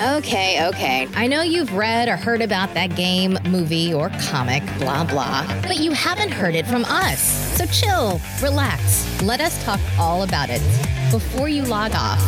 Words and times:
Okay, 0.00 0.64
okay. 0.68 1.08
I 1.16 1.26
know 1.26 1.42
you've 1.42 1.72
read 1.72 2.08
or 2.08 2.14
heard 2.14 2.40
about 2.40 2.72
that 2.74 2.94
game, 2.94 3.36
movie, 3.48 3.92
or 3.92 4.10
comic, 4.30 4.62
blah, 4.78 5.02
blah, 5.02 5.44
but 5.62 5.78
you 5.78 5.90
haven't 5.90 6.30
heard 6.30 6.54
it 6.54 6.68
from 6.68 6.84
us. 6.84 7.20
So 7.56 7.66
chill, 7.66 8.20
relax. 8.40 9.20
Let 9.24 9.40
us 9.40 9.60
talk 9.64 9.80
all 9.98 10.22
about 10.22 10.50
it 10.50 10.62
before 11.10 11.48
you 11.48 11.64
log 11.64 11.96
off. 11.96 12.20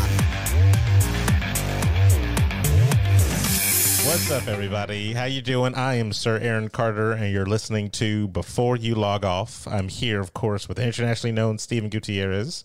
What's 4.05 4.29
up, 4.33 4.49
everybody? 4.49 5.13
How 5.13 5.27
you 5.27 5.41
doing? 5.41 5.77
I 5.77 5.95
am 5.95 6.13
Sir 6.13 6.39
Aaron 6.39 6.71
Carter, 6.71 7.13
and 7.13 7.33
you're 7.33 7.47
listening 7.47 7.91
to 7.91 8.27
Before 8.27 8.75
You 8.75 8.97
Log 8.97 9.25
Off. 9.25 9.69
I'm 9.69 9.87
here, 9.87 10.19
of 10.19 10.35
course, 10.35 10.69
with 10.69 10.81
internationally 10.81 11.31
known 11.31 11.59
Stephen 11.59 11.89
Gutierrez 11.89 12.65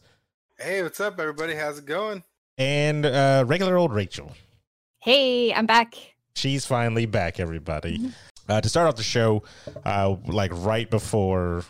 Hey, 0.58 0.82
what's 0.82 1.00
up, 1.00 1.20
everybody? 1.20 1.54
How's 1.54 1.78
it 1.78 1.86
going? 1.86 2.24
and 2.58 3.06
uh, 3.06 3.44
regular 3.46 3.78
old 3.78 3.94
Rachel. 3.94 4.32
Hey, 5.06 5.54
I'm 5.54 5.68
back. 5.68 5.94
She's 6.36 6.66
finally 6.66 7.06
back, 7.06 7.40
everybody. 7.40 8.12
Uh, 8.50 8.60
to 8.60 8.68
start 8.68 8.88
off 8.88 8.96
the 8.96 9.04
show, 9.04 9.44
uh, 9.86 10.16
like 10.26 10.50
right 10.52 10.90
before 10.90 11.64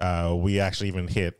uh, 0.00 0.34
we 0.34 0.58
actually 0.58 0.88
even 0.88 1.06
hit 1.06 1.38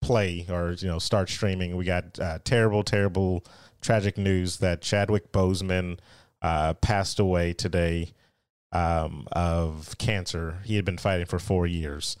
play 0.00 0.46
or 0.48 0.72
you 0.72 0.88
know 0.88 0.98
start 0.98 1.28
streaming, 1.28 1.76
we 1.76 1.84
got 1.84 2.18
uh, 2.18 2.38
terrible, 2.44 2.82
terrible, 2.82 3.44
tragic 3.82 4.16
news 4.16 4.56
that 4.60 4.80
Chadwick 4.80 5.32
Boseman 5.32 5.98
uh, 6.40 6.72
passed 6.72 7.20
away 7.20 7.52
today 7.52 8.14
um, 8.72 9.28
of 9.32 9.98
cancer. 9.98 10.60
He 10.64 10.76
had 10.76 10.86
been 10.86 10.96
fighting 10.96 11.26
for 11.26 11.38
four 11.38 11.66
years. 11.66 12.16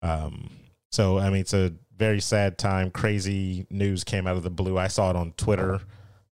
Um, 0.00 0.48
so 0.90 1.18
I 1.18 1.28
mean, 1.28 1.42
it's 1.42 1.52
a 1.52 1.74
very 1.94 2.22
sad 2.22 2.56
time. 2.56 2.90
Crazy 2.90 3.66
news 3.68 4.02
came 4.02 4.26
out 4.26 4.38
of 4.38 4.44
the 4.44 4.50
blue. 4.50 4.78
I 4.78 4.88
saw 4.88 5.10
it 5.10 5.16
on 5.16 5.32
Twitter. 5.32 5.82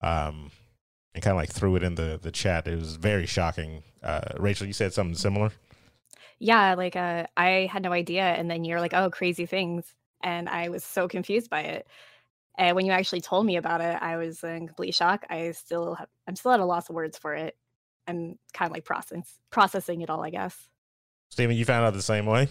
Um, 0.01 0.51
and 1.13 1.23
kind 1.23 1.31
of 1.31 1.37
like 1.37 1.51
threw 1.51 1.75
it 1.75 1.83
in 1.83 1.95
the 1.95 2.19
the 2.21 2.31
chat. 2.31 2.67
It 2.67 2.77
was 2.77 2.95
very 2.95 3.25
shocking. 3.25 3.83
Uh, 4.03 4.21
Rachel, 4.37 4.67
you 4.67 4.73
said 4.73 4.93
something 4.93 5.15
similar. 5.15 5.51
Yeah, 6.39 6.73
like 6.73 6.95
uh, 6.95 7.27
I 7.37 7.69
had 7.71 7.83
no 7.83 7.91
idea, 7.91 8.23
and 8.23 8.49
then 8.49 8.63
you're 8.63 8.79
like, 8.79 8.93
"Oh, 8.93 9.09
crazy 9.09 9.45
things," 9.45 9.85
and 10.23 10.49
I 10.49 10.69
was 10.69 10.83
so 10.83 11.07
confused 11.07 11.49
by 11.49 11.61
it. 11.61 11.87
And 12.57 12.75
when 12.75 12.85
you 12.85 12.91
actually 12.91 13.21
told 13.21 13.45
me 13.45 13.55
about 13.55 13.81
it, 13.81 13.97
I 14.01 14.17
was 14.17 14.43
in 14.43 14.67
complete 14.67 14.93
shock. 14.93 15.25
I 15.29 15.51
still 15.51 15.95
have, 15.95 16.09
I'm 16.27 16.35
still 16.35 16.51
at 16.51 16.59
a 16.59 16.65
loss 16.65 16.89
of 16.89 16.95
words 16.95 17.17
for 17.17 17.33
it. 17.33 17.55
I'm 18.07 18.37
kind 18.53 18.69
of 18.69 18.73
like 18.73 18.83
processing 18.83 19.23
processing 19.51 20.01
it 20.01 20.09
all, 20.09 20.23
I 20.23 20.31
guess. 20.31 20.67
Steven, 21.29 21.55
you 21.55 21.63
found 21.63 21.85
out 21.85 21.93
the 21.93 22.01
same 22.01 22.25
way. 22.25 22.49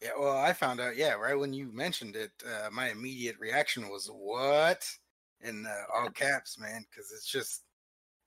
Yeah, 0.00 0.10
well, 0.18 0.36
I 0.36 0.52
found 0.52 0.80
out, 0.80 0.96
yeah, 0.96 1.14
right 1.14 1.38
when 1.38 1.52
you 1.52 1.72
mentioned 1.72 2.16
it, 2.16 2.30
uh, 2.46 2.68
my 2.70 2.90
immediate 2.90 3.38
reaction 3.40 3.88
was, 3.88 4.08
what? 4.08 4.88
In 5.40 5.66
uh, 5.66 5.82
all 5.94 6.10
caps, 6.10 6.58
man, 6.58 6.84
because 6.88 7.10
it's 7.12 7.26
just, 7.26 7.62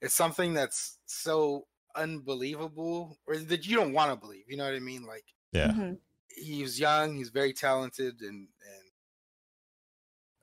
it's 0.01 0.15
something 0.15 0.53
that's 0.53 0.97
so 1.05 1.67
unbelievable, 1.95 3.17
or 3.27 3.37
that 3.37 3.67
you 3.67 3.75
don't 3.75 3.93
want 3.93 4.11
to 4.11 4.15
believe. 4.17 4.45
You 4.47 4.57
know 4.57 4.65
what 4.65 4.75
I 4.75 4.79
mean? 4.79 5.05
Like, 5.05 5.25
Yeah, 5.51 5.71
Mhm. 5.71 5.97
he 6.29 6.63
young, 6.63 7.15
he's 7.17 7.29
very 7.29 7.53
talented, 7.53 8.21
and, 8.21 8.47
and 8.61 8.91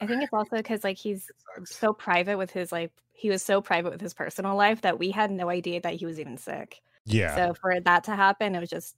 I 0.01 0.07
think 0.07 0.23
it's 0.23 0.33
also 0.33 0.57
because 0.57 0.84
like 0.84 0.99
he's 0.99 1.31
so 1.65 1.93
private 1.93 2.37
with 2.37 2.51
his 2.51 2.71
like 2.73 2.93
he 3.12 3.31
was 3.31 3.43
so 3.43 3.62
private 3.62 3.93
with 3.93 4.01
his 4.01 4.12
personal 4.12 4.57
life 4.57 4.83
that 4.83 4.99
we 4.99 5.11
had 5.11 5.31
no 5.31 5.49
idea 5.49 5.81
that 5.81 5.95
he 5.95 6.05
was 6.05 6.21
even 6.21 6.37
sick. 6.37 6.83
yeah. 7.07 7.34
So 7.34 7.55
for 7.55 7.81
that 7.81 8.05
to 8.05 8.15
happen, 8.15 8.55
it 8.55 8.61
was 8.61 8.69
just 8.69 8.95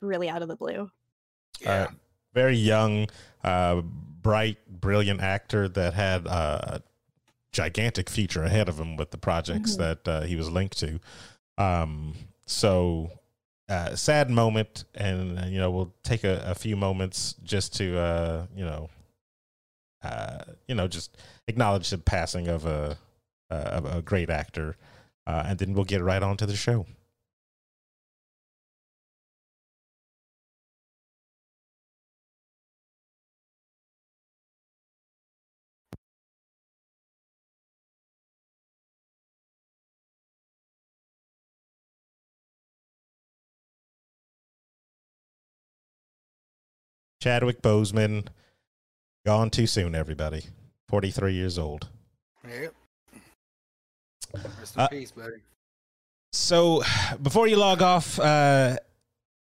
really 0.00 0.28
out 0.28 0.42
of 0.42 0.48
the 0.48 0.56
blue. 0.56 0.90
yeah. 1.60 1.70
Uh, 1.72 1.88
very 2.32 2.56
young, 2.56 3.08
uh, 3.42 3.80
bright, 3.80 4.58
brilliant 4.68 5.20
actor 5.20 5.68
that 5.70 5.94
had 5.94 6.26
uh, 6.26 6.60
a 6.78 6.82
gigantic 7.56 8.10
future 8.10 8.44
ahead 8.44 8.68
of 8.68 8.78
him 8.78 8.96
with 8.96 9.10
the 9.10 9.18
projects 9.18 9.72
Mhm. 9.74 9.78
that 9.78 10.08
uh, 10.08 10.20
he 10.30 10.36
was 10.36 10.48
linked 10.50 10.78
to. 10.78 11.00
Um, 11.58 12.14
so, 12.46 13.10
uh, 13.68 13.96
sad 13.96 14.30
moment, 14.30 14.84
and 14.94 15.38
uh, 15.38 15.46
you 15.46 15.58
know 15.58 15.70
we'll 15.70 15.94
take 16.02 16.22
a, 16.24 16.42
a 16.46 16.54
few 16.54 16.76
moments 16.76 17.34
just 17.42 17.74
to 17.78 17.86
uh, 17.98 18.46
you 18.54 18.64
know, 18.64 18.90
uh, 20.02 20.44
you 20.68 20.74
know, 20.74 20.86
just 20.86 21.16
acknowledge 21.48 21.88
the 21.90 21.98
passing 21.98 22.46
of 22.48 22.66
a 22.66 22.98
of 23.50 23.84
a 23.86 24.02
great 24.02 24.28
actor, 24.28 24.76
uh, 25.26 25.44
and 25.46 25.58
then 25.58 25.72
we'll 25.72 25.84
get 25.94 26.02
right 26.02 26.22
on 26.22 26.36
to 26.36 26.46
the 26.46 26.56
show. 26.56 26.84
Chadwick 47.26 47.60
Boseman, 47.60 48.28
gone 49.24 49.50
too 49.50 49.66
soon. 49.66 49.96
Everybody, 49.96 50.44
forty 50.86 51.10
three 51.10 51.34
years 51.34 51.58
old. 51.58 51.88
Yep. 52.48 52.72
Rest 54.32 54.76
in 54.76 54.80
Uh, 54.82 54.86
peace, 54.86 55.10
buddy. 55.10 55.38
So 56.32 56.84
before 57.20 57.48
you 57.48 57.56
log 57.56 57.82
off, 57.82 58.20
uh, 58.20 58.76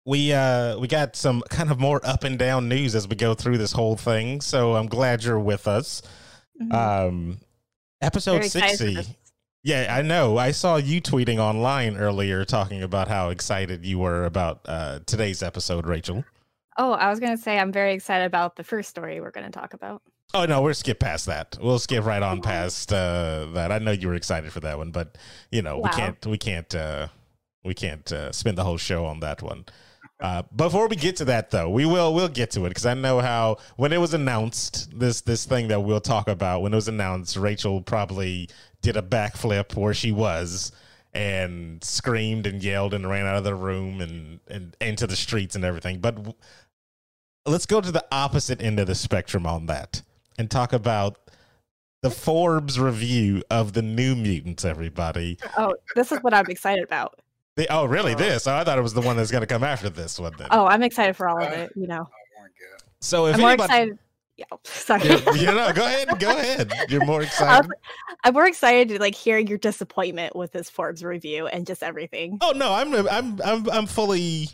we 0.06 0.32
uh, 0.32 0.78
we 0.78 0.88
got 0.88 1.16
some 1.16 1.42
kind 1.50 1.70
of 1.70 1.78
more 1.78 2.00
up 2.02 2.24
and 2.24 2.38
down 2.38 2.66
news 2.66 2.94
as 2.94 3.06
we 3.06 3.14
go 3.14 3.34
through 3.34 3.58
this 3.58 3.72
whole 3.72 3.98
thing. 3.98 4.40
So 4.40 4.74
I'm 4.74 4.86
glad 4.86 5.22
you're 5.22 5.38
with 5.38 5.68
us. 5.68 6.00
Mhm. 6.58 6.72
Um, 6.72 7.40
episode 8.00 8.38
Very 8.38 8.48
sixty. 8.48 8.96
Yeah, 9.64 9.94
I 9.94 10.00
know. 10.00 10.38
I 10.38 10.52
saw 10.52 10.76
you 10.76 11.02
tweeting 11.02 11.36
online 11.40 11.98
earlier 11.98 12.46
talking 12.46 12.82
about 12.82 13.08
how 13.08 13.28
excited 13.28 13.84
you 13.84 13.98
were 13.98 14.24
about 14.24 14.60
uh, 14.64 15.00
today's 15.04 15.42
episode, 15.42 15.86
Rachel. 15.86 16.24
Oh, 16.78 16.92
I 16.92 17.08
was 17.10 17.20
gonna 17.20 17.36
say 17.36 17.58
I'm 17.58 17.72
very 17.72 17.94
excited 17.94 18.24
about 18.24 18.56
the 18.56 18.64
first 18.64 18.90
story 18.90 19.20
we're 19.20 19.30
gonna 19.30 19.50
talk 19.50 19.74
about. 19.74 20.02
Oh 20.34 20.44
no, 20.44 20.60
we'll 20.60 20.74
skip 20.74 21.00
past 21.00 21.26
that. 21.26 21.56
We'll 21.60 21.78
skip 21.78 22.04
right 22.04 22.22
on 22.22 22.42
past 22.42 22.92
uh, 22.92 23.46
that. 23.54 23.72
I 23.72 23.78
know 23.78 23.92
you 23.92 24.08
were 24.08 24.14
excited 24.14 24.52
for 24.52 24.60
that 24.60 24.76
one, 24.76 24.90
but 24.90 25.16
you 25.50 25.62
know 25.62 25.78
we 25.78 25.88
can't 25.90 26.26
we 26.26 26.38
can't 26.38 26.74
uh, 26.74 27.08
we 27.64 27.74
can't 27.74 28.10
uh, 28.12 28.32
spend 28.32 28.58
the 28.58 28.64
whole 28.64 28.76
show 28.76 29.06
on 29.06 29.20
that 29.20 29.42
one. 29.42 29.64
Uh, 30.18 30.42
before 30.54 30.88
we 30.88 30.96
get 30.96 31.16
to 31.16 31.26
that, 31.26 31.50
though, 31.50 31.68
we 31.68 31.84
will 31.84 32.14
we'll 32.14 32.28
get 32.28 32.50
to 32.52 32.64
it 32.64 32.70
because 32.70 32.86
I 32.86 32.94
know 32.94 33.20
how 33.20 33.58
when 33.76 33.92
it 33.92 33.98
was 33.98 34.14
announced 34.14 34.98
this 34.98 35.20
this 35.20 35.44
thing 35.44 35.68
that 35.68 35.80
we'll 35.80 36.00
talk 36.00 36.28
about 36.28 36.62
when 36.62 36.72
it 36.72 36.76
was 36.76 36.88
announced, 36.88 37.36
Rachel 37.36 37.82
probably 37.82 38.48
did 38.82 38.96
a 38.96 39.02
backflip 39.02 39.74
where 39.76 39.94
she 39.94 40.12
was 40.12 40.72
and 41.12 41.82
screamed 41.82 42.46
and 42.46 42.62
yelled 42.62 42.92
and 42.92 43.08
ran 43.08 43.26
out 43.26 43.36
of 43.36 43.44
the 43.44 43.54
room 43.54 44.00
and 44.00 44.40
and 44.48 44.76
into 44.80 45.06
the 45.06 45.16
streets 45.16 45.54
and 45.54 45.64
everything. 45.64 46.00
But 46.00 46.34
let's 47.46 47.66
go 47.66 47.80
to 47.80 47.92
the 47.92 48.04
opposite 48.12 48.60
end 48.62 48.78
of 48.80 48.86
the 48.86 48.94
spectrum 48.94 49.46
on 49.46 49.66
that 49.66 50.02
and 50.38 50.50
talk 50.50 50.72
about 50.72 51.18
the 52.02 52.10
Forbes 52.10 52.78
review 52.78 53.42
of 53.50 53.72
the 53.72 53.82
New 53.82 54.14
Mutants. 54.14 54.64
Everybody, 54.64 55.38
Oh, 55.56 55.74
this 55.94 56.12
is 56.12 56.18
what 56.20 56.34
I'm 56.34 56.46
excited 56.46 56.84
about. 56.84 57.20
they, 57.56 57.66
oh 57.68 57.84
really? 57.86 58.12
Uh, 58.14 58.18
This? 58.18 58.46
Oh, 58.46 58.54
I 58.54 58.64
thought 58.64 58.78
it 58.78 58.82
was 58.82 58.94
the 58.94 59.00
one 59.00 59.16
that's 59.16 59.30
going 59.30 59.40
to 59.42 59.46
come 59.46 59.64
after 59.64 59.88
this 59.88 60.18
one. 60.18 60.32
Then. 60.38 60.48
Oh, 60.50 60.66
I'm 60.66 60.82
excited 60.82 61.16
for 61.16 61.28
all 61.28 61.42
of 61.42 61.50
it. 61.52 61.72
You 61.74 61.86
know, 61.86 62.06
Oh 62.08 62.40
my 62.42 62.48
god. 62.48 62.82
so 63.00 63.26
if 63.26 63.34
I'm 63.36 63.40
more 63.40 63.50
anybody, 63.50 63.64
excited. 63.72 63.98
Yeah, 64.36 64.44
sorry. 64.64 65.02
you, 65.08 65.18
you 65.36 65.46
know, 65.46 65.72
go 65.72 65.86
ahead, 65.86 66.18
go 66.20 66.28
ahead. 66.36 66.70
You're 66.90 67.06
more 67.06 67.16
I 67.16 67.18
was- 67.20 67.26
excited. 67.28 67.70
I'm 68.24 68.34
more 68.34 68.46
excited 68.46 68.88
to 68.90 68.98
like 69.00 69.14
hear 69.14 69.38
your 69.38 69.56
disappointment 69.56 70.36
with 70.36 70.52
this 70.52 70.68
Forbes 70.68 71.02
review 71.02 71.46
and 71.46 71.66
just 71.66 71.82
everything. 71.82 72.38
Oh 72.42 72.52
no, 72.54 72.72
I'm 72.74 72.94
I'm 73.08 73.40
I'm 73.42 73.70
I'm 73.70 73.86
fully 73.86 74.50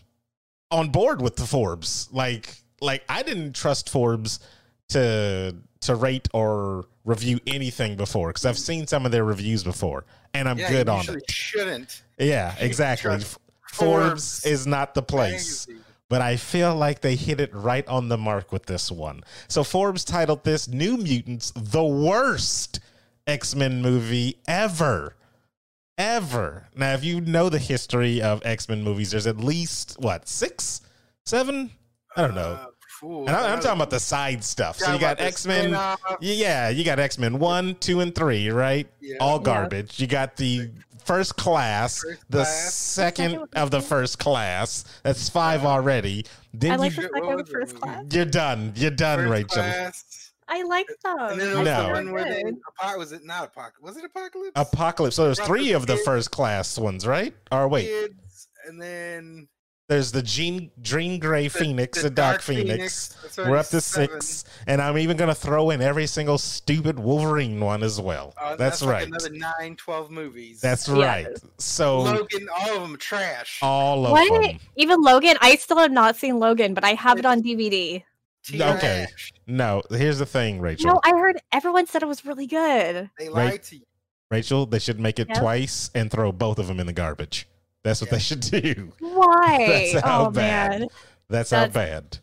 on 0.70 0.90
board 0.90 1.20
with 1.20 1.34
the 1.34 1.46
Forbes. 1.46 2.08
Like 2.12 2.61
like 2.82 3.04
I 3.08 3.22
didn't 3.22 3.54
trust 3.54 3.88
Forbes 3.88 4.40
to 4.88 5.54
to 5.80 5.94
rate 5.94 6.28
or 6.34 6.84
review 7.04 7.40
anything 7.46 7.96
before 7.96 8.28
because 8.28 8.44
I've 8.44 8.58
seen 8.58 8.86
some 8.86 9.06
of 9.06 9.12
their 9.12 9.24
reviews 9.24 9.64
before 9.64 10.04
and 10.34 10.48
I'm 10.48 10.58
yeah, 10.58 10.70
good 10.70 10.88
on 10.88 11.04
it. 11.08 11.30
Shouldn't. 11.30 12.02
Yeah, 12.18 12.54
exactly. 12.58 13.10
Forbes 13.10 13.38
Forbes 13.72 14.46
is 14.46 14.66
not 14.66 14.94
the 14.94 15.02
place. 15.02 15.66
magazine. 15.66 15.84
but 16.08 16.20
I 16.20 16.36
feel 16.36 16.74
like 16.76 17.00
they 17.00 17.16
hit 17.16 17.40
it 17.40 17.54
right 17.54 17.86
on 17.88 18.08
the 18.08 18.18
mark 18.18 18.52
with 18.52 18.66
this 18.66 18.90
one. 18.90 19.24
So 19.48 19.64
Forbes 19.64 20.04
titled 20.04 20.44
this 20.44 20.68
New 20.68 20.98
Mutants 20.98 21.52
the 21.56 21.84
worst 21.84 22.80
X-Men 23.26 23.82
movie 23.82 24.38
ever. 24.46 25.16
Ever. 25.98 26.68
Now, 26.74 26.94
if 26.94 27.04
you 27.04 27.20
know 27.20 27.48
the 27.48 27.58
history 27.58 28.20
of 28.20 28.44
X-Men 28.44 28.82
movies, 28.82 29.10
there's 29.10 29.26
at 29.26 29.38
least 29.38 29.96
what, 30.00 30.28
six, 30.28 30.80
seven? 31.24 31.70
I 32.16 32.22
don't 32.22 32.34
know. 32.34 32.58
Uh, 32.60 32.66
fool, 33.02 33.26
And 33.26 33.36
I, 33.36 33.52
I'm 33.52 33.58
uh, 33.58 33.62
talking 33.62 33.78
about 33.78 33.90
the 33.90 34.00
side 34.00 34.42
stuff. 34.44 34.78
So 34.78 34.92
you 34.94 34.98
got 34.98 35.20
X-Men. 35.20 35.76
Yeah, 36.20 36.68
you 36.70 36.84
got 36.84 36.98
X-Men 36.98 37.38
1, 37.38 37.74
2, 37.80 38.00
and 38.00 38.14
3, 38.14 38.48
right? 38.50 38.86
Yeah. 39.00 39.16
All 39.20 39.36
Yeah. 39.38 39.42
garbage. 39.44 40.00
You 40.00 40.06
got 40.06 40.36
the 40.36 40.70
first 41.04 41.36
class, 41.36 42.00
First 42.00 42.20
the 42.30 42.38
class. 42.38 42.74
second 42.74 43.30
Second 43.32 43.48
of 43.56 43.70
the 43.72 43.80
first 43.80 44.18
class. 44.20 44.84
That's 45.02 45.28
five 45.28 45.64
already. 45.64 46.24
Then 46.54 46.70
I 46.70 46.74
you 46.74 46.80
like 46.80 46.94
the 46.94 47.02
Shit, 47.02 47.10
second 47.12 47.26
what 47.26 47.32
of 47.32 47.38
was 47.40 47.46
the 47.48 47.52
the 47.52 47.58
first 47.58 47.74
movie? 47.74 47.82
class. 47.86 48.04
you're 48.12 48.24
done. 48.24 48.72
You're 48.76 48.90
done, 48.92 49.18
First 49.18 49.30
Rachel. 49.30 49.48
class. 49.62 50.32
I 50.48 50.62
like 50.64 50.86
them. 51.02 51.18
And 51.18 51.40
then 51.40 51.64
there 51.64 51.64
No. 51.64 51.88
one 51.92 52.12
where 52.12 52.24
they 52.24 52.42
was 52.96 53.12
it 53.12 53.24
not 53.24 53.44
apocalypse? 53.48 53.80
Was 53.82 53.96
it 53.96 54.04
apocalypse? 54.04 54.52
Apocalypse. 54.54 55.16
So 55.16 55.24
there's 55.24 55.40
three 55.40 55.72
of 55.72 55.86
the 55.86 55.96
first 55.98 56.30
class 56.30 56.78
ones, 56.78 57.06
right? 57.06 57.34
Or 57.50 57.68
wait, 57.68 57.86
Kids, 57.86 58.48
and 58.66 58.80
then 58.80 59.48
there's 59.88 60.12
the 60.12 60.22
Jean 60.22 60.70
Dream 60.80 61.18
Grey 61.18 61.48
Phoenix, 61.48 62.00
the, 62.02 62.08
Dark, 62.08 62.40
Phoenix. 62.40 63.08
That's 63.22 63.36
We're 63.36 63.56
up 63.56 63.66
to 63.68 63.80
seven. 63.80 64.20
six, 64.20 64.44
and 64.66 64.80
I'm 64.80 64.96
even 64.96 65.16
gonna 65.16 65.34
throw 65.34 65.70
in 65.70 65.82
every 65.82 66.06
single 66.06 66.38
stupid 66.38 66.98
Wolverine 66.98 67.60
one 67.60 67.82
as 67.82 68.00
well. 68.00 68.32
Uh, 68.40 68.56
that's, 68.56 68.80
like 68.82 68.90
right. 68.92 69.06
another 69.06 69.30
nine, 69.30 69.76
12 69.76 70.10
movies. 70.10 70.60
That's 70.60 70.88
Yeah. 70.88 71.04
right. 71.06 71.26
So 71.58 72.00
Logan, 72.00 72.48
all 72.56 72.76
of 72.76 72.82
them 72.82 72.96
trash. 72.96 73.58
all 73.60 74.06
of 74.06 74.12
What? 74.12 74.42
them. 74.42 74.58
Even 74.76 75.02
Logan, 75.02 75.36
I 75.40 75.56
still 75.56 75.78
have 75.78 75.92
not 75.92 76.16
seen 76.16 76.38
Logan, 76.38 76.74
but 76.74 76.84
I 76.84 76.94
have 76.94 77.18
it 77.18 77.26
on 77.26 77.42
DVD. 77.42 78.02
okay. 78.54 79.06
No, 79.46 79.82
here's 79.90 80.18
the 80.18 80.26
thing, 80.26 80.60
Rachel. 80.60 80.86
No, 80.92 81.00
I 81.04 81.10
heard 81.10 81.38
everyone 81.52 81.86
said 81.86 82.02
it 82.02 82.06
was 82.06 82.24
really 82.24 82.46
good. 82.46 83.10
They 83.18 83.28
Right. 83.28 83.50
lied 83.52 83.62
to 83.64 83.76
you. 83.76 83.82
Rachel, 84.30 84.64
they 84.64 84.78
should 84.78 84.98
make 84.98 85.18
it 85.18 85.28
Yep. 85.28 85.38
twice 85.38 85.90
and 85.94 86.10
throw 86.10 86.32
both 86.32 86.58
of 86.58 86.66
them 86.66 86.80
in 86.80 86.86
the 86.86 86.92
garbage. 86.94 87.46
That's 87.84 88.00
what 88.00 88.08
Yeah. 88.10 88.14
they 88.16 88.20
should 88.22 88.40
do. 88.62 88.92
Why? 89.00 89.66
That's 89.92 90.04
how 90.04 90.26
oh 90.26 90.30
bad. 90.30 90.80
man, 90.80 90.88
That's 91.28 91.50
how 91.50 91.66
bad. 91.68 92.18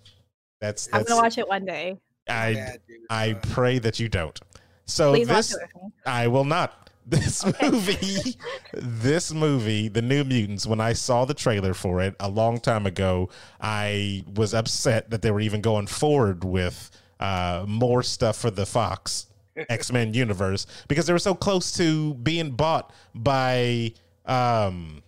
That's 0.61 0.89
I'm 0.93 1.03
gonna 1.03 1.21
watch 1.21 1.37
it 1.37 1.47
one 1.47 1.65
day. 1.65 1.97
I 2.27 2.53
Bad. 2.53 2.79
I 3.09 3.33
pray 3.33 3.79
that 3.79 3.99
you 3.99 4.07
don't. 4.09 4.39
So 4.85 5.11
Please 5.13 5.27
this 5.27 5.53
watch 5.53 5.61
it. 5.85 5.91
I 6.05 6.27
will 6.27 6.45
not. 6.45 6.85
This 7.09 7.43
Okay. 7.43 7.71
movie, 7.71 8.35
this 8.71 9.33
movie, 9.33 9.87
The 9.87 10.01
New 10.03 10.23
Mutants, 10.23 10.67
when 10.67 10.79
I 10.79 10.93
saw 10.93 11.25
the 11.25 11.33
trailer 11.33 11.73
for 11.73 12.01
it 12.01 12.13
a 12.19 12.29
long 12.29 12.59
time 12.59 12.85
ago, 12.85 13.29
I 13.59 14.23
was 14.35 14.53
upset 14.53 15.09
that 15.09 15.23
they 15.23 15.31
were 15.31 15.39
even 15.39 15.61
going 15.61 15.87
forward 15.87 16.43
with 16.43 16.91
uh, 17.19 17.65
more 17.67 18.03
stuff 18.03 18.37
for 18.37 18.51
the 18.51 18.63
Fox 18.67 19.25
X 19.69 19.91
Men 19.91 20.13
universe 20.13 20.67
because 20.87 21.07
they 21.07 21.13
were 21.13 21.17
so 21.17 21.33
close 21.33 21.71
to 21.77 22.13
being 22.13 22.51
bought 22.51 22.93
by 23.15 23.91
um, 24.27 25.01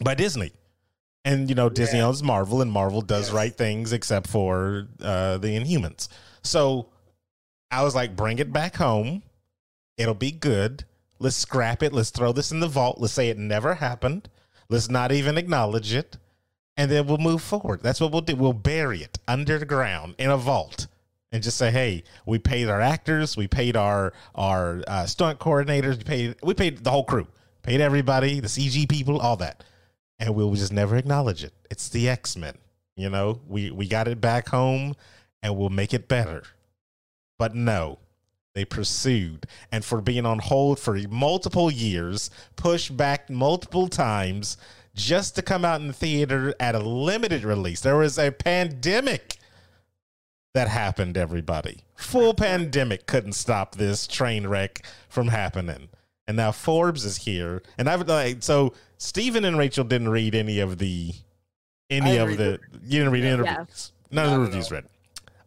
by 0.00 0.14
Disney. 0.14 0.52
And 1.24 1.48
you 1.48 1.54
know, 1.54 1.68
Disney 1.68 1.98
Yeah. 1.98 2.06
owns 2.06 2.22
Marvel, 2.22 2.62
and 2.62 2.70
Marvel 2.70 3.00
does 3.02 3.26
Yes. 3.28 3.34
right 3.34 3.56
things 3.56 3.92
except 3.92 4.28
for 4.28 4.86
uh, 5.00 5.38
the 5.38 5.48
Inhumans. 5.58 6.08
So 6.42 6.88
I 7.70 7.82
was 7.82 7.94
like, 7.94 8.14
bring 8.14 8.38
it 8.38 8.52
back 8.52 8.76
home. 8.76 9.22
It'll 9.96 10.14
be 10.14 10.30
good. 10.30 10.84
Let's 11.18 11.36
scrap 11.36 11.82
it. 11.82 11.92
Let's 11.92 12.10
throw 12.10 12.32
this 12.32 12.52
in 12.52 12.60
the 12.60 12.68
vault. 12.68 13.00
Let's 13.00 13.14
say 13.14 13.28
it 13.30 13.38
never 13.38 13.74
happened. 13.76 14.28
Let's 14.68 14.88
not 14.90 15.10
even 15.12 15.38
acknowledge 15.38 15.92
it. 15.94 16.16
And 16.76 16.90
then 16.90 17.06
we'll 17.06 17.16
move 17.18 17.42
forward. 17.42 17.80
That's 17.82 18.00
what 18.00 18.12
we'll 18.12 18.20
do. 18.20 18.36
We'll 18.36 18.52
bury 18.52 19.02
it 19.02 19.18
underground 19.26 20.14
in 20.18 20.30
a 20.30 20.36
vault 20.36 20.86
and 21.32 21.42
just 21.42 21.56
say, 21.56 21.70
hey, 21.70 22.04
we 22.26 22.38
paid 22.38 22.68
our 22.68 22.80
actors, 22.82 23.36
we 23.36 23.48
paid 23.48 23.76
our 23.76 24.12
our 24.34 24.84
uh, 24.86 25.06
stunt 25.06 25.38
coordinators, 25.40 25.96
we 25.96 26.04
paid 26.04 26.34
we 26.42 26.52
paid 26.54 26.84
the 26.84 26.90
whole 26.90 27.04
crew, 27.04 27.26
paid 27.62 27.80
everybody, 27.80 28.40
the 28.40 28.48
CG 28.48 28.86
people, 28.88 29.18
all 29.18 29.36
that, 29.38 29.64
and 30.18 30.34
we'll 30.34 30.54
just 30.54 30.72
never 30.72 30.96
acknowledge 30.96 31.44
it. 31.44 31.52
It's 31.70 31.88
the 31.88 32.08
X 32.08 32.36
Men, 32.36 32.56
you 32.96 33.08
know. 33.08 33.40
We 33.46 33.70
we 33.70 33.86
got 33.88 34.08
it 34.08 34.20
back 34.20 34.48
home, 34.48 34.94
and 35.42 35.56
we'll 35.56 35.70
make 35.70 35.94
it 35.94 36.08
better. 36.08 36.42
But 37.38 37.54
no, 37.54 37.98
they 38.54 38.64
pursued, 38.64 39.46
and 39.70 39.84
for 39.84 40.00
being 40.00 40.24
on 40.26 40.38
hold 40.38 40.78
for 40.78 40.96
multiple 41.08 41.70
years, 41.70 42.30
pushed 42.56 42.96
back 42.96 43.28
multiple 43.28 43.88
times, 43.88 44.56
just 44.94 45.36
to 45.36 45.42
come 45.42 45.64
out 45.64 45.80
in 45.80 45.88
the 45.88 45.92
theater 45.92 46.54
at 46.58 46.74
a 46.74 46.78
limited 46.80 47.44
release. 47.44 47.80
There 47.80 47.98
was 47.98 48.18
a 48.18 48.32
pandemic 48.32 49.36
that 50.54 50.68
happened, 50.68 51.18
everybody. 51.18 51.80
Full 51.96 52.32
pandemic 52.32 53.06
couldn't 53.06 53.34
stop 53.34 53.74
this 53.74 54.06
train 54.06 54.46
wreck 54.46 54.86
from 55.08 55.28
happening. 55.28 55.90
And 56.26 56.38
now 56.38 56.50
Forbes 56.50 57.04
is 57.04 57.18
here. 57.18 57.62
And 57.76 57.88
I've 57.90 58.08
like 58.08 58.42
so 58.42 58.72
Stephen 58.98 59.44
and 59.44 59.58
Rachel 59.58 59.84
didn't 59.84 60.08
read 60.08 60.34
any 60.34 60.60
of 60.60 60.78
the 60.78 61.12
any 61.90 62.16
of 62.16 62.28
read 62.28 62.38
the 62.38 62.58
you 62.82 62.98
didn't 62.98 63.12
read 63.12 63.24
any 63.24 63.42
Yeah. 63.44 63.52
interviews. 63.54 63.92
None 64.10 64.26
of 64.26 64.32
the 64.32 64.38
reviews 64.40 64.70
all. 64.72 64.76
read. 64.76 64.84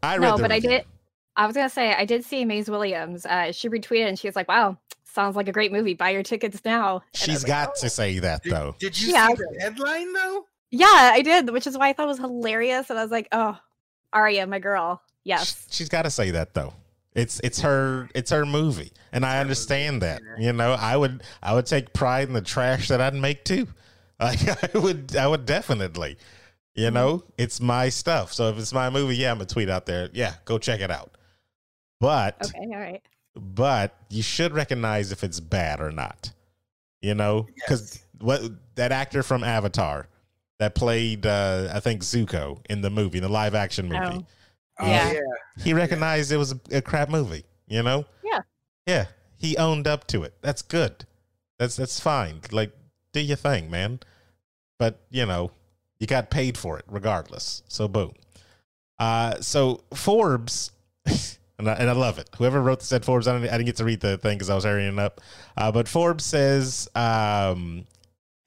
I 0.03 0.17
read 0.17 0.27
No, 0.29 0.37
the 0.37 0.43
but 0.43 0.51
I 0.51 0.59
did. 0.59 0.85
I 1.35 1.45
was 1.47 1.55
gonna 1.55 1.69
say 1.69 1.93
I 1.93 2.05
did 2.05 2.23
see 2.25 2.45
Maisie 2.45 2.71
Williams. 2.71 3.25
Uh, 3.25 3.51
she 3.51 3.69
retweeted 3.69 4.07
and 4.07 4.19
she 4.19 4.27
was 4.27 4.35
like, 4.35 4.47
"Wow, 4.47 4.77
sounds 5.03 5.35
like 5.35 5.47
a 5.47 5.51
great 5.51 5.71
movie. 5.71 5.93
Buy 5.93 6.09
your 6.11 6.23
tickets 6.23 6.61
now." 6.65 6.95
And 6.97 7.01
I 7.15 7.17
She's 7.17 7.33
was 7.35 7.43
like, 7.43 7.47
got 7.47 7.69
"Oh." 7.69 7.79
to 7.81 7.89
say 7.89 8.19
that 8.19 8.43
though. 8.43 8.75
did 8.79 8.99
you 8.99 9.11
Yeah. 9.11 9.27
see 9.29 9.35
the 9.35 9.57
headline 9.61 10.13
though? 10.13 10.45
Yeah, 10.71 10.85
I 11.13 11.21
did, 11.21 11.49
which 11.49 11.65
is 11.65 11.77
why 11.77 11.89
I 11.89 11.93
thought 11.93 12.03
it 12.05 12.07
was 12.09 12.19
hilarious. 12.19 12.89
And 12.89 12.99
I 12.99 13.01
was 13.03 13.11
like, 13.11 13.27
"Oh, 13.31 13.57
Arya, 14.13 14.45
my 14.47 14.59
girl, 14.59 15.01
yes." 15.23 15.65
She's 15.71 15.89
got 15.89 16.03
to 16.03 16.09
say 16.11 16.31
that 16.31 16.53
though. 16.53 16.73
It's 17.13 17.39
it's 17.43 17.61
her 17.61 18.07
it's 18.13 18.29
her 18.31 18.45
movie, 18.45 18.91
and 19.11 19.25
I 19.25 19.39
understand 19.39 20.01
that. 20.03 20.21
You 20.37 20.53
know, 20.53 20.73
I 20.73 20.95
would 20.95 21.23
I 21.41 21.53
would 21.53 21.65
take 21.65 21.91
pride 21.93 22.27
in 22.27 22.33
the 22.33 22.41
trash 22.41 22.87
that 22.89 23.01
I'd 23.01 23.13
make 23.15 23.43
too. 23.45 23.67
Like 24.21 24.39
I 24.75 24.77
would 24.77 25.15
I 25.15 25.27
would 25.27 25.45
definitely. 25.45 26.17
You 26.75 26.85
Mm-hmm. 26.87 26.93
know, 26.93 27.23
it's 27.37 27.61
my 27.61 27.87
stuff. 27.89 28.33
So 28.33 28.49
if 28.49 28.57
it's 28.59 28.73
my 28.73 28.89
movie, 28.89 29.15
yeah, 29.15 29.31
I'm 29.31 29.37
gonna 29.37 29.45
tweet 29.47 29.69
out 29.69 29.85
there. 29.85 30.09
Yeah, 30.13 30.33
go 30.43 30.57
check 30.57 30.81
it 30.81 30.91
out. 30.91 31.17
But 32.01 32.35
Okay, 32.45 32.59
all 32.69 32.77
right. 32.79 33.01
but 33.35 33.95
you 34.09 34.21
should 34.21 34.53
recognize 34.53 35.11
if 35.13 35.23
it's 35.23 35.39
bad 35.39 35.79
or 35.81 35.91
not. 35.91 36.31
You 37.01 37.15
know, 37.15 37.47
because 37.55 37.95
Yes. 37.95 38.05
what 38.19 38.41
that 38.75 38.91
actor 38.91 39.23
from 39.23 39.41
Avatar 39.43 40.09
that 40.59 40.75
played 40.75 41.25
uh, 41.25 41.69
I 41.73 41.79
think 41.79 42.01
Zuko 42.01 42.59
in 42.69 42.81
the 42.81 42.89
movie, 42.89 43.19
the 43.21 43.29
live 43.29 43.55
action 43.55 43.87
movie. 43.87 44.17
Oh. 44.21 44.25
Oh, 44.79 44.87
Yeah. 44.87 45.11
yeah. 45.13 45.19
He 45.63 45.73
recognized 45.73 46.31
it 46.31 46.37
was 46.37 46.53
a, 46.53 46.59
a 46.77 46.81
crap 46.81 47.09
movie, 47.09 47.43
you 47.67 47.83
know? 47.83 48.05
Yeah. 48.23 48.39
Yeah. 48.85 49.05
He 49.37 49.57
owned 49.57 49.87
up 49.87 50.07
to 50.07 50.23
it. 50.23 50.33
That's 50.41 50.61
good. 50.61 51.05
That's 51.57 51.75
that's 51.75 51.99
fine. 51.99 52.41
Like, 52.51 52.71
do 53.13 53.19
your 53.21 53.37
thing, 53.37 53.69
man. 53.69 53.99
But, 54.77 55.01
you 55.09 55.25
know, 55.25 55.51
you 55.99 56.07
got 56.07 56.29
paid 56.29 56.57
for 56.57 56.77
it 56.79 56.85
regardless. 56.87 57.63
So 57.67 57.87
boom. 57.87 58.13
Uh 58.97 59.39
so 59.41 59.81
Forbes 59.93 60.71
and 61.05 61.69
I, 61.69 61.73
and 61.73 61.89
I 61.89 61.93
love 61.93 62.17
it. 62.19 62.29
Whoever 62.37 62.61
wrote 62.61 62.79
this 62.79 62.91
at 62.93 63.03
Forbes, 63.05 63.27
I 63.27 63.33
didn't, 63.37 63.49
I 63.53 63.57
didn't 63.57 63.65
get 63.65 63.75
to 63.77 63.85
read 63.85 63.99
the 64.01 64.17
thing 64.17 64.37
because 64.37 64.49
I 64.49 64.55
was 64.55 64.63
hurrying 64.63 64.99
up. 64.99 65.19
Uh, 65.57 65.71
but 65.71 65.87
Forbes 65.89 66.25
says 66.25 66.87
um, 66.95 67.85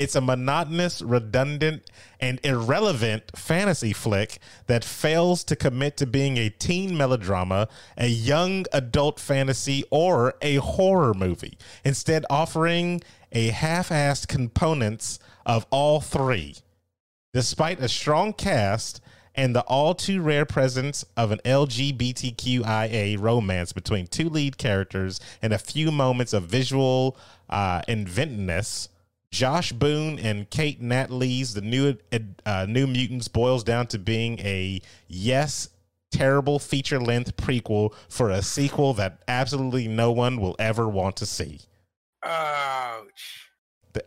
it's 0.03 0.17
a 0.17 0.21
monotonous, 0.21 1.01
redundant, 1.01 1.89
and 2.19 2.41
irrelevant 2.43 3.23
fantasy 3.37 3.93
flick 3.93 4.41
that 4.67 4.85
fails 4.85 5.45
to 5.45 5.55
commit 5.55 5.97
to 5.99 6.07
being 6.07 6.39
a 6.39 6.51
teen 6.51 6.97
melodrama, 6.97 7.69
a 7.97 8.09
young 8.09 8.67
adult 8.73 9.21
fantasy, 9.21 9.85
or 9.91 10.35
a 10.43 10.57
horror 10.57 11.15
movie, 11.15 11.57
instead 11.85 12.27
offering 12.29 13.01
a 13.31 13.51
half-assed 13.51 14.27
components 14.27 15.21
of 15.47 15.67
all 15.71 16.01
three. 16.01 16.57
Despite 17.33 17.79
a 17.79 17.89
strong 17.89 18.33
cast 18.33 19.01
and 19.37 19.55
the 19.55 19.63
all 19.63 19.95
too 19.95 20.21
rare 20.21 20.45
presence 20.45 21.05
of 21.17 21.31
an 21.31 21.39
LGBTQIA 21.45 23.21
romance 23.21 23.73
between 23.73 24.09
two 24.09 24.29
lead 24.29 24.59
characters 24.59 25.21
and 25.41 25.53
a 25.53 25.59
few 25.59 25.93
moments 25.93 26.33
of 26.33 26.43
visual 26.43 27.17
uh, 27.49 27.83
inventiveness, 27.87 28.89
Josh 29.33 29.73
Boone 29.73 30.19
and 30.19 30.49
Kate 30.51 30.81
Natlee's 30.81 31.55
The 31.55 31.63
New 31.63 31.97
uh, 32.47 32.67
New 32.69 32.87
Mutants 32.87 33.29
boils 33.29 33.65
down 33.65 33.87
to 33.89 33.99
being 33.99 34.39
a 34.41 34.81
yes 35.09 35.71
terrible 36.13 36.59
feature 36.59 37.01
length 37.01 37.35
prequel 37.39 37.95
for 38.11 38.29
a 38.29 38.43
sequel 38.43 38.93
that 38.95 39.23
absolutely 39.27 39.89
no 39.89 40.13
one 40.13 40.39
will 40.39 40.55
ever 40.59 40.87
want 40.87 41.17
to 41.17 41.27
see. 41.27 41.61
Ouch. 42.23 43.49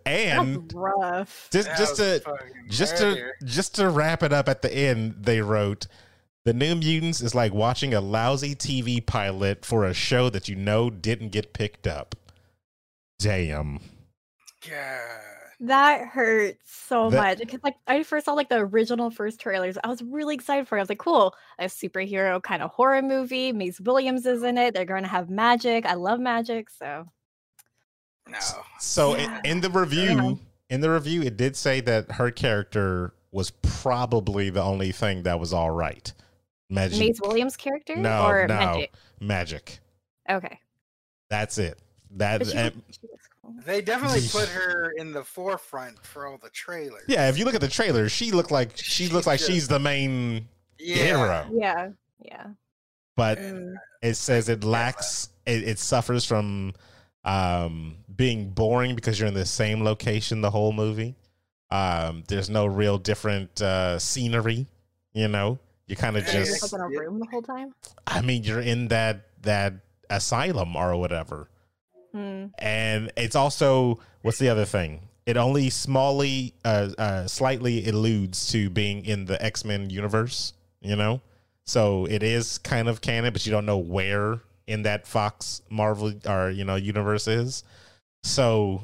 And 0.05 0.71
rough. 0.73 1.49
just 1.51 1.67
That 1.67 1.77
just 1.77 1.95
to 1.97 2.23
just 2.69 2.97
to 2.97 3.31
just 3.43 3.75
to 3.75 3.89
wrap 3.89 4.23
it 4.23 4.31
up 4.31 4.47
at 4.47 4.61
the 4.61 4.71
end, 4.71 5.15
they 5.21 5.41
wrote 5.41 5.87
the 6.43 6.53
New 6.53 6.75
Mutants 6.75 7.21
is 7.21 7.33
like 7.33 7.53
watching 7.53 7.95
a 7.95 8.01
lousy 8.01 8.53
TV 8.53 9.03
pilot 9.03 9.65
for 9.65 9.85
a 9.85 9.93
show 9.93 10.29
that 10.29 10.47
you 10.47 10.55
know 10.55 10.91
didn't 10.91 11.29
get 11.29 11.53
picked 11.53 11.87
up. 11.87 12.15
Damn. 13.19 13.79
God. 14.69 15.21
That 15.61 16.07
hurts 16.07 16.59
so 16.69 17.09
That- 17.09 17.17
much 17.17 17.37
because, 17.39 17.61
like, 17.63 17.75
I 17.87 18.03
first 18.03 18.25
saw 18.25 18.33
like 18.33 18.49
the 18.49 18.57
original 18.57 19.09
first 19.09 19.39
trailers. 19.39 19.77
I 19.83 19.87
was 19.87 20.03
really 20.03 20.35
excited 20.35 20.67
for 20.67 20.77
it. 20.77 20.81
I 20.81 20.83
was 20.83 20.89
like, 20.89 20.99
"Cool, 20.99 21.33
a 21.59 21.65
superhero 21.65 22.43
kind 22.43 22.61
of 22.61 22.71
horror 22.71 23.01
movie. 23.01 23.53
Maisie 23.53 23.81
Williams 23.83 24.25
is 24.25 24.43
in 24.43 24.57
it. 24.57 24.73
They're 24.73 24.83
going 24.85 25.03
to 25.03 25.09
have 25.09 25.29
magic. 25.29 25.85
I 25.85 25.93
love 25.93 26.19
magic, 26.19 26.69
so 26.69 27.07
No. 28.27 28.39
So 28.79 29.15
Yeah. 29.15 29.39
in 29.45 29.61
the 29.61 29.69
review, 29.69 30.39
in 30.69 30.81
the 30.81 30.89
review, 30.89 31.21
it 31.21 31.37
did 31.37 31.55
say 31.55 31.79
that 31.81 32.13
her 32.13 32.31
character 32.31 33.13
was 33.31 33.51
probably 33.61 34.49
the 34.49 34.63
only 34.63 34.91
thing 34.91 35.23
that 35.23 35.39
was 35.39 35.53
all 35.53 35.69
right. 35.69 36.11
Magic, 36.69 36.97
Maisie 36.99 37.19
Williams' 37.21 37.55
character 37.55 37.95
No, 37.95 38.25
or 38.27 38.47
no. 38.47 38.55
magic." 38.55 38.93
magic. 39.21 39.79
Okay, 40.29 40.59
That's 41.29 41.57
it. 41.59 41.77
That 42.11 42.39
but 42.39 42.47
she, 42.47 42.57
and- 42.57 42.81
she 42.89 42.99
looks 43.11 43.24
cool. 43.24 43.24
They 43.65 43.81
definitely 43.81 44.27
put 44.31 44.49
her 44.49 44.91
in 44.97 45.11
the 45.11 45.23
forefront 45.23 46.03
for 46.05 46.25
all 46.27 46.37
the 46.37 46.49
trailers. 46.49 47.03
yeah. 47.07 47.29
If 47.29 47.37
you 47.37 47.45
look 47.45 47.55
at 47.55 47.61
the 47.61 47.67
trailer, 47.67 48.09
she 48.09 48.31
looked 48.31 48.51
like 48.51 48.75
she 48.77 48.83
She's 49.05 49.11
looks 49.13 49.27
like 49.27 49.39
she's 49.39 49.67
the 49.67 49.79
main 49.79 50.47
Yeah. 50.79 50.95
hero. 50.95 51.47
Yeah, 51.53 51.89
yeah. 52.23 52.47
but 53.15 53.37
Mm. 53.37 53.75
it 54.01 54.15
says 54.15 54.49
it 54.49 54.63
lacks 54.63 55.29
it, 55.45 55.63
it 55.67 55.79
suffers 55.79 56.25
from 56.25 56.73
um 57.23 57.97
being 58.15 58.49
boring 58.49 58.95
because 58.95 59.19
you're 59.19 59.27
in 59.27 59.33
the 59.33 59.45
same 59.45 59.83
location 59.83 60.41
the 60.41 60.51
whole 60.51 60.71
movie 60.73 61.15
um 61.71 62.23
there's 62.27 62.49
no 62.49 62.65
real 62.65 62.97
different 62.97 63.61
uh 63.61 63.97
scenery 63.97 64.67
you 65.13 65.27
know 65.27 65.57
you 65.87 65.95
kind 65.95 66.17
of 66.17 66.23
Yeah, 66.27 66.33
You're 66.33 66.41
it's- 66.43 66.59
just 66.59 66.61
just 66.71 66.73
like 66.73 66.91
in 66.91 66.97
a 66.97 66.99
room 66.99 67.19
the 67.19 67.25
whole 67.31 67.41
time. 67.41 67.73
i 68.05 68.21
mean 68.21 68.43
you're 68.43 68.59
in 68.61 68.89
that 68.89 69.27
that 69.41 69.73
asylum 70.09 70.75
or 70.75 70.95
whatever 70.97 71.49
Hmm. 72.15 72.45
and 72.59 73.11
it's 73.17 73.35
also 73.35 73.99
what's 74.21 74.37
the 74.37 74.47
other 74.47 74.63
thing 74.63 75.01
it 75.25 75.35
only 75.35 75.69
smallly 75.69 76.53
uh, 76.63 76.89
uh 76.97 77.27
slightly 77.27 77.85
alludes 77.89 78.49
to 78.53 78.69
being 78.69 79.03
in 79.03 79.25
the 79.25 79.43
x-men 79.43 79.89
universe 79.89 80.53
you 80.79 80.95
know 80.95 81.19
so 81.65 82.05
it 82.05 82.23
is 82.23 82.57
kind 82.59 82.87
of 82.87 83.01
canon 83.01 83.33
but 83.33 83.45
you 83.45 83.51
don't 83.51 83.65
know 83.65 83.77
where 83.79 84.39
in 84.65 84.83
that 84.83 85.05
fox 85.05 85.61
marvel 85.69 86.13
or 86.25 86.49
you 86.51 86.63
know 86.63 86.75
universe 86.75 87.27
is 87.27 87.65
so 88.23 88.81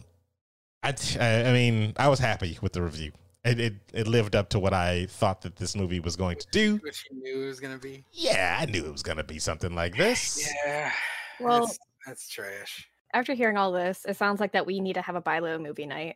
i 0.83 0.93
i 1.19 1.53
mean 1.53 1.93
i 1.95 2.09
was 2.09 2.19
happy 2.19 2.57
with 2.61 2.73
the 2.73 2.81
review 2.81 3.13
it, 3.45 3.59
it 3.61 3.73
it 3.93 4.07
lived 4.07 4.35
up 4.35 4.49
to 4.49 4.59
what 4.59 4.73
i 4.73 5.05
thought 5.05 5.41
that 5.43 5.55
this 5.55 5.73
movie 5.73 6.01
was 6.01 6.17
going 6.17 6.37
to 6.37 6.47
do 6.51 6.75
Which 6.83 7.05
you 7.09 7.17
knew 7.21 7.43
it 7.43 7.47
was 7.47 7.61
gonna 7.61 7.77
be. 7.77 8.03
yeah 8.11 8.57
i 8.59 8.65
knew 8.65 8.83
it 8.85 8.91
was 8.91 9.03
going 9.03 9.17
to 9.19 9.23
be 9.23 9.39
something 9.39 9.73
like 9.73 9.95
this 9.95 10.45
Yeah. 10.65 10.91
Well- 11.39 11.65
that's, 11.67 11.79
that's 12.05 12.29
trash. 12.29 12.87
After 13.13 13.33
hearing 13.33 13.57
all 13.57 13.71
this, 13.71 14.05
it 14.07 14.15
sounds 14.17 14.39
like 14.39 14.51
that 14.53 14.65
we 14.65 14.79
need 14.79 14.93
to 14.93 15.01
have 15.01 15.15
a 15.15 15.21
Bilo 15.21 15.61
movie 15.61 15.85
night. 15.85 16.15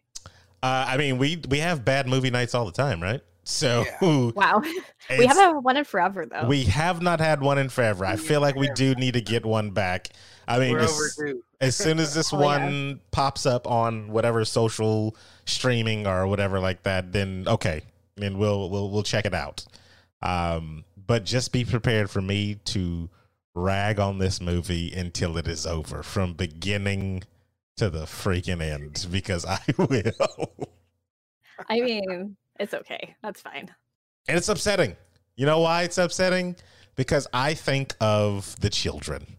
uh, 0.63 0.85
i 0.87 0.97
mean 0.97 1.17
we 1.17 1.41
we 1.49 1.59
have 1.59 1.83
bad 1.85 2.07
movie 2.07 2.29
nights 2.31 2.55
all 2.55 2.65
the 2.65 2.71
time 2.71 3.01
right 3.03 3.21
so 3.43 3.83
Wow. 4.01 4.61
we 5.09 5.25
haven't 5.27 5.43
had 5.43 5.51
one 5.59 5.77
in 5.77 5.83
forever 5.83 6.25
though. 6.25 6.47
We 6.47 6.63
have 6.63 7.01
not 7.03 7.19
had 7.19 7.41
one 7.41 7.59
in 7.59 7.69
forever. 7.69 8.03
I 8.03 8.15
feel 8.15 8.41
like 8.41 8.55
we 8.55 8.69
do 8.69 8.95
need 8.95 9.13
to 9.13 9.21
get 9.21 9.45
one 9.45 9.69
back. 9.69 10.09
I 10.47 10.57
mean, 10.57 10.75
as, 10.77 11.19
as 11.61 11.75
soon 11.75 11.99
as 11.99 12.15
this 12.15 12.33
Oh, 12.33 12.39
yeah. 12.39 12.45
one 12.45 13.01
pops 13.11 13.45
up 13.45 13.67
on 13.69 14.09
whatever 14.09 14.43
social 14.45 15.15
streaming 15.45 16.07
or 16.07 16.25
whatever 16.25 16.59
like 16.59 16.81
that, 16.83 17.11
then 17.11 17.43
okay, 17.47 17.83
then 18.15 18.39
we'll 18.39 18.67
we'll 18.71 18.89
we'll 18.89 19.03
check 19.03 19.25
it 19.27 19.35
out. 19.35 19.63
Um, 20.23 20.83
but 21.05 21.23
just 21.23 21.51
be 21.51 21.63
prepared 21.65 22.09
for 22.09 22.21
me 22.21 22.55
to 22.65 23.09
rag 23.55 23.99
on 23.99 24.19
this 24.19 24.41
movie 24.41 24.93
until 24.93 25.37
it 25.37 25.47
is 25.47 25.65
over, 25.65 26.03
from 26.03 26.33
beginning 26.33 27.23
to 27.77 27.89
the 27.89 28.03
freaking 28.03 28.61
end, 28.61 29.07
because 29.09 29.45
I 29.45 29.59
will. 29.77 30.67
I 31.69 31.79
mean, 31.81 32.35
it's 32.59 32.73
okay. 32.73 33.15
That's 33.23 33.41
fine. 33.41 33.73
And 34.27 34.37
it's 34.37 34.49
upsetting. 34.49 34.95
You 35.35 35.45
know 35.45 35.59
why 35.59 35.83
it's 35.83 35.97
upsetting? 35.97 36.55
Because 36.95 37.27
I 37.33 37.53
think 37.53 37.95
of 37.99 38.59
the 38.59 38.69
children. 38.69 39.37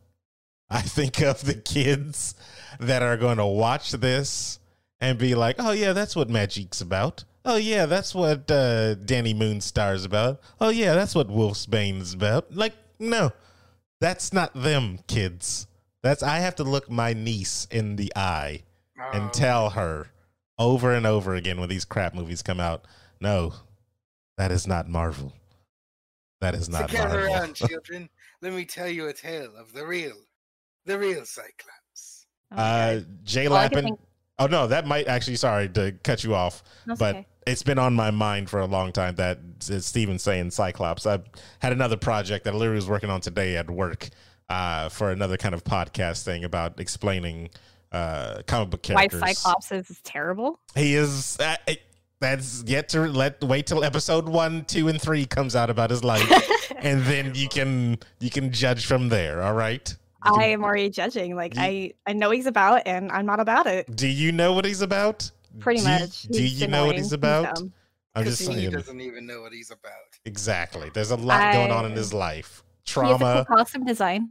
I 0.69 0.81
think 0.83 1.21
of 1.21 1.45
the 1.45 1.55
kids 1.55 2.35
that 2.81 3.03
are 3.03 3.17
going 3.17 3.39
to 3.39 3.47
watch 3.47 3.93
this 3.93 4.59
and 5.01 5.19
be 5.19 5.35
like, 5.35 5.57
oh, 5.59 5.73
yeah, 5.73 5.93
that's 5.93 6.17
what 6.17 6.29
Magik's 6.29 6.81
about. 6.81 7.25
Oh, 7.45 7.57
yeah, 7.57 7.87
that's 7.87 8.15
what 8.15 8.51
uh, 8.51 8.97
Dani 8.97 9.35
Moonstar's 9.35 10.05
about. 10.05 10.41
Oh, 10.61 10.71
yeah, 10.71 10.95
that's 10.95 11.15
what 11.15 11.29
Wolfsbane's 11.29 12.13
about. 12.13 12.55
Like, 12.55 12.75
no, 12.99 13.31
that's 14.01 14.33
not 14.33 14.53
them, 14.55 14.99
kids. 15.07 15.67
That's 16.03 16.23
I 16.23 16.39
have 16.39 16.55
to 16.57 16.65
look 16.65 16.91
my 16.91 17.13
niece 17.13 17.67
in 17.71 17.97
the 17.97 18.13
eye 18.17 18.63
Oh, 18.99 19.11
and 19.13 19.33
tell 19.33 19.71
her 19.71 20.09
over 20.59 20.93
and 20.95 21.07
over 21.07 21.35
again 21.35 21.61
when 21.61 21.69
these 21.69 21.85
crap 21.85 22.15
movies 22.15 22.43
come 22.43 22.61
out, 22.61 22.87
no, 23.21 23.53
that 24.39 24.51
is 24.51 24.67
not 24.67 24.89
Marvel. 24.89 25.33
That 26.41 26.55
is 26.55 26.69
not 26.69 26.89
Together 26.89 27.21
Marvel. 27.21 27.35
around, 27.35 27.55
children. 27.57 28.09
Let 28.43 28.53
me 28.55 28.65
tell 28.65 28.89
you 28.89 29.09
a 29.09 29.13
tale 29.13 29.53
of 29.59 29.73
the 29.73 29.87
real, 29.87 30.15
the 30.85 30.99
real 30.99 31.25
Cyclops. 31.25 32.27
Oh 32.53 32.57
my 32.57 32.63
uh, 32.63 33.01
Jay 33.25 33.47
All 33.47 33.55
Lappin. 33.55 33.85
think- 33.85 34.01
Oh 34.39 34.47
no, 34.47 34.67
that 34.67 34.87
might 34.87 35.09
actually. 35.09 35.37
Sorry 35.37 35.67
to 35.71 35.93
cut 36.05 36.23
you 36.23 36.35
off, 36.35 36.63
That's 36.87 37.01
but 37.01 37.17
okay. 37.17 37.27
It's 37.47 37.63
been 37.63 37.79
on 37.79 37.95
my 37.95 38.11
mind 38.11 38.51
for 38.51 38.61
a 38.61 38.67
long 38.67 38.93
time 38.93 39.15
that 39.17 39.39
uh, 39.71 39.79
Steven 39.81 40.19
saying 40.19 40.51
Cyclops. 40.51 41.07
I 41.07 41.21
had 41.61 41.73
another 41.73 41.97
project 41.97 42.45
that 42.45 42.55
I 42.55 42.57
literally 42.57 42.77
was 42.77 42.89
working 42.89 43.11
on 43.11 43.21
today 43.21 43.57
at 43.57 43.71
work 43.71 44.09
uh, 44.49 44.89
for 44.89 45.11
another 45.11 45.37
kind 45.37 45.55
of 45.55 45.65
podcast 45.65 46.23
thing 46.25 46.45
about 46.45 46.81
explaining 46.81 47.51
uh, 47.93 48.43
comic 48.47 48.71
book 48.71 48.87
Why 48.89 49.07
characters. 49.09 49.21
Cyclops 49.39 49.73
is 49.73 50.01
terrible. 50.05 50.59
He 50.75 50.95
is. 50.95 51.39
Uh, 51.41 51.57
it- 51.67 51.83
that's 52.19 52.65
yet 52.67 52.89
to 52.89 53.01
let 53.01 53.45
wait 53.45 53.67
till 53.67 53.85
episode 53.85 54.27
one, 54.27 54.65
two, 54.65 54.89
and 54.89 54.99
three 54.99 55.27
comes 55.27 55.55
out 55.55 55.69
about 55.69 55.91
his 55.91 56.03
life, 56.03 56.27
and 56.79 57.03
then 57.03 57.35
you 57.35 57.47
can 57.47 57.99
you 58.21 58.31
can 58.31 58.51
judge 58.55 58.87
from 58.87 59.11
there. 59.11 59.43
All 59.43 59.53
right. 59.53 59.95
I 60.23 60.47
am 60.47 60.65
already 60.65 60.89
judging. 60.89 61.37
Like 61.37 61.55
You- 61.57 61.61
I, 61.61 61.93
I 62.07 62.15
know 62.15 62.31
he's 62.31 62.47
about, 62.47 62.83
and 62.87 63.13
I'm 63.13 63.27
not 63.27 63.39
about 63.39 63.67
it. 63.67 63.95
do 63.95 64.09
you 64.09 64.33
know 64.33 64.55
what 64.55 64.65
he's 64.65 64.81
about? 64.81 65.31
Pretty 65.61 65.81
do 65.81 65.87
you- 65.91 65.99
much. 65.99 66.23
do 66.23 66.39
He's 66.39 66.61
you 66.61 66.67
know 66.69 66.87
what 66.87 66.97
he's 66.97 67.13
about? 67.13 67.55
dumb. 67.57 67.73
I'm 68.15 68.25
just 68.25 68.45
saying. 68.45 68.59
he 68.59 68.69
doesn't 68.69 69.01
even 69.01 69.27
know 69.27 69.43
what 69.43 69.53
he's 69.53 69.71
about. 69.71 69.93
Exactly. 70.25 70.91
There's 70.95 71.11
a 71.11 71.17
lot 71.17 71.53
going 71.53 71.71
on 71.71 71.85
in 71.85 71.93
his 71.93 72.15
life. 72.15 72.63
He 72.87 72.93
has 72.93 73.07
a 73.07 73.09
cool 73.09 73.19
Trauma. 73.19 73.45
costume 73.47 73.85
design. 73.85 74.31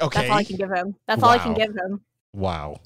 Okay. 0.00 0.18
That's 0.20 0.30
all 0.30 0.36
I 0.38 0.44
can 0.44 0.56
give 0.56 0.70
him. 0.70 0.94
That's 1.08 1.22
all 1.22 1.30
I 1.30 1.38
can 1.38 1.54
give 1.54 1.74
him. 1.74 2.00
Wow. 2.32 2.80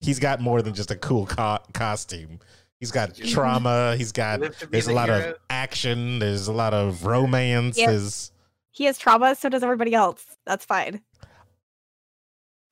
He's 0.00 0.18
got 0.18 0.40
more 0.40 0.62
than 0.62 0.72
just 0.74 0.90
a 0.90 0.96
cool 0.96 1.26
co- 1.26 1.58
costume. 1.72 2.38
He's 2.80 2.90
got 2.90 3.14
trauma. 3.16 3.96
He's 3.96 4.12
got. 4.22 4.40
Live 4.40 4.58
to 4.58 4.66
be 4.66 4.72
There's 4.72 4.86
a 4.86 4.90
the 4.90 4.94
lot 4.94 5.10
of 5.10 5.34
action. 5.50 6.18
There's 6.18 6.48
a 6.48 6.52
lot 6.52 6.72
of 6.74 7.04
romance. 7.04 7.78
Yeah. 7.78 7.90
There's 7.90 8.30
He 8.72 8.84
has 8.84 8.98
trauma, 8.98 9.34
so 9.34 9.48
does 9.48 9.62
everybody 9.62 9.94
else. 9.94 10.24
That's 10.46 10.64
fine. 10.64 11.00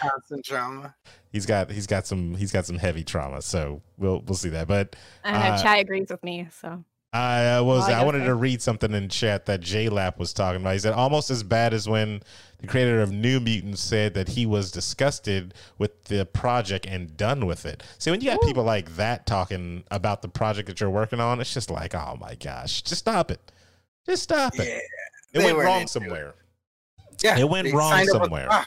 Constant 0.00 0.44
trauma. 0.44 0.94
he's 1.32 1.46
got 1.46 1.70
he's 1.70 1.86
got 1.86 2.06
some 2.06 2.34
he's 2.34 2.52
got 2.52 2.66
some 2.66 2.76
heavy 2.78 3.04
trauma. 3.04 3.42
So 3.42 3.82
we'll 3.96 4.20
we'll 4.26 4.36
see 4.36 4.48
that. 4.50 4.68
But 4.68 4.96
And 5.24 5.36
Uh, 5.36 5.62
Chad 5.62 5.78
agrees 5.78 6.08
with 6.10 6.22
me. 6.22 6.48
So 6.50 6.84
I 7.12 7.56
uh, 7.56 7.62
was 7.62 7.88
Oh, 7.88 7.92
I 7.92 8.00
I 8.00 8.04
wanted 8.04 8.20
so. 8.20 8.26
to 8.26 8.34
read 8.34 8.60
something 8.60 8.92
in 8.92 9.08
chat 9.08 9.46
that 9.46 9.60
J 9.60 9.88
Lap 9.88 10.18
was 10.18 10.32
talking 10.32 10.60
about. 10.60 10.74
He 10.74 10.78
said 10.80 10.92
almost 10.92 11.30
as 11.30 11.42
bad 11.42 11.72
as 11.72 11.88
when 11.88 12.20
the 12.58 12.66
creator 12.66 13.00
of 13.00 13.10
New 13.12 13.40
Mutants 13.40 13.80
said 13.80 14.12
that 14.14 14.28
he 14.30 14.44
was 14.44 14.70
disgusted 14.70 15.54
with 15.78 16.04
the 16.04 16.26
project 16.26 16.84
and 16.86 17.16
done 17.16 17.46
with 17.46 17.64
it. 17.64 17.82
See, 17.98 18.10
when 18.10 18.20
you 18.20 18.30
got 18.30 18.42
Ooh. 18.42 18.46
people 18.46 18.64
like 18.64 18.96
that 18.96 19.24
talking 19.26 19.84
about 19.90 20.20
the 20.22 20.28
project 20.28 20.68
that 20.68 20.80
you're 20.80 20.90
working 20.90 21.20
on, 21.20 21.40
it's 21.40 21.54
just 21.54 21.70
like, 21.70 21.94
oh 21.94 22.16
my 22.20 22.34
gosh, 22.34 22.82
just 22.82 22.98
stop 23.00 23.30
it, 23.30 23.52
just 24.04 24.22
stop 24.24 24.54
Yeah. 24.56 24.64
it. 24.64 24.82
It 25.34 25.38
they 25.40 25.44
went 25.52 25.58
wrong 25.66 25.86
somewhere. 25.86 26.28
it. 26.30 26.34
Somewhere. 27.20 27.38
Yeah. 27.38 27.44
It 27.44 27.48
went 27.48 27.72
wrong 27.74 27.90
signed 27.90 28.10
up 28.10 28.20
with 28.22 28.30
somewhere. 28.30 28.66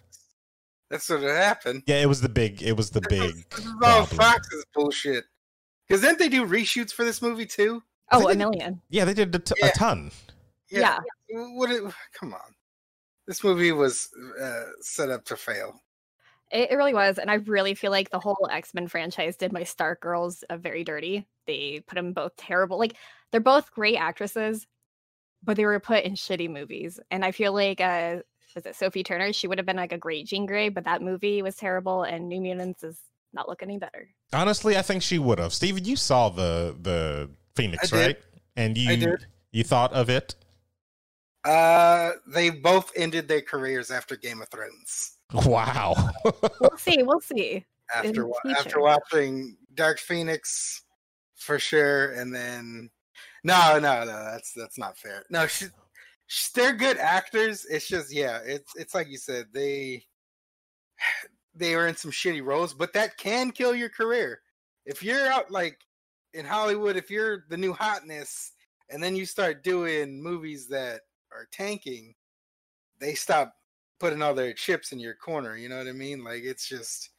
That's 0.89 1.09
what 1.09 1.21
happened. 1.21 1.83
Yeah, 1.87 2.01
it 2.01 2.07
was 2.07 2.21
the 2.21 2.29
big. 2.29 2.61
It 2.61 2.75
was 2.75 2.89
the 2.89 3.01
big. 3.01 3.49
This 3.49 3.59
is 3.59 3.67
all 3.67 4.05
problem. 4.05 4.17
Fox's 4.17 4.65
bullshit. 4.75 5.23
Because 5.87 6.01
didn't 6.01 6.19
they 6.19 6.29
do 6.29 6.45
reshoots 6.45 6.91
for 6.91 7.05
this 7.05 7.21
movie 7.21 7.45
too? 7.45 7.81
Oh, 8.11 8.27
a 8.27 8.31
it- 8.31 8.37
million. 8.37 8.81
Yeah, 8.89 9.05
they 9.05 9.13
did 9.13 9.33
a, 9.33 9.39
t- 9.39 9.55
Yeah. 9.57 9.67
a 9.67 9.71
ton. 9.71 10.11
Yeah. 10.69 10.99
What? 11.29 11.71
It, 11.71 11.83
come 12.17 12.33
on. 12.33 12.55
This 13.27 13.43
movie 13.43 13.71
was 13.71 14.09
uh, 14.41 14.63
set 14.81 15.09
up 15.09 15.23
to 15.25 15.37
fail. 15.37 15.79
It, 16.51 16.71
it 16.71 16.75
really 16.75 16.93
was, 16.93 17.17
and 17.17 17.31
I 17.31 17.35
really 17.35 17.73
feel 17.73 17.91
like 17.91 18.09
the 18.09 18.19
whole 18.19 18.49
X 18.51 18.73
Men 18.73 18.87
franchise 18.87 19.37
did 19.37 19.53
my 19.53 19.63
Stark 19.63 20.01
girls 20.01 20.43
uh, 20.49 20.57
very 20.57 20.83
dirty. 20.83 21.25
They 21.47 21.83
put 21.87 21.95
them 21.95 22.11
both 22.11 22.35
terrible. 22.35 22.77
Like 22.77 22.97
they're 23.31 23.39
both 23.39 23.71
great 23.71 23.95
actresses, 23.95 24.67
but 25.43 25.55
they 25.55 25.65
were 25.65 25.79
put 25.79 26.03
in 26.03 26.13
shitty 26.13 26.49
movies. 26.49 26.99
And 27.09 27.23
I 27.23 27.31
feel 27.31 27.53
like 27.53 27.79
uh, 27.79 28.17
was 28.55 28.65
it 28.65 28.75
Sophie 28.75 29.03
Turner? 29.03 29.33
She 29.33 29.47
would 29.47 29.57
have 29.57 29.65
been 29.65 29.77
like 29.77 29.91
a 29.93 29.97
great 29.97 30.27
Jean 30.27 30.45
Grey, 30.45 30.69
but 30.69 30.85
that 30.85 31.01
movie 31.01 31.41
was 31.41 31.55
terrible, 31.55 32.03
and 32.03 32.27
New 32.29 32.41
Mutants 32.41 32.83
is 32.83 32.97
not 33.33 33.47
looking 33.47 33.69
any 33.69 33.77
better. 33.79 34.09
Honestly, 34.33 34.77
I 34.77 34.81
think 34.81 35.03
she 35.03 35.19
would 35.19 35.39
have. 35.39 35.53
Steven, 35.53 35.83
you 35.85 35.95
saw 35.95 36.29
the 36.29 36.75
the 36.81 37.29
Phoenix, 37.55 37.91
I 37.93 37.97
did. 37.97 38.05
right? 38.07 38.17
And 38.55 38.77
you 38.77 38.91
I 38.91 38.95
did. 38.95 39.25
you 39.51 39.63
thought 39.63 39.93
of 39.93 40.09
it. 40.09 40.35
Uh, 41.43 42.11
they 42.27 42.49
both 42.51 42.91
ended 42.95 43.27
their 43.27 43.41
careers 43.41 43.89
after 43.89 44.15
Game 44.15 44.41
of 44.41 44.49
Thrones. 44.49 45.17
Wow. 45.45 45.95
We'll 46.59 46.77
see. 46.77 47.01
We'll 47.03 47.19
see. 47.21 47.65
After 47.93 48.27
wa- 48.27 48.37
after 48.57 48.79
watching 48.79 49.57
Dark 49.73 49.97
Phoenix, 49.99 50.83
for 51.35 51.57
sure, 51.57 52.11
and 52.11 52.33
then 52.33 52.89
no, 53.43 53.79
no, 53.79 54.03
no, 54.03 54.05
that's 54.05 54.53
that's 54.53 54.77
not 54.77 54.97
fair. 54.97 55.23
No, 55.31 55.47
she, 55.47 55.65
sh 55.65 55.69
they're 56.55 56.73
good 56.73 56.97
actors. 56.97 57.65
It's 57.69 57.87
just 57.87 58.13
yeah, 58.13 58.39
it's 58.45 58.75
it's 58.75 58.95
like 58.95 59.09
you 59.09 59.17
said 59.17 59.47
they 59.53 60.03
they 61.55 61.75
are 61.75 61.87
in 61.87 61.95
some 61.95 62.11
shitty 62.11 62.43
roles, 62.43 62.73
but 62.73 62.93
that 62.93 63.17
can 63.17 63.51
kill 63.51 63.75
your 63.75 63.89
career 63.89 64.41
if 64.85 65.03
you're 65.03 65.27
out 65.27 65.51
like 65.51 65.77
in 66.33 66.45
Hollywood. 66.45 66.95
If 66.95 67.09
you're 67.09 67.45
the 67.49 67.57
new 67.57 67.73
hotness, 67.73 68.53
and 68.89 69.01
then 69.01 69.15
you 69.15 69.25
start 69.25 69.63
doing 69.63 70.21
movies 70.21 70.67
that 70.67 71.01
are 71.31 71.47
tanking, 71.51 72.13
they 72.99 73.13
stop 73.13 73.53
putting 73.99 74.21
all 74.21 74.33
their 74.33 74.53
chips 74.53 74.91
in 74.91 74.99
your 74.99 75.15
corner. 75.15 75.55
You 75.55 75.69
know 75.69 75.77
what 75.77 75.87
I 75.87 75.93
mean? 75.93 76.23
Like 76.23 76.43
it's 76.43 76.67
just 76.67 77.09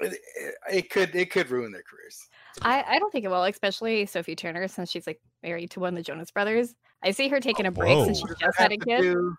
it, 0.00 0.12
it, 0.36 0.54
it 0.72 0.90
could 0.90 1.14
it 1.14 1.30
could 1.30 1.50
ruin 1.50 1.72
their 1.72 1.82
careers. 1.82 2.28
I, 2.60 2.84
I 2.86 2.98
don't 2.98 3.10
think 3.10 3.24
it 3.24 3.28
will, 3.28 3.44
especially 3.44 4.06
Sophie 4.06 4.36
Turner, 4.36 4.68
since 4.68 4.90
she's 4.90 5.06
like 5.06 5.20
married 5.42 5.70
to 5.72 5.80
one 5.80 5.94
of 5.94 5.96
the 5.96 6.02
Jonas 6.02 6.30
Brothers. 6.30 6.74
I 7.02 7.10
see 7.10 7.28
her 7.28 7.40
taking 7.40 7.66
a 7.66 7.70
break 7.70 8.04
since 8.04 8.18
she 8.18 8.24
Whoa. 8.24 8.28
What 8.30 8.38
does 8.38 8.46
just 8.48 8.58
had 8.58 8.72
a 8.72 8.76
kid 8.78 9.00
do- 9.02 9.36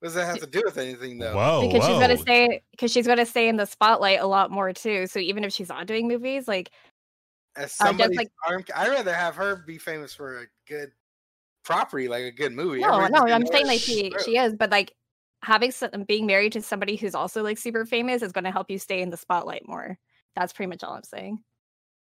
What 0.00 0.06
does 0.08 0.14
that 0.14 0.26
have 0.26 0.38
to 0.40 0.46
do 0.46 0.62
with 0.64 0.78
anything 0.78 1.18
though? 1.18 1.34
Whoa, 1.34 1.66
because 1.66 1.86
she's 1.86 1.98
gonna 1.98 2.16
stay 2.16 2.62
because 2.72 2.92
she's 2.92 3.06
gonna 3.06 3.26
stay 3.26 3.48
in 3.48 3.56
the 3.56 3.66
spotlight 3.66 4.20
a 4.20 4.26
lot 4.26 4.50
more 4.50 4.72
too. 4.72 5.06
So 5.06 5.18
even 5.18 5.44
if 5.44 5.52
she's 5.52 5.68
not 5.68 5.86
doing 5.86 6.08
movies, 6.08 6.46
like 6.48 6.70
As 7.56 7.62
Uh, 7.62 7.66
just 7.66 7.76
somebody, 7.78 8.16
like- 8.16 8.30
I'd 8.74 8.88
rather 8.88 9.14
have 9.14 9.36
her 9.36 9.56
be 9.66 9.78
famous 9.78 10.12
for 10.14 10.42
a 10.42 10.46
good 10.68 10.90
property, 11.64 12.08
like 12.08 12.24
a 12.24 12.32
good 12.32 12.52
movie. 12.52 12.80
no, 12.80 12.88
Everybody's 13.00 13.12
no, 13.30 13.32
I'm 13.34 13.46
saying 13.46 13.66
like 13.66 13.80
she 13.80 14.06
script. 14.10 14.24
she 14.24 14.36
is, 14.36 14.54
but 14.54 14.70
like 14.70 14.92
having 15.42 15.70
some, 15.70 15.90
being 16.08 16.26
married 16.26 16.52
to 16.52 16.62
somebody 16.62 16.96
who's 16.96 17.14
also 17.14 17.42
like 17.42 17.58
super 17.58 17.84
famous 17.86 18.22
is 18.22 18.32
gonna 18.32 18.50
help 18.50 18.70
you 18.70 18.78
stay 18.78 19.00
in 19.02 19.10
the 19.10 19.16
spotlight 19.16 19.66
more. 19.68 19.98
That's 20.36 20.52
pretty 20.52 20.68
much 20.68 20.82
all 20.82 20.94
I'm 20.94 21.04
saying. 21.04 21.42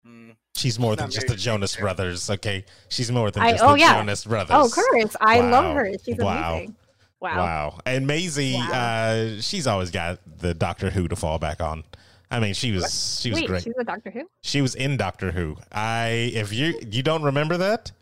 Mm. 0.06 0.36
She's 0.54 0.78
more 0.78 0.96
than 0.96 1.10
just 1.10 1.26
the 1.26 1.34
Jonas 1.36 1.76
Brothers. 1.76 2.28
Okay, 2.30 2.64
she's 2.88 3.10
more 3.10 3.30
than 3.30 3.42
I- 3.42 3.52
just 3.52 3.64
oh, 3.64 3.72
the 3.72 3.80
yeah. 3.80 3.98
Jonas 3.98 4.24
Brothers. 4.24 4.54
Oh, 4.56 4.68
Curtis, 4.68 5.16
I 5.20 5.40
love 5.40 5.74
her. 5.74 5.90
She's 6.04 6.16
Wow. 6.18 6.54
amazing. 6.56 6.76
Wow. 7.20 7.36
Wow. 7.38 7.80
And 7.86 8.06
Maisie, 8.06 8.54
Wow. 8.54 8.70
uh, 8.72 9.40
she's 9.40 9.66
always 9.66 9.90
got 9.90 10.18
the 10.40 10.52
Doctor 10.52 10.90
Who 10.90 11.08
to 11.08 11.16
fall 11.16 11.38
back 11.38 11.62
on. 11.62 11.84
I 12.30 12.38
mean, 12.40 12.52
she 12.54 12.72
was 12.72 13.18
she 13.20 13.30
was 13.30 13.40
Wait, 13.40 13.46
great. 13.46 13.62
she's 13.62 13.72
a 13.78 13.84
Doctor 13.84 14.10
Who? 14.10 14.28
She 14.42 14.60
was 14.60 14.74
in 14.74 14.96
Doctor 14.98 15.30
Who. 15.30 15.56
I 15.72 16.30
if 16.34 16.52
you 16.52 16.78
you 16.90 17.02
don't 17.02 17.22
remember 17.22 17.56
that, 17.56 17.92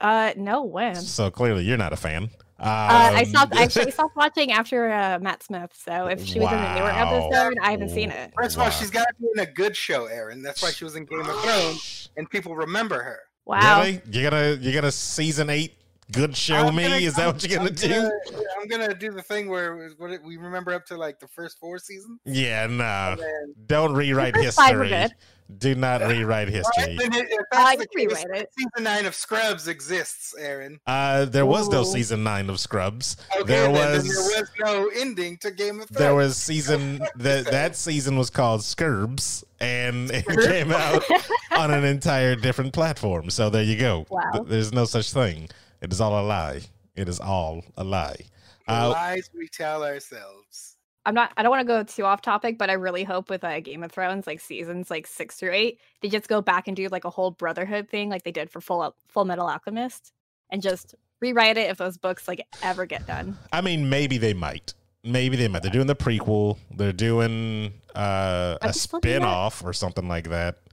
Uh, 0.00 0.32
no, 0.36 0.64
when? 0.64 0.94
so 0.96 1.30
clearly 1.30 1.64
you're 1.64 1.76
not 1.76 1.92
a 1.92 1.96
fan. 1.96 2.30
Um, 2.60 2.66
Uh, 2.68 3.10
I 3.14 3.24
stopped. 3.24 3.54
I 3.56 3.62
actually 3.62 3.90
stopped 3.98 4.16
watching 4.16 4.52
after 4.52 4.92
uh, 4.92 5.18
Matt 5.20 5.42
Smith. 5.42 5.70
So 5.74 6.06
if 6.06 6.24
she 6.24 6.38
was 6.38 6.50
in 6.52 6.58
the 6.58 6.74
newer 6.74 6.90
episode, 6.90 7.56
I 7.62 7.70
haven't 7.70 7.88
seen 7.90 8.10
it. 8.10 8.32
First 8.36 8.56
of 8.56 8.60
all, 8.60 8.66
Wow. 8.66 8.70
she's 8.72 8.90
got 8.90 9.06
to 9.08 9.14
be 9.20 9.28
in 9.34 9.40
a 9.40 9.46
good 9.50 9.76
show, 9.76 10.06
Aaron. 10.06 10.42
That's 10.42 10.62
why 10.62 10.70
she 10.70 10.84
was 10.84 10.94
in 10.96 11.06
Game 11.06 11.20
of 11.20 11.40
Thrones, 11.42 12.10
and 12.16 12.28
people 12.28 12.54
remember 12.54 13.02
her. 13.02 13.18
Wow. 13.46 13.80
Really? 13.80 14.00
You're 14.12 14.30
gonna 14.30 14.58
you're 14.60 14.74
gonna 14.74 14.92
season 14.92 15.48
eight 15.50 15.74
good 16.12 16.36
show 16.36 16.56
I'm 16.56 16.74
me? 16.76 16.82
gonna- 16.84 16.96
Is 16.96 17.14
that 17.16 17.22
I'm- 17.26 17.34
what 17.34 17.42
you're 17.48 17.56
gonna 17.58 17.68
I'm 17.70 17.74
do? 17.74 17.88
gonna- 17.88 18.10
yeah, 18.32 18.38
I'm 18.60 18.68
gonna 18.68 18.94
do 18.94 19.10
the 19.12 19.22
thing 19.22 19.48
where 19.48 19.86
it- 19.86 19.94
what 19.98 20.10
it- 20.10 20.22
we 20.22 20.36
remember 20.36 20.72
up 20.72 20.86
to 20.86 20.96
like 20.96 21.18
the 21.20 21.28
first 21.28 21.58
four 21.58 21.78
seasons. 21.78 22.20
Yeah, 22.24 22.66
nah. 22.66 23.12
And 23.12 23.20
then, 23.20 23.54
Don't 23.66 23.94
rewrite 23.94 24.34
first 24.36 24.56
five 24.56 24.76
were 24.76 24.84
history. 24.84 25.16
Do 25.58 25.74
not 25.74 26.00
rewrite 26.02 26.46
All 26.46 26.54
history. 26.54 26.96
right, 26.96 27.10
then 27.10 27.26
if 27.28 27.38
I 27.50 27.74
that's 27.74 27.88
can 27.92 28.08
case, 28.08 28.22
rewrite 28.24 28.42
it. 28.42 28.50
season 28.56 28.84
nine 28.84 29.04
of 29.04 29.16
Scrubs 29.16 29.66
exists, 29.66 30.32
Aaron. 30.38 30.78
Uh, 30.86 31.24
there 31.24 31.44
was 31.44 31.68
no 31.68 31.82
season 31.82 32.22
nine 32.22 32.48
of 32.48 32.60
Scrubs. 32.60 33.16
Okay, 33.34 33.42
there 33.52 33.64
then, 33.64 33.74
then 33.74 33.96
was 33.96 34.04
there 34.32 34.40
was 34.42 34.50
no 34.60 34.88
ending 34.94 35.38
to 35.38 35.50
Game 35.50 35.80
of 35.80 35.88
Thrones. 35.88 35.98
there 35.98 36.14
was 36.14 36.36
season 36.36 37.00
that 37.16 37.46
that 37.50 37.74
season 37.74 38.16
was 38.16 38.30
called 38.30 38.60
Scurbs, 38.60 39.42
and 39.58 40.08
it 40.12 40.24
came 40.26 40.70
out 40.70 41.02
on 41.50 41.72
an 41.72 41.82
entire 41.84 42.36
different 42.36 42.72
platform. 42.72 43.28
So 43.28 43.50
there 43.50 43.64
you 43.64 43.76
go. 43.76 44.06
Wow. 44.08 44.44
There's 44.46 44.72
no 44.72 44.84
such 44.84 45.12
thing. 45.12 45.48
It 45.80 45.92
is 45.92 46.00
all 46.00 46.18
a 46.18 46.24
lie. 46.24 46.60
It 46.94 47.08
is 47.08 47.20
all 47.20 47.64
a 47.76 47.84
lie. 47.84 48.26
Uh, 48.68 48.90
lies 48.90 49.30
we 49.36 49.48
tell 49.48 49.82
ourselves. 49.82 50.76
I'm 51.06 51.14
not. 51.14 51.32
I 51.36 51.42
don't 51.42 51.50
want 51.50 51.60
to 51.60 51.66
go 51.66 51.82
too 51.82 52.04
off 52.04 52.20
topic, 52.20 52.58
but 52.58 52.68
I 52.68 52.74
really 52.74 53.04
hope 53.04 53.30
with 53.30 53.42
uh, 53.42 53.60
Game 53.60 53.82
of 53.82 53.90
Thrones, 53.90 54.26
like 54.26 54.38
seasons 54.38 54.90
like 54.90 55.06
six 55.06 55.36
through 55.36 55.52
eight, 55.52 55.78
they 56.02 56.08
just 56.08 56.28
go 56.28 56.42
back 56.42 56.68
and 56.68 56.76
do 56.76 56.86
like 56.88 57.04
a 57.04 57.10
whole 57.10 57.30
Brotherhood 57.30 57.88
thing, 57.88 58.10
like 58.10 58.22
they 58.22 58.32
did 58.32 58.50
for 58.50 58.60
Full 58.60 58.94
Full 59.08 59.24
Metal 59.24 59.48
Alchemist, 59.48 60.12
and 60.50 60.60
just 60.60 60.94
rewrite 61.20 61.56
it 61.56 61.70
if 61.70 61.78
those 61.78 61.96
books 61.96 62.28
like 62.28 62.46
ever 62.62 62.84
get 62.84 63.06
done. 63.06 63.38
I 63.52 63.62
mean, 63.62 63.88
maybe 63.88 64.18
they 64.18 64.34
might. 64.34 64.74
Maybe 65.02 65.36
they 65.36 65.48
might. 65.48 65.62
They're 65.62 65.70
doing 65.70 65.86
the 65.86 65.96
prequel. 65.96 66.58
They're 66.76 66.92
doing 66.92 67.72
uh, 67.96 68.58
a 68.60 68.66
they 68.66 68.72
still 68.72 69.00
doing 69.00 69.14
that? 69.14 69.20
spin 69.20 69.24
off 69.24 69.64
or 69.64 69.72
something 69.72 70.08
like 70.08 70.28
that. 70.28 70.58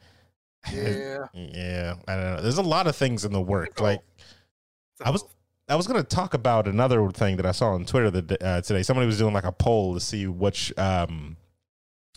Yeah. 0.74 1.28
Yeah, 1.34 1.94
I 2.10 2.16
don't 2.16 2.36
know. 2.36 2.42
There's 2.42 2.58
a 2.58 2.64
lot 2.64 2.88
of 2.88 2.96
things 2.98 3.24
in 3.24 3.32
the 3.32 3.42
work. 3.42 3.80
Like 3.80 4.02
I 5.04 5.10
was- 5.10 5.24
I 5.70 5.75
was 5.75 5.86
going 5.86 6.01
to 6.01 6.08
talk 6.08 6.34
about 6.34 6.66
another 6.68 7.10
thing 7.12 7.36
that 7.38 7.46
I 7.46 7.51
saw 7.51 7.74
on 7.74 7.84
Twitter 7.86 8.10
the, 8.10 8.22
d- 8.22 8.38
uh, 8.39 8.62
today. 8.62 8.84
Somebody 8.84 9.06
was 9.06 9.18
doing 9.18 9.34
like 9.34 9.44
a 9.44 9.51
poll 9.51 9.94
to 9.96 10.00
see 10.00 10.25
which 10.25 10.72
um, 10.77 11.36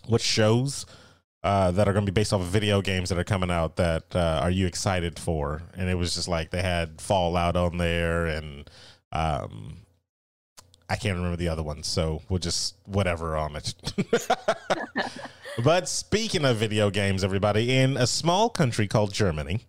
what 0.06 0.20
shows 0.20 0.87
uh, 1.42 1.72
that 1.72 1.88
are 1.88 1.92
going 1.92 2.06
to 2.06 2.12
be 2.12 2.14
based 2.14 2.32
off 2.32 2.40
of 2.42 2.46
video 2.46 2.80
games 2.80 3.08
that 3.08 3.18
are 3.18 3.25
coming 3.25 3.50
out 3.50 3.75
that 3.76 4.04
uh, 4.14 4.38
are 4.43 4.50
you 4.50 4.66
excited 4.69 5.19
for? 5.19 5.62
And 5.76 5.90
it 5.90 5.97
was 5.97 6.14
just 6.14 6.28
like 6.28 6.50
they 6.50 6.62
had 6.62 7.00
Fallout 7.00 7.56
on 7.56 7.76
there, 7.78 8.26
and 8.26 8.71
um, 9.10 9.78
I 10.88 10.95
can't 10.95 11.16
remember 11.16 11.36
the 11.36 11.49
other 11.49 11.64
ones. 11.64 11.88
So 11.88 12.23
we'll 12.28 12.38
just 12.38 12.76
whatever 12.86 13.36
on 13.36 13.56
it. 13.56 13.75
but 15.64 15.88
speaking 15.88 16.45
of 16.45 16.58
video 16.58 16.88
games, 16.90 17.25
everybody, 17.25 17.76
in 17.76 17.97
a 17.97 18.06
small 18.06 18.49
country 18.49 18.86
called 18.86 19.12
Germany, 19.12 19.60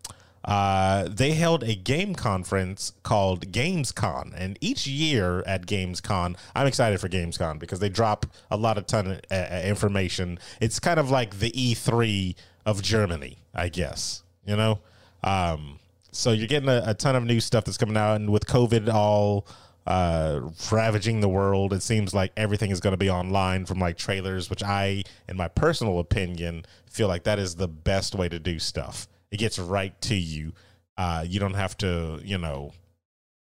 uh, 0.44 1.08
they 1.10 1.32
held 1.32 1.64
a 1.64 1.76
game 1.76 2.16
conference 2.16 2.94
called 3.04 3.52
Gamescom. 3.52 4.34
And 4.36 4.58
each 4.62 4.88
year 4.88 5.44
at 5.46 5.66
Gamescom, 5.66 6.36
I'm 6.56 6.68
excited 6.68 7.00
for 7.00 7.10
Gamescom 7.10 7.60
because 7.60 7.80
they 7.80 7.90
drop 7.90 8.26
a 8.50 8.58
lot 8.58 8.78
of 8.78 8.88
ton 8.88 9.08
of 9.08 9.22
uh, 9.30 9.36
uh, 9.36 9.62
information. 9.64 10.40
It's 10.60 10.80
kind 10.80 11.00
of 11.00 11.12
like 11.12 11.40
the 11.40 11.52
E3 11.52 12.36
of 12.66 12.82
Germany, 12.82 13.38
I 13.54 13.70
guess, 13.70 14.24
you 14.46 14.56
know? 14.56 14.80
Um, 15.24 15.80
so 16.12 16.32
you're 16.32 16.48
getting 16.48 16.70
a, 16.70 16.84
a 16.88 16.94
ton 16.94 17.16
of 17.16 17.24
new 17.24 17.40
stuff 17.40 17.66
that's 17.66 17.78
coming 17.78 17.98
out. 17.98 18.16
And 18.16 18.32
with 18.32 18.46
COVID 18.48 18.92
all 18.92 19.46
uh, 19.86 20.42
ravaging 20.72 21.22
the 21.22 21.30
world, 21.30 21.72
it 21.72 21.84
seems 21.84 22.16
like 22.16 22.32
everything 22.36 22.72
is 22.72 22.80
going 22.80 22.94
to 22.94 22.98
be 22.98 23.12
online 23.12 23.68
from 23.68 23.80
like 23.80 23.98
trailers, 23.98 24.50
which 24.50 24.64
I, 24.64 25.04
in 25.30 25.38
my 25.38 25.48
personal 25.48 26.00
opinion, 26.00 26.66
feel 26.88 27.08
like 27.08 27.24
that 27.24 27.38
is 27.38 27.56
the 27.56 27.68
best 27.68 28.16
way 28.16 28.28
to 28.28 28.40
do 28.40 28.58
stuff 28.58 29.08
it 29.32 29.38
gets 29.38 29.58
right 29.58 30.00
to 30.02 30.16
you. 30.16 30.54
Uh, 30.98 31.24
you 31.28 31.40
don't 31.40 31.54
have 31.54 31.78
to, 31.78 32.20
you 32.24 32.38
know, 32.38 32.74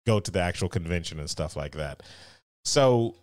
go 0.05 0.19
to 0.19 0.31
the 0.31 0.39
actual 0.39 0.69
convention 0.69 1.19
and 1.19 1.29
stuff 1.29 1.55
like 1.55 1.73
that. 1.73 2.03
So 2.65 3.15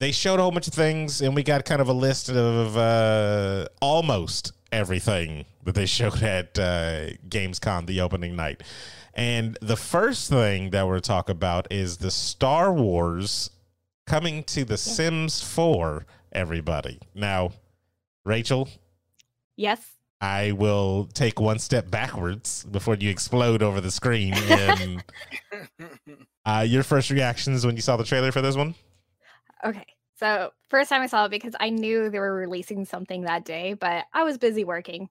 they 0.00 0.12
showed 0.12 0.38
a 0.38 0.42
whole 0.42 0.52
bunch 0.52 0.68
of 0.68 0.74
things, 0.74 1.20
and 1.22 1.34
we 1.34 1.42
got 1.42 1.64
kind 1.64 1.80
of 1.80 1.88
a 1.88 1.92
list 1.92 2.30
of 2.30 2.76
uh, 2.76 3.66
almost 3.80 4.52
everything 4.70 5.44
that 5.64 5.74
they 5.74 5.86
showed 5.98 6.22
at 6.22 6.58
uh, 6.58 7.08
Gamescom 7.28 7.86
the 7.86 8.00
opening 8.00 8.36
night. 8.36 8.62
And 9.14 9.58
the 9.60 9.76
first 9.76 10.30
thing 10.30 10.70
that 10.70 10.86
we're 10.86 11.00
talk 11.00 11.28
about 11.28 11.66
is 11.72 11.96
the 11.96 12.10
Star 12.10 12.72
Wars 12.72 13.50
coming 14.06 14.44
to 14.44 14.64
the 14.64 14.76
Sims 14.76 15.42
4, 15.42 16.06
everybody. 16.32 17.00
Now, 17.14 17.50
Rachel, 18.24 18.68
Yes. 19.56 19.80
I 20.20 20.52
will 20.52 21.08
take 21.14 21.38
one 21.40 21.58
step 21.58 21.90
backwards 21.90 22.64
before 22.64 22.96
you 22.96 23.08
explode 23.10 23.62
over 23.62 23.80
the 23.80 23.90
screen. 23.90 24.34
And 24.48 25.04
uh, 26.44 26.64
your 26.66 26.82
first 26.82 27.10
reactions 27.10 27.64
when 27.64 27.76
you 27.76 27.82
saw 27.82 27.96
the 27.96 28.04
trailer 28.04 28.32
for 28.32 28.40
this 28.40 28.56
one? 28.56 28.74
Okay. 29.64 29.86
So 30.18 30.50
first 30.68 30.88
time 30.88 31.02
I 31.02 31.06
saw 31.06 31.26
it 31.26 31.30
because 31.30 31.54
I 31.60 31.70
knew 31.70 32.10
they 32.10 32.18
were 32.18 32.34
releasing 32.34 32.84
something 32.84 33.22
that 33.22 33.44
day, 33.44 33.74
but 33.74 34.06
I 34.12 34.24
was 34.24 34.38
busy 34.38 34.64
working. 34.64 35.08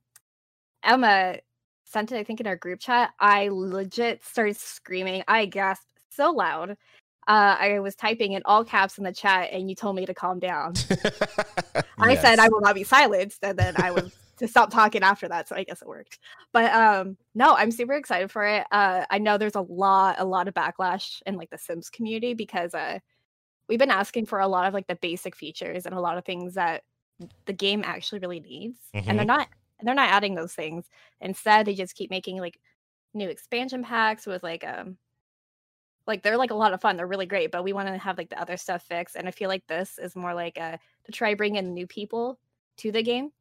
Emma 0.83 1.37
sent 1.85 2.11
it, 2.11 2.17
I 2.17 2.23
think, 2.23 2.41
in 2.41 2.47
our 2.47 2.57
group 2.57 2.79
chat. 2.79 3.11
I 3.19 3.49
legit 3.51 4.23
started 4.25 4.57
screaming. 4.57 5.23
I 5.27 5.45
gasped 5.45 5.85
so 6.09 6.31
loud. 6.31 6.71
Uh, 7.27 7.55
I 7.59 7.79
was 7.79 7.95
typing 7.95 8.33
in 8.33 8.41
all 8.45 8.63
caps 8.63 8.97
in 8.97 9.03
the 9.03 9.13
chat, 9.13 9.49
and 9.51 9.69
you 9.69 9.75
told 9.75 9.95
me 9.95 10.05
to 10.05 10.13
calm 10.13 10.39
down. 10.39 10.73
I 11.97 12.15
said 12.15 12.39
I 12.39 12.49
will 12.49 12.61
not 12.61 12.75
be 12.75 12.83
silenced, 12.83 13.39
and 13.43 13.57
then 13.57 13.73
I 13.77 13.91
was 13.91 14.11
to 14.37 14.47
stop 14.47 14.71
talking 14.71 15.03
after 15.03 15.27
that. 15.27 15.47
So 15.47 15.55
I 15.55 15.63
guess 15.63 15.81
it 15.81 15.87
worked. 15.87 16.19
But 16.51 16.71
um, 16.73 17.17
no, 17.35 17.55
I'm 17.55 17.71
super 17.71 17.93
excited 17.93 18.31
for 18.31 18.45
it. 18.45 18.65
Uh, 18.71 19.05
I 19.09 19.17
know 19.17 19.37
there's 19.37 19.55
a 19.55 19.61
lot, 19.61 20.15
a 20.19 20.25
lot 20.25 20.47
of 20.47 20.53
backlash 20.53 21.21
in 21.25 21.35
like 21.35 21.49
the 21.49 21.57
Sims 21.57 21.89
community 21.89 22.33
because 22.33 22.73
uh, 22.73 22.99
we've 23.67 23.79
been 23.79 23.91
asking 23.91 24.27
for 24.27 24.39
a 24.39 24.47
lot 24.47 24.67
of 24.67 24.73
like 24.73 24.87
the 24.87 24.95
basic 24.95 25.35
features 25.35 25.85
and 25.85 25.95
a 25.95 26.01
lot 26.01 26.17
of 26.17 26.25
things 26.25 26.53
that 26.53 26.83
the 27.45 27.53
game 27.53 27.81
actually 27.83 28.19
really 28.19 28.39
needs, 28.39 28.79
and 28.93 29.17
they're 29.17 29.25
not, 29.25 29.47
they're 29.81 29.95
not 29.95 30.09
adding 30.09 30.35
those 30.35 30.53
things. 30.53 30.85
Instead, 31.19 31.65
they 31.65 31.73
just 31.73 31.95
keep 31.95 32.11
making 32.11 32.37
like 32.37 32.59
new 33.13 33.27
expansion 33.29 33.83
packs 33.83 34.25
with 34.25 34.43
like 34.43 34.63
um. 34.63 34.97
Like 36.05 36.23
they're 36.23 36.37
like 36.37 36.51
a 36.51 36.55
lot 36.55 36.71
of 36.71 36.79
fun. 36.79 36.95
They're 36.95 37.05
really 37.05 37.25
great, 37.25 37.51
but 37.51 37.65
we 37.65 37.73
want 37.73 37.89
to 37.89 37.97
have 37.97 38.17
like 38.17 38.29
the 38.29 38.39
other 38.39 38.55
stuff 38.55 38.81
fixed. 38.81 39.17
And 39.17 39.27
I 39.27 39.31
feel 39.31 39.49
like 39.49 39.67
this 39.67 39.99
is 39.99 40.15
more 40.15 40.33
like 40.33 40.57
uh 40.57 40.77
to 41.03 41.11
try 41.11 41.33
bring 41.33 41.57
in 41.57 41.73
new 41.73 41.85
people 41.85 42.39
to 42.77 42.93
the 42.93 43.03
game 43.03 43.31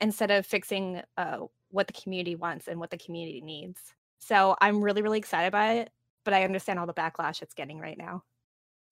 instead 0.00 0.30
of 0.30 0.46
fixing 0.46 1.02
uh, 1.16 1.38
what 1.70 1.86
the 1.86 1.92
community 1.92 2.34
wants 2.34 2.68
and 2.68 2.78
what 2.80 2.90
the 2.90 2.98
community 2.98 3.40
needs. 3.40 3.80
So 4.18 4.56
I'm 4.60 4.82
really, 4.82 5.02
really 5.02 5.18
excited 5.18 5.52
by 5.52 5.74
it, 5.74 5.90
but 6.24 6.34
I 6.34 6.44
understand 6.44 6.78
all 6.78 6.86
the 6.86 6.94
backlash 6.94 7.42
it's 7.42 7.54
getting 7.54 7.78
right 7.78 7.96
now. 7.96 8.22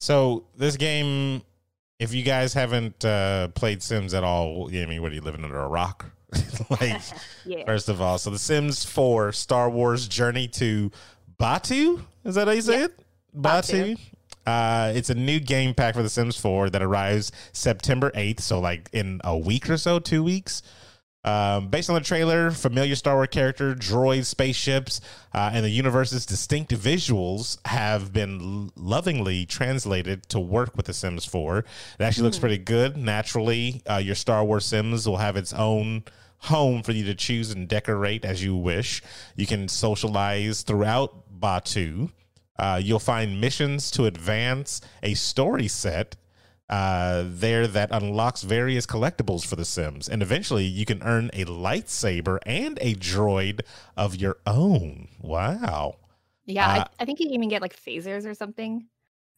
So 0.00 0.44
this 0.56 0.76
game, 0.76 1.42
if 1.98 2.14
you 2.14 2.22
guys 2.22 2.54
haven't 2.54 3.04
uh, 3.04 3.48
played 3.48 3.82
Sims 3.82 4.14
at 4.14 4.24
all, 4.24 4.68
I 4.68 4.86
mean, 4.86 5.02
what 5.02 5.12
are 5.12 5.14
you 5.14 5.20
living 5.20 5.44
under 5.44 5.58
a 5.58 5.68
rock? 5.68 6.06
like, 6.70 7.00
yeah. 7.44 7.64
first 7.66 7.88
of 7.88 8.00
all, 8.00 8.18
so 8.18 8.30
the 8.30 8.38
Sims 8.38 8.84
4 8.84 9.32
Star 9.32 9.68
Wars 9.68 10.06
Journey 10.08 10.46
to 10.48 10.90
Batuu, 11.40 12.02
is 12.24 12.34
that 12.36 12.46
how 12.48 12.52
you 12.54 12.62
say 12.62 12.78
Yeah. 12.80 12.84
it? 12.86 13.04
Batuu. 13.36 13.96
Batuu. 13.96 13.98
Uh, 14.46 14.92
it's 14.94 15.10
a 15.10 15.14
new 15.14 15.38
game 15.38 15.74
pack 15.74 15.94
for 15.94 16.02
The 16.02 16.08
Sims 16.08 16.38
4 16.38 16.70
that 16.70 16.80
arrives 16.82 17.32
September 17.52 18.10
8th, 18.12 18.40
so 18.40 18.60
like 18.60 18.88
in 18.94 19.20
a 19.22 19.36
week 19.36 19.68
or 19.68 19.76
so, 19.76 19.98
two 19.98 20.22
weeks. 20.22 20.62
Um, 21.28 21.68
based 21.68 21.90
on 21.90 21.94
the 21.94 22.00
trailer, 22.00 22.50
familiar 22.50 22.94
Star 22.94 23.16
Wars 23.16 23.28
character, 23.30 23.74
droids, 23.74 24.26
spaceships, 24.26 25.02
uh, 25.34 25.50
and 25.52 25.62
the 25.62 25.68
universe's 25.68 26.24
distinct 26.24 26.72
visuals 26.72 27.58
have 27.66 28.14
been 28.14 28.40
l- 28.40 28.72
lovingly 28.82 29.44
translated 29.44 30.26
to 30.30 30.40
work 30.40 30.74
with 30.74 30.86
The 30.86 30.94
Sims 30.94 31.26
4. 31.26 31.58
It 31.58 31.66
actually 32.00 32.22
looks 32.22 32.38
pretty 32.38 32.56
good. 32.56 32.96
Naturally, 32.96 33.82
uh, 33.90 33.96
your 33.96 34.14
Star 34.14 34.42
Wars 34.42 34.64
Sims 34.64 35.06
will 35.06 35.18
have 35.18 35.36
its 35.36 35.52
own 35.52 36.04
home 36.38 36.82
for 36.82 36.92
you 36.92 37.04
to 37.04 37.14
choose 37.14 37.50
and 37.50 37.68
decorate 37.68 38.24
as 38.24 38.42
you 38.42 38.56
wish. 38.56 39.02
You 39.36 39.46
can 39.46 39.68
socialize 39.68 40.62
throughout 40.62 41.38
Batuu. 41.38 42.10
Uh, 42.58 42.80
you'll 42.82 42.98
find 43.00 43.38
missions 43.38 43.90
to 43.90 44.06
advance 44.06 44.80
a 45.02 45.12
story 45.12 45.68
set 45.68 46.16
uh, 46.68 47.24
there 47.26 47.66
that 47.66 47.90
unlocks 47.92 48.42
various 48.42 48.86
collectibles 48.86 49.46
for 49.46 49.56
the 49.56 49.64
Sims. 49.64 50.08
And 50.08 50.22
eventually 50.22 50.64
you 50.64 50.84
can 50.84 51.02
earn 51.02 51.30
a 51.32 51.44
lightsaber 51.44 52.38
and 52.44 52.78
a 52.80 52.94
droid 52.94 53.60
of 53.96 54.16
your 54.16 54.36
own. 54.46 55.08
Wow. 55.20 55.96
Yeah, 56.46 56.66
Uh, 56.66 56.70
I, 56.80 56.86
I 57.00 57.04
think 57.04 57.20
you 57.20 57.26
can 57.26 57.34
even 57.34 57.48
get 57.48 57.62
like 57.62 57.76
phasers 57.76 58.26
or 58.26 58.34
something, 58.34 58.86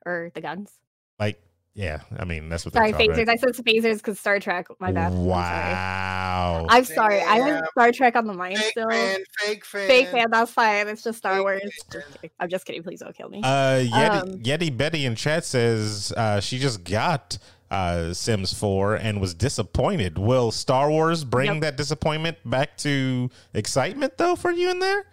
or 0.06 0.30
the 0.34 0.40
guns. 0.40 0.72
Like, 1.18 1.40
yeah, 1.74 2.00
I 2.18 2.24
mean, 2.24 2.48
that's 2.48 2.64
what 2.64 2.74
Sorry, 2.74 2.92
phasers. 2.92 3.28
I 3.28 3.36
said 3.36 3.54
phasers 3.54 3.96
because 3.96 4.18
Star 4.18 4.38
Trek. 4.40 4.66
My 4.78 4.92
bad. 4.92 5.12
Sorry. 5.12 5.80
Wow. 6.30 6.66
I'm 6.68 6.84
sorry. 6.84 7.20
I 7.20 7.36
have 7.36 7.46
Damn. 7.46 7.64
Star 7.72 7.92
Trek 7.92 8.16
on 8.16 8.26
the 8.26 8.34
mind 8.34 8.58
Fake 8.58 8.70
still. 8.70 8.88
fan, 8.88 9.18
fake 9.38 9.64
fan. 9.64 9.88
Fake 9.88 10.08
fan, 10.08 10.30
that's 10.30 10.52
fine. 10.52 10.88
It's 10.88 11.02
just 11.02 11.18
Star 11.18 11.34
Fake 11.36 11.42
Wars. 11.42 11.62
Just. 11.92 12.06
I'm 12.38 12.48
just 12.48 12.64
kidding. 12.66 12.82
Please 12.82 13.00
don't 13.00 13.14
kill 13.16 13.28
me. 13.28 13.40
Uh, 13.42 13.80
Yeti, 13.84 14.22
Um, 14.22 14.28
Yeti 14.42 14.76
Betty 14.76 15.04
in 15.06 15.14
chat 15.16 15.44
says 15.44 16.12
uh, 16.16 16.40
she 16.40 16.58
just 16.58 16.84
got 16.84 17.38
uh, 17.70 18.12
Sims 18.12 18.52
4 18.54 18.96
and 18.96 19.20
was 19.20 19.34
disappointed. 19.34 20.18
Will 20.18 20.50
Star 20.50 20.90
Wars 20.90 21.24
bring 21.24 21.52
Yep. 21.54 21.60
that 21.62 21.76
disappointment 21.76 22.36
back 22.44 22.76
to 22.78 23.30
excitement, 23.54 24.16
though, 24.18 24.36
for 24.36 24.50
you 24.50 24.70
in 24.70 24.78
there? 24.78 25.04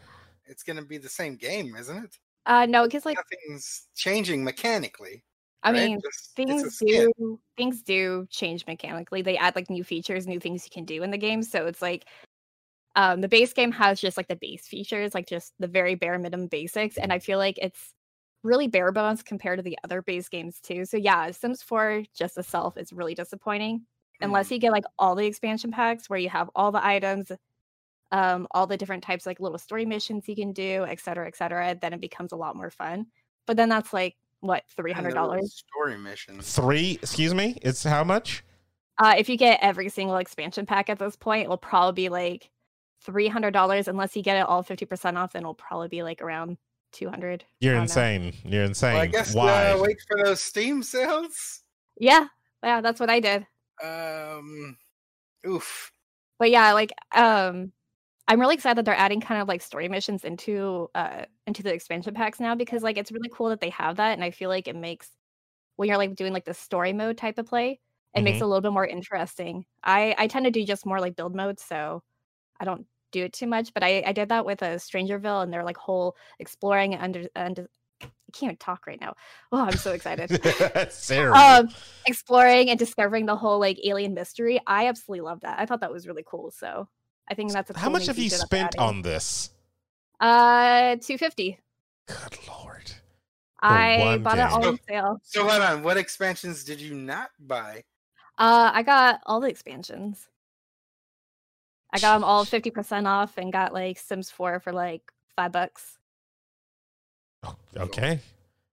It's 0.45 0.63
gonna 0.63 0.85
be 0.85 0.97
the 0.97 1.09
same 1.09 1.35
game, 1.35 1.75
isn't 1.75 2.03
it? 2.05 2.17
uh, 2.45 2.65
no, 2.65 2.83
because 2.85 3.05
like 3.05 3.17
Nothing's 3.17 3.87
changing 3.95 4.43
mechanically. 4.43 5.23
I 5.67 5.71
right? 5.71 5.87
mean, 5.89 5.99
Just- 6.01 6.35
things 6.35 6.77
do 6.77 7.39
things 7.57 7.81
do 7.81 8.25
change 8.29 8.65
mechanically. 8.67 9.21
They 9.21 9.37
add 9.37 9.55
like 9.55 9.69
new 9.69 9.83
features, 9.83 10.27
new 10.27 10.39
things 10.39 10.63
you 10.65 10.69
can 10.71 10.85
do 10.85 11.03
in 11.03 11.11
the 11.11 11.17
game. 11.17 11.43
So 11.43 11.65
it's 11.67 11.81
like 11.81 12.05
um 12.95 13.21
the 13.21 13.27
base 13.27 13.53
game 13.53 13.71
has 13.71 13.99
just 14.01 14.17
like 14.17 14.27
the 14.27 14.35
base 14.35 14.67
features, 14.67 15.13
like 15.13 15.27
just 15.27 15.53
the 15.59 15.67
very 15.67 15.95
bare 15.95 16.17
minimum 16.19 16.47
basics. 16.47 16.97
And 16.97 17.11
I 17.13 17.19
feel 17.19 17.37
like 17.37 17.57
it's 17.61 17.93
really 18.43 18.67
bare 18.67 18.91
bones 18.91 19.23
compared 19.23 19.59
to 19.59 19.63
the 19.63 19.77
other 19.83 20.01
base 20.01 20.29
games 20.29 20.59
too. 20.61 20.85
So 20.85 20.97
yeah, 20.97 21.31
Sims 21.31 21.61
4 21.63 22.03
just 22.15 22.37
itself 22.37 22.77
is 22.77 22.93
really 22.93 23.15
disappointing. 23.15 23.85
Unless 24.21 24.47
Mm. 24.47 24.51
you 24.51 24.59
get 24.59 24.71
like 24.71 24.85
all 24.97 25.15
the 25.15 25.25
expansion 25.25 25.71
packs 25.71 26.09
where 26.09 26.19
you 26.19 26.29
have 26.29 26.49
all 26.55 26.71
the 26.71 26.83
items, 26.85 27.31
um, 28.11 28.47
all 28.51 28.65
the 28.67 28.77
different 28.77 29.03
types 29.03 29.25
like 29.25 29.39
little 29.39 29.57
story 29.57 29.85
missions 29.85 30.27
you 30.29 30.35
can 30.35 30.53
do, 30.53 30.85
et 30.87 30.99
cetera, 30.99 31.27
et 31.27 31.35
cetera, 31.35 31.75
then 31.79 31.93
it 31.93 32.01
becomes 32.01 32.31
a 32.31 32.35
lot 32.37 32.55
more 32.55 32.69
fun. 32.71 33.07
But 33.45 33.57
then 33.57 33.69
that's 33.69 33.91
like 33.93 34.15
what, 34.47 34.63
three 34.75 34.91
And 34.91 34.95
hundred 34.95 35.11
the 35.11 35.15
dollars? 35.15 35.63
Story 35.69 35.97
missions. 35.97 36.53
Three, 36.53 36.99
excuse 37.01 37.33
me, 37.33 37.57
it's 37.61 37.83
how 37.83 38.03
much? 38.03 38.43
Uh, 38.97 39.13
if 39.17 39.29
you 39.29 39.37
get 39.37 39.59
every 39.61 39.89
single 39.89 40.17
expansion 40.17 40.65
pack 40.65 40.89
at 40.89 40.97
this 40.97 41.15
point, 41.15 41.43
it'll 41.43 41.57
probably 41.57 42.05
be 42.05 42.09
like 42.09 42.49
three 43.03 43.27
hundred 43.27 43.51
dollars. 43.51 43.87
Unless 43.87 44.15
you 44.15 44.23
get 44.23 44.37
it 44.37 44.47
all 44.47 44.63
fifty 44.63 44.85
percent 44.85 45.17
off, 45.17 45.33
then 45.33 45.43
it'll 45.43 45.53
probably 45.53 45.87
be 45.87 46.01
like 46.01 46.21
around 46.21 46.57
two 46.91 47.09
hundred. 47.09 47.45
You're 47.59 47.75
no. 47.75 47.83
insane. 47.83 48.33
You're 48.43 48.63
insane. 48.63 48.93
Well, 48.93 49.03
I 49.03 49.07
guess 49.07 49.35
Why? 49.35 49.71
Uh, 49.71 49.81
wait 49.81 49.97
for 50.07 50.17
those 50.23 50.41
Steam 50.41 50.81
sales. 50.81 51.61
Yeah, 51.99 52.25
yeah, 52.63 52.81
that's 52.81 52.99
what 52.99 53.09
I 53.09 53.19
did. 53.19 53.45
Um, 53.83 54.77
oof. 55.45 55.91
But 56.39 56.49
yeah, 56.49 56.73
like 56.73 56.93
um, 57.15 57.71
I'm 58.27 58.39
really 58.41 58.55
excited 58.55 58.77
that 58.77 58.85
they're 58.85 58.95
adding 58.95 59.21
kind 59.21 59.41
of 59.41 59.47
like 59.47 59.61
story 59.61 59.87
missions 59.89 60.23
into 60.25 60.89
uh 60.95 61.25
into 61.47 61.63
the 61.63 61.73
expansion 61.73 62.13
packs 62.13 62.39
now 62.39 62.55
because 62.55 62.83
like 62.83 62.97
it's 62.97 63.11
really 63.11 63.29
cool 63.33 63.49
that 63.49 63.61
they 63.61 63.69
have 63.71 63.97
that, 63.97 64.13
and 64.13 64.23
I 64.23 64.31
feel 64.31 64.49
like 64.49 64.67
it 64.67 64.75
makes 64.75 65.09
when 65.77 65.89
you're 65.89 65.97
like 65.97 66.15
doing 66.15 66.33
like 66.33 66.45
the 66.45 66.53
story 66.55 66.93
mode 66.93 67.17
type 67.17 67.37
of 67.39 67.47
play, 67.47 67.79
it 68.15 68.23
makes 68.23 68.39
Mhm. 68.39 68.41
it 68.41 68.45
a 68.45 68.47
little 68.47 68.61
bit 68.61 68.73
more 68.73 68.87
interesting. 68.87 69.65
I 69.83 70.15
I 70.17 70.27
tend 70.27 70.45
to 70.45 70.51
do 70.51 70.65
just 70.65 70.85
more 70.85 70.99
like 71.01 71.15
build 71.17 71.35
mode, 71.35 71.59
so 71.59 72.03
I 72.59 72.65
don't 72.65 72.87
do 73.13 73.25
it 73.25 73.33
too 73.33 73.47
much. 73.47 73.73
But 73.73 73.83
I 73.83 74.03
I 74.07 74.13
did 74.13 74.29
that 74.29 74.45
with 74.45 74.61
a 74.63 74.77
Strangerville, 74.77 75.43
and 75.43 75.53
their 75.53 75.63
like 75.65 75.77
whole 75.77 76.15
exploring 76.39 76.95
and 76.95 77.03
under 77.03 77.29
and 77.35 77.67
I 78.03 78.07
can't 78.33 78.43
even 78.51 78.57
talk 78.57 78.87
right 78.87 79.01
now. 79.01 79.15
Oh, 79.51 79.63
I'm 79.65 79.77
so 79.77 79.93
excited. 79.93 80.31
Um, 81.35 81.69
exploring 82.05 82.69
and 82.69 82.79
discovering 82.79 83.25
the 83.25 83.35
whole 83.35 83.59
like 83.59 83.79
alien 83.83 84.13
mystery. 84.13 84.59
I 84.67 84.87
absolutely 84.87 85.21
love 85.21 85.41
that. 85.41 85.59
I 85.59 85.65
thought 85.65 85.81
that 85.81 85.91
was 85.91 86.07
really 86.07 86.23
cool. 86.25 86.51
So 86.51 86.87
I 87.29 87.33
think 87.33 87.51
that's 87.51 87.69
a 87.71 87.77
How 87.77 87.89
much 87.89 88.05
have 88.07 88.17
you 88.17 88.23
feature 88.29 88.37
that 88.41 88.49
they're 88.49 88.59
spent 88.69 88.79
on 88.79 89.01
this? 89.01 89.51
Uh, 90.19 90.95
two 91.01 91.17
fifty. 91.17 91.59
Good 92.07 92.37
lord. 92.47 92.91
I 93.61 93.97
one 93.99 94.23
bought 94.23 94.37
it 94.37 94.41
all 94.51 94.65
on 94.67 94.79
sale. 94.87 95.19
So 95.23 95.47
hold 95.47 95.61
on. 95.61 95.83
What 95.83 95.97
expansions 95.97 96.63
did 96.63 96.79
you 96.79 96.93
not 96.95 97.31
buy? 97.39 97.83
Uh, 98.37 98.71
I 98.73 98.83
got 98.83 99.19
all 99.25 99.39
the 99.39 99.49
expansions. 99.49 100.27
I 101.93 101.99
got 101.99 102.13
them 102.15 102.23
all 102.23 102.45
fifty 102.45 102.69
percent 102.71 103.07
off 103.07 103.37
and 103.37 103.51
got 103.51 103.73
like 103.73 103.97
Sims 103.97 104.29
Four 104.29 104.59
for 104.59 104.71
like 104.71 105.01
five 105.35 105.51
bucks. 105.51 105.97
Oh, 107.43 107.55
Okay. 107.75 108.19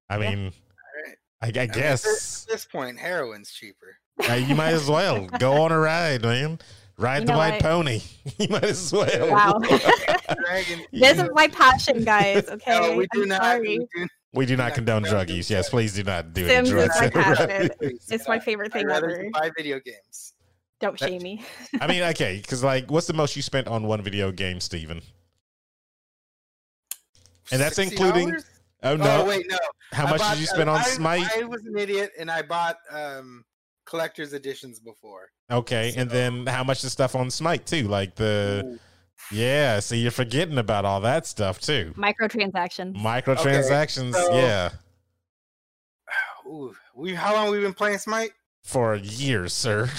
I 0.08 0.18
Yeah. 0.18 0.30
mean, 0.34 0.38
Alright. 0.46 1.18
I, 1.40 1.46
I 1.46 1.48
I 1.48 1.50
mean, 1.50 1.70
at 1.70 1.74
guess 1.74 2.44
this 2.48 2.64
point, 2.64 2.98
heroin's 2.98 3.50
cheaper. 3.52 3.96
uh, 4.28 4.34
you 4.34 4.54
might 4.54 4.72
as 4.72 4.88
well 4.88 5.26
go 5.38 5.62
on 5.62 5.72
a 5.72 5.78
ride, 5.78 6.22
man. 6.22 6.58
Ride 6.96 7.20
You 7.22 7.26
the 7.26 7.32
white 7.32 7.52
what? 7.54 7.62
pony. 7.62 8.00
You 8.38 8.48
might 8.48 8.64
as 8.64 8.92
well. 8.92 9.30
Wow. 9.30 9.58
This 10.92 11.18
is 11.18 11.28
my 11.34 11.48
passion, 11.48 12.04
guys. 12.04 12.48
Okay, 12.48 12.78
No, 12.80 12.96
we 12.96 13.06
do 13.12 13.22
I'm 13.22 13.28
not. 13.28 13.42
sorry. 13.42 13.78
We 13.78 13.86
do, 13.94 14.06
We 14.32 14.46
do 14.46 14.56
not 14.56 14.64
not 14.68 14.74
condone 14.74 15.02
condone 15.04 15.26
druggies. 15.26 15.36
this. 15.36 15.50
Yes, 15.50 15.68
please 15.70 15.94
do 15.94 16.04
not 16.04 16.32
do 16.32 16.46
Sims 16.46 16.70
any 16.70 16.80
is 16.80 16.86
drugs. 16.88 17.00
my 17.00 17.22
passion. 17.22 17.70
It's 17.80 18.28
my 18.28 18.38
favorite 18.38 18.72
thing 18.72 18.86
rather 18.86 19.10
ever. 19.10 19.30
buy 19.32 19.50
video 19.56 19.80
games. 19.80 20.34
Don't 20.80 20.98
shame 20.98 21.22
me. 21.22 21.42
I 21.80 21.86
mean, 21.86 22.02
okay, 22.02 22.38
because 22.40 22.62
like, 22.64 22.90
what's 22.90 23.06
the 23.06 23.12
most 23.12 23.36
you 23.36 23.42
spent 23.42 23.66
on 23.68 23.84
one 23.86 24.02
video 24.02 24.30
game, 24.32 24.60
Steven? 24.60 25.00
And 27.52 27.60
that's 27.60 27.78
including- 27.78 28.30
$60? 28.30 28.44
Oh 28.86 28.96
no! 28.96 29.22
Oh 29.22 29.24
wait, 29.26 29.46
no. 29.48 29.56
How 29.92 30.04
I 30.06 30.10
much 30.10 30.20
bought- 30.20 30.32
did 30.34 30.40
you 30.40 30.46
spend 30.46 30.68
on 30.68 30.78
I, 30.78 30.82
Smite? 30.82 31.26
I 31.38 31.44
was 31.44 31.64
an 31.64 31.78
idiot, 31.78 32.10
and 32.18 32.30
I 32.30 32.42
bought 32.42 32.76
um 32.90 33.42
collector's 33.86 34.32
editions 34.32 34.80
before. 34.80 35.30
okay, 35.50 35.92
and 35.96 36.10
then 36.10 36.46
how 36.46 36.64
much 36.64 36.82
is 36.84 36.92
stuff 36.92 37.14
on 37.14 37.30
Smite 37.30 37.66
too? 37.66 37.86
Like 37.88 38.14
the 38.16 38.62
Ooh. 38.64 38.78
yeah. 39.30 39.80
So 39.80 39.94
you're 39.94 40.10
forgetting 40.10 40.58
about 40.58 40.84
all 40.84 41.00
that 41.00 41.26
stuff 41.26 41.60
too. 41.60 41.92
Microtransactions. 41.96 42.96
Microtransactions, 42.96 44.14
so- 44.14 44.34
yeah, 44.34 44.70
Ooh, 46.46 46.74
we 46.94 47.14
how 47.14 47.34
long 47.34 47.50
we 47.50 47.60
been 47.60 47.74
playing 47.74 47.98
Smite? 47.98 48.30
for 48.62 48.94
years, 48.96 49.52
sir. 49.52 49.90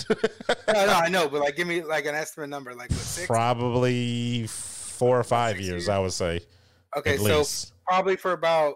No, 0.68 0.86
no, 0.88 0.94
I 0.94 1.08
know, 1.10 1.30
but 1.30 1.42
like, 1.42 1.56
give 1.58 1.68
me 1.68 1.84
like 1.84 2.06
an 2.06 2.16
estimate 2.16 2.50
number, 2.50 2.74
like 2.74 2.90
what, 2.90 3.00
six? 3.00 3.28
Probably 3.28 4.48
four 4.48 5.20
or 5.20 5.24
five 5.24 5.58
years, 5.58 5.68
years? 5.70 5.90
I 5.90 6.00
would 6.00 6.14
say. 6.14 6.40
Okay, 6.98 7.14
at 7.14 7.20
so 7.20 7.40
least. 7.40 7.74
probably 7.88 8.16
for 8.16 8.32
about 8.32 8.76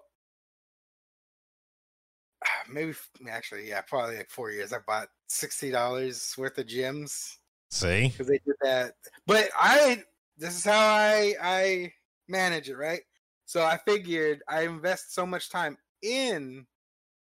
maybe 2.72 2.94
actually, 3.30 3.68
yeah, 3.70 3.82
probably 3.82 4.18
like 4.18 4.30
four 4.30 4.52
years. 4.52 4.74
I 4.74 4.78
bought 4.86 5.08
sixty 5.28 5.72
dollars 5.72 6.34
worth 6.38 6.58
of 6.58 6.68
gems 6.68 7.38
See, 7.72 8.08
because 8.10 8.28
they 8.28 8.40
did 8.46 8.56
that. 8.62 8.94
But 9.28 9.50
I, 9.58 10.04
this 10.38 10.58
is 10.58 10.66
how 10.66 10.80
I 10.80 11.34
I 11.42 11.94
manage 12.28 12.70
it, 12.70 12.78
right? 12.78 13.02
So 13.46 13.64
I 13.64 13.78
figured 13.78 14.42
I 14.48 14.64
invest 14.64 15.14
so 15.14 15.26
much 15.26 15.50
time 15.50 15.78
in 16.02 16.66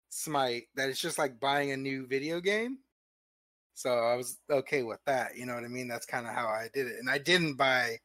Smite 0.10 0.64
that 0.76 0.90
it's 0.90 1.00
just 1.02 1.18
like 1.18 1.40
buying 1.40 1.72
a 1.72 1.78
new 1.78 2.08
video 2.08 2.40
game. 2.40 2.78
So 3.74 3.90
I 3.92 4.16
was 4.16 4.40
okay 4.50 4.84
with 4.84 5.00
that. 5.06 5.36
You 5.36 5.46
know 5.46 5.54
what 5.56 5.66
I 5.66 5.68
mean? 5.68 5.88
That's 5.88 6.06
kind 6.06 6.26
of 6.26 6.34
how 6.34 6.48
I 6.48 6.70
did 6.74 6.88
it, 6.88 6.96
and 7.00 7.10
I 7.10 7.18
didn't 7.18 7.56
buy 7.56 7.98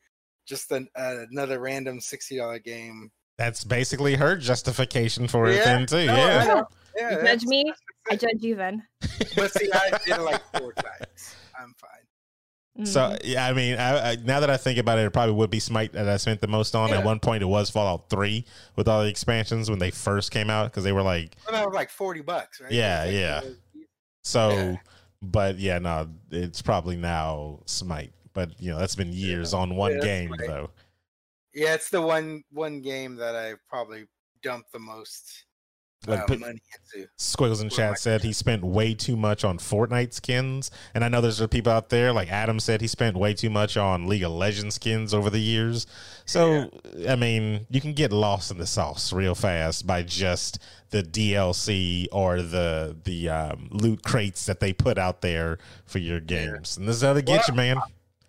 just 0.46 0.72
an, 0.72 0.88
another 0.96 1.60
random 1.60 2.00
sixty 2.00 2.36
dollar 2.38 2.58
game. 2.58 3.12
that's 3.38 3.62
basically 3.64 4.16
her 4.16 4.36
justification 4.36 5.28
for 5.28 5.46
it 5.48 5.56
Yeah, 5.56 5.64
then 5.64 5.86
too. 5.86 6.06
no, 6.06 6.16
yeah. 6.16 6.62
Know. 6.96 7.08
Yeah, 7.08 7.18
You 7.18 7.24
judge 7.26 7.44
me, 7.44 7.72
I 8.10 8.16
judge 8.16 8.40
you 8.40 8.56
then. 8.56 8.82
But 9.36 9.52
see, 9.52 9.70
I 9.72 9.90
did 10.04 10.16
it 10.16 10.20
like 10.22 10.42
four 10.58 10.72
times. 10.72 11.36
I'm 11.58 11.74
fine. 11.78 12.86
So 12.86 13.00
Mhm. 13.00 13.20
yeah, 13.24 13.46
I 13.46 13.52
mean, 13.52 13.78
I, 13.78 14.12
I, 14.12 14.16
now 14.16 14.40
that 14.40 14.48
I 14.48 14.56
think 14.56 14.78
about 14.78 14.98
it, 14.98 15.04
it 15.04 15.12
probably 15.12 15.34
would 15.34 15.50
be 15.50 15.60
Smite 15.60 15.92
that 15.92 16.08
I 16.08 16.16
spent 16.16 16.40
the 16.40 16.46
most 16.46 16.74
on. 16.74 16.92
At 16.92 17.04
one 17.04 17.20
point, 17.20 17.42
it 17.42 17.46
was 17.46 17.68
Fallout 17.68 18.08
Three 18.08 18.46
with 18.76 18.88
all 18.88 19.02
the 19.02 19.08
expansions 19.08 19.68
when 19.68 19.78
they 19.80 19.90
first 19.90 20.30
came 20.30 20.48
out 20.48 20.70
because 20.70 20.84
they 20.84 20.92
were 20.92 21.02
like 21.02 21.36
Well, 21.46 21.60
that 21.60 21.66
was 21.66 21.74
like 21.74 21.90
forty 21.90 22.22
bucks, 22.22 22.60
right? 22.60 22.72
Yeah, 22.72 23.04
like- 23.04 23.12
yeah. 23.14 23.40
so. 24.24 24.50
Yeah. 24.50 24.76
But 25.22 25.58
yeah, 25.58 25.78
no, 25.78 26.08
it's 26.30 26.62
probably 26.62 26.96
now 26.96 27.60
Smite. 27.66 28.14
But 28.32 28.58
you 28.58 28.70
know, 28.70 28.78
that's 28.78 28.94
been 28.94 29.12
years 29.12 29.52
on 29.52 29.76
one 29.76 29.92
Yeah, 29.96 30.00
game 30.00 30.28
Smite. 30.28 30.46
though. 30.48 30.70
Yeah, 31.52 31.74
it's 31.74 31.90
the 31.90 32.00
one 32.00 32.42
one 32.52 32.80
game 32.80 33.16
that 33.16 33.36
I 33.36 33.54
probably 33.68 34.06
dumped 34.42 34.72
the 34.72 34.78
most 34.78 35.44
Like 36.06 36.20
uh, 36.20 36.26
put- 36.26 36.40
money 36.40 36.60
into. 36.94 37.08
Squiggles 37.16 37.60
in 37.60 37.68
chat 37.68 37.98
said 37.98 38.22
he 38.22 38.32
spent 38.32 38.64
way 38.64 38.94
too 38.94 39.16
much 39.16 39.44
on 39.44 39.58
Fortnite 39.58 40.14
skins, 40.14 40.70
and 40.94 41.04
I 41.04 41.08
know 41.08 41.20
there's 41.20 41.46
people 41.48 41.70
out 41.72 41.90
there 41.90 42.10
like 42.12 42.30
Adam 42.32 42.58
said 42.58 42.80
he 42.80 42.86
spent 42.86 43.16
way 43.18 43.34
too 43.34 43.50
much 43.50 43.76
on 43.76 44.06
League 44.06 44.22
of 44.22 44.32
Legends 44.32 44.76
skins 44.76 45.12
over 45.12 45.28
the 45.28 45.40
years. 45.40 45.86
So 46.24 46.70
I 47.06 47.16
mean, 47.16 47.66
you 47.68 47.80
can 47.82 47.92
get 47.92 48.12
lost 48.12 48.50
in 48.50 48.56
the 48.56 48.66
sauce 48.66 49.12
real 49.12 49.34
fast 49.34 49.86
by 49.86 50.02
just 50.02 50.58
the 50.88 51.02
DLC 51.02 52.06
or 52.12 52.40
the 52.40 52.96
the 53.04 53.28
um, 53.28 53.68
loot 53.70 54.02
crates 54.02 54.46
that 54.46 54.60
they 54.60 54.72
put 54.72 54.96
out 54.96 55.20
there 55.20 55.58
for 55.84 55.98
your 55.98 56.20
games, 56.20 56.78
and 56.78 56.88
this 56.88 56.96
is 56.96 57.02
how 57.02 57.12
they 57.12 57.20
get 57.22 57.40
Well, 57.40 57.44
you, 57.48 57.54
man. 57.54 57.76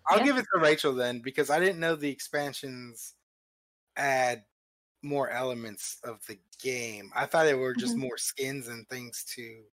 I'll 0.08 0.18
Yeah. 0.18 0.24
give 0.24 0.36
it 0.36 0.46
to 0.52 0.60
Rachel 0.60 0.92
then 0.94 1.20
because 1.20 1.48
I 1.48 1.58
didn't 1.58 1.80
know 1.80 1.96
the 1.96 2.10
expansions 2.10 3.14
add 3.96 4.44
more 5.02 5.30
elements 5.30 5.98
of 6.04 6.24
the 6.26 6.38
game. 6.62 7.10
I 7.14 7.26
thought 7.26 7.44
they 7.44 7.54
were 7.54 7.74
just 7.74 7.96
Mhm. 7.96 8.00
more 8.00 8.18
skins 8.18 8.68
and 8.68 8.88
things 8.88 9.24
to 9.36 9.64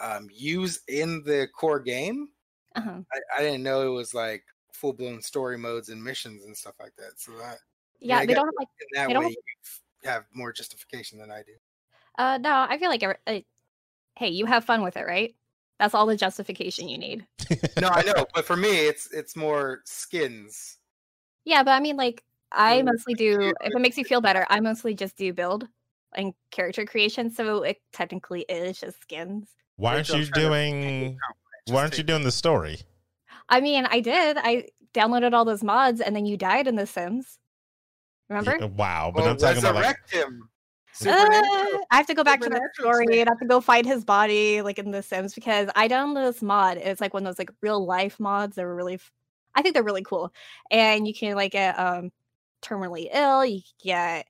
um, 0.00 0.28
use 0.32 0.80
in 0.88 1.22
the 1.24 1.48
core 1.54 1.80
game. 1.80 2.30
Uh-huh. 2.76 3.02
I, 3.12 3.20
I 3.38 3.42
didn't 3.42 3.62
know 3.62 3.86
it 3.86 3.94
was 3.94 4.14
like 4.14 4.44
full 4.72 4.92
blown 4.92 5.22
story 5.22 5.58
modes 5.58 5.88
and 5.90 6.02
missions 6.02 6.44
and 6.44 6.56
stuff 6.56 6.74
like 6.80 6.94
that. 6.96 7.12
So 7.20 7.32
that 7.38 7.58
Yeah, 8.00 8.24
they 8.26 8.34
don't 8.34 8.46
have 8.46 8.54
like 8.58 8.68
that 8.94 9.08
They 9.08 9.14
don't 9.14 9.24
way 9.24 9.30
you 9.30 10.08
have 10.10 10.26
more 10.32 10.52
justification 10.52 11.18
than 11.18 11.30
I 11.30 11.42
do. 11.42 11.54
uh 12.18 12.38
no, 12.38 12.66
I 12.68 12.78
feel 12.78 12.88
like 12.90 13.02
every- 13.02 13.16
uh, 13.26 13.40
hey, 14.16 14.30
you 14.30 14.46
have 14.46 14.64
fun 14.64 14.82
with 14.82 14.96
it, 14.96 15.06
right? 15.06 15.36
That's 15.78 15.94
all 15.94 16.06
the 16.06 16.16
justification 16.16 16.88
you 16.88 16.98
need. 16.98 17.26
No, 17.76 17.88
I 17.88 18.02
know, 18.02 18.26
but 18.34 18.44
for 18.44 18.56
me, 18.56 18.86
it's 18.86 19.10
it's 19.12 19.36
more 19.36 19.82
skins. 19.84 20.78
Yeah, 21.44 21.62
but 21.62 21.72
I 21.72 21.80
mean 21.80 21.96
like 21.96 22.24
I 22.54 22.80
Mm, 22.80 22.86
mostly 22.86 23.14
do 23.14 23.54
if 23.62 23.74
it 23.74 23.80
makes 23.80 23.98
you 23.98 24.04
feel 24.04 24.20
better, 24.20 24.46
I 24.48 24.60
mostly 24.60 24.94
just 24.94 25.16
do 25.16 25.32
build 25.32 25.68
and 26.16 26.32
character 26.50 26.84
creation, 26.84 27.30
so 27.30 27.62
it 27.62 27.78
technically 27.92 28.42
is 28.48 28.78
just 28.80 29.00
skins. 29.02 29.48
Why 29.76 29.94
aren't 29.94 30.08
you 30.08 30.24
doing? 30.26 31.20
Why 31.66 31.82
aren't 31.82 31.98
you 31.98 32.04
doing 32.04 32.22
the 32.22 32.32
story? 32.32 32.78
I 33.48 33.60
mean, 33.60 33.86
I 33.86 34.00
did. 34.00 34.36
I 34.38 34.68
downloaded 34.92 35.32
all 35.32 35.44
those 35.44 35.64
mods 35.64 36.00
and 36.00 36.14
then 36.14 36.24
you 36.24 36.36
died 36.36 36.66
in 36.68 36.76
The 36.76 36.86
Sims. 36.86 37.38
Remember? 38.28 38.56
Yeah, 38.58 38.66
wow, 38.66 39.10
but 39.14 39.22
Well, 39.22 39.30
I'm 39.30 39.36
talking 39.38 39.58
about 39.58 39.74
like 39.74 39.84
resurrect 39.84 40.12
him. 40.12 40.50
Uh, 41.06 41.78
I 41.90 41.96
have 41.96 42.06
to 42.06 42.14
go 42.14 42.22
back 42.22 42.40
to 42.40 42.48
the 42.48 42.60
story 42.80 43.20
and 43.20 43.28
I 43.28 43.32
have 43.32 43.40
to 43.40 43.46
go 43.46 43.60
find 43.60 43.84
his 43.84 44.04
body 44.04 44.62
like 44.62 44.78
in 44.78 44.92
The 44.92 45.02
Sims 45.02 45.34
because 45.34 45.68
I 45.74 45.88
downloaded 45.88 46.32
this 46.32 46.42
mod. 46.42 46.78
It's 46.78 47.00
like 47.00 47.12
one 47.12 47.26
of 47.26 47.30
those 47.34 47.38
like 47.38 47.50
real 47.62 47.84
life 47.84 48.20
mods 48.20 48.56
that 48.56 48.64
were 48.64 48.74
really, 48.74 48.94
f- 48.94 49.10
I 49.54 49.62
think 49.62 49.74
they're 49.74 49.82
really 49.82 50.04
cool. 50.04 50.32
And 50.70 51.06
you 51.06 51.12
can 51.14 51.34
like 51.34 51.52
get 51.52 51.78
um 51.78 52.10
terminally 52.64 53.08
ill, 53.12 53.44
you 53.44 53.60
get 53.82 54.26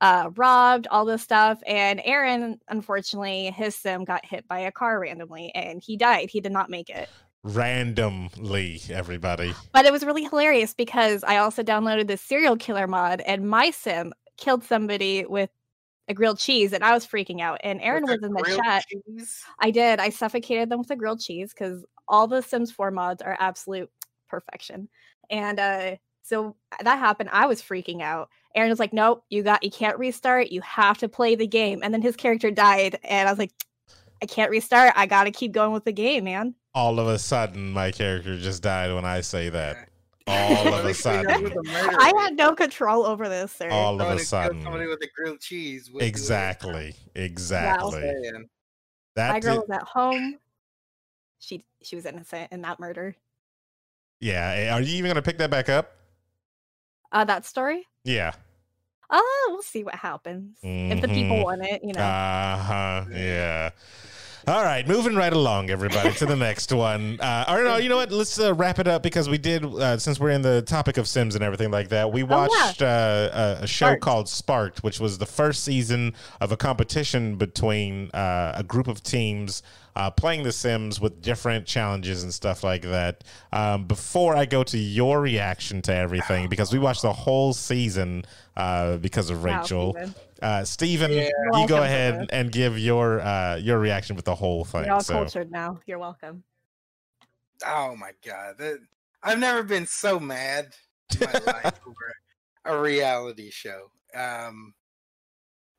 uh 0.00 0.30
robbed, 0.36 0.86
all 0.88 1.04
this 1.04 1.22
stuff. 1.22 1.60
And 1.66 2.00
Aaron, 2.04 2.60
unfortunately, 2.68 3.50
his 3.50 3.74
sim 3.76 4.04
got 4.04 4.24
hit 4.24 4.46
by 4.48 4.60
a 4.60 4.72
car 4.72 5.00
randomly 5.00 5.50
and 5.54 5.82
he 5.82 5.96
died. 5.96 6.30
He 6.30 6.40
did 6.40 6.52
not 6.52 6.70
make 6.70 6.90
it. 6.90 7.10
randomly, 7.44 8.80
everybody. 8.90 9.54
But 9.72 9.86
it 9.86 9.92
was 9.92 10.04
really 10.04 10.24
hilarious 10.24 10.74
because 10.74 11.24
I 11.24 11.38
also 11.38 11.62
downloaded 11.62 12.08
the 12.08 12.16
serial 12.16 12.56
killer 12.56 12.86
mod 12.86 13.20
and 13.22 13.48
my 13.48 13.70
sim 13.70 14.12
killed 14.36 14.64
somebody 14.64 15.24
with 15.26 15.50
a 16.08 16.14
grilled 16.14 16.38
cheese 16.38 16.72
and 16.72 16.82
I 16.84 16.92
was 16.92 17.06
freaking 17.06 17.40
out. 17.40 17.60
And 17.62 17.80
Aaron 17.82 18.04
With 18.04 18.20
was 18.22 18.22
in 18.22 18.34
the 18.34 18.42
chat. 18.64 18.84
cheese? 18.88 19.42
I 19.60 19.70
did. 19.70 20.00
I 20.00 20.10
suffocated 20.10 20.68
them 20.70 20.78
with 20.80 20.90
a 20.90 20.96
grilled 20.96 21.20
cheese 21.20 21.52
because 21.52 21.84
all 22.08 22.26
the 22.26 22.42
Sims 22.42 22.70
4 22.72 22.90
mods 22.90 23.22
are 23.22 23.36
absolute 23.40 23.90
perfection. 24.28 24.88
And 25.30 25.58
uh 25.60 25.96
so 26.28 26.56
that 26.82 26.98
happened. 26.98 27.30
I 27.32 27.46
was 27.46 27.62
freaking 27.62 28.02
out. 28.02 28.28
Aaron 28.54 28.70
was 28.70 28.78
like, 28.78 28.92
Nope, 28.92 29.24
you 29.30 29.42
got 29.42 29.62
you 29.64 29.70
can't 29.70 29.98
restart. 29.98 30.50
You 30.52 30.60
have 30.62 30.98
to 30.98 31.08
play 31.08 31.34
the 31.34 31.46
game. 31.46 31.80
And 31.82 31.92
then 31.94 32.02
his 32.02 32.16
character 32.16 32.50
died. 32.50 32.98
And 33.04 33.28
I 33.28 33.32
was 33.32 33.38
like, 33.38 33.52
I 34.22 34.26
can't 34.26 34.50
restart. 34.50 34.92
I 34.96 35.06
gotta 35.06 35.30
keep 35.30 35.52
going 35.52 35.72
with 35.72 35.84
the 35.84 35.92
game, 35.92 36.24
man. 36.24 36.54
All 36.74 37.00
of 37.00 37.08
a 37.08 37.18
sudden, 37.18 37.72
my 37.72 37.90
character 37.90 38.38
just 38.38 38.62
died 38.62 38.92
when 38.94 39.04
I 39.04 39.20
say 39.22 39.48
that. 39.48 39.88
All 40.26 40.68
of 40.74 40.84
a 40.84 40.86
least 40.88 41.06
we 41.06 41.12
know 41.12 41.22
sudden. 41.22 41.42
who 41.44 41.48
the 41.48 41.62
murderer 41.62 41.96
I 42.00 42.12
had 42.18 42.36
no 42.36 42.54
control 42.54 43.06
over 43.06 43.28
this, 43.30 43.50
sir. 43.52 43.70
All 43.70 44.00
of 44.00 44.08
a 44.10 44.18
sudden. 44.18 44.62
somebody 44.62 44.86
with 44.86 45.00
a 45.02 45.08
grilled 45.16 45.40
cheese. 45.40 45.90
would 45.90 46.00
do. 46.00 46.06
Exactly. 46.06 46.94
Exactly. 47.14 47.92
Saying. 48.02 48.48
My 49.16 49.40
girl 49.40 49.54
did- 49.54 49.60
was 49.68 49.70
at 49.70 49.82
home. 49.84 50.36
She 51.38 51.64
she 51.82 51.96
was 51.96 52.04
innocent 52.04 52.52
in 52.52 52.60
that 52.62 52.78
murder. 52.80 53.14
yeah. 54.20 54.50
eh, 54.56 54.70
Are 54.72 54.80
you 54.82 54.96
even 54.96 55.08
gonna 55.10 55.22
pick 55.22 55.38
that 55.38 55.50
back 55.50 55.68
up? 55.68 55.92
Uh 57.12 57.24
that 57.24 57.44
story? 57.44 57.86
Yeah. 58.04 58.34
Oh, 59.10 59.48
we'll 59.50 59.62
see 59.62 59.84
what 59.84 59.94
happens. 59.96 60.66
If 60.88 61.00
the 61.00 61.08
people 61.08 61.38
Mhm. 61.38 61.42
want 61.42 61.62
it, 61.64 61.82
you 61.84 61.92
know. 61.94 62.14
Uh 62.14 62.56
huh. 62.58 63.04
Yeah. 63.12 63.70
All 64.48 64.64
right, 64.64 64.88
moving 64.88 65.14
right 65.14 65.32
along, 65.32 65.68
everybody, 65.68 66.10
to 66.14 66.24
the 66.24 66.34
next 66.48 66.72
one. 66.72 67.20
Uh, 67.20 67.44
or 67.50 67.62
no, 67.64 67.76
you 67.76 67.90
know 67.90 67.96
what? 67.98 68.10
Let's 68.10 68.40
uh, 68.40 68.54
wrap 68.54 68.78
it 68.78 68.88
up 68.88 69.02
because 69.02 69.28
we 69.28 69.36
did, 69.36 69.62
uh, 69.62 69.98
since 69.98 70.18
we're 70.18 70.30
in 70.30 70.40
the 70.40 70.62
topic 70.62 70.96
of 70.96 71.06
Sims 71.06 71.34
and 71.34 71.44
everything 71.44 71.70
like 71.70 71.88
that. 71.90 72.10
We 72.10 72.22
Oh, 72.22 72.26
yeah. 72.28 72.46
watched 72.48 72.80
uh, 72.80 73.56
a, 73.60 73.64
a 73.64 73.66
show 73.66 73.86
Sparked. 73.88 74.02
called 74.02 74.28
Sparked, 74.30 74.82
which 74.82 75.00
was 75.00 75.18
the 75.18 75.26
first 75.26 75.64
season 75.64 76.14
of 76.40 76.50
a 76.50 76.56
competition 76.56 77.36
between 77.36 78.10
uh, 78.12 78.52
a 78.56 78.62
group 78.62 78.88
of 78.88 79.02
teams 79.02 79.62
uh, 79.94 80.10
playing 80.10 80.44
The 80.44 80.52
Sims 80.52 80.98
with 80.98 81.20
different 81.20 81.66
challenges 81.66 82.22
and 82.22 82.32
stuff 82.32 82.64
like 82.64 82.82
that. 82.82 83.24
Um, 83.52 83.84
before 83.84 84.34
I 84.34 84.46
go 84.46 84.62
to 84.64 84.78
your 84.78 85.20
reaction 85.20 85.82
to 85.82 85.94
everything, 85.94 86.48
because 86.48 86.72
we 86.72 86.78
watched 86.78 87.02
the 87.02 87.12
whole 87.12 87.52
season 87.52 88.24
uh, 88.56 88.96
because 88.96 89.28
of 89.28 89.44
Rachel. 89.44 89.92
Steven. 89.92 90.14
Uh, 90.40 90.64
Steven, 90.64 91.10
Yeah. 91.10 91.22
you 91.24 91.32
Welcome 91.52 91.68
go 91.68 91.82
ahead 91.82 92.20
this. 92.20 92.26
and 92.30 92.52
give 92.52 92.78
your 92.78 93.20
uh, 93.20 93.56
your 93.56 93.78
reaction 93.78 94.14
with 94.16 94.24
the 94.24 94.34
whole 94.34 94.64
thing. 94.64 94.84
You're 94.84 94.94
all 94.94 95.00
So, 95.00 95.14
cultured 95.14 95.50
now. 95.50 95.80
You're 95.86 95.98
welcome. 95.98 96.44
Oh 97.66 97.96
my 97.96 98.12
god, 98.24 98.54
that, 98.58 98.78
I've 99.22 99.38
never 99.40 99.62
been 99.64 99.86
so 99.86 100.20
mad 100.20 100.74
in 101.20 101.26
my 101.26 101.52
life 101.52 101.80
over 101.86 102.14
a 102.64 102.80
reality 102.80 103.50
show. 103.50 103.90
Um, 104.14 104.74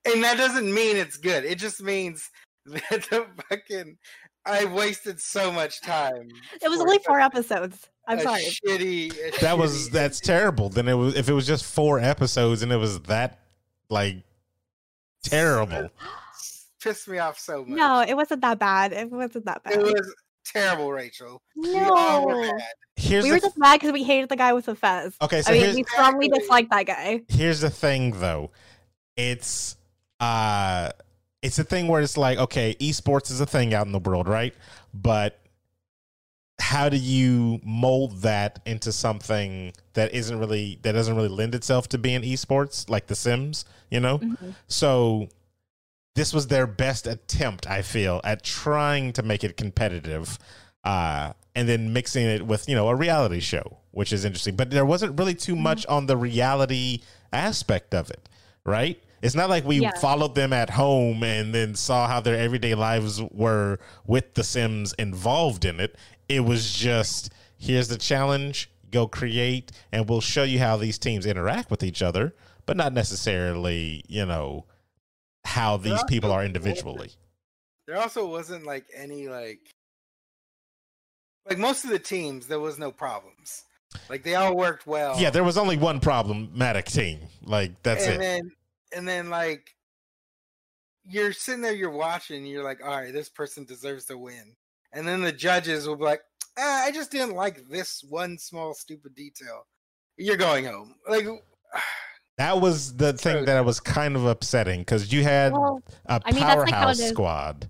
and 0.05 0.23
that 0.23 0.37
doesn't 0.37 0.73
mean 0.73 0.97
it's 0.97 1.17
good. 1.17 1.45
It 1.45 1.57
just 1.57 1.81
means 1.81 2.29
that 2.65 3.07
the 3.09 3.25
fucking 3.49 3.97
I 4.45 4.65
wasted 4.65 5.21
so 5.21 5.51
much 5.51 5.81
time. 5.81 6.27
It 6.61 6.69
was 6.69 6.81
only 6.81 6.97
a- 6.97 7.01
four 7.01 7.19
episodes. 7.21 7.87
I'm 8.07 8.17
a 8.19 8.21
sorry. 8.23 8.41
Shitty. 8.43 9.37
a 9.37 9.39
that 9.41 9.57
was 9.57 9.87
shitty- 9.87 9.91
that's 9.91 10.19
terrible. 10.19 10.69
Then 10.69 10.87
it 10.89 10.95
was 10.95 11.15
if 11.15 11.29
it 11.29 11.33
was 11.33 11.47
just 11.47 11.63
four 11.63 11.99
episodes 11.99 12.61
and 12.61 12.71
it 12.73 12.77
was 12.77 12.99
that 13.03 13.39
like 13.89 14.17
terrible. 15.23 15.89
pissed 16.81 17.07
me 17.07 17.17
off 17.19 17.37
so 17.37 17.59
much. 17.65 17.77
No, 17.77 18.01
it 18.07 18.15
wasn't 18.15 18.41
that 18.41 18.57
bad. 18.59 18.93
It 18.93 19.09
wasn't 19.11 19.45
that 19.45 19.63
bad. 19.63 19.73
it 19.73 19.79
was 19.81 20.15
terrible, 20.45 20.91
Rachel. 20.91 21.41
We 21.55 21.73
were 21.73 21.81
no. 21.81 22.41
mad. 22.53 22.61
Here's 22.95 23.23
We 23.23 23.29
the 23.29 23.35
were 23.35 23.39
just 23.41 23.57
mad 23.57 23.75
because 23.79 23.91
we 23.93 24.03
hated 24.03 24.29
the 24.29 24.35
guy 24.35 24.53
with 24.53 24.65
the 24.65 24.75
fez. 24.75 25.15
okay. 25.21 25.41
So 25.41 25.51
I 25.51 25.59
mean, 25.59 25.75
we 25.75 25.83
strongly 25.83 26.25
Exactly. 26.27 26.39
dislike 26.39 26.69
that 26.69 26.85
guy. 26.85 27.21
here's 27.27 27.59
the 27.61 27.69
thing 27.69 28.19
though. 28.19 28.51
It's 29.17 29.75
uh 30.19 30.91
it's 31.41 31.59
a 31.59 31.63
thing 31.63 31.87
where 31.87 32.01
it's 32.01 32.17
like 32.17 32.37
okay, 32.37 32.75
esports 32.79 33.31
is 33.31 33.39
a 33.41 33.45
thing 33.45 33.73
out 33.73 33.85
in 33.85 33.91
the 33.93 33.99
world, 33.99 34.27
right? 34.27 34.53
But 34.93 35.39
how 36.59 36.89
do 36.89 36.97
you 36.97 37.59
mold 37.63 38.21
that 38.21 38.59
into 38.65 38.91
something 38.91 39.71
that 39.93 40.13
isn't 40.13 40.39
really 40.39 40.79
that 40.83 40.91
doesn't 40.91 41.15
really 41.15 41.29
lend 41.29 41.55
itself 41.55 41.87
to 41.89 41.97
being 41.97 42.21
esports 42.21 42.89
like 42.89 43.07
the 43.07 43.15
Sims, 43.15 43.65
you 43.89 43.99
know? 43.99 44.19
Mhm. 44.19 44.55
So 44.67 45.29
this 46.15 46.33
was 46.33 46.47
their 46.47 46.67
best 46.67 47.07
attempt, 47.07 47.67
I 47.67 47.81
feel, 47.81 48.19
at 48.23 48.43
trying 48.43 49.13
to 49.13 49.23
make 49.23 49.43
it 49.43 49.55
competitive, 49.55 50.37
uh, 50.83 51.33
and 51.55 51.67
then 51.69 51.93
mixing 51.93 52.25
it 52.25 52.45
with 52.45 52.67
you 52.67 52.75
know 52.75 52.89
a 52.89 52.95
reality 52.95 53.39
show, 53.39 53.77
which 53.91 54.11
is 54.11 54.25
interesting. 54.25 54.55
But 54.55 54.69
there 54.69 54.85
wasn't 54.85 55.17
really 55.17 55.35
too 55.35 55.55
much 55.55 55.85
on 55.87 56.07
the 56.07 56.17
reality 56.17 57.01
aspect 57.31 57.93
of 57.93 58.09
it, 58.09 58.27
right? 58.65 59.01
It's 59.21 59.35
not 59.35 59.49
like 59.49 59.65
we 59.65 59.79
Yeah. 59.81 59.97
followed 59.99 60.35
them 60.35 60.53
at 60.53 60.69
home 60.71 61.23
and 61.23 61.53
then 61.53 61.75
saw 61.75 62.07
how 62.07 62.21
their 62.21 62.37
everyday 62.37 62.73
lives 62.73 63.21
were 63.31 63.77
with 64.07 64.33
the 64.35 64.43
Sims 64.43 64.93
involved 64.93 65.65
in 65.65 65.79
it. 65.79 65.95
It 66.29 66.45
was 66.45 66.71
just 66.71 67.33
here's 67.57 67.89
the 67.89 67.97
challenge, 67.97 68.71
go 68.91 69.07
create, 69.07 69.71
and 69.91 70.07
we'll 70.07 70.21
show 70.21 70.43
you 70.43 70.59
how 70.59 70.77
these 70.77 70.97
teams 70.97 71.25
interact 71.25 71.69
with 71.69 71.83
each 71.83 72.01
other, 72.01 72.33
but 72.65 72.77
not 72.77 72.93
necessarily, 72.93 74.03
you 74.07 74.25
know, 74.25 74.65
how 75.43 75.77
these 75.77 76.03
people 76.07 76.31
are 76.31 76.43
individually. 76.43 77.11
There 77.87 77.97
also 77.97 78.27
wasn't 78.27 78.65
like 78.65 78.85
any 78.95 79.27
like 79.27 79.59
like 81.47 81.57
most 81.57 81.83
of 81.83 81.89
the 81.89 81.99
teams 81.99 82.47
there 82.47 82.59
was 82.59 82.77
no 82.77 82.91
problems. 82.91 83.63
Like 84.07 84.23
they 84.23 84.35
all 84.35 84.55
worked 84.55 84.85
well. 84.85 85.19
Yeah, 85.19 85.31
there 85.31 85.43
was 85.43 85.57
only 85.57 85.77
one 85.77 85.99
problematic 85.99 86.85
team. 86.85 87.21
Like 87.43 87.81
that's 87.81 88.05
and 88.05 88.15
it. 88.15 88.19
then 88.19 88.51
and 88.95 89.07
then 89.07 89.29
like 89.29 89.75
you're 91.05 91.33
sitting 91.33 91.61
there 91.61 91.73
you're 91.73 91.89
watching 91.89 92.45
you're 92.45 92.63
like 92.63 92.83
all 92.83 92.95
right 92.95 93.13
this 93.13 93.29
person 93.29 93.65
deserves 93.65 94.05
to 94.05 94.17
win 94.17 94.55
and 94.93 95.07
then 95.07 95.21
the 95.21 95.31
judges 95.31 95.87
will 95.87 95.95
be 95.95 96.03
like 96.03 96.21
ah, 96.57 96.83
i 96.85 96.91
just 96.91 97.11
didn't 97.11 97.35
like 97.35 97.67
this 97.69 98.03
one 98.09 98.37
small 98.37 98.73
stupid 98.73 99.15
detail 99.15 99.65
you're 100.17 100.37
going 100.37 100.65
home 100.65 100.95
like 101.07 101.25
That 102.37 102.61
was 102.61 102.95
the 102.95 103.11
thing 103.11 103.43
that 103.45 103.65
was 103.65 103.81
kind 103.81 104.15
of 104.15 104.25
upsetting 104.25 104.79
because 104.79 105.11
you 105.11 105.23
had 105.23 105.51
Well, 105.51 105.81
a 106.05 106.21
I 106.23 106.31
mean, 106.31 106.47
that's 106.47 106.63
like 106.63 106.73
powerhouse 106.73 107.01
squad. 107.01 107.69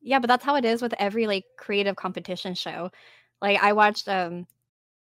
Yeah, 0.00 0.20
but 0.20 0.28
that's 0.28 0.44
how 0.44 0.56
it 0.56 0.64
is 0.64 0.80
with 0.82 0.94
every 0.98 1.26
like 1.26 1.44
creative 1.58 1.96
competition 1.96 2.54
show. 2.54 2.90
Like 3.42 3.62
I 3.62 3.72
watched 3.72 4.08
um 4.08 4.46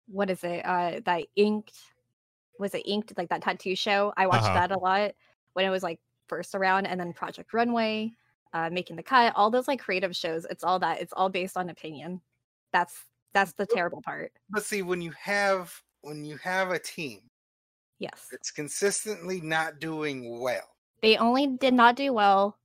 what 0.07 0.29
is 0.29 0.43
it? 0.43 0.65
Uh 0.65 1.01
that 1.05 1.25
inked 1.35 1.75
was 2.59 2.73
it 2.73 2.83
inked 2.85 3.17
like 3.17 3.29
that 3.29 3.41
tattoo 3.41 3.75
show? 3.75 4.13
I 4.17 4.27
watched 4.27 4.45
Uh-huh. 4.45 4.53
that 4.53 4.71
a 4.71 4.79
lot 4.79 5.11
when 5.53 5.65
it 5.65 5.69
was 5.69 5.83
like 5.83 5.99
first 6.27 6.55
around 6.55 6.85
and 6.87 6.99
then 6.99 7.13
Project 7.13 7.53
Runway, 7.53 8.13
uh 8.53 8.69
making 8.71 8.95
the 8.95 9.03
cut, 9.03 9.33
all 9.35 9.49
those 9.49 9.67
like 9.67 9.79
creative 9.81 10.15
shows, 10.15 10.45
it's 10.49 10.63
all 10.63 10.79
that. 10.79 11.01
It's 11.01 11.13
all 11.13 11.29
based 11.29 11.57
on 11.57 11.69
opinion. 11.69 12.21
That's 12.71 12.95
that's 13.33 13.53
the 13.53 13.65
terrible 13.65 14.01
part. 14.01 14.31
But 14.49 14.63
see, 14.63 14.81
when 14.81 15.01
you 15.01 15.11
have 15.19 15.73
when 16.01 16.23
you 16.25 16.37
have 16.37 16.71
a 16.71 16.79
team 16.79 17.21
Yes. 17.99 18.27
it's 18.31 18.51
consistently 18.51 19.39
not 19.41 19.79
doing 19.79 20.39
well, 20.39 20.75
They 21.01 21.15
only 21.17 21.47
did 21.47 21.73
not 21.73 21.95
do 21.95 22.11
well 22.13 22.57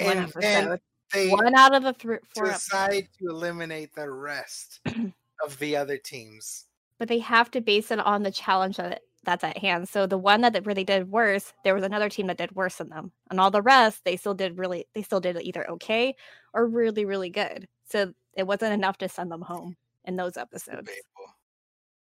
one 0.00 0.16
And 0.18 0.28
episode. 0.36 0.80
they 1.12 1.28
one 1.30 1.54
out 1.56 1.74
of 1.74 1.82
the 1.82 1.92
three 1.94 2.18
four 2.34 2.46
episodes. 2.46 2.64
decide 2.64 3.08
to 3.18 3.28
eliminate 3.30 3.94
the 3.94 4.08
rest 4.10 4.80
of 5.44 5.58
the 5.58 5.74
other 5.76 5.96
teams. 5.98 6.66
but 6.98 7.08
they 7.08 7.18
have 7.18 7.50
to 7.52 7.60
base 7.60 7.90
it 7.90 7.98
on 7.98 8.22
the 8.22 8.30
challenge 8.30 8.76
that 8.76 9.02
that's 9.28 9.44
at 9.44 9.58
hand. 9.58 9.88
So 9.88 10.06
the 10.06 10.18
one 10.18 10.40
that 10.40 10.64
where 10.64 10.74
they 10.74 10.84
did 10.84 11.10
worse, 11.10 11.52
there 11.62 11.74
was 11.74 11.84
another 11.84 12.08
team 12.08 12.26
that 12.28 12.38
did 12.38 12.52
worse 12.52 12.76
than 12.76 12.88
them, 12.88 13.12
and 13.30 13.38
all 13.38 13.50
the 13.50 13.62
rest 13.62 14.04
they 14.04 14.16
still 14.16 14.34
did 14.34 14.58
really 14.58 14.86
they 14.94 15.02
still 15.02 15.20
did 15.20 15.40
either 15.40 15.68
okay 15.72 16.14
or 16.54 16.66
really 16.66 17.04
really 17.04 17.30
good. 17.30 17.68
So 17.90 18.12
it 18.34 18.46
wasn't 18.46 18.72
enough 18.72 18.98
to 18.98 19.08
send 19.08 19.30
them 19.30 19.42
home 19.42 19.76
in 20.04 20.16
those 20.16 20.36
episodes. 20.36 20.90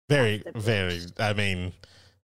Very, 0.10 0.44
very. 0.56 1.00
I 1.18 1.34
mean, 1.34 1.74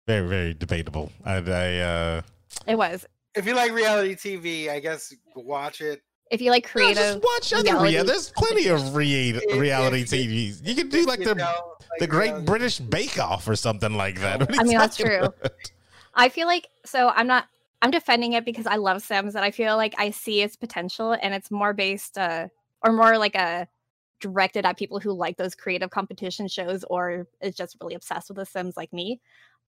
very, 0.07 0.27
very 0.27 0.53
debatable. 0.53 1.11
I, 1.25 1.35
I 1.35 1.77
uh, 1.79 2.21
It 2.67 2.75
was. 2.75 3.05
If 3.35 3.45
you 3.45 3.53
like 3.53 3.73
reality 3.73 4.15
TV, 4.15 4.69
I 4.69 4.79
guess 4.79 5.13
watch 5.35 5.81
it. 5.81 6.01
If 6.31 6.41
you 6.41 6.49
like 6.51 6.65
no, 6.65 6.71
creative, 6.71 6.95
just 6.97 7.19
watch 7.23 7.53
other 7.53 7.71
reality 7.73 7.97
rea- 7.97 8.03
There's 8.03 8.31
plenty 8.35 8.67
of 8.67 8.95
rea- 8.95 9.39
reality 9.53 10.03
TVs. 10.03 10.67
You 10.67 10.75
can 10.75 10.89
do 10.89 11.05
like 11.05 11.19
the 11.19 11.35
like 11.35 11.55
the 11.99 12.07
Great 12.07 12.27
reality- 12.29 12.45
British 12.45 12.79
Bake 12.79 13.19
Off 13.19 13.47
or 13.47 13.55
something 13.55 13.95
like 13.95 14.19
that. 14.21 14.41
I 14.59 14.63
mean, 14.63 14.77
that's 14.77 14.97
true. 14.97 15.17
about? 15.25 15.51
I 16.15 16.29
feel 16.29 16.47
like 16.47 16.67
so 16.85 17.09
I'm 17.09 17.27
not 17.27 17.45
I'm 17.81 17.91
defending 17.91 18.33
it 18.33 18.43
because 18.45 18.65
I 18.65 18.77
love 18.77 19.01
Sims 19.03 19.35
and 19.35 19.45
I 19.45 19.51
feel 19.51 19.75
like 19.77 19.93
I 19.99 20.09
see 20.09 20.41
its 20.41 20.55
potential 20.55 21.11
and 21.21 21.33
it's 21.33 21.51
more 21.51 21.73
based 21.73 22.17
uh 22.17 22.47
or 22.83 22.91
more 22.91 23.17
like 23.17 23.35
a 23.35 23.67
directed 24.21 24.65
at 24.65 24.77
people 24.77 24.99
who 24.99 25.11
like 25.11 25.37
those 25.37 25.53
creative 25.53 25.89
competition 25.91 26.47
shows 26.47 26.83
or 26.89 27.27
is 27.41 27.53
just 27.55 27.77
really 27.81 27.93
obsessed 27.95 28.29
with 28.29 28.37
the 28.37 28.45
Sims 28.45 28.75
like 28.77 28.91
me. 28.93 29.19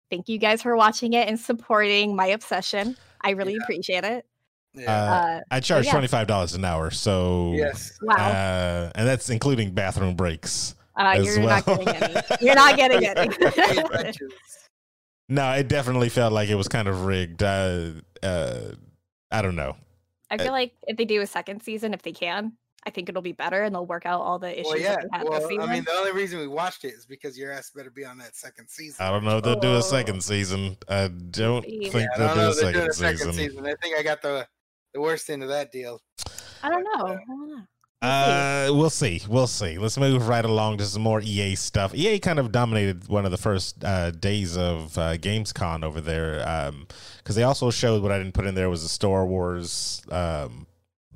Thank 0.09 0.27
you 0.27 0.37
guys 0.37 0.61
for 0.61 0.75
watching 0.75 1.13
it 1.13 1.29
and 1.29 1.39
supporting 1.39 2.15
my 2.15 2.25
obsession. 2.27 2.97
I 3.21 3.29
really 3.31 3.53
Yeah. 3.53 3.59
appreciate 3.63 4.03
it. 4.03 4.25
Yeah. 4.73 4.91
Uh, 4.91 5.13
Uh, 5.13 5.41
I 5.51 5.59
charge 5.59 5.85
yeah. 5.85 5.91
twenty 5.91 6.07
five 6.07 6.27
dollars 6.27 6.53
an 6.53 6.63
hour, 6.65 6.91
so 6.91 7.53
yes. 7.55 7.97
wow. 8.01 8.15
uh, 8.15 8.91
and 8.95 9.07
that's 9.07 9.29
including 9.29 9.71
bathroom 9.73 10.15
breaks. 10.15 10.75
Uh, 10.97 11.13
as 11.17 11.25
you're 11.25 11.39
not 11.45 11.65
well. 11.67 11.77
getting 11.77 12.03
any. 12.03 12.21
You're 12.41 12.55
not 12.55 12.77
getting 12.77 13.05
any. 13.05 14.11
No, 15.29 15.51
it 15.53 15.69
definitely 15.69 16.09
felt 16.09 16.33
like 16.33 16.49
it 16.49 16.55
was 16.55 16.67
kind 16.67 16.89
of 16.89 17.05
rigged. 17.05 17.41
Uh, 17.41 17.91
uh, 18.21 18.71
I 19.31 19.41
don't 19.41 19.55
know. 19.55 19.77
I 20.29 20.37
feel 20.37 20.51
like 20.51 20.73
if 20.87 20.97
they 20.97 21.05
do 21.05 21.21
a 21.21 21.27
second 21.27 21.61
season, 21.63 21.93
if 21.93 22.01
they 22.01 22.11
can, 22.11 22.53
I 22.85 22.89
think 22.89 23.07
it'll 23.07 23.21
be 23.21 23.31
better 23.31 23.63
and 23.63 23.73
they'll 23.73 23.85
work 23.85 24.05
out 24.05 24.19
all 24.21 24.39
the 24.39 24.51
issues 24.51 24.65
Well, 24.73 24.79
yeah. 24.79 24.95
that 24.95 25.07
they 25.11 25.17
had 25.19 25.27
Well. 25.27 25.61
I 25.69 25.73
mean, 25.73 25.83
the 25.85 25.93
only 25.93 26.11
reason 26.11 26.39
we 26.39 26.47
watched 26.47 26.83
it 26.83 26.93
is 26.93 27.05
because 27.05 27.37
your 27.37 27.51
ass 27.51 27.71
better 27.73 27.89
be 27.91 28.03
on 28.03 28.17
that 28.17 28.35
second 28.35 28.67
season. 28.69 29.05
I 29.05 29.09
don't 29.09 29.23
know 29.23 29.37
if 29.37 29.43
they'll 29.45 29.59
do 29.59 29.69
Oh. 29.69 29.77
a 29.77 29.83
second 29.83 30.21
season. 30.21 30.75
I 30.89 31.07
don't 31.07 31.65
Yeah, 31.67 31.89
think 31.91 32.09
I 32.13 32.17
they'll 32.17 32.35
don't 32.35 32.37
do 32.53 32.59
a 32.59 32.63
they're 32.63 32.73
doing 32.73 32.73
second, 32.73 32.89
a 32.89 32.93
second 32.93 33.17
season. 33.33 33.33
season. 33.51 33.65
I 33.67 33.75
think 33.81 33.97
I 33.97 34.03
got 34.03 34.21
the 34.21 34.47
the 34.93 35.01
worst 35.01 35.29
end 35.29 35.43
of 35.43 35.49
that 35.49 35.71
deal. 35.71 36.01
I 36.63 36.69
don't 36.69 36.83
know. 36.83 37.05
I 37.07 37.15
don't 37.27 37.49
know. 37.49 37.63
Uh, 38.01 38.69
we'll 38.71 38.89
see. 38.89 39.21
We'll 39.27 39.45
see. 39.45 39.77
Let's 39.77 39.97
move 39.97 40.27
right 40.27 40.43
along 40.43 40.79
to 40.79 40.85
some 40.85 41.03
more 41.03 41.21
EA 41.21 41.53
stuff. 41.53 41.93
EA 41.93 42.17
kind 42.17 42.39
of 42.39 42.51
dominated 42.51 43.07
one 43.07 43.25
of 43.25 43.31
the 43.31 43.37
first 43.37 43.83
uh, 43.83 44.09
days 44.09 44.57
of 44.57 44.97
uh, 44.97 45.17
Gamescom 45.17 45.83
over 45.83 46.01
there 46.01 46.71
because 47.17 47.35
they 47.35 47.43
also 47.43 47.69
showed 47.69 48.01
what 48.01 48.11
I 48.11 48.17
didn't 48.17 48.33
put 48.33 48.47
in 48.47 48.55
there 48.55 48.71
was 48.71 48.81
the 48.81 48.89
Star 48.89 49.25
Wars. 49.27 50.01
Um, 50.09 50.65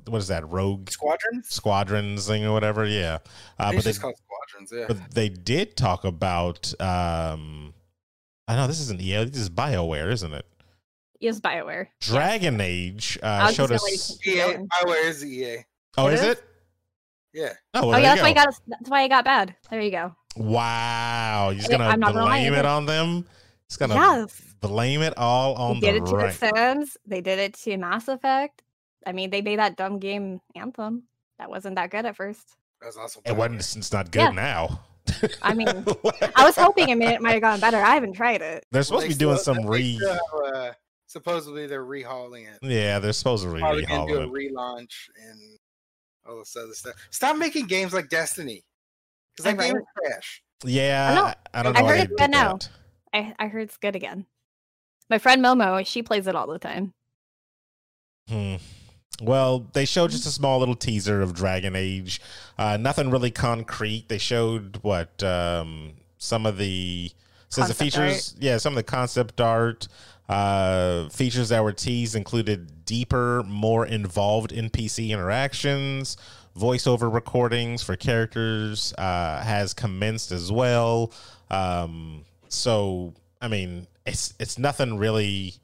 what 0.06 0.18
is 0.18 0.28
that? 0.28 0.48
Rogue 0.48 0.88
Squadrons. 0.88 1.48
Squadrons 1.48 2.28
thing 2.28 2.44
or 2.44 2.52
whatever. 2.52 2.86
Yeah, 2.86 3.18
uh, 3.58 3.72
It's 3.74 3.76
but 3.78 3.84
they 3.84 3.90
just 3.90 4.00
called 4.00 4.14
Squadrons. 4.16 4.72
Yeah. 4.72 4.84
but 4.86 5.12
they 5.12 5.28
did 5.28 5.76
talk 5.76 6.04
about. 6.04 6.72
Um, 6.80 7.74
I 8.46 8.54
know 8.54 8.68
this 8.68 8.78
isn't 8.78 9.00
EA. 9.00 9.24
This 9.24 9.42
is 9.42 9.50
Bioware, 9.50 10.12
isn't 10.12 10.32
it? 10.32 10.46
Yes, 11.20 11.40
Bioware. 11.40 11.88
Dragon 12.00 12.60
Age 12.60 13.18
uh, 13.22 13.44
was 13.46 13.54
showed 13.54 13.72
us. 13.72 14.18
gonna 14.24 14.36
EA. 14.36 14.66
Bioware 14.66 15.04
is 15.04 15.24
EA. 15.24 15.58
Oh, 15.96 16.08
It 16.08 16.14
is 16.14 16.20
is? 16.20 16.26
it? 16.26 16.44
Yeah. 17.32 17.52
Oh, 17.74 17.88
well, 17.88 17.96
oh 17.96 17.98
yeah, 17.98 18.14
you 18.14 18.16
that's 18.16 18.22
why. 18.22 18.28
I 18.28 18.32
got. 18.32 18.54
That's 18.66 18.90
why 18.90 19.02
I 19.02 19.08
got 19.08 19.24
bad. 19.24 19.56
There 19.70 19.80
you 19.80 19.90
go. 19.90 20.14
Wow, 20.36 21.50
you're 21.50 21.58
just 21.58 21.70
gonna 21.70 21.84
I'm 21.84 22.00
not 22.00 22.12
gonna 22.14 22.26
blame 22.26 22.52
it 22.52 22.58
it 22.58 22.60
is. 22.60 22.66
on 22.66 22.86
them? 22.86 23.26
It's 23.66 23.76
gonna 23.76 23.94
yes, 23.94 24.40
blame 24.60 25.02
it 25.02 25.14
all 25.16 25.54
on 25.54 25.80
they 25.80 25.92
did 25.92 26.02
the 26.02 26.06
it 26.06 26.10
to 26.10 26.16
right. 26.16 26.34
the 26.34 26.52
Sims. 26.54 26.96
They 27.06 27.20
did 27.20 27.38
it 27.38 27.54
to 27.54 27.76
Mass 27.76 28.08
Effect. 28.08 28.62
I 29.06 29.12
mean, 29.12 29.30
they 29.30 29.42
made 29.42 29.58
that 29.58 29.76
dumb 29.76 29.98
game 29.98 30.40
Anthem. 30.54 31.04
That 31.38 31.50
wasn't 31.50 31.76
that 31.76 31.90
good 31.90 32.06
at 32.06 32.16
first. 32.16 32.56
That 32.80 32.86
was 32.86 32.96
also. 32.96 33.20
It 33.24 33.36
wasn't. 33.36 33.60
It's 33.76 33.92
not 33.92 34.10
good 34.10 34.20
Yeah. 34.20 34.30
now. 34.30 34.80
I 35.42 35.54
mean, 35.54 35.68
I 36.36 36.44
was 36.44 36.56
hoping 36.56 36.88
it 36.88 36.96
may, 36.96 37.16
might 37.18 37.32
have 37.32 37.40
gotten 37.42 37.60
better. 37.60 37.78
I 37.78 37.94
haven't 37.94 38.14
tried 38.14 38.42
it. 38.42 38.64
they're 38.72 38.82
supposed 38.82 39.04
to 39.04 39.08
be 39.08 39.14
doing 39.14 39.38
some 39.38 39.64
re. 39.66 39.98
Uh, 40.44 40.72
supposedly 41.06 41.66
they're 41.66 41.84
rehauling 41.84 42.46
it. 42.52 42.58
Yeah, 42.62 42.98
they're 42.98 43.12
supposed 43.12 43.44
to 43.44 43.50
re 43.50 43.60
Probably 43.60 43.84
gonna 43.86 44.06
do 44.06 44.18
a 44.18 44.22
it. 44.22 44.30
relaunch 44.32 45.08
and 45.22 45.58
all 46.28 46.38
this 46.38 46.56
other 46.56 46.72
stuff. 46.72 46.94
Stop 47.10 47.36
making 47.36 47.66
games 47.66 47.92
like 47.92 48.08
Destiny. 48.08 48.62
Because 49.34 49.46
I 49.52 49.54
that 49.56 49.62
game 49.62 49.74
read- 49.74 49.80
is 49.82 50.10
trash. 50.12 50.42
Yeah, 50.64 51.34
I. 51.52 51.58
I, 51.58 51.60
I 51.60 51.62
don't 51.62 51.72
know. 51.74 51.80
I 51.80 51.82
heard 51.82 51.96
why 51.98 52.02
it's 52.04 52.12
good 52.18 52.30
now. 52.30 52.58
I 53.12 53.34
I 53.38 53.46
heard 53.48 53.60
it's 53.62 53.76
good 53.76 53.94
again. 53.96 54.26
My 55.10 55.18
friend 55.18 55.44
Momo, 55.44 55.86
she 55.86 56.02
plays 56.02 56.26
it 56.26 56.34
all 56.34 56.46
the 56.46 56.58
time. 56.58 56.92
Hmm. 58.28 58.56
Well, 59.22 59.60
they 59.72 59.84
showed 59.84 60.10
just 60.10 60.26
a 60.26 60.30
small 60.30 60.58
little 60.58 60.74
teaser 60.74 61.22
of 61.22 61.32
Dragon 61.32 61.74
Age. 61.76 62.20
Uh, 62.58 62.76
nothing 62.76 63.10
really 63.10 63.30
concrete. 63.30 64.08
They 64.08 64.18
showed 64.18 64.78
what 64.82 65.22
um, 65.22 65.94
some 66.18 66.44
of 66.44 66.58
the 66.58 67.10
says 67.48 67.68
the 67.68 67.74
Concept 67.74 67.78
features. 67.78 68.34
Yeah, 68.38 68.58
some 68.58 68.72
of 68.72 68.76
the 68.76 68.82
concept 68.82 69.40
art 69.40 69.88
uh, 70.28 71.08
features 71.08 71.50
that 71.50 71.62
were 71.62 71.72
teased 71.72 72.16
included 72.16 72.84
deeper, 72.84 73.42
more 73.44 73.86
involved 73.86 74.50
NPC 74.50 75.10
interactions. 75.10 76.16
Voiceover 76.56 77.12
recordings 77.12 77.82
for 77.82 77.96
characters 77.96 78.94
uh, 78.96 79.42
has 79.42 79.74
commenced 79.74 80.32
as 80.32 80.50
well. 80.50 81.12
Um, 81.50 82.24
so, 82.48 83.12
I 83.42 83.48
mean, 83.48 83.86
it's 84.06 84.34
it's 84.40 84.58
nothing 84.58 84.96
really 84.96 85.54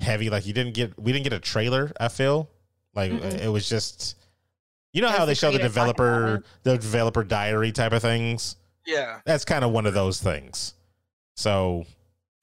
heavy. 0.00 0.30
Like 0.30 0.46
you 0.46 0.52
didn't 0.52 0.74
get, 0.74 0.98
we 0.98 1.12
didn't 1.12 1.24
get 1.24 1.32
a 1.32 1.40
trailer. 1.40 1.92
I 1.98 2.08
feel 2.08 2.48
like 2.94 3.10
Mm-mm. 3.10 3.40
it 3.40 3.48
was 3.48 3.68
just, 3.68 4.16
you 4.92 5.02
know 5.02 5.08
It 5.08 5.18
how 5.18 5.24
they 5.24 5.32
the 5.32 5.34
show 5.34 5.50
the 5.50 5.58
creator 5.58 5.74
talking 5.74 5.90
about 5.90 5.96
developer, 5.96 6.44
the 6.62 6.78
developer 6.78 7.24
diary 7.24 7.72
type 7.72 7.92
of 7.92 8.00
things. 8.00 8.56
Yeah. 8.86 9.20
That's 9.24 9.44
kind 9.44 9.64
of 9.64 9.72
one 9.72 9.86
of 9.86 9.94
those 9.94 10.22
things. 10.22 10.74
So, 11.36 11.86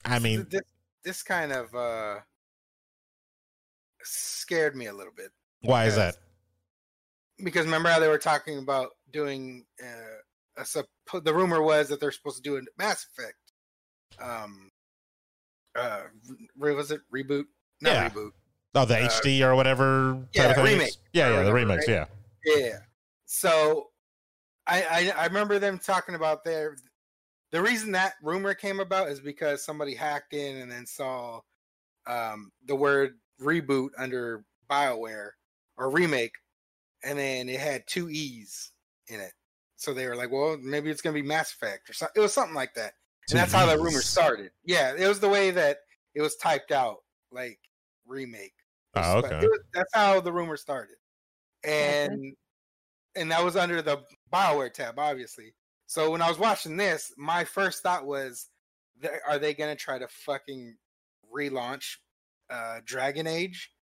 I 0.04 0.20
mean, 0.20 0.46
this, 0.50 0.62
this 1.04 1.24
kind 1.24 1.52
of 1.52 1.74
uh 1.76 2.20
scared 4.04 4.76
me 4.76 4.88
a 4.88 4.94
little 4.94 5.14
bit 5.16 5.32
why 5.62 5.86
is 5.86 5.96
that? 5.96 6.16
because 7.44 7.66
remember 7.66 7.90
how 7.90 8.00
they 8.00 8.08
were 8.08 8.18
talking 8.18 8.58
about 8.58 8.90
doing 9.12 9.66
uh, 9.84 10.62
a 10.62 10.64
suppo- 10.64 11.24
the 11.24 11.34
rumor 11.34 11.62
was 11.62 11.88
that 11.90 12.00
they're 12.00 12.12
supposed 12.12 12.38
to 12.38 12.42
do 12.44 12.56
a 12.58 12.62
Mass 12.78 13.06
Effect. 13.18 13.38
Um, 14.22 14.70
uh, 15.76 16.02
re- 16.58 16.76
was 16.76 16.92
it 16.92 17.02
reboot? 17.14 17.46
Not 17.82 17.92
Yeah. 17.94 18.10
reboot. 18.10 18.32
Oh, 18.76 18.86
the 18.86 18.98
uh, 18.98 19.08
HD 19.10 19.42
or 19.42 19.56
whatever 19.56 20.14
type 20.36 20.56
yeah, 20.56 20.60
of 20.60 20.64
remake 20.64 20.94
Yeah, 21.14 21.30
yeah, 21.30 21.44
the 21.44 21.54
remakes. 21.54 21.88
right? 21.88 22.08
Yeah. 22.46 22.56
Yeah. 22.58 22.78
So 23.26 23.90
I, 24.68 24.84
I 24.84 25.14
I 25.24 25.26
remember 25.26 25.60
them 25.60 25.80
talking 25.80 26.16
about 26.16 26.44
their 26.44 26.76
the 27.52 27.62
reason 27.62 27.92
that 27.92 28.14
rumor 28.24 28.54
came 28.54 28.80
about 28.80 29.10
is 29.10 29.20
because 29.20 29.64
somebody 29.64 29.94
hacked 29.94 30.34
in 30.34 30.58
and 30.58 30.72
then 30.72 30.86
saw 30.86 31.40
um 32.08 32.52
the 32.66 32.76
word 32.76 33.18
reboot 33.42 33.90
under 33.98 34.44
BioWare 34.70 35.32
or 35.78 35.90
remake 35.92 36.34
and 37.04 37.18
then 37.18 37.50
it 37.50 37.60
had 37.60 37.86
two 37.88 38.10
E's 38.10 38.72
in 39.08 39.20
it. 39.20 39.34
So 39.76 39.94
they 39.94 40.08
were 40.08 40.16
like, 40.16 40.32
well, 40.32 40.58
maybe 40.62 40.90
it's 40.92 41.02
gonna 41.02 41.14
be 41.14 41.22
Mass 41.24 41.52
Effect 41.54 41.90
or 41.90 41.94
something. 41.94 42.14
It 42.16 42.22
was 42.22 42.34
something 42.34 42.56
like 42.56 42.74
that. 42.76 42.94
And 43.30 43.40
that's 43.40 43.54
how 43.54 43.66
the 43.66 43.78
rumor 43.78 44.02
started. 44.02 44.52
Yeah, 44.66 44.94
it 44.98 45.08
was 45.08 45.20
the 45.20 45.30
way 45.30 45.52
that 45.52 45.78
it 46.16 46.22
was 46.22 46.36
typed 46.36 46.72
out, 46.72 46.98
like 47.32 47.60
remake. 48.06 48.54
Oh, 48.96 49.20
okay. 49.20 49.40
was- 49.48 49.60
that's 49.74 49.90
how 49.94 50.20
the 50.20 50.32
rumor 50.32 50.58
started, 50.58 50.98
and 51.64 52.36
and 53.16 53.32
that 53.32 53.44
was 53.44 53.56
under 53.56 53.82
the 53.82 54.04
Bioware 54.32 54.72
tab, 54.74 55.00
obviously. 55.00 55.54
So 55.92 56.10
when 56.10 56.22
I 56.22 56.30
was 56.30 56.40
watching 56.40 56.78
this, 56.78 57.12
my 57.18 57.44
first 57.44 57.84
thought 57.84 58.06
was, 58.06 58.48
"Are 59.28 59.38
they 59.38 59.54
gonna 59.54 59.76
try 59.76 60.00
to 60.00 60.08
fucking 60.08 60.78
relaunch 61.30 61.98
uh, 62.50 62.80
Dragon 62.86 63.28
Age 63.28 63.74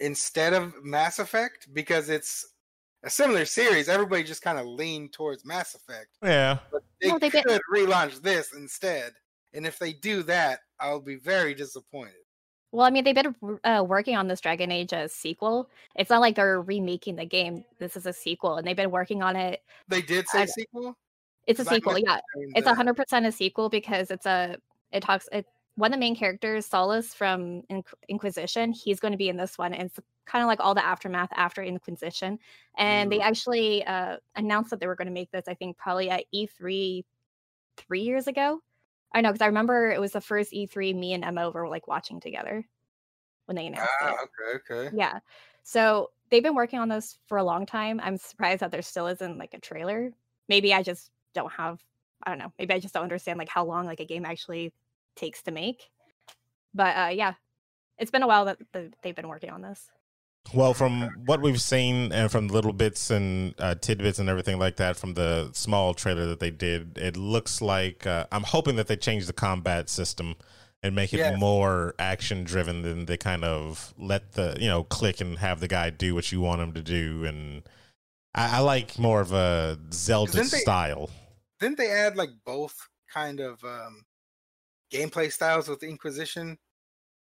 instead 0.00 0.54
of 0.54 0.72
Mass 0.82 1.18
Effect 1.18 1.68
because 1.74 2.08
it's 2.08 2.46
a 3.02 3.10
similar 3.10 3.44
series. 3.44 3.90
Everybody 3.90 4.24
just 4.24 4.40
kind 4.40 4.58
of 4.58 4.64
leaned 4.64 5.12
towards 5.12 5.44
Mass 5.44 5.74
Effect, 5.74 6.08
Yeah. 6.22 6.60
but 6.72 6.82
they 7.02 7.08
No, 7.08 7.18
they 7.18 7.28
could 7.28 7.44
did- 7.44 7.60
relaunch 7.70 8.22
this 8.22 8.54
instead. 8.54 9.12
And 9.52 9.66
if 9.66 9.78
they 9.78 9.92
do 9.92 10.22
that, 10.22 10.60
I'll 10.80 11.00
be 11.02 11.16
very 11.16 11.52
disappointed. 11.54 12.23
Well, 12.74 12.84
I 12.84 12.90
mean, 12.90 13.04
they've 13.04 13.14
been 13.14 13.36
uh, 13.62 13.84
working 13.86 14.16
on 14.16 14.26
this 14.26 14.40
Dragon 14.40 14.72
Age 14.72 14.92
uh, 14.92 15.06
sequel. 15.06 15.70
It's 15.94 16.10
not 16.10 16.20
like 16.20 16.34
they're 16.34 16.60
remaking 16.60 17.14
the 17.14 17.24
game. 17.24 17.64
This 17.78 17.96
is 17.96 18.04
a 18.04 18.12
sequel, 18.12 18.56
and 18.56 18.66
they've 18.66 18.74
been 18.74 18.90
working 18.90 19.22
on 19.22 19.36
it. 19.36 19.62
They 19.86 20.02
did 20.02 20.26
say 20.28 20.42
I- 20.42 20.46
sequel. 20.46 20.96
It's 21.46 21.60
a 21.60 21.64
sequel, 21.64 21.98
yeah. 21.98 22.18
It's 22.56 22.66
hundred 22.66 22.94
percent 22.94 23.26
a 23.26 23.30
sequel 23.32 23.68
because 23.68 24.10
it's 24.10 24.26
a. 24.26 24.56
It 24.90 25.04
talks. 25.04 25.28
It 25.30 25.46
one 25.76 25.92
of 25.92 25.98
the 25.98 26.00
main 26.00 26.16
characters, 26.16 26.68
Solas 26.68 27.14
from 27.14 27.62
Inq- 27.70 27.94
Inquisition. 28.08 28.72
He's 28.72 28.98
going 28.98 29.12
to 29.12 29.18
be 29.18 29.28
in 29.28 29.36
this 29.36 29.56
one, 29.56 29.72
and 29.72 29.84
it's 29.84 30.00
kind 30.26 30.42
of 30.42 30.48
like 30.48 30.58
all 30.58 30.74
the 30.74 30.84
aftermath 30.84 31.30
after 31.36 31.62
Inquisition. 31.62 32.40
And 32.76 33.12
they 33.12 33.20
actually 33.20 33.86
uh, 33.86 34.16
announced 34.34 34.70
that 34.70 34.80
they 34.80 34.88
were 34.88 34.96
going 34.96 35.06
to 35.06 35.12
make 35.14 35.30
this. 35.30 35.44
I 35.46 35.54
think 35.54 35.76
probably 35.76 36.10
at 36.10 36.24
E3 36.34 37.04
three 37.76 38.00
years 38.00 38.26
ago. 38.26 38.60
I 39.14 39.20
know 39.20 39.30
because 39.30 39.42
I 39.42 39.46
remember 39.46 39.90
it 39.90 40.00
was 40.00 40.12
the 40.12 40.20
first 40.20 40.52
E3 40.52 40.94
me 40.94 41.14
and 41.14 41.24
Emma 41.24 41.50
were 41.50 41.68
like 41.68 41.88
watching 41.88 42.20
together 42.20 42.66
when 43.46 43.56
they 43.56 43.66
announced 43.66 43.90
it. 44.02 44.08
Ah, 44.08 44.16
okay, 44.24 44.74
okay. 44.74 44.96
Yeah. 44.96 45.20
So 45.62 46.10
they've 46.30 46.42
been 46.42 46.54
working 46.54 46.80
on 46.80 46.88
this 46.88 47.18
for 47.26 47.38
a 47.38 47.44
long 47.44 47.64
time. 47.64 48.00
I'm 48.02 48.16
surprised 48.16 48.60
that 48.60 48.70
there 48.70 48.82
still 48.82 49.06
isn't 49.06 49.38
like 49.38 49.54
a 49.54 49.60
trailer. 49.60 50.10
Maybe 50.48 50.74
I 50.74 50.82
just 50.82 51.10
don't 51.32 51.52
have 51.52 51.80
I 52.24 52.30
don't 52.30 52.38
know. 52.38 52.52
Maybe 52.58 52.74
I 52.74 52.80
just 52.80 52.94
don't 52.94 53.02
understand 53.04 53.38
like 53.38 53.48
how 53.48 53.64
long 53.64 53.86
like 53.86 54.00
a 54.00 54.04
game 54.04 54.24
actually 54.24 54.72
takes 55.14 55.42
to 55.42 55.52
make. 55.52 55.90
But 56.74 56.96
uh 56.96 57.10
yeah. 57.10 57.34
It's 57.96 58.10
been 58.10 58.24
a 58.24 58.26
while 58.26 58.46
that 58.46 58.58
they've 59.02 59.14
been 59.14 59.28
working 59.28 59.50
on 59.50 59.62
this. 59.62 59.88
Well, 60.52 60.74
from 60.74 61.08
what 61.24 61.40
we've 61.40 61.60
seen 61.60 62.12
and 62.12 62.30
from 62.30 62.48
little 62.48 62.72
bits 62.72 63.10
and 63.10 63.54
uh, 63.58 63.74
tidbits 63.76 64.18
and 64.18 64.28
everything 64.28 64.58
like 64.58 64.76
that 64.76 64.96
from 64.96 65.14
the 65.14 65.50
small 65.52 65.94
trailer 65.94 66.26
that 66.26 66.38
they 66.38 66.50
did, 66.50 66.98
it 66.98 67.16
looks 67.16 67.62
like 67.62 68.06
uh, 68.06 68.26
I'm 68.30 68.42
hoping 68.42 68.76
that 68.76 68.86
they 68.86 68.96
change 68.96 69.26
the 69.26 69.32
combat 69.32 69.88
system 69.88 70.34
and 70.82 70.94
make 70.94 71.14
it 71.14 71.18
Yes. 71.18 71.40
more 71.40 71.94
action 71.98 72.44
driven 72.44 72.82
than 72.82 73.06
they 73.06 73.16
kind 73.16 73.42
of 73.42 73.94
let 73.98 74.32
the 74.32 74.56
you 74.60 74.68
know 74.68 74.84
click 74.84 75.20
and 75.20 75.38
have 75.38 75.60
the 75.60 75.66
guy 75.68 75.88
do 75.88 76.14
what 76.14 76.30
you 76.30 76.40
want 76.42 76.60
him 76.60 76.72
to 76.74 76.82
do. 76.82 77.24
And 77.24 77.62
I, 78.34 78.58
I 78.58 78.60
like 78.60 78.98
more 78.98 79.22
of 79.22 79.32
a 79.32 79.78
Zelda 79.92 80.32
Didn't 80.32 80.50
they- 80.52 80.58
style. 80.58 81.08
Didn't 81.58 81.78
they 81.78 81.90
add 81.90 82.16
like 82.16 82.30
both 82.44 82.76
kind 83.12 83.40
of 83.40 83.64
um, 83.64 84.02
gameplay 84.92 85.32
styles 85.32 85.68
with 85.68 85.82
Inquisition, 85.82 86.58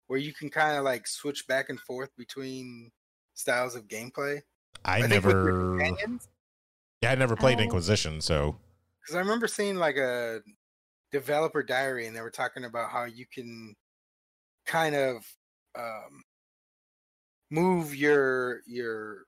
where 0.08 0.18
you 0.18 0.34
can 0.34 0.50
kind 0.50 0.76
of 0.76 0.82
like 0.84 1.06
switch 1.06 1.46
back 1.46 1.68
and 1.68 1.78
forth 1.78 2.10
between 2.18 2.90
styles 3.34 3.74
of 3.74 3.88
gameplay? 3.88 4.40
I, 4.84 5.00
think 5.02 5.24
with 5.24 5.34
your 5.34 5.76
never, 5.76 6.18
yeah, 7.02 7.12
I 7.12 7.14
never 7.14 7.36
played 7.36 7.58
Oh. 7.58 7.62
Inquisition, 7.62 8.20
so 8.20 8.56
Because 9.00 9.16
I 9.16 9.18
remember 9.20 9.46
seeing 9.48 9.76
like 9.76 9.96
a 9.96 10.40
developer 11.10 11.62
diary, 11.62 12.06
and 12.06 12.16
they 12.16 12.20
were 12.20 12.30
talking 12.30 12.64
about 12.64 12.90
how 12.90 13.04
you 13.04 13.26
can 13.26 13.74
kind 14.66 14.94
of 14.94 15.26
um, 15.78 16.22
move 17.50 17.94
your 17.94 18.62
your, 18.66 19.24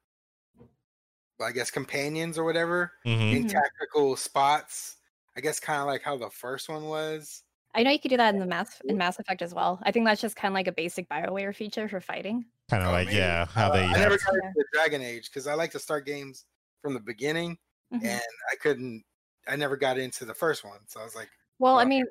I 1.40 1.52
guess, 1.52 1.70
companions 1.70 2.38
or 2.38 2.44
whatever 2.44 2.92
mhm. 3.06 3.36
in 3.36 3.44
Mhm. 3.44 3.50
tactical 3.50 4.16
spots. 4.16 4.96
I 5.36 5.40
guess 5.40 5.58
kind 5.58 5.80
of 5.80 5.86
like 5.86 6.02
how 6.02 6.16
the 6.16 6.30
first 6.30 6.68
one 6.68 6.84
was. 6.84 7.42
I 7.74 7.82
know 7.82 7.90
you 7.90 7.98
could 7.98 8.10
do 8.10 8.16
that 8.18 8.34
in 8.34 8.40
the 8.40 8.46
Mass 8.46 8.80
in 8.84 8.96
Mass 8.96 9.18
Effect 9.18 9.42
as 9.42 9.52
well. 9.52 9.80
I 9.82 9.90
think 9.90 10.06
that's 10.06 10.20
just 10.20 10.36
kind 10.36 10.52
of 10.52 10.54
like 10.54 10.68
a 10.68 10.72
basic 10.72 11.08
BioWare 11.08 11.54
feature 11.54 11.88
for 11.88 12.00
fighting. 12.00 12.46
Kind 12.70 12.82
of 12.82 12.88
Oh, 12.88 12.92
like 12.92 13.06
maybe. 13.08 13.18
yeah, 13.18 13.44
how 13.46 13.68
Uh, 13.68 13.72
they 13.74 13.84
I 13.84 13.92
never 13.92 14.16
got 14.16 14.34
Yeah. 14.42 14.48
into 14.48 14.64
Dragon 14.72 15.02
Age 15.02 15.30
because 15.30 15.46
I 15.46 15.54
like 15.54 15.70
to 15.72 15.78
start 15.78 16.06
games 16.06 16.46
from 16.80 16.94
the 16.94 17.00
beginning, 17.00 17.58
Mhm. 17.92 18.04
and 18.04 18.22
I 18.52 18.56
couldn't. 18.56 19.04
I 19.46 19.56
never 19.56 19.76
got 19.76 19.98
into 19.98 20.24
the 20.24 20.32
first 20.34 20.64
one, 20.64 20.80
so 20.88 21.00
I 21.00 21.04
was 21.04 21.14
like, 21.14 21.28
Well, 21.58 21.78
I 21.78 21.84
mean, 21.84 22.04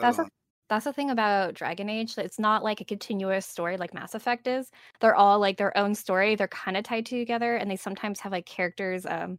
That's 0.00 0.18
a- 0.18 0.28
that's 0.68 0.84
the 0.84 0.92
thing 0.92 1.10
about 1.10 1.54
Dragon 1.54 1.88
Age. 1.88 2.18
It's 2.18 2.38
not 2.38 2.62
like 2.62 2.80
a 2.80 2.84
continuous 2.84 3.46
story 3.46 3.76
like 3.76 3.94
Mass 3.94 4.14
Effect 4.14 4.46
is. 4.46 4.70
They're 5.00 5.14
all 5.16 5.38
like 5.38 5.56
their 5.56 5.76
own 5.76 5.94
story. 5.94 6.34
They're 6.36 6.48
kind 6.48 6.76
of 6.76 6.84
tied 6.84 7.06
together, 7.06 7.56
and 7.56 7.70
they 7.70 7.76
sometimes 7.76 8.20
have 8.20 8.32
like 8.32 8.46
characters 8.46 9.06
um 9.06 9.38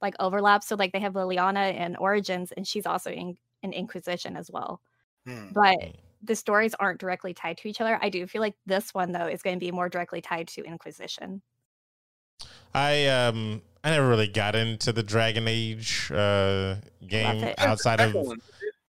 like 0.00 0.14
overlap. 0.20 0.62
So 0.64 0.76
like 0.76 0.92
they 0.92 1.00
have 1.00 1.14
Leliana 1.14 1.74
in 1.74 1.96
Origins, 1.96 2.52
and 2.52 2.66
she's 2.66 2.86
also 2.86 3.10
in, 3.10 3.36
in 3.62 3.72
Inquisition 3.72 4.36
as 4.36 4.50
well. 4.50 4.80
Hmm. 5.26 5.52
But 5.52 5.76
Mm. 5.78 5.96
The 6.22 6.34
stories 6.36 6.74
aren't 6.78 7.00
directly 7.00 7.32
tied 7.34 7.58
to 7.58 7.68
each 7.68 7.80
other. 7.80 7.98
I 8.02 8.08
do 8.08 8.26
feel 8.26 8.40
like 8.40 8.54
this 8.66 8.92
one 8.92 9.12
though 9.12 9.26
is 9.26 9.42
going 9.42 9.56
to 9.56 9.60
be 9.60 9.70
more 9.70 9.88
directly 9.88 10.20
tied 10.20 10.48
to 10.48 10.62
Inquisition. 10.64 11.42
I 12.74 13.06
um 13.06 13.62
I 13.82 13.90
never 13.90 14.08
really 14.08 14.28
got 14.28 14.54
into 14.54 14.92
the 14.92 15.02
Dragon 15.02 15.46
Age 15.48 16.10
uh 16.12 16.76
game 17.06 17.48
outside 17.58 18.00
of 18.00 18.14
one, 18.14 18.38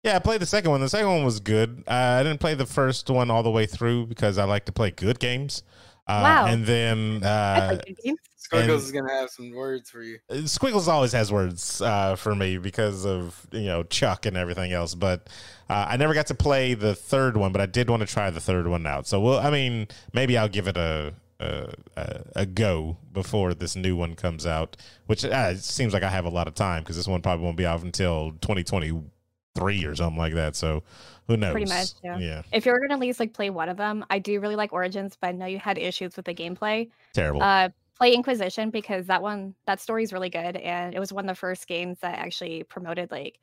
yeah 0.03 0.17
I 0.17 0.19
played 0.19 0.41
the 0.41 0.47
second 0.47 0.71
one 0.71 0.81
the 0.81 0.89
second 0.89 1.09
one 1.09 1.25
was 1.25 1.41
good 1.41 1.85
uh, 1.87 2.19
I 2.21 2.23
didn't 2.23 2.41
play 2.41 2.55
the 2.55 2.67
first 2.67 3.09
one 3.09 3.31
all 3.31 3.43
the 3.43 3.51
way 3.51 3.67
through 3.67 4.07
because 4.07 4.39
I 4.39 4.45
like 4.45 4.65
to 4.67 4.73
play 4.73 4.91
good 4.91 5.19
games 5.19 5.63
uh, 6.07 6.21
Wow. 6.23 6.47
and 6.47 6.67
then 6.67 7.21
I 7.25 7.29
uh, 7.29 7.69
like 7.73 7.87
good 7.87 7.97
games. 8.03 8.19
Squiggles 8.51 8.69
and- 8.69 8.83
is 8.83 8.93
gonna 8.93 9.13
have 9.13 9.31
some 9.31 9.51
words 9.53 9.91
for 9.91 10.03
you. 10.03 10.19
Squiggles 10.47 10.89
always 10.89 11.13
has 11.13 11.31
words 11.31 11.81
uh, 11.83 12.17
for 12.17 12.35
me 12.35 12.59
because 12.59 13.05
of 13.05 13.47
you 13.53 13.67
know 13.67 13.83
Chuck 13.83 14.27
and 14.27 14.37
everything 14.37 14.73
else. 14.73 14.95
But 14.95 15.29
uh, 15.69 15.87
I 15.89 15.97
never 15.97 16.15
got 16.15 16.27
to 16.29 16.35
play 16.35 16.75
the 16.75 16.95
third 16.95 17.37
one, 17.37 17.53
but 17.53 17.61
I 17.61 17.67
did 17.67 17.91
want 17.91 18.01
to 18.01 18.07
try 18.07 18.31
the 18.31 18.41
third 18.41 18.67
one 18.67 18.87
out. 18.87 19.07
So 19.07 19.21
well, 19.21 19.39
I 19.39 19.51
mean, 19.51 19.89
maybe 20.13 20.39
I'll 20.39 20.49
give 20.49 20.67
it 20.67 20.77
a 20.77 21.15
a, 21.41 21.73
a, 21.97 22.21
a 22.37 22.47
go 22.47 22.97
before 23.13 23.55
this 23.55 23.77
new 23.77 23.97
one 23.97 24.15
comes 24.15 24.47
out. 24.47 24.77
Which 25.07 25.25
uh, 25.25 25.51
it 25.53 25.59
seems 25.59 25.93
like 25.93 26.03
I 26.03 26.09
have 26.09 26.25
a 26.25 26.31
lot 26.31 26.49
of 26.49 26.55
time 26.55 26.83
because 26.83 26.97
this 26.97 27.07
one 27.07 27.23
probably 27.23 27.45
won't 27.45 27.57
be 27.57 27.67
out 27.67 27.83
until 27.83 28.33
2023 28.41 29.85
or 29.85 29.95
something 29.95 30.19
like 30.19 30.35
that. 30.35 30.57
So 30.57 30.83
who 31.27 31.37
knows? 31.37 31.53
Pretty 31.53 31.71
much, 31.71 31.89
yeah. 32.03 32.19
yeah. 32.19 32.43
If 32.53 32.67
you're 32.67 32.79
going 32.79 32.89
to 32.89 32.95
at 32.95 33.01
least 33.01 33.21
like 33.21 33.35
play 33.35 33.51
one 33.51 33.69
of 33.69 33.77
them, 33.77 34.05
I 34.11 34.19
do 34.19 34.41
really 34.41 34.57
like 34.57 34.73
Origins, 34.73 35.17
but 35.21 35.29
I 35.29 35.33
know 35.33 35.47
you 35.47 35.59
had 35.59 35.79
issues 35.79 36.17
with 36.17 36.25
the 36.25 36.35
gameplay. 36.35 36.89
Terrible. 37.13 37.43
uh 37.43 37.69
play 37.99 38.15
inquisition 38.15 38.71
because 38.71 39.07
that 39.07 39.23
one 39.23 39.55
that 39.67 39.81
story 39.81 40.05
is 40.05 40.13
really 40.13 40.31
good 40.31 40.57
and 40.57 40.95
it 40.95 41.01
was 41.01 41.13
one 41.13 41.25
of 41.25 41.29
the 41.29 41.39
first 41.39 41.67
games 41.67 41.99
that 42.01 42.19
actually 42.19 42.63
promoted 42.65 43.11
like 43.11 43.39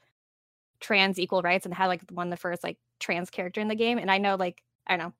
trans 0.79 1.19
equal 1.19 1.41
rights 1.41 1.65
and 1.65 1.73
had 1.73 1.87
like 1.87 2.01
one 2.11 2.27
of 2.27 2.31
the 2.31 2.37
first 2.37 2.63
like 2.63 2.77
trans 2.99 3.29
character 3.29 3.59
in 3.59 3.67
the 3.67 3.75
game 3.75 3.97
and 3.97 4.09
i 4.09 4.17
know 4.17 4.35
like 4.35 4.61
i 4.87 4.95
don't 4.95 5.07
know 5.07 5.13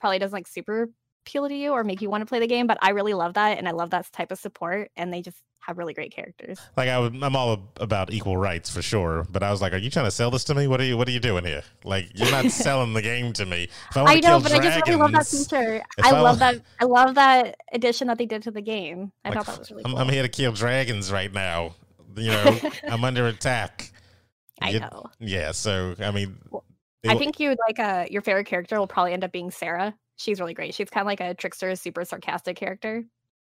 probably 0.00 0.18
doesn't 0.18 0.34
like 0.34 0.46
super 0.46 0.88
appeal 1.26 1.48
to 1.48 1.54
you 1.54 1.72
or 1.72 1.82
make 1.82 2.02
you 2.02 2.10
want 2.10 2.20
to 2.20 2.26
play 2.26 2.38
the 2.38 2.46
game 2.46 2.66
but 2.66 2.78
i 2.82 2.90
really 2.90 3.14
love 3.14 3.34
that 3.34 3.56
and 3.56 3.66
i 3.66 3.70
love 3.70 3.90
that 3.90 4.10
type 4.12 4.30
of 4.30 4.38
support 4.38 4.90
and 4.96 5.12
they 5.12 5.22
just 5.22 5.38
have 5.66 5.78
really 5.78 5.94
great 5.94 6.12
characters 6.14 6.58
Like 6.76 6.88
I 6.88 6.98
would, 6.98 7.22
I'm 7.22 7.34
all 7.36 7.68
about 7.76 8.12
equal 8.12 8.36
rights 8.36 8.70
for 8.70 8.82
sure, 8.82 9.24
but 9.30 9.42
I 9.42 9.50
was 9.50 9.62
like, 9.62 9.72
"Are 9.72 9.78
you 9.78 9.90
trying 9.90 10.04
to 10.06 10.10
sell 10.10 10.30
this 10.30 10.44
to 10.44 10.54
me? 10.54 10.66
What 10.66 10.80
are 10.80 10.84
you 10.84 10.96
What 10.96 11.08
are 11.08 11.10
you 11.12 11.20
doing 11.20 11.44
here? 11.44 11.62
Like 11.84 12.10
you're 12.14 12.30
not 12.30 12.50
selling 12.50 12.92
the 12.92 13.02
game 13.02 13.32
to 13.34 13.46
me. 13.46 13.64
If 13.90 13.96
I, 13.96 14.02
i 14.02 14.14
know 14.16 14.20
kill 14.20 14.40
but 14.40 14.52
i 14.52 14.58
just 14.58 14.86
really 14.86 14.98
love 15.00 15.12
that 15.12 15.26
feature 15.26 15.82
i, 16.02 16.08
I 16.08 16.20
love 16.20 16.40
wa- 16.40 16.52
that 16.52 16.62
i 16.80 16.84
love 16.84 17.14
that 17.14 17.56
addition 17.72 18.08
that 18.08 18.18
they 18.18 18.26
did 18.26 18.42
to 18.42 18.50
the 18.50 18.60
game 18.60 19.12
i 19.24 19.28
like, 19.30 19.38
thought 19.38 19.46
that 19.46 19.58
was 19.58 19.70
really 19.70 19.84
I'm, 19.84 19.92
cool 19.92 20.00
I'm 20.00 20.08
here 20.08 20.22
to 20.22 20.28
kill 20.28 20.52
dragons 20.52 21.10
right 21.12 21.32
now. 21.32 21.74
You 22.16 22.30
know, 22.30 22.60
I'm 22.88 23.02
under 23.04 23.26
attack. 23.26 23.90
i 24.62 24.70
You- 24.70 24.80
know 24.80 25.04
Yeah, 25.18 25.52
so 25.52 25.94
I 25.98 26.10
mean, 26.10 26.36
Well, 26.50 26.64
they 27.02 27.08
I 27.10 27.12
w- 27.14 27.24
think 27.26 27.40
you 27.40 27.48
would 27.50 27.58
like 27.66 27.78
uh 27.78 28.06
your 28.10 28.22
favorite 28.22 28.46
character 28.46 28.78
will 28.78 28.86
probably 28.86 29.12
end 29.12 29.24
up 29.24 29.32
being 29.32 29.50
Sera. 29.50 29.94
She's 30.16 30.38
really 30.40 30.54
great. 30.54 30.74
She's 30.74 30.88
kind 30.90 31.02
of 31.02 31.06
like 31.06 31.20
a 31.20 31.34
trickster, 31.34 31.74
super 31.74 32.04
sarcastic 32.04 32.56
character. 32.56 33.04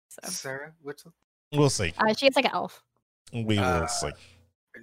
So 0.09 0.29
Sera, 0.29 0.73
which 0.81 1.01
we'll 1.53 1.69
see. 1.69 1.93
uh, 1.97 2.13
she's 2.13 2.35
like 2.35 2.45
an 2.45 2.51
elf. 2.53 2.81
We 3.33 3.43
will 3.43 3.59
Uh, 3.63 3.87
see. 3.87 4.09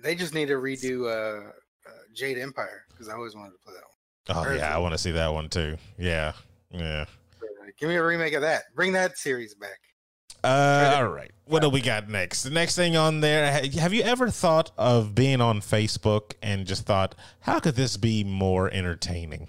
they 0.03 0.15
just 0.15 0.35
need 0.35 0.47
to 0.49 0.55
redo 0.55 1.05
uh, 1.07 1.49
uh 1.89 1.93
Jade 2.15 2.39
Empire 2.39 2.85
because 2.91 3.09
I 3.09 3.15
always 3.15 3.35
wanted 3.35 3.53
to 3.53 3.59
play 3.65 3.75
that 3.75 4.37
one. 4.45 4.51
Oh 4.51 4.55
yeah, 4.55 4.75
I 4.75 4.79
want 4.79 4.93
to 4.93 4.99
see 4.99 5.11
that 5.13 5.33
one 5.33 5.49
too. 5.49 5.77
Yeah, 5.99 6.33
yeah. 6.71 7.07
Give 7.79 7.89
me 7.89 7.97
a 7.97 8.05
remake 8.05 8.35
of 8.35 8.43
that. 8.43 8.65
Bring 8.75 8.93
that 8.93 9.19
series 9.19 9.55
back. 9.55 9.79
Uh, 10.45 10.95
all 10.97 11.09
right. 11.09 11.31
What 11.47 11.63
do 11.63 11.71
we 11.71 11.81
got 11.81 12.09
next? 12.09 12.43
The 12.43 12.51
next 12.51 12.77
thing 12.77 12.97
on 12.97 13.21
there. 13.21 13.51
Have 13.81 13.95
you 13.95 14.03
ever 14.03 14.29
thought 14.31 14.71
of 14.77 15.15
being 15.15 15.41
on 15.41 15.61
Facebook 15.61 16.35
and 16.43 16.67
just 16.67 16.85
thought, 16.85 17.15
how 17.41 17.61
could 17.61 17.77
this 17.77 17.97
be 17.97 18.23
more 18.25 18.71
entertaining? 18.71 19.49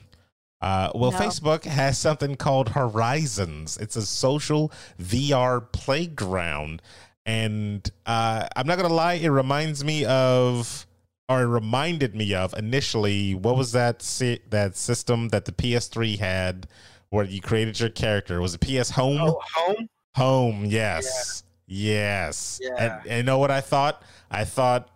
Uh, 0.62 0.92
well, 0.96 1.12
No. 1.12 1.18
Facebook 1.20 1.66
has 1.66 1.98
something 1.98 2.36
called 2.36 2.70
Horizons. 2.70 3.78
It's 3.78 3.98
a 3.98 4.06
social 4.06 4.72
VR 5.00 5.60
playground, 5.74 6.82
and 7.26 7.90
uh, 8.06 8.48
I'm 8.56 8.68
not 8.68 8.78
gonna 8.78 8.94
lie, 8.94 9.14
it 9.14 9.30
reminds 9.30 9.84
me 9.84 10.06
of, 10.06 10.86
or 11.30 11.42
it 11.42 11.48
reminded 11.48 12.16
me 12.16 12.34
of 12.34 12.54
initially. 12.54 13.34
What 13.36 13.56
was 13.58 13.72
that? 13.72 14.02
si- 14.02 14.40
That 14.50 14.76
system 14.78 15.30
that 15.30 15.46
the 15.46 15.52
PS3 15.52 16.20
had, 16.20 16.68
where 17.10 17.26
you 17.26 17.42
created 17.42 17.80
your 17.80 17.90
character. 17.90 18.42
Was 18.42 18.54
it 18.54 18.62
PS 18.62 18.92
Home? 18.92 19.20
Oh, 19.22 19.42
home. 19.56 19.90
Home, 20.16 20.66
yes. 20.66 21.44
Yes. 21.68 22.60
Yeah. 22.62 22.76
And, 22.78 23.10
and 23.10 23.18
you 23.18 23.24
know 23.24 23.40
what 23.40 23.52
I 23.52 23.60
thought? 23.62 24.04
I 24.30 24.46
thought 24.46 24.90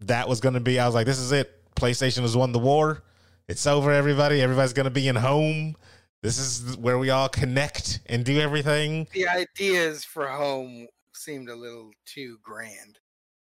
that 0.00 0.28
was 0.28 0.40
going 0.40 0.54
to 0.54 0.60
be, 0.60 0.78
I 0.78 0.84
was 0.86 0.94
like, 0.94 1.06
this 1.06 1.18
is 1.18 1.32
it. 1.32 1.52
PlayStation 1.76 2.22
has 2.22 2.36
won 2.36 2.52
the 2.52 2.58
war. 2.58 3.02
It's 3.48 3.66
over, 3.66 3.92
everybody. 3.92 4.42
Everybody's 4.42 4.72
gonna 4.72 4.90
be 4.90 5.06
in 5.06 5.14
home. 5.14 5.76
This 6.22 6.36
is 6.38 6.76
where 6.78 6.98
we 6.98 7.10
all 7.10 7.28
connect 7.28 8.00
and 8.06 8.24
do 8.24 8.40
everything. 8.40 9.06
The 9.12 9.28
ideas 9.28 10.02
for 10.04 10.26
home 10.26 10.88
seemed 11.16 11.48
a 11.48 11.56
little 11.56 11.90
too 12.04 12.38
grand. 12.42 12.98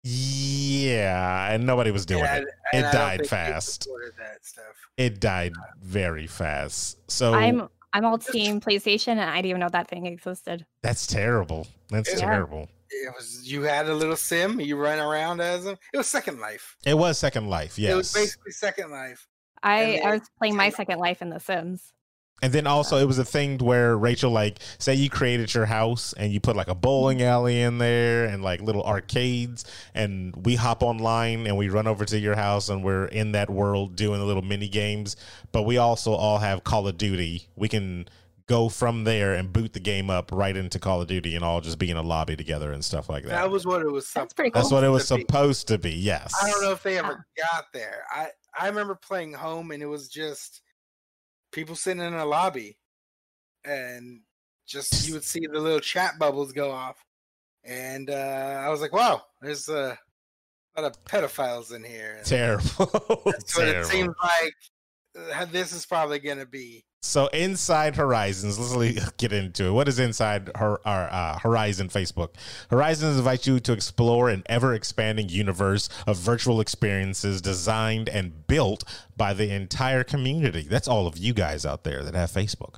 Yeah, 0.05 1.53
and 1.53 1.66
nobody 1.66 1.91
was 1.91 2.07
doing 2.07 2.25
And 2.25 2.45
it. 2.45 2.49
I- 2.73 2.77
and 2.77 2.87
It 2.87 2.89
I 2.89 2.93
died 2.93 3.27
fast. 3.29 3.89
That 4.19 4.45
stuff. 4.45 4.64
It 4.97 5.21
died 5.21 5.53
uh, 5.57 5.62
very 5.81 6.27
fast. 6.27 6.99
So 7.11 7.35
I'm 7.35 7.69
I'm 7.93 8.05
all 8.05 8.19
team 8.19 8.61
PlayStation, 8.61 9.12
and 9.12 9.21
I 9.23 9.37
didn't 9.37 9.47
even 9.51 9.61
know 9.61 9.69
that 9.71 9.89
thing 9.89 10.07
existed. 10.07 10.66
that's 10.83 11.07
terrible. 11.07 11.66
That's 11.91 12.11
Yeah. 12.11 12.21
terrible. 12.21 12.69
It 12.91 13.12
was 13.14 13.51
you 13.51 13.62
had 13.62 13.87
a 13.89 13.95
little 13.95 14.16
sim, 14.16 14.61
you 14.61 14.77
run 14.77 14.99
around 14.99 15.41
as 15.41 15.64
them. 15.64 15.77
It 15.93 15.99
was 15.99 16.07
Second 16.09 16.41
Life. 16.41 16.77
It 16.87 16.95
was 16.95 17.19
Second 17.19 17.49
Life, 17.49 17.79
Yes, 17.79 17.93
It 17.93 17.97
was 17.97 18.12
basically 18.12 18.53
Second 18.53 18.91
Life. 18.91 19.27
I 19.62 19.99
I 20.05 20.11
was 20.12 20.23
playing 20.39 20.57
my 20.57 20.71
Second 20.71 20.99
Life 20.99 21.21
in 21.23 21.29
The 21.31 21.41
Sims. 21.41 21.93
And 22.41 22.53
then 22.53 22.66
also 22.66 22.99
it 22.99 23.07
was 23.07 23.18
a 23.18 23.24
thing 23.24 23.59
where 23.59 23.97
Rachel 23.97 24.30
like 24.30 24.59
say 24.78 24.95
you 24.95 25.11
created 25.11 25.53
your 25.53 25.66
house 25.66 26.12
and 26.12 26.32
you 26.32 26.41
put 26.41 26.57
like 26.57 26.68
a 26.68 26.74
bowling 26.74 27.22
alley 27.22 27.61
in 27.61 27.78
there 27.78 28.26
and 28.26 28.43
like 28.43 28.61
little 28.61 28.84
arcades 28.84 29.64
and 29.95 30.34
we 30.47 30.55
hop 30.55 30.82
online 30.82 31.47
and 31.47 31.57
we 31.57 31.68
run 31.68 31.86
over 31.86 32.05
to 32.05 32.18
your 32.18 32.36
house 32.36 32.68
and 32.68 32.84
we're 32.84 33.07
in 33.07 33.32
that 33.32 33.51
world 33.51 33.97
doing 33.97 34.20
the 34.20 34.26
little 34.26 34.43
mini 34.43 34.68
games 34.68 35.16
but 35.53 35.62
we 35.62 35.78
also 35.78 36.12
all 36.12 36.39
have 36.39 36.64
Call 36.64 36.86
of 36.86 36.97
Duty. 36.97 37.49
We 37.57 37.68
can 37.68 38.09
go 38.47 38.68
from 38.68 39.05
there 39.05 39.34
and 39.34 39.53
boot 39.53 39.74
the 39.74 39.80
game 39.80 40.09
up 40.09 40.32
right 40.32 40.57
into 40.57 40.78
Call 40.78 41.03
of 41.03 41.07
Duty 41.07 41.34
and 41.34 41.45
all 41.45 41.61
just 41.61 41.78
be 41.78 41.91
in 41.91 41.97
a 41.97 42.03
lobby 42.03 42.34
together 42.34 42.72
and 42.72 42.84
stuff 42.84 43.09
like 43.09 43.24
that. 43.24 43.30
That 43.30 43.51
was 43.51 43.66
what 43.66 43.82
it 43.82 43.91
was. 43.91 44.11
That's 44.12 44.32
pretty 44.32 44.51
cool. 44.51 44.62
That's 44.62 44.72
what 44.72 44.84
it 44.84 44.89
was 44.89 45.07
to 45.09 45.16
be. 45.16 45.20
supposed 45.22 45.68
to 45.68 45.78
be. 45.78 45.93
Yes. 45.93 46.32
I 46.43 46.51
don't 46.51 46.62
know 46.62 46.72
if 46.72 46.82
they 46.82 46.99
ever 46.99 47.26
got 47.36 47.66
there. 47.72 48.05
I 48.11 48.28
I 48.59 48.66
remember 48.68 48.95
playing 48.95 49.34
home 49.34 49.70
and 49.70 49.82
it 49.82 49.86
was 49.86 50.09
just 50.09 50.62
people 51.53 51.75
sitting 51.75 52.03
in 52.03 52.15
a 52.15 52.25
lobby 52.25 52.79
and 53.65 54.21
just 54.67 55.07
you 55.07 55.15
would 55.15 55.25
see 55.25 55.47
the 55.47 55.61
little 55.61 55.81
chat 55.81 56.19
bubbles 56.19 56.53
go 56.53 56.71
off. 56.71 57.05
And 57.65 58.11
uh, 58.11 58.63
I 58.65 58.69
was 58.69 58.81
like, 58.81 58.93
wow, 58.93 59.23
there's 59.41 59.69
a 59.69 59.99
lot 60.77 60.87
of 60.87 61.05
pedophiles 61.05 61.75
in 61.75 61.83
here. 61.83 62.17
And 62.19 62.27
Terrible. 62.27 63.23
That's 63.27 63.57
what 63.57 63.69
it 63.69 63.87
seems 63.87 64.15
like 64.23 64.55
uh, 65.35 65.45
this 65.47 65.73
is 65.73 65.87
probably 65.87 66.19
going 66.19 66.39
to 66.39 66.47
be. 66.47 66.85
So 67.01 67.29
inside 67.29 67.95
Horizons, 67.95 68.59
let's 68.59 69.11
get 69.19 69.33
into 69.33 69.67
it. 69.67 69.71
What 69.71 69.87
is 69.87 70.01
inside 70.01 70.51
her, 70.57 70.81
our 70.85 71.09
uh, 71.13 71.39
Horizon 71.39 71.89
Facebook? 71.89 72.31
Horizons 72.71 73.19
invites 73.19 73.47
you 73.47 73.61
to 73.61 73.73
explore 73.73 74.29
an 74.29 74.43
ever-expanding 74.47 75.29
universe 75.29 75.89
of 76.09 76.17
virtual 76.17 76.61
experiences 76.61 77.41
designed 77.41 78.09
and 78.09 78.49
built 78.49 78.83
by 79.17 79.33
the 79.33 79.49
entire 79.55 80.03
community. 80.03 80.63
That's 80.63 80.89
all 80.89 81.07
of 81.07 81.17
you 81.17 81.33
guys 81.33 81.65
out 81.65 81.85
there 81.85 82.03
that 82.03 82.15
have 82.15 82.33
Facebook. 82.33 82.75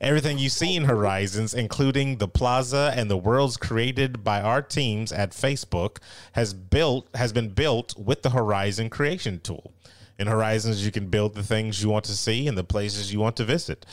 Everything 0.00 0.38
you 0.38 0.50
see 0.50 0.76
in 0.76 0.84
Horizons, 0.84 1.52
including 1.52 2.18
the 2.18 2.28
plaza 2.28 2.92
and 2.94 3.10
the 3.10 3.16
worlds 3.16 3.56
created 3.56 4.22
by 4.22 4.40
our 4.40 4.62
teams 4.62 5.10
at 5.10 5.32
Facebook, 5.32 5.98
has 6.32 6.54
built 6.54 7.08
has 7.16 7.32
been 7.32 7.48
built 7.48 7.98
with 7.98 8.22
the 8.22 8.30
Horizon 8.30 8.88
creation 8.88 9.40
tool. 9.40 9.72
In 10.18 10.26
Horizons, 10.26 10.84
you 10.84 10.92
can 10.92 11.08
build 11.08 11.34
the 11.34 11.42
things 11.42 11.82
you 11.82 11.88
want 11.90 12.04
to 12.06 12.16
see 12.16 12.46
and 12.46 12.56
the 12.56 12.64
places 12.64 13.12
you 13.12 13.18
want 13.20 13.36
to 13.36 13.44
visit. 13.44 13.84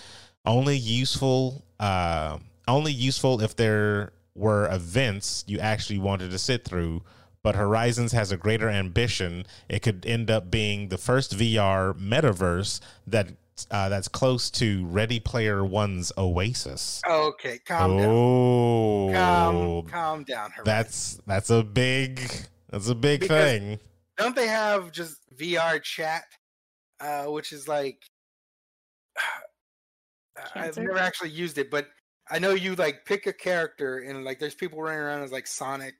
Only 0.45 0.77
useful, 0.77 1.65
uh, 1.79 2.37
only 2.67 2.91
useful 2.91 3.41
if 3.41 3.55
there 3.55 4.13
were 4.35 4.71
events 4.71 5.43
you 5.47 5.59
actually 5.59 5.99
wanted 5.99 6.31
to 6.31 6.37
sit 6.39 6.63
through. 6.63 7.03
But 7.43 7.55
Horizons 7.55 8.11
has 8.11 8.31
a 8.31 8.37
greater 8.37 8.69
ambition. 8.69 9.45
It 9.67 9.81
could 9.81 10.05
end 10.05 10.29
up 10.29 10.51
being 10.51 10.89
the 10.89 10.97
first 10.99 11.35
VR 11.35 11.93
metaverse 11.93 12.79
that 13.07 13.29
uh, 13.71 13.89
that's 13.89 14.07
close 14.07 14.49
to 14.51 14.85
Ready 14.85 15.19
Player 15.19 15.63
One's 15.65 16.11
Oasis. 16.17 17.01
Okay, 17.07 17.57
calm 17.65 17.97
down. 17.97 18.09
Oh, 18.09 19.11
Calm, 19.11 19.85
calm 19.87 20.23
down. 20.23 20.51
Horizon. 20.51 20.63
that's 20.65 21.21
that's 21.25 21.49
a 21.49 21.63
big 21.63 22.21
that's 22.69 22.89
a 22.89 22.95
big 22.95 23.21
Because- 23.21 23.43
thing. 23.59 23.79
don't 24.17 24.35
they 24.35 24.47
have 24.47 24.91
just 24.91 25.17
VR 25.35 25.79
chat, 25.79 26.25
uh, 26.99 27.25
which 27.25 27.53
is 27.53 27.67
like 27.67 28.03
I've 30.55 30.77
never 30.77 30.97
actually 30.97 31.31
used 31.31 31.57
it, 31.57 31.69
but 31.69 31.87
I 32.29 32.39
know 32.39 32.51
you 32.51 32.75
like 32.75 33.05
pick 33.05 33.27
a 33.27 33.33
character 33.33 33.99
and 33.99 34.23
like 34.23 34.39
there's 34.39 34.55
people 34.55 34.81
running 34.81 34.99
around 34.99 35.23
as 35.23 35.31
like 35.31 35.47
Sonic, 35.47 35.95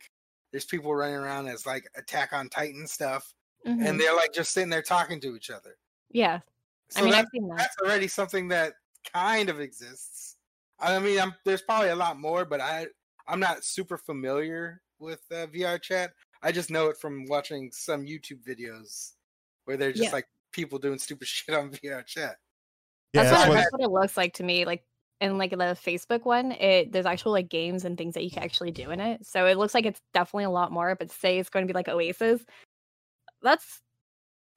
there's 0.52 0.66
people 0.66 0.94
running 0.96 1.16
around 1.16 1.48
as 1.48 1.66
like 1.66 1.84
Attack 1.96 2.34
on 2.34 2.50
Titan 2.50 2.88
stuff, 2.88 3.34
Mhm. 3.66 3.88
and 3.88 4.00
they're 4.00 4.16
like 4.16 4.34
just 4.34 4.54
sitting 4.54 4.70
there 4.70 4.82
talking 4.82 5.20
to 5.22 5.36
each 5.36 5.50
other. 5.50 5.78
yeah, 6.10 6.42
So 6.90 7.02
I 7.02 7.04
mean, 7.04 7.14
that, 7.14 7.20
I've 7.20 7.26
seen 7.34 7.48
that. 7.48 7.58
that's 7.58 7.76
already 7.84 8.08
something 8.08 8.48
that 8.50 8.74
kind 9.14 9.50
of 9.50 9.60
exists. 9.60 10.38
I 10.80 11.00
mean, 11.00 11.20
I'm, 11.20 11.36
there's 11.46 11.62
probably 11.62 11.90
a 11.90 11.96
lot 11.96 12.20
more, 12.20 12.46
but 12.46 12.62
I 12.62 12.88
I'm 13.28 13.40
not 13.40 13.64
super 13.64 13.98
familiar 13.98 14.82
with 15.00 15.22
uh, 15.32 15.48
VR 15.48 15.80
chat. 15.82 16.14
I 16.42 16.52
just 16.52 16.70
know 16.72 16.90
it 16.90 16.98
from 16.98 17.26
watching 17.28 17.72
some 17.72 18.06
YouTube 18.06 18.44
videos 18.44 19.14
where 19.66 19.78
they're 19.78 19.92
just 19.92 20.04
Yeah. 20.04 20.12
like 20.12 20.28
people 20.52 20.80
doing 20.80 21.00
stupid 21.00 21.28
shit 21.28 21.56
on 21.56 21.72
VR 21.72 22.06
chat. 22.06 22.38
Yeah, 23.14 23.24
that's, 23.24 23.30
that's 23.32 23.40
what, 23.42 23.50
what- 23.50 23.56
that's 23.56 23.72
what 23.72 23.82
it 23.82 23.92
looks 23.92 24.18
like 24.18 24.34
to 24.36 24.44
me. 24.44 24.66
Like 24.66 24.84
in 25.20 25.38
like 25.38 25.52
the 25.52 25.58
Facebook 25.58 26.26
one, 26.26 26.52
it 26.54 26.92
there's 26.92 27.06
actual 27.06 27.32
like 27.32 27.50
games 27.50 27.86
and 27.86 27.98
things 27.98 28.16
that 28.16 28.24
you 28.24 28.32
can 28.32 28.44
actually 28.44 28.72
do 28.72 28.90
in 28.92 29.00
it. 29.00 29.26
So 29.26 29.46
it 29.46 29.58
looks 29.58 29.74
like 29.74 29.86
it's 29.86 30.02
definitely 30.14 30.46
a 30.46 30.50
lot 30.50 30.72
more. 30.72 30.96
But 30.96 31.12
say 31.12 31.38
it's 31.40 31.50
going 31.50 31.66
to 31.68 31.72
be 31.72 31.76
like 31.76 31.88
Oasis. 31.88 32.44
That's 33.44 33.82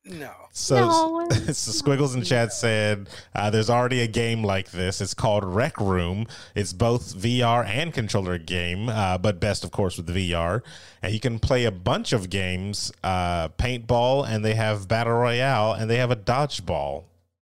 No, 0.07 0.33
So, 0.53 0.77
no. 0.77 1.29
so 1.31 1.73
Squiggles 1.73 2.15
in 2.15 2.23
chat 2.23 2.53
said 2.53 3.09
uh, 3.35 3.49
there's 3.49 3.71
already 3.71 4.01
a 4.03 4.07
game 4.07 4.45
like 4.45 4.71
this. 4.71 5.01
It's 5.01 5.15
called 5.15 5.45
Rec 5.45 5.81
Room. 5.81 6.27
It's 6.55 6.75
both 6.75 7.15
VR 7.17 7.67
and 7.67 7.93
controller 7.93 8.37
game, 8.37 8.91
uh, 8.91 9.17
but 9.17 9.41
best 9.41 9.65
of 9.65 9.71
course 9.71 9.97
with 9.97 10.05
the 10.07 10.31
VR. 10.33 10.61
And 11.01 11.15
you 11.15 11.21
can 11.21 11.39
play 11.39 11.65
a 11.65 11.71
bunch 11.71 12.13
of 12.13 12.29
games, 12.29 12.93
uh, 13.03 13.49
paintball, 13.51 14.29
and 14.29 14.45
they 14.45 14.55
have 14.55 14.89
battle 14.89 15.15
royale, 15.15 15.73
and 15.73 15.89
they 15.91 15.97
have 15.97 16.11
a 16.11 16.17
dodgeball 16.17 17.05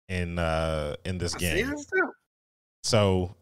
in 0.09 0.40
uh, 0.40 0.96
in 1.04 1.18
this 1.18 1.32
See, 1.34 1.38
game. 1.38 1.68
that's 1.68 1.86
true. 1.86 2.11
So 2.82 3.36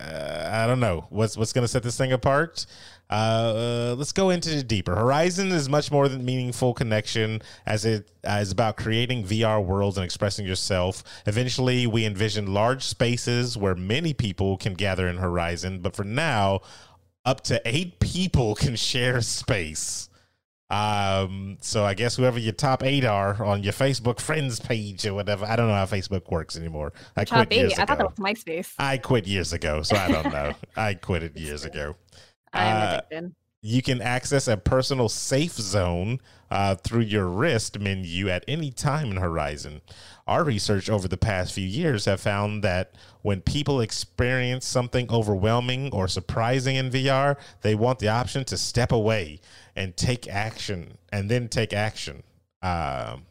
uh, 0.00 0.50
I 0.52 0.66
don't 0.66 0.80
know 0.80 1.06
what's 1.10 1.36
what's 1.36 1.52
going 1.52 1.62
to 1.62 1.68
set 1.68 1.82
this 1.82 1.96
thing 1.96 2.12
apart. 2.12 2.66
Uh, 3.10 3.14
uh, 3.14 3.94
let's 3.98 4.12
go 4.12 4.30
into 4.30 4.56
it 4.56 4.66
deeper. 4.66 4.94
Horizon 4.94 5.52
is 5.52 5.68
much 5.68 5.90
more 5.90 6.08
than 6.08 6.24
meaningful 6.24 6.72
connection, 6.72 7.42
as 7.66 7.84
it 7.84 8.10
is 8.24 8.50
about 8.50 8.78
creating 8.78 9.24
VR 9.24 9.62
worlds 9.62 9.98
and 9.98 10.04
expressing 10.04 10.46
yourself. 10.46 11.04
Eventually, 11.26 11.86
we 11.86 12.06
envision 12.06 12.54
large 12.54 12.84
spaces 12.84 13.56
where 13.56 13.74
many 13.74 14.14
people 14.14 14.56
can 14.56 14.72
gather 14.72 15.08
in 15.08 15.18
Horizon, 15.18 15.80
but 15.80 15.94
for 15.94 16.04
now, 16.04 16.60
up 17.24 17.42
to 17.42 17.60
eight 17.66 18.00
people 18.00 18.54
can 18.56 18.76
share 18.76 19.20
space. 19.20 20.08
Um, 20.72 21.58
so 21.60 21.84
I 21.84 21.92
guess 21.92 22.16
whoever 22.16 22.38
your 22.38 22.54
top 22.54 22.82
eight 22.82 23.04
are 23.04 23.44
on 23.44 23.62
your 23.62 23.74
Facebook 23.74 24.18
friends 24.20 24.58
page 24.58 25.04
or 25.06 25.12
whatever. 25.12 25.44
I 25.44 25.54
don't 25.54 25.68
know 25.68 25.74
how 25.74 25.84
Facebook 25.84 26.30
works 26.30 26.56
anymore. 26.56 26.94
I 27.14 27.24
Top 27.24 27.48
quit 27.48 27.52
years 27.58 27.72
eight. 27.72 27.78
I 27.78 27.84
thought 27.84 28.00
ago. 28.00 28.10
that 28.16 28.24
was 28.24 28.36
MySpace. 28.36 28.72
I 28.78 28.96
quit 28.96 29.26
years 29.26 29.52
ago, 29.52 29.82
so 29.82 29.96
I 29.96 30.08
don't 30.10 30.32
know. 30.32 30.54
I 30.76 30.94
quit 30.94 31.22
it 31.22 31.36
years 31.36 31.64
ago. 31.66 31.94
I'm 32.54 32.76
Uh, 32.76 32.86
addicted. 33.10 33.34
You 33.64 33.82
can 33.82 34.00
access 34.02 34.48
a 34.48 34.56
personal 34.56 35.08
safe 35.08 35.52
zone 35.52 36.18
uh, 36.50 36.74
through 36.76 37.02
your 37.02 37.26
wrist 37.28 37.78
menu 37.78 38.28
at 38.28 38.44
any 38.48 38.70
time 38.72 39.10
in 39.12 39.18
Horizon. 39.18 39.82
Our 40.26 40.44
research 40.44 40.88
over 40.88 41.08
the 41.08 41.16
past 41.16 41.52
few 41.52 41.66
years 41.66 42.04
have 42.04 42.20
found 42.20 42.62
that 42.62 42.94
when 43.22 43.40
people 43.40 43.80
experience 43.80 44.66
something 44.66 45.10
overwhelming 45.10 45.90
or 45.92 46.06
surprising 46.06 46.76
in 46.76 46.90
VR, 46.90 47.36
they 47.62 47.74
want 47.74 47.98
the 47.98 48.08
option 48.08 48.44
to 48.44 48.56
step 48.56 48.92
away 48.92 49.40
and 49.74 49.96
take 49.96 50.28
action, 50.28 50.98
and 51.12 51.30
then 51.30 51.48
take 51.48 51.72
action. 51.72 52.22
Um, 52.62 53.24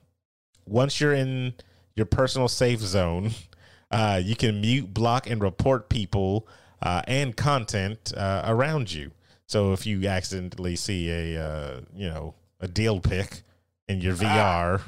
once 0.66 1.00
you're 1.00 1.14
in 1.14 1.54
your 1.96 2.06
personal 2.06 2.48
safe 2.48 2.80
zone, 2.80 3.32
uh, 3.92 4.22
you 4.24 4.36
can 4.36 4.60
mute, 4.60 4.94
block, 4.94 5.30
and 5.30 5.42
report 5.42 5.90
people 5.90 6.48
uh, 6.82 7.02
and 7.08 7.36
content 7.38 8.12
uh, 8.16 8.44
around 8.46 8.92
you. 8.92 9.12
So 9.46 9.74
if 9.74 9.86
you 9.86 10.08
accidentally 10.08 10.76
see 10.76 11.10
a 11.10 11.44
uh, 11.44 11.82
you 11.94 12.08
know 12.08 12.36
a 12.60 12.68
deal 12.68 13.00
pick 13.00 13.42
in 13.88 14.00
your 14.00 14.16
VR, 14.16 14.82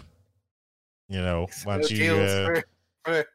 you 1.10 1.22
know, 1.22 1.48
why 1.64 1.78
don't 1.78 1.92
you? 1.92 2.16
Uh, 2.16 2.46
for, 2.46 2.64
for 3.06 3.26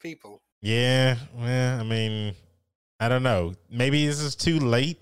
people. 0.00 0.42
yeah, 0.60 1.16
well, 1.34 1.80
I 1.80 1.82
mean, 1.84 2.34
I 3.00 3.08
don't 3.08 3.22
know. 3.22 3.54
Maybe 3.70 4.06
this 4.06 4.20
is 4.20 4.34
too 4.34 4.58
late. 4.58 5.00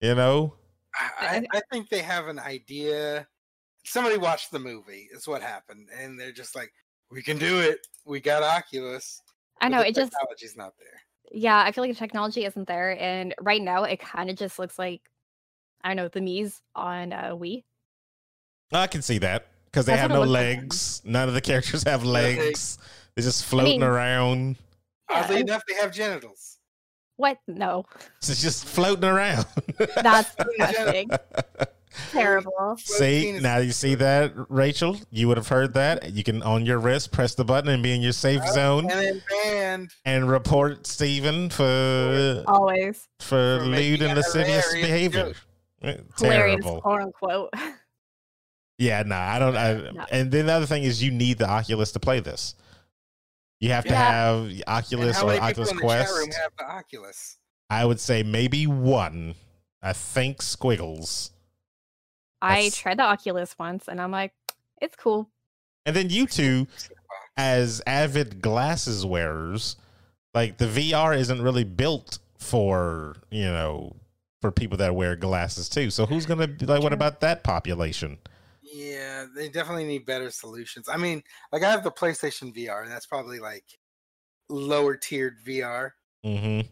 You 0.00 0.14
know, 0.14 0.54
I, 0.94 1.46
I 1.52 1.58
I 1.58 1.60
think 1.70 1.88
they 1.88 2.00
have 2.00 2.28
an 2.28 2.38
idea. 2.38 3.26
Somebody 3.84 4.16
watched 4.16 4.50
the 4.50 4.58
movie. 4.58 5.08
Is 5.12 5.26
what 5.28 5.42
happened, 5.42 5.88
and 5.98 6.18
they're 6.18 6.32
just 6.32 6.54
like, 6.54 6.72
"We 7.10 7.22
can 7.22 7.38
do 7.38 7.60
it. 7.60 7.86
We 8.04 8.20
got 8.20 8.42
Oculus." 8.42 9.20
I 9.60 9.66
but 9.66 9.76
know 9.76 9.82
the 9.82 9.88
it 9.88 9.94
just 9.94 10.12
technology's 10.12 10.56
not 10.56 10.72
there. 10.78 11.00
yeah, 11.32 11.62
I 11.62 11.72
feel 11.72 11.84
like 11.84 11.92
the 11.92 11.98
technology 11.98 12.44
isn't 12.44 12.66
there, 12.66 12.98
and 13.00 13.34
right 13.40 13.62
now 13.62 13.84
it 13.84 14.00
kind 14.00 14.30
of 14.30 14.36
just 14.36 14.58
looks 14.58 14.78
like 14.78 15.02
I 15.82 15.88
don't 15.88 15.96
know 15.96 16.08
the 16.08 16.20
Mii's 16.20 16.60
on 16.74 17.12
uh, 17.12 17.32
Wii. 17.32 17.64
I 18.72 18.86
can 18.86 19.02
see 19.02 19.18
that 19.18 19.46
because 19.74 19.86
they 19.86 19.96
have 19.96 20.10
no 20.10 20.20
looks 20.20 20.30
like. 20.30 20.56
legs. 20.58 21.02
None 21.04 21.26
of 21.26 21.34
the 21.34 21.40
characters 21.40 21.82
have 21.82 22.04
legs. 22.04 22.38
legs. 22.38 22.78
They're 23.16 23.24
just 23.24 23.44
floating 23.44 23.80
mean- 23.80 23.82
around. 23.82 24.56
Oddly 25.10 25.36
Yeah. 25.36 25.40
enough, 25.42 25.62
they 25.68 25.74
have 25.74 25.92
genitals. 25.92 26.58
What? 27.16 27.38
No, 27.48 27.84
It's 28.18 28.40
just 28.40 28.64
floating 28.66 29.04
around. 29.04 29.46
that's 29.96 30.34
disgusting. 30.36 31.10
Terrible. 32.10 32.76
see 32.78 33.38
now 33.40 33.58
you 33.58 33.70
see 33.72 33.94
that 33.96 34.32
Rachel. 34.48 34.96
You 35.10 35.28
would 35.28 35.36
have 35.36 35.46
heard 35.48 35.74
that. 35.74 36.12
You 36.12 36.24
can 36.24 36.42
on 36.42 36.66
your 36.66 36.78
wrist 36.78 37.12
press 37.12 37.34
the 37.36 37.44
button 37.44 37.70
and 37.70 37.82
be 37.84 37.92
in 37.94 38.00
your 38.00 38.12
safe 38.12 38.40
Yep, 38.44 38.52
zone 38.54 38.90
And 38.90 39.00
then 39.00 39.22
banned. 39.30 39.90
and 40.04 40.28
report 40.28 40.86
Stephen 40.88 41.50
for 41.50 42.42
Always 42.48 43.06
for 43.20 43.58
For 43.60 43.64
lewd 43.66 44.02
and 44.02 44.16
lascivious 44.16 44.72
behavior. 44.72 45.26
joke. 45.26 45.36
Eh, 45.82 45.96
hilarious, 46.18 46.64
Terrible. 46.64 46.80
quote 46.80 47.00
unquote. 47.02 47.50
Yeah, 48.78 49.02
no, 49.04 49.14
I 49.16 49.38
don't. 49.38 49.56
I, 49.56 49.72
No. 49.92 50.06
And 50.10 50.30
then 50.30 50.46
the 50.46 50.52
other 50.52 50.66
thing 50.66 50.82
is, 50.82 51.02
you 51.02 51.10
need 51.10 51.38
the 51.38 51.48
Oculus 51.48 51.92
to 51.92 52.00
play 52.00 52.20
this. 52.20 52.54
You 53.60 53.70
have 53.70 53.84
to 53.84 53.90
Yeah. 53.90 54.10
have 54.10 54.38
And 54.46 54.64
Oculus 54.66 55.16
how 55.16 55.24
or 55.24 55.26
many 55.28 55.40
Oculus 55.40 55.70
in 55.70 55.76
the 55.76 55.82
chat 55.82 56.08
room 56.10 56.26
Quest. 56.26 56.38
have 56.42 56.52
the 56.58 56.64
Oculus? 56.64 57.38
I 57.70 57.84
would 57.84 58.00
say 58.00 58.22
maybe 58.22 58.66
one. 58.66 59.36
I 59.82 59.92
think 59.92 60.40
Squiggles, 60.42 61.30
I 62.42 62.54
That's- 62.64 62.76
tried 62.78 62.98
the 62.98 63.02
Oculus 63.04 63.54
once, 63.58 63.86
and 63.88 64.00
I'm 64.00 64.10
like, 64.10 64.32
it's 64.80 64.96
cool. 64.96 65.30
and 65.86 65.94
then 65.94 66.08
you 66.10 66.26
two, 66.26 66.66
as 67.36 67.80
avid 67.86 68.40
glasses 68.42 69.04
wearers, 69.06 69.76
like 70.34 70.56
the 70.58 70.66
VR 70.66 71.16
isn't 71.16 71.40
really 71.42 71.64
built 71.64 72.18
for 72.38 73.16
you 73.30 73.44
know 73.44 73.94
for 74.42 74.50
people 74.50 74.76
that 74.78 74.94
wear 74.94 75.16
glasses 75.16 75.68
too. 75.68 75.90
So 75.90 76.06
who's 76.06 76.26
gonna 76.26 76.48
be 76.48 76.66
like? 76.66 76.82
What 76.82 76.92
about 76.92 77.20
that 77.20 77.44
population? 77.44 78.18
Yeah, 78.74 79.26
they 79.36 79.48
definitely 79.48 79.84
need 79.84 80.04
better 80.04 80.30
solutions. 80.30 80.88
I 80.88 80.96
mean, 80.96 81.22
like 81.52 81.62
I 81.62 81.70
have 81.70 81.84
the 81.84 81.92
PlayStation 81.92 82.52
VR, 82.52 82.82
and 82.82 82.90
that's 82.90 83.06
probably 83.06 83.38
like 83.38 83.64
lower 84.48 84.96
tiered 84.96 85.36
VR. 85.46 85.90
Mm-hmm. 86.26 86.66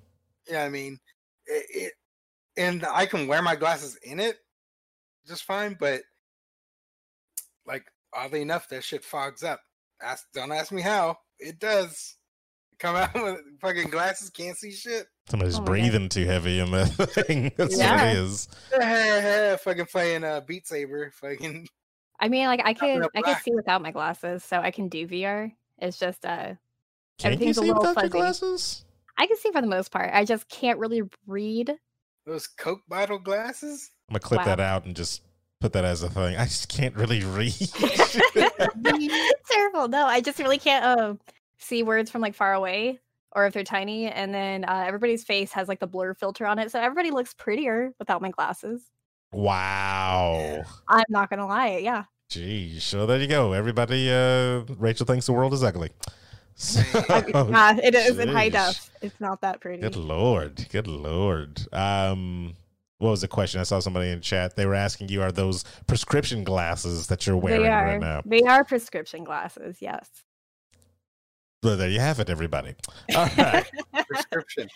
Yeah, 0.50 0.64
I 0.64 0.68
mean, 0.68 0.98
it, 1.46 1.66
it, 1.70 1.92
and 2.56 2.84
I 2.90 3.06
can 3.06 3.28
wear 3.28 3.40
my 3.40 3.54
glasses 3.54 3.96
in 4.02 4.18
it 4.18 4.38
just 5.28 5.44
fine, 5.44 5.76
but 5.78 6.00
like 7.66 7.84
oddly 8.12 8.42
enough, 8.42 8.68
that 8.70 8.82
shit 8.82 9.04
fogs 9.04 9.44
up. 9.44 9.60
Ask, 10.02 10.26
don't 10.34 10.50
ask 10.50 10.72
me 10.72 10.82
how. 10.82 11.18
It 11.38 11.60
does. 11.60 12.16
Come 12.80 12.96
out 12.96 13.14
with 13.14 13.38
fucking 13.60 13.90
glasses, 13.90 14.28
can't 14.30 14.56
see 14.56 14.72
shit. 14.72 15.06
Somebody's 15.28 15.54
Oh 15.54 15.58
my 15.60 15.66
God. 15.66 15.70
breathing 15.70 16.08
too 16.08 16.24
heavy 16.24 16.58
in 16.58 16.72
that 16.72 16.86
thing. 17.26 17.52
That's 17.56 17.76
what 17.76 18.00
it 18.00 18.16
is. 18.16 18.48
fucking 19.62 19.86
playing 19.86 20.24
uh, 20.24 20.40
Beat 20.40 20.66
Saber. 20.66 21.12
Fucking 21.20 21.68
I 22.22 22.28
mean, 22.28 22.46
like 22.46 22.60
I 22.64 22.72
Nothing 22.72 23.02
can 23.02 23.08
I 23.16 23.22
can 23.22 23.42
see 23.42 23.52
without 23.54 23.82
my 23.82 23.90
glasses, 23.90 24.42
so 24.44 24.58
I 24.58 24.70
can 24.70 24.88
do 24.88 25.06
VR. 25.06 25.52
It's 25.78 25.98
just 25.98 26.24
uh, 26.24 26.54
Can 27.18 27.32
you 27.32 27.34
Everything's 27.34 27.58
a 27.58 27.60
see 27.62 27.66
little 27.66 27.82
without 27.82 27.96
your 27.96 28.02
fuzzy. 28.10 28.18
glasses? 28.18 28.84
I 29.18 29.26
can 29.26 29.36
see 29.36 29.50
for 29.52 29.60
the 29.60 29.66
most 29.66 29.90
part. 29.90 30.10
I 30.14 30.24
just 30.24 30.48
can't 30.48 30.78
really 30.78 31.02
read. 31.26 31.76
those 32.24 32.46
Coke 32.46 32.82
bottle 32.88 33.18
glasses. 33.18 33.90
I'm 34.08 34.14
gonna 34.14 34.20
clip 34.20 34.38
Wow. 34.40 34.44
that 34.46 34.60
out 34.60 34.84
and 34.86 34.94
just 34.96 35.22
put 35.60 35.72
that 35.74 35.84
as 35.84 36.02
a 36.04 36.08
thing. 36.08 36.36
I 36.36 36.44
just 36.44 36.68
can't 36.68 36.94
really 36.94 37.24
read. 37.24 37.52
terrible. 39.50 39.88
No, 39.88 40.06
I 40.06 40.20
just 40.24 40.38
really 40.38 40.58
can't 40.58 40.84
um 41.00 41.18
see 41.58 41.82
words 41.82 42.10
from 42.10 42.20
like 42.22 42.34
far 42.34 42.54
away 42.54 43.00
or 43.34 43.46
if 43.46 43.54
they're 43.54 43.64
tiny. 43.64 44.06
And 44.08 44.32
then 44.32 44.64
uh, 44.64 44.84
everybody's 44.86 45.24
face 45.24 45.52
has 45.52 45.66
like 45.68 45.80
the 45.80 45.86
blur 45.86 46.14
filter 46.14 46.46
on 46.46 46.58
it, 46.60 46.70
so 46.70 46.78
everybody 46.80 47.10
looks 47.10 47.34
prettier 47.34 47.92
without 47.98 48.22
my 48.22 48.30
glasses. 48.30 48.82
wow. 49.32 50.62
I'm 50.88 51.04
not 51.08 51.30
gonna 51.30 51.46
lie. 51.46 51.78
Yeah. 51.78 52.04
Geez. 52.32 52.82
So 52.84 53.04
there 53.04 53.18
you 53.18 53.26
go. 53.26 53.52
Everybody, 53.52 54.10
uh, 54.10 54.60
Rachel 54.78 55.04
thinks 55.04 55.26
the 55.26 55.32
world 55.34 55.52
is 55.52 55.62
ugly. 55.62 55.90
So- 56.54 56.80
yeah, 57.28 57.76
it 57.82 57.94
is 57.94 58.18
in 58.18 58.28
high 58.28 58.48
jeez. 58.48 58.52
def. 58.52 58.90
It's 59.02 59.20
not 59.20 59.42
that 59.42 59.60
pretty. 59.60 59.82
Good 59.82 59.96
lord. 59.96 60.66
Good 60.70 60.86
lord. 60.86 61.60
Um, 61.74 62.54
what 62.98 63.10
was 63.10 63.20
the 63.20 63.28
question? 63.28 63.60
I 63.60 63.64
saw 63.64 63.80
somebody 63.80 64.08
in 64.10 64.22
chat. 64.22 64.56
They 64.56 64.64
were 64.64 64.74
asking 64.74 65.08
you, 65.10 65.20
are 65.22 65.30
those 65.32 65.64
prescription 65.86 66.42
glasses 66.42 67.06
that 67.08 67.26
you're 67.26 67.36
wearing 67.36 67.62
They 67.64 67.68
are. 67.68 67.84
right 67.84 68.00
now? 68.00 68.22
They 68.24 68.40
are 68.42 68.64
prescription 68.64 69.24
glasses. 69.24 69.76
Yes. 69.80 70.08
Well, 71.62 71.76
there 71.76 71.90
you 71.90 72.00
have 72.00 72.18
it, 72.18 72.30
everybody. 72.30 72.74
All 73.14 73.28
right. 73.36 73.70
Prescription. 74.08 74.68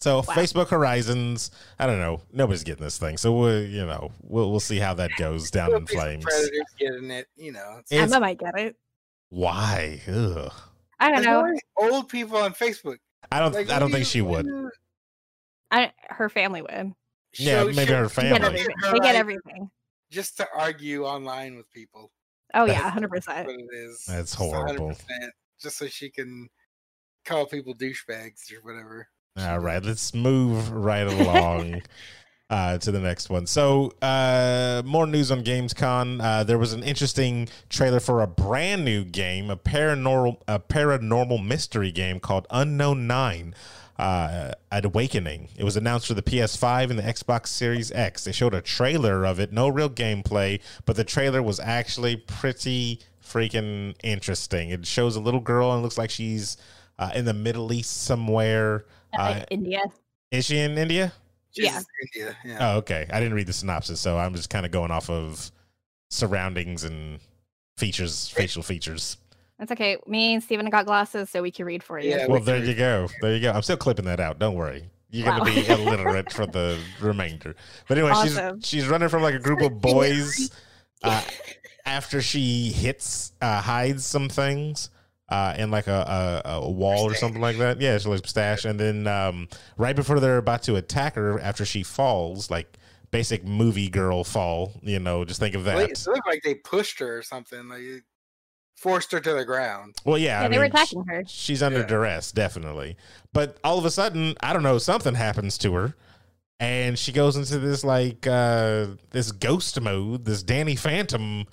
So 0.00 0.16
Wow. 0.16 0.22
Facebook 0.34 0.68
Horizons, 0.68 1.50
I 1.78 1.86
don't 1.86 1.98
know. 1.98 2.22
Nobody's 2.32 2.64
getting 2.64 2.82
this 2.84 2.96
thing, 2.98 3.18
so 3.18 3.32
we'll 3.32 3.62
you 3.62 3.84
know 3.84 4.12
we'll 4.22 4.50
we'll 4.50 4.60
see 4.60 4.78
how 4.78 4.94
that 4.94 5.10
goes 5.18 5.50
down 5.50 5.74
in 5.74 5.86
flames. 5.86 6.24
Predators 6.24 6.64
getting 6.78 7.10
it, 7.10 7.28
you 7.36 7.52
know. 7.52 7.76
It's, 7.80 7.92
It's- 7.92 8.10
Emma 8.10 8.20
might 8.20 8.38
get 8.38 8.58
it. 8.58 8.76
Why? 9.28 10.00
Ugh. 10.08 10.52
I 10.98 11.10
don't 11.12 11.22
There's 11.22 11.26
know. 11.26 11.92
old 11.94 12.08
people 12.08 12.36
on 12.38 12.52
Facebook. 12.54 12.96
I 13.30 13.38
don't. 13.40 13.54
Like, 13.54 13.70
I 13.70 13.78
don't 13.78 13.88
what 13.90 13.98
do 13.98 14.04
think 14.04 14.06
she 14.06 14.22
would. 14.22 14.46
I 15.70 15.92
her 16.08 16.28
family 16.28 16.62
would. 16.62 16.92
Yeah, 17.38 17.60
show- 17.60 17.72
maybe 17.72 17.92
her 17.92 18.08
They 18.08 18.22
get 18.22 18.40
family. 18.40 18.46
everything. 18.60 18.74
her 18.82 18.92
They 18.92 18.98
get 19.00 19.14
everything. 19.14 19.70
Just 20.10 20.36
to 20.38 20.48
argue 20.56 21.04
online 21.04 21.56
with 21.56 21.70
people. 21.72 22.10
Oh 22.54 22.66
That's- 22.66 22.82
yeah, 22.82 22.90
hundred 22.90 23.10
percent. 23.10 23.46
What 23.46 23.56
it 23.56 23.68
is. 23.72 24.04
That's 24.08 24.34
horrible. 24.34 24.88
100%, 24.88 24.96
Just 25.60 25.76
so 25.78 25.86
she 25.86 26.10
can 26.10 26.48
call 27.24 27.46
people 27.46 27.74
douchebags 27.74 28.50
or 28.52 28.60
whatever. 28.62 29.06
All 29.40 29.58
right, 29.58 29.82
let's 29.82 30.12
move 30.12 30.70
right 30.70 31.06
along 31.06 31.82
uh, 32.50 32.76
to 32.78 32.92
the 32.92 33.00
next 33.00 33.30
one. 33.30 33.46
So, 33.46 33.92
uh, 34.02 34.82
more 34.84 35.06
news 35.06 35.30
on 35.30 35.42
Gamescom. 35.42 36.20
Uh, 36.22 36.44
there 36.44 36.58
was 36.58 36.74
an 36.74 36.82
interesting 36.82 37.48
trailer 37.70 38.00
for 38.00 38.20
a 38.20 38.26
brand 38.26 38.84
new 38.84 39.02
game, 39.02 39.48
a 39.50 39.56
paranormal, 39.56 40.42
a 40.46 40.58
paranormal 40.58 41.44
mystery 41.46 41.90
game 41.90 42.20
called 42.20 42.46
Unknown 42.50 43.06
Nine. 43.06 43.54
Uh, 43.98 44.52
at 44.72 44.86
Awakening. 44.86 45.50
It 45.58 45.64
was 45.64 45.76
announced 45.76 46.06
for 46.06 46.14
the 46.14 46.22
PS5 46.22 46.88
and 46.88 46.98
the 46.98 47.02
Xbox 47.02 47.48
Series 47.48 47.92
X. 47.92 48.24
They 48.24 48.32
showed 48.32 48.54
a 48.54 48.62
trailer 48.62 49.26
of 49.26 49.38
it, 49.38 49.52
no 49.52 49.68
real 49.68 49.90
gameplay, 49.90 50.62
but 50.86 50.96
the 50.96 51.04
trailer 51.04 51.42
was 51.42 51.60
actually 51.60 52.16
pretty 52.16 53.00
freaking 53.22 53.94
interesting. 54.02 54.70
It 54.70 54.86
shows 54.86 55.16
a 55.16 55.20
little 55.20 55.40
girl 55.40 55.70
and 55.74 55.82
looks 55.82 55.98
like 55.98 56.08
she's 56.08 56.56
uh, 56.98 57.10
in 57.14 57.26
the 57.26 57.34
Middle 57.34 57.74
East 57.74 58.04
somewhere. 58.04 58.86
Uh, 59.18 59.44
India. 59.50 59.80
is 60.30 60.46
she 60.46 60.58
in 60.58 60.78
India? 60.78 61.12
Yeah. 61.54 61.80
India. 62.14 62.36
Yeah. 62.44 62.58
Oh, 62.60 62.76
okay. 62.78 63.06
I 63.12 63.18
didn't 63.20 63.34
read 63.34 63.46
the 63.48 63.52
synopsis, 63.52 64.00
so 64.00 64.16
I'm 64.18 64.34
just 64.34 64.50
kind 64.50 64.64
of 64.64 64.72
going 64.72 64.90
off 64.90 65.10
of 65.10 65.50
surroundings 66.10 66.84
and 66.84 67.18
features, 67.76 68.28
facial 68.28 68.62
features. 68.62 69.16
That's 69.58 69.72
okay. 69.72 69.98
Me 70.06 70.34
and 70.34 70.42
Steven 70.42 70.68
got 70.70 70.86
glasses, 70.86 71.28
so 71.28 71.42
we 71.42 71.50
can 71.50 71.66
read 71.66 71.82
for 71.82 71.98
you. 71.98 72.10
Yeah, 72.10 72.26
Well, 72.26 72.40
we 72.40 72.46
there 72.46 72.64
you 72.64 72.74
go. 72.74 73.08
There 73.20 73.34
you 73.34 73.40
go. 73.40 73.50
I'm 73.52 73.62
still 73.62 73.76
clipping 73.76 74.06
that 74.06 74.20
out. 74.20 74.38
Don't 74.38 74.54
worry. 74.54 74.84
You're 75.10 75.26
Wow. 75.26 75.38
gonna 75.40 75.50
be 75.54 75.66
illiterate 75.68 76.32
for 76.32 76.46
the 76.46 76.78
remainder. 77.00 77.54
But 77.88 77.98
anyway, 77.98 78.12
Awesome. 78.12 78.60
she's 78.60 78.68
she's 78.68 78.88
running 78.88 79.08
from 79.08 79.22
like 79.22 79.34
a 79.34 79.38
group 79.40 79.60
of 79.60 79.80
boys 79.80 80.50
uh, 81.02 81.22
after 81.84 82.22
she 82.22 82.70
hits 82.70 83.32
uh, 83.42 83.60
hides 83.60 84.06
some 84.06 84.28
things. 84.28 84.88
Uh, 85.30 85.54
in 85.56 85.70
like 85.70 85.86
a, 85.86 86.42
a, 86.44 86.50
a 86.60 86.70
wall 86.70 87.08
or 87.08 87.14
something 87.14 87.40
like 87.40 87.56
that. 87.58 87.80
Yeah, 87.80 87.96
she 87.98 88.08
like 88.08 88.26
stash. 88.26 88.64
And 88.64 88.80
then 88.80 89.06
um, 89.06 89.48
right 89.76 89.94
before 89.94 90.18
they're 90.18 90.38
about 90.38 90.64
to 90.64 90.74
attack 90.74 91.14
her, 91.14 91.38
after 91.38 91.64
she 91.64 91.84
falls, 91.84 92.50
like 92.50 92.76
basic 93.12 93.44
movie 93.44 93.88
girl 93.88 94.24
fall, 94.24 94.72
you 94.82 94.98
know, 94.98 95.24
just 95.24 95.38
think 95.38 95.54
of 95.54 95.62
that. 95.64 95.78
It 95.78 96.04
looked 96.08 96.26
like 96.26 96.42
they 96.42 96.54
pushed 96.54 96.98
her 96.98 97.18
or 97.18 97.22
something. 97.22 97.68
Like 97.68 98.02
forced 98.76 99.12
her 99.12 99.20
to 99.20 99.32
the 99.34 99.44
ground. 99.44 99.94
Well, 100.04 100.18
yeah, 100.18 100.42
Yeah, 100.42 100.48
they 100.48 100.56
were 100.58 100.64
mean, 100.64 100.70
sh- 100.70 100.74
attacking 100.74 101.04
her. 101.04 101.22
She's 101.28 101.62
under 101.62 101.80
Yeah. 101.80 101.86
duress, 101.86 102.32
definitely. 102.32 102.96
But 103.32 103.58
all 103.62 103.78
of 103.78 103.84
a 103.84 103.90
sudden, 103.90 104.34
I 104.42 104.52
don't 104.52 104.62
know, 104.64 104.78
something 104.78 105.14
happens 105.14 105.58
to 105.58 105.74
her, 105.74 105.94
and 106.58 106.98
she 106.98 107.12
goes 107.12 107.36
into 107.36 107.58
this 107.58 107.84
like 107.84 108.26
uh 108.26 108.86
this 109.10 109.30
ghost 109.32 109.80
mode, 109.80 110.24
this 110.24 110.42
Danny 110.42 110.74
Phantom 110.76 111.44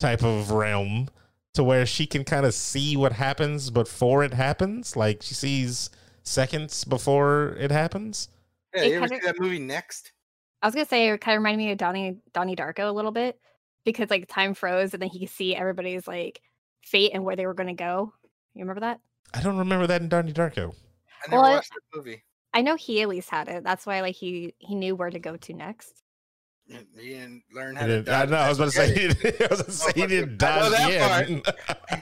type 0.00 0.22
of 0.22 0.52
realm, 0.52 1.08
to 1.56 1.64
where 1.64 1.86
she 1.86 2.06
can 2.06 2.24
kind 2.24 2.46
of 2.46 2.54
see 2.54 2.96
what 2.96 3.12
happens 3.12 3.70
before 3.70 4.22
it 4.24 4.34
happens. 4.34 4.96
Like 4.96 5.22
she 5.22 5.34
sees 5.34 5.90
seconds 6.22 6.84
before 6.84 7.56
it 7.58 7.70
happens. 7.70 8.28
Yeah, 8.74 8.82
It 8.82 8.90
you 8.90 8.96
ever 8.98 9.08
see 9.08 9.18
that 9.24 9.38
movie 9.40 9.58
Next? 9.58 10.12
I 10.62 10.66
was 10.66 10.74
gonna 10.74 10.86
say 10.86 11.08
it 11.08 11.20
kind 11.20 11.36
of 11.36 11.40
reminded 11.40 11.64
me 11.64 11.72
of 11.72 11.78
Donnie 11.78 12.18
Donnie 12.32 12.56
Darko 12.56 12.88
a 12.88 12.92
little 12.92 13.10
bit 13.12 13.38
because 13.84 14.10
like 14.10 14.26
time 14.28 14.54
froze 14.54 14.92
and 14.94 15.02
then 15.02 15.10
he 15.10 15.20
could 15.20 15.30
see 15.30 15.54
everybody's 15.54 16.06
like 16.08 16.40
fate 16.82 17.12
and 17.14 17.24
where 17.24 17.36
they 17.36 17.46
were 17.46 17.54
gonna 17.54 17.74
go. 17.74 18.12
You 18.54 18.62
remember 18.62 18.80
that? 18.80 19.00
I 19.34 19.42
don't 19.42 19.58
remember 19.58 19.86
that 19.86 20.02
in 20.02 20.08
Donnie 20.08 20.32
Darko. 20.32 20.74
I 21.24 21.30
never 21.30 21.42
Well, 21.42 21.52
watched 21.52 21.72
that 21.72 21.96
movie. 21.96 22.22
I 22.54 22.62
know 22.62 22.74
he 22.76 23.02
at 23.02 23.08
least 23.08 23.28
had 23.30 23.48
it. 23.48 23.64
That's 23.64 23.86
why 23.86 24.00
like 24.00 24.14
he 24.16 24.54
he 24.58 24.74
knew 24.74 24.96
where 24.96 25.10
to 25.10 25.18
go 25.18 25.36
to 25.36 25.52
next. 25.52 26.02
You 26.68 26.78
you 26.96 27.14
didn't 27.14 27.42
learn 27.54 27.76
I, 27.76 27.80
how 27.80 27.86
to. 27.86 27.92
didn't- 28.02 28.14
I 28.14 28.24
know. 28.24 28.36
I 28.38 28.48
was 28.48 28.58
about 28.58 28.72
to 28.72 28.76
say. 28.76 28.88
He 28.94 29.08
didn't, 29.08 29.40
I 29.42 29.46
was 29.50 29.60
about 29.60 29.66
to 29.66 29.72
say 29.72 29.92
he 29.94 30.06
didn't 30.06 30.42
I 30.42 30.58
know 30.58 30.70
dodge 30.70 31.42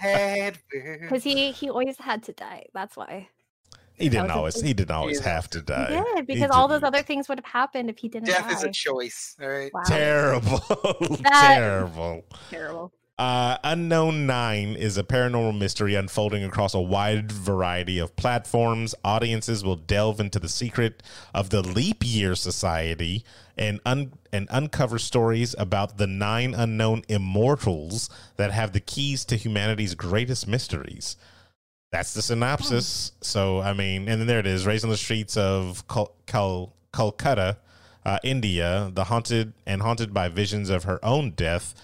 that 0.02 0.58
Because 1.00 1.22
he 1.24 1.50
he 1.52 1.68
always 1.70 1.98
had 1.98 2.22
to 2.24 2.32
die. 2.32 2.66
That's 2.72 2.96
why. 2.96 3.28
he 3.96 4.08
didn't 4.08 4.30
always. 4.30 4.60
He 4.60 4.72
didn't 4.74 4.90
always 4.90 5.20
Yeah. 5.20 5.34
have 5.34 5.50
to 5.50 5.60
die. 5.62 5.88
Yeah, 5.90 6.04
He 6.16 6.22
because 6.22 6.50
all 6.50 6.66
those 6.68 6.82
other 6.82 7.02
things 7.02 7.28
would 7.28 7.38
have 7.38 7.44
happened 7.44 7.90
if 7.90 7.98
he 7.98 8.08
didn't 8.08 8.26
Death 8.28 8.48
die. 8.48 8.54
is 8.54 8.64
a 8.64 8.70
choice. 8.72 9.36
All 9.40 9.48
right. 9.48 9.72
Wow. 9.72 9.82
Terrible. 9.86 10.58
Terrible. 11.30 12.24
Terrible. 12.50 12.92
Uh, 13.16 13.58
Unknown 13.62 14.26
Nine 14.26 14.70
is 14.74 14.98
a 14.98 15.04
paranormal 15.04 15.56
mystery 15.56 15.94
unfolding 15.94 16.42
across 16.42 16.74
a 16.74 16.80
wide 16.80 17.30
variety 17.30 18.00
of 18.00 18.16
platforms. 18.16 18.92
Audiences 19.04 19.62
will 19.62 19.76
delve 19.76 20.18
into 20.18 20.40
the 20.40 20.48
secret 20.48 21.00
of 21.32 21.50
the 21.50 21.62
Leap 21.62 21.98
Year 22.04 22.34
Society 22.34 23.24
and 23.56 23.80
un- 23.84 24.12
and 24.32 24.48
uncover 24.50 24.98
stories 24.98 25.54
about 25.58 25.98
the 25.98 26.06
nine 26.06 26.54
unknown 26.54 27.02
immortals 27.08 28.10
that 28.36 28.50
have 28.50 28.72
the 28.72 28.80
keys 28.80 29.24
to 29.26 29.36
humanity's 29.36 29.94
greatest 29.94 30.48
mysteries. 30.48 31.16
That's 31.92 32.14
the 32.14 32.22
synopsis. 32.22 33.12
So 33.20 33.60
I 33.60 33.72
mean, 33.72 34.08
and 34.08 34.20
then 34.20 34.26
there 34.26 34.40
it 34.40 34.46
is, 34.46 34.66
raised 34.66 34.84
on 34.84 34.90
the 34.90 34.96
streets 34.96 35.36
of 35.36 35.86
Cal- 35.86 36.14
Cal- 36.26 36.72
Calcutta, 36.92 37.58
uh, 38.04 38.18
India, 38.24 38.90
the 38.92 39.04
haunted 39.04 39.52
and 39.66 39.82
haunted 39.82 40.12
by 40.12 40.28
visions 40.28 40.70
of 40.70 40.84
her 40.84 41.04
own 41.04 41.30
death. 41.30 41.74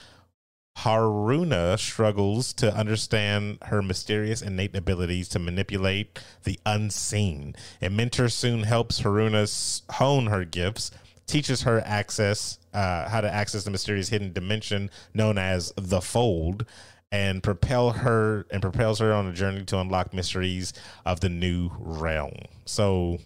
Haroona 0.79 1.79
struggles 1.79 2.53
to 2.55 2.75
understand 2.75 3.59
her 3.63 3.83
mysterious 3.83 4.41
innate 4.41 4.75
abilities 4.75 5.29
to 5.29 5.39
manipulate 5.39 6.19
the 6.45 6.59
unseen. 6.65 7.55
A 7.83 7.91
mentor 7.91 8.29
soon 8.29 8.63
helps 8.63 9.03
Haroona 9.03 9.83
hone 9.93 10.27
her 10.27 10.45
gifts, 10.45 10.91
teaches 11.31 11.63
her 11.63 11.81
access 11.85 12.59
uh, 12.75 13.09
how 13.09 13.21
to 13.21 13.33
access 13.33 13.65
the 13.65 13.71
mysterious 13.71 14.09
hidden 14.09 14.33
dimension 14.33 14.91
known 15.15 15.39
as 15.39 15.73
the 15.77 16.01
Fold, 16.01 16.67
and 17.13 17.43
propel 17.43 17.91
her 17.91 18.47
and 18.51 18.63
propels 18.63 18.99
her 19.01 19.13
on 19.13 19.27
a 19.27 19.33
journey 19.33 19.65
to 19.65 19.79
unlock 19.79 20.15
mysteries 20.15 20.73
of 21.05 21.21
the 21.21 21.29
new 21.29 21.71
realm. 21.79 22.37
So, 22.67 23.19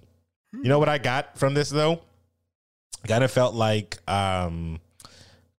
you 0.53 0.69
know 0.69 0.79
what 0.79 0.89
I 0.89 0.99
got 0.99 1.39
from 1.39 1.55
this 1.55 1.69
though? 1.69 2.01
Kind 3.07 3.25
of 3.25 3.31
felt 3.31 3.55
like 3.55 3.99
um 4.09 4.81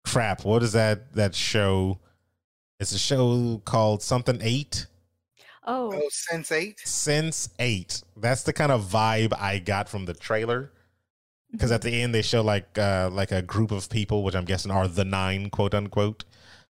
crap. 0.03 0.43
What 0.45 0.63
is 0.63 0.73
that 0.73 1.13
that 1.13 1.35
show? 1.35 1.99
It's 2.79 2.91
a 2.91 2.99
show 2.99 3.61
called 3.65 4.01
something 4.01 4.39
eight. 4.41 4.87
Oh, 5.67 5.91
Oh, 5.93 6.01
Sense 6.09 6.51
Eight. 6.51 6.79
Sense 6.79 7.49
eight. 7.59 8.01
That's 8.17 8.43
the 8.43 8.53
kind 8.53 8.71
of 8.71 8.83
vibe 8.83 9.33
I 9.39 9.59
got 9.59 9.89
from 9.89 10.05
the 10.05 10.13
trailer. 10.13 10.71
Because 11.55 11.71
at 11.71 11.81
the 11.81 12.01
end 12.01 12.13
they 12.13 12.21
show 12.21 12.41
like 12.41 12.77
uh 12.77 13.09
like 13.11 13.31
a 13.31 13.41
group 13.41 13.71
of 13.71 13.89
people, 13.89 14.23
which 14.23 14.35
I'm 14.35 14.45
guessing 14.45 14.71
are 14.71 14.87
the 14.87 15.05
nine, 15.05 15.49
quote 15.49 15.73
unquote. 15.73 16.25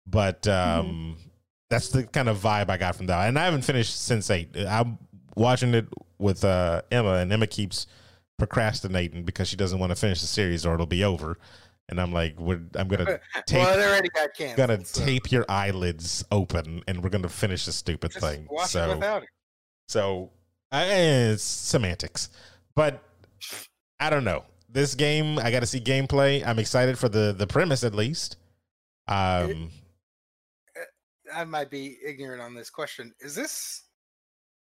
But 0.07 0.47
um 0.49 1.17
that's 1.71 1.89
the 1.91 2.05
kind 2.05 2.29
of 2.29 2.39
vibe 2.39 2.71
I 2.71 2.77
got 2.77 2.97
from 2.97 3.07
that. 3.07 3.29
And 3.29 3.39
I 3.39 3.45
haven't 3.45 3.63
finished 3.63 4.01
Sense 4.01 4.31
eight. 4.31 4.57
I'm 4.57 4.99
watching 5.37 5.75
it 5.75 5.87
with 6.19 6.45
uh 6.45 6.83
Emma, 6.91 7.15
and 7.15 7.33
Emma 7.33 7.47
keeps 7.47 7.87
procrastinating 8.39 9.25
because 9.25 9.49
she 9.49 9.57
doesn't 9.57 9.79
want 9.79 9.91
to 9.91 9.97
finish 9.97 10.21
the 10.21 10.27
series 10.27 10.65
or 10.65 10.75
it'll 10.75 10.87
be 10.87 11.05
over. 11.05 11.39
And 11.91 12.01
I'm 12.01 12.13
like, 12.13 12.39
we're, 12.39 12.61
I'm 12.75 12.87
gonna 12.89 13.19
tape 13.47 13.65
well, 13.67 13.89
already 13.89 14.11
got 14.11 14.35
canceled. 14.35 14.57
gonna 14.57 14.85
so 14.85 15.05
tape 15.05 15.33
your 15.33 15.47
eyelids 15.49 16.25
open 16.31 16.83
and 16.87 17.03
we're 17.03 17.09
gonna 17.09 17.29
finish 17.29 17.65
this 17.65 17.77
stupid 17.77 18.13
just 18.13 18.25
thing. 18.25 18.47
So 18.67 18.95
without 18.95 19.23
it. 19.23 19.29
so 19.89 20.31
I, 20.71 20.85
it's 20.85 21.43
semantics. 21.43 22.29
But 22.75 23.03
I 23.99 24.11
don't 24.11 24.25
know. 24.25 24.45
This 24.69 24.95
game, 24.95 25.39
I 25.39 25.51
gotta 25.51 25.67
see 25.67 25.81
gameplay. 25.81 26.47
I'm 26.47 26.59
excited 26.59 26.99
for 26.99 27.09
the 27.09 27.33
the 27.37 27.47
premise 27.47 27.85
at 27.85 27.95
least. 27.95 28.37
Um 29.07 29.71
I 31.35 31.45
might 31.45 31.71
be 31.71 31.99
ignorant 32.07 32.43
on 32.43 32.55
this 32.55 32.71
question. 32.71 33.15
Is 33.21 33.35
this 33.35 33.85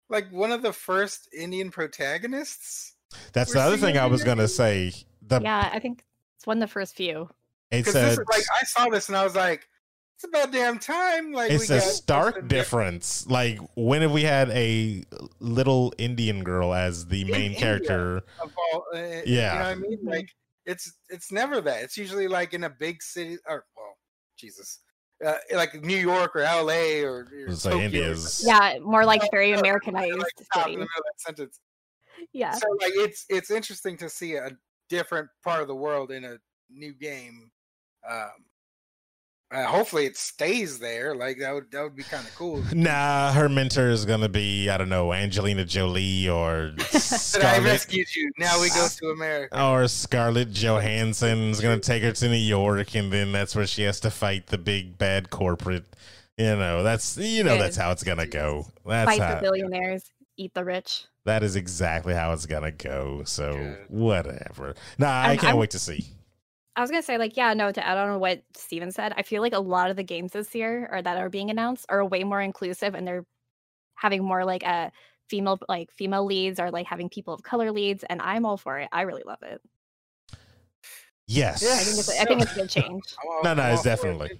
like 0.09 0.31
one 0.31 0.51
of 0.51 0.61
the 0.61 0.73
first 0.73 1.29
Indian 1.37 1.71
protagonists? 1.71 2.93
that's 3.33 3.53
the 3.53 3.59
other 3.59 3.77
thing 3.77 3.97
I 3.97 4.05
was 4.05 4.23
gonna 4.23 4.47
say. 4.47 4.93
The 5.21 5.41
yeah, 5.41 5.69
I 5.71 5.79
think 5.79 6.03
it's 6.37 6.47
one 6.47 6.57
of 6.61 6.69
the 6.69 6.71
first 6.71 6.95
few. 6.95 7.29
it's 7.71 7.87
Because 7.87 7.95
a 7.95 8.05
this 8.05 8.19
is 8.19 8.25
like 8.29 8.43
I 8.61 8.63
saw 8.65 8.89
this 8.89 9.07
and 9.09 9.17
I 9.17 9.23
was 9.23 9.35
like, 9.35 9.67
it's 10.17 10.23
about 10.23 10.51
damn 10.51 10.79
time. 10.79 11.31
Like 11.31 11.51
it's 11.51 11.69
we 11.69 11.75
a 11.75 11.79
got 11.79 11.87
stark 11.87 12.33
something 12.33 12.47
difference. 12.47 13.27
Like 13.27 13.59
when 13.75 14.01
have 14.01 14.11
we 14.11 14.23
had 14.23 14.49
a 14.49 15.03
little 15.39 15.93
Indian 15.99 16.43
girl 16.43 16.73
as 16.73 17.05
the 17.05 17.21
In 17.21 17.27
main 17.31 17.41
India. 17.51 17.59
character? 17.59 18.17
of 18.41 18.51
all, 18.73 18.85
uh, 18.95 18.97
You 18.97 19.21
Yeah. 19.25 19.53
know 19.53 19.59
what 19.59 19.65
I 19.67 19.75
mean? 19.75 19.99
Like 20.03 20.29
it's 20.65 20.91
it's 21.09 21.31
never 21.31 21.61
that. 21.61 21.83
It's 21.83 21.97
usually 21.97 22.27
like 22.27 22.53
in 22.55 22.63
a 22.63 22.69
big 22.69 23.01
city 23.03 23.37
or 23.47 23.65
well, 23.75 23.95
Jesus, 24.39 24.79
uh, 25.25 25.35
like 25.53 25.75
New 25.83 25.97
York 25.97 26.35
or 26.35 26.41
L.A. 26.41 27.03
or, 27.03 27.27
or 27.31 27.45
It's 27.49 27.61
Tokyo 27.63 27.77
or 27.79 27.81
India's- 27.83 28.43
Yeah, 28.45 28.79
more 28.81 29.05
like 29.05 29.21
very 29.31 29.51
no, 29.51 29.59
Americanized 29.59 30.17
like, 30.17 30.31
stop 30.51 30.65
in 30.67 30.73
the 30.73 30.77
middle 30.79 30.83
of 30.97 31.03
that 31.05 31.21
sentence. 31.21 31.59
Yeah. 32.33 32.53
So 32.53 32.67
like 32.81 32.93
it's 32.95 33.23
it's 33.29 33.51
interesting 33.51 33.97
to 33.97 34.09
see 34.09 34.33
a 34.33 34.49
different 34.89 35.29
part 35.43 35.61
of 35.61 35.67
the 35.67 35.75
world 35.75 36.09
in 36.11 36.25
a 36.25 36.37
new 36.71 36.93
game. 36.93 37.51
Um, 38.09 38.29
uh, 39.51 39.63
hopefully 39.65 40.05
it 40.05 40.17
stays 40.17 40.79
there. 40.79 41.15
Like 41.15 41.37
that 41.39 41.53
would 41.53 41.71
that 41.71 41.81
would 41.83 41.95
be 41.95 42.03
kind 42.03 42.25
of 42.27 42.35
cool. 42.35 42.63
Nah, 42.73 43.31
her 43.33 43.47
mentor 43.49 43.89
is 43.89 44.05
gonna 44.05 44.29
be 44.29 44.69
I 44.69 44.77
don't 44.77 44.89
know 44.89 45.13
Angelina 45.13 45.63
Jolie 45.65 46.27
or 46.29 46.71
But 46.77 47.43
I 47.45 47.59
rescued 47.59 48.13
you. 48.15 48.31
Now 48.37 48.59
we 48.59 48.69
go 48.69 48.87
to 48.87 49.07
America. 49.09 49.61
or 49.63 49.87
Scarlett 49.87 50.51
Johansson's 50.51 51.61
gonna 51.61 51.79
take 51.79 52.03
her 52.03 52.11
to 52.11 52.27
New 52.29 52.35
York, 52.35 52.95
and 52.95 53.11
then 53.11 53.31
that's 53.31 53.55
where 53.55 53.67
she 53.67 53.83
has 53.83 53.99
to 54.01 54.09
fight 54.11 54.47
the 54.47 54.57
big 54.57 54.97
bad 54.97 55.29
corporate. 55.29 55.85
You 56.37 56.55
know, 56.55 56.83
that's 56.83 57.17
you 57.17 57.43
know 57.43 57.57
that's 57.57 57.77
how 57.77 57.91
it's 57.91 58.03
gonna 58.03 58.27
go. 58.27 58.67
That's 58.85 59.09
Fight 59.09 59.19
the 59.19 59.25
how 59.25 59.39
billionaires, 59.39 60.11
eat 60.37 60.53
the 60.53 60.63
rich. 60.63 61.05
that 61.25 61.41
is 61.41 61.55
exactly 61.55 62.13
how 62.13 62.31
it's 62.33 62.45
gonna 62.45 62.71
go. 62.71 63.23
So 63.25 63.53
Good. 63.53 63.77
whatever. 63.89 64.75
Nah, 64.99 65.07
I 65.07 65.27
I'm- 65.29 65.37
can't 65.37 65.47
I'm- 65.53 65.57
wait 65.57 65.71
to 65.71 65.79
see. 65.79 66.05
I 66.77 66.81
was 66.81 66.91
gonna 66.91 67.01
say, 67.01 67.17
like, 67.17 67.35
yeah, 67.35 67.55
no, 67.55 67.71
to 67.71 67.85
add 67.85 67.97
on 67.97 68.19
what 68.19 68.43
Steven 68.55 68.91
said, 68.91 69.11
I 69.17 69.23
feel 69.23 69.41
like 69.41 69.53
a 69.53 69.59
lot 69.59 69.89
of 69.89 69.97
the 69.97 70.03
games 70.03 70.33
this 70.33 70.53
year 70.53 70.87
or 70.91 71.01
that 71.01 71.17
are 71.17 71.29
being 71.29 71.49
announced 71.49 71.87
are 71.89 72.05
way 72.05 72.23
more 72.23 72.39
inclusive 72.39 72.93
and 72.93 73.07
they're 73.07 73.25
having 73.95 74.23
more 74.23 74.45
like 74.45 74.61
a 74.61 74.91
female 75.27 75.59
like 75.67 75.91
female 75.91 76.23
leads 76.23 76.59
or 76.59 76.69
like 76.69 76.85
having 76.85 77.09
people 77.09 77.33
of 77.33 77.41
color 77.41 77.71
leads, 77.71 78.03
and 78.03 78.21
I'm 78.21 78.45
all 78.45 78.57
for 78.57 78.77
it. 78.77 78.89
I 78.91 79.01
really 79.01 79.23
love 79.25 79.39
it. 79.41 79.59
Yes, 81.27 81.61
Yeah, 81.63 81.73
I 81.73 81.83
think 81.83 81.97
it's 81.97 82.09
I 82.09 82.25
think 82.25 82.41
it's 82.43 82.51
a 82.51 82.55
good 82.55 82.69
change. 82.69 83.03
No, 83.43 83.55
no, 83.55 83.63
it's 83.73 83.77
all 83.77 83.77
for 83.77 83.79
it, 83.79 83.83
definitely. 83.83 84.39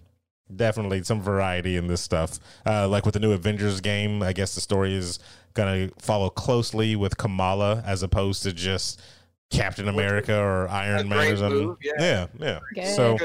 definitely 0.56 1.04
some 1.04 1.22
variety 1.22 1.76
in 1.76 1.88
this 1.88 2.02
stuff. 2.02 2.40
Uh, 2.66 2.88
like 2.88 3.04
with 3.04 3.14
the 3.14 3.20
new 3.20 3.32
Avengers 3.32 3.82
game, 3.82 4.22
I 4.22 4.32
guess 4.32 4.54
the 4.56 4.62
story 4.62 4.94
is 4.94 5.20
gonna 5.56 5.90
follow 5.98 6.30
closely 6.30 6.96
with 6.96 7.18
Kamala 7.18 7.84
as 7.86 8.04
opposed 8.04 8.44
to 8.44 8.54
just 8.54 9.02
Captain 9.50 9.88
America 9.88 10.38
or 10.38 10.68
Iron 10.70 11.08
Man 11.10 11.34
or 11.34 11.38
something. 11.38 11.66
move, 11.68 11.78
yeah. 11.82 12.28
yeah, 12.40 12.60
yeah. 12.76 12.94
So 12.94 13.18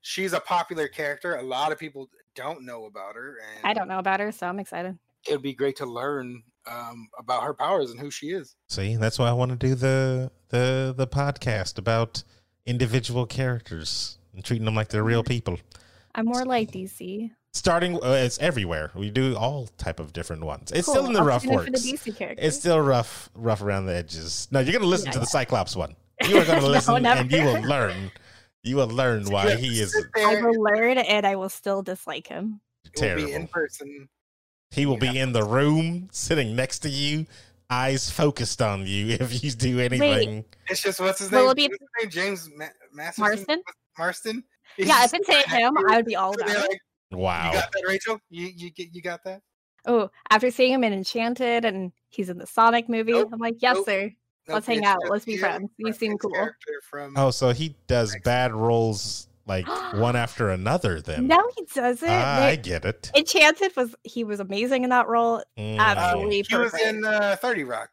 she's 0.00 0.32
a 0.32 0.40
popular 0.40 0.88
character. 0.88 1.36
A 1.36 1.42
lot 1.42 1.72
of 1.72 1.78
people 1.78 2.08
don't 2.34 2.64
know 2.64 2.86
about 2.86 3.14
her, 3.14 3.38
and 3.56 3.66
I 3.66 3.74
don't 3.74 3.88
know 3.88 3.98
about 3.98 4.20
her, 4.20 4.32
so 4.32 4.46
I'm 4.46 4.58
excited. 4.58 4.98
It'd 5.26 5.42
be 5.42 5.54
great 5.54 5.76
to 5.76 5.86
learn 5.86 6.42
um, 6.70 7.08
about 7.18 7.42
her 7.42 7.54
powers 7.54 7.90
and 7.90 7.98
who 7.98 8.10
she 8.10 8.28
is. 8.28 8.54
see, 8.68 8.96
that's 8.96 9.18
why 9.18 9.28
I 9.28 9.32
want 9.32 9.50
to 9.50 9.56
do 9.56 9.74
the 9.74 10.30
the 10.50 10.94
the 10.96 11.06
podcast 11.06 11.78
about 11.78 12.22
individual 12.66 13.26
characters 13.26 14.18
and 14.34 14.44
treating 14.44 14.64
them 14.64 14.74
like 14.74 14.88
they're 14.88 15.04
real 15.04 15.22
people. 15.22 15.58
I'm 16.14 16.26
more 16.26 16.44
like 16.44 16.70
DC. 16.70 17.30
Starting, 17.56 17.94
uh, 18.02 18.10
it's 18.10 18.38
everywhere. 18.40 18.90
We 18.96 19.10
do 19.10 19.36
all 19.36 19.68
type 19.78 20.00
of 20.00 20.12
different 20.12 20.42
ones. 20.44 20.72
It's 20.72 20.86
Cool, 20.86 20.94
still 20.96 21.06
in 21.06 21.12
the 21.12 21.20
I'll 21.20 21.24
rough 21.26 21.42
tune 21.42 21.52
works. 21.52 21.66
For 21.66 21.70
the 21.70 21.78
DC 21.78 22.16
characters. 22.16 22.44
It's 22.46 22.56
still 22.58 22.80
rough, 22.80 23.30
rough 23.34 23.62
around 23.62 23.86
the 23.86 23.94
edges. 23.94 24.48
No, 24.50 24.58
you're 24.58 24.72
gonna 24.72 24.86
listen 24.86 25.06
Yeah, 25.06 25.12
to 25.12 25.18
the. 25.20 25.26
Cyclops 25.26 25.76
one. 25.76 25.94
You 26.28 26.38
are 26.38 26.44
gonna 26.44 26.60
No, 26.62 26.66
listen, 26.68 27.06
and 27.06 27.30
you 27.30 27.44
will 27.44 27.62
learn. 27.62 28.10
You 28.64 28.76
will 28.76 28.88
learn 28.88 29.26
why 29.30 29.54
he 29.54 29.78
is 29.80 29.92
sit 29.92 30.04
I 30.16 30.40
will 30.42 30.60
learn 30.62 30.98
and 30.98 31.24
I 31.26 31.36
will 31.36 31.48
still 31.48 31.82
dislike 31.82 32.26
him. 32.26 32.60
it 32.92 33.00
will 33.00 33.26
be 33.26 33.32
in 33.32 33.46
person. 33.46 34.08
He 34.72 34.84
will 34.86 34.96
be 34.96 35.16
in 35.18 35.30
the 35.32 35.44
room, 35.44 36.08
sitting 36.10 36.56
next 36.56 36.80
to 36.80 36.88
you, 36.88 37.26
eyes 37.70 38.10
focused 38.10 38.60
on 38.62 38.84
you. 38.84 39.06
If 39.20 39.44
you 39.44 39.52
do 39.52 39.78
anything, 39.78 40.44
It's 40.68 40.82
just 40.82 40.98
what's 40.98 41.20
his 41.20 41.30
Will 41.30 41.42
name? 41.42 41.50
it 41.50 41.56
be- 41.56 41.68
What's 41.68 41.80
his 41.80 42.02
name? 42.02 42.10
James 42.26 42.50
Ma- 42.56 42.64
Masterson? 42.92 43.24
Marston? 43.46 43.62
Marston. 43.96 44.44
He's 44.76 44.88
Yeah, 44.88 45.04
if 45.04 45.12
just 45.12 45.22
it's 45.28 45.52
him, 45.52 45.76
I 45.88 45.96
would 45.96 46.06
be 46.06 46.16
all 46.16 46.34
about 46.34 46.48
it. 46.50 46.58
like, 46.58 46.80
wow. 47.12 47.48
You 47.48 47.54
got 47.54 47.72
that, 47.72 47.84
Rachel? 47.86 48.20
You 48.30 48.46
you 48.54 48.70
get 48.70 48.94
you 48.94 49.02
got 49.02 49.24
that? 49.24 49.42
Oh, 49.86 50.10
after 50.30 50.50
seeing 50.50 50.72
him 50.72 50.84
in 50.84 50.92
Enchanted 50.92 51.64
and 51.64 51.92
he's 52.08 52.30
in 52.30 52.38
the 52.38 52.46
Sonic 52.46 52.88
movie, 52.88 53.12
Nope, 53.12 53.30
I'm 53.32 53.38
like, 53.38 53.56
yes, 53.60 53.74
nope. 53.76 53.86
sir. 53.86 54.02
Nope, 54.02 54.54
Let's 54.54 54.66
hang 54.66 54.78
it's 54.78 54.86
out. 54.86 54.98
Let's 55.08 55.24
be 55.24 55.36
friends. 55.36 55.70
You 55.76 55.86
from 55.86 55.92
seem 55.94 56.18
cool. 56.18 56.48
From 56.90 57.14
Oh, 57.16 57.30
so 57.30 57.50
he 57.50 57.76
does 57.86 58.16
bad 58.24 58.52
roles 58.52 59.28
like 59.46 59.66
one 59.94 60.16
after 60.16 60.50
another. 60.50 61.00
Then 61.00 61.26
No, 61.26 61.50
he 61.56 61.66
doesn't. 61.74 62.08
I 62.08 62.56
get 62.56 62.84
it. 62.84 63.10
Enchanted 63.16 63.76
was 63.76 63.94
he 64.02 64.24
was 64.24 64.40
amazing 64.40 64.84
in 64.84 64.90
that 64.90 65.06
role. 65.08 65.42
Mm. 65.58 65.78
uh, 65.78 65.82
Absolutely 65.82 66.44
he 66.48 66.56
was 66.56 66.74
in 66.80 67.04
uh, 67.04 67.36
Thirty 67.40 67.64
Rock. 67.64 67.90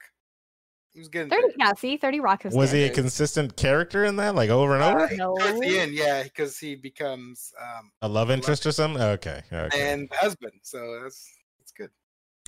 He 0.93 0.99
was 0.99 1.07
good. 1.07 1.29
30, 1.29 1.41
30. 1.43 1.55
yeah, 1.57 1.73
see, 1.73 1.95
30 1.97 2.19
Rock 2.19 2.43
was, 2.43 2.53
Was 2.53 2.71
good. 2.71 2.77
he 2.77 2.83
a 2.83 2.89
consistent 2.89 3.55
character 3.55 4.03
in 4.03 4.17
that, 4.17 4.35
like 4.35 4.49
over 4.49 4.73
and 4.73 4.83
Uh, 4.83 4.89
over? 4.89 5.07
Towards 5.07 5.59
the 5.61 5.67
No. 5.69 5.81
end, 5.81 5.93
yeah, 5.93 6.23
because 6.23 6.57
he 6.57 6.75
becomes 6.75 7.53
um, 7.61 7.91
A 8.01 8.07
love 8.09 8.29
interest 8.29 8.65
or 8.65 8.71
something? 8.73 9.01
Okay, 9.01 9.41
okay. 9.53 9.91
and 9.91 10.09
husband. 10.13 10.53
So 10.63 10.99
that's 11.01 11.29
that's 11.59 11.71
good. 11.71 11.89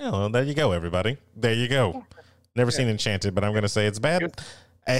Oh, 0.01 0.11
well, 0.11 0.29
there 0.29 0.43
you 0.43 0.53
go, 0.53 0.71
everybody. 0.73 1.17
There 1.37 1.53
you 1.53 1.67
go. 1.69 2.05
Never 2.55 2.71
Yeah. 2.71 2.77
seen 2.77 2.87
Enchanted, 2.89 3.33
but 3.33 3.43
I'm 3.45 3.53
gonna 3.53 3.69
say 3.69 3.85
it's 3.85 3.99
bad. 3.99 4.41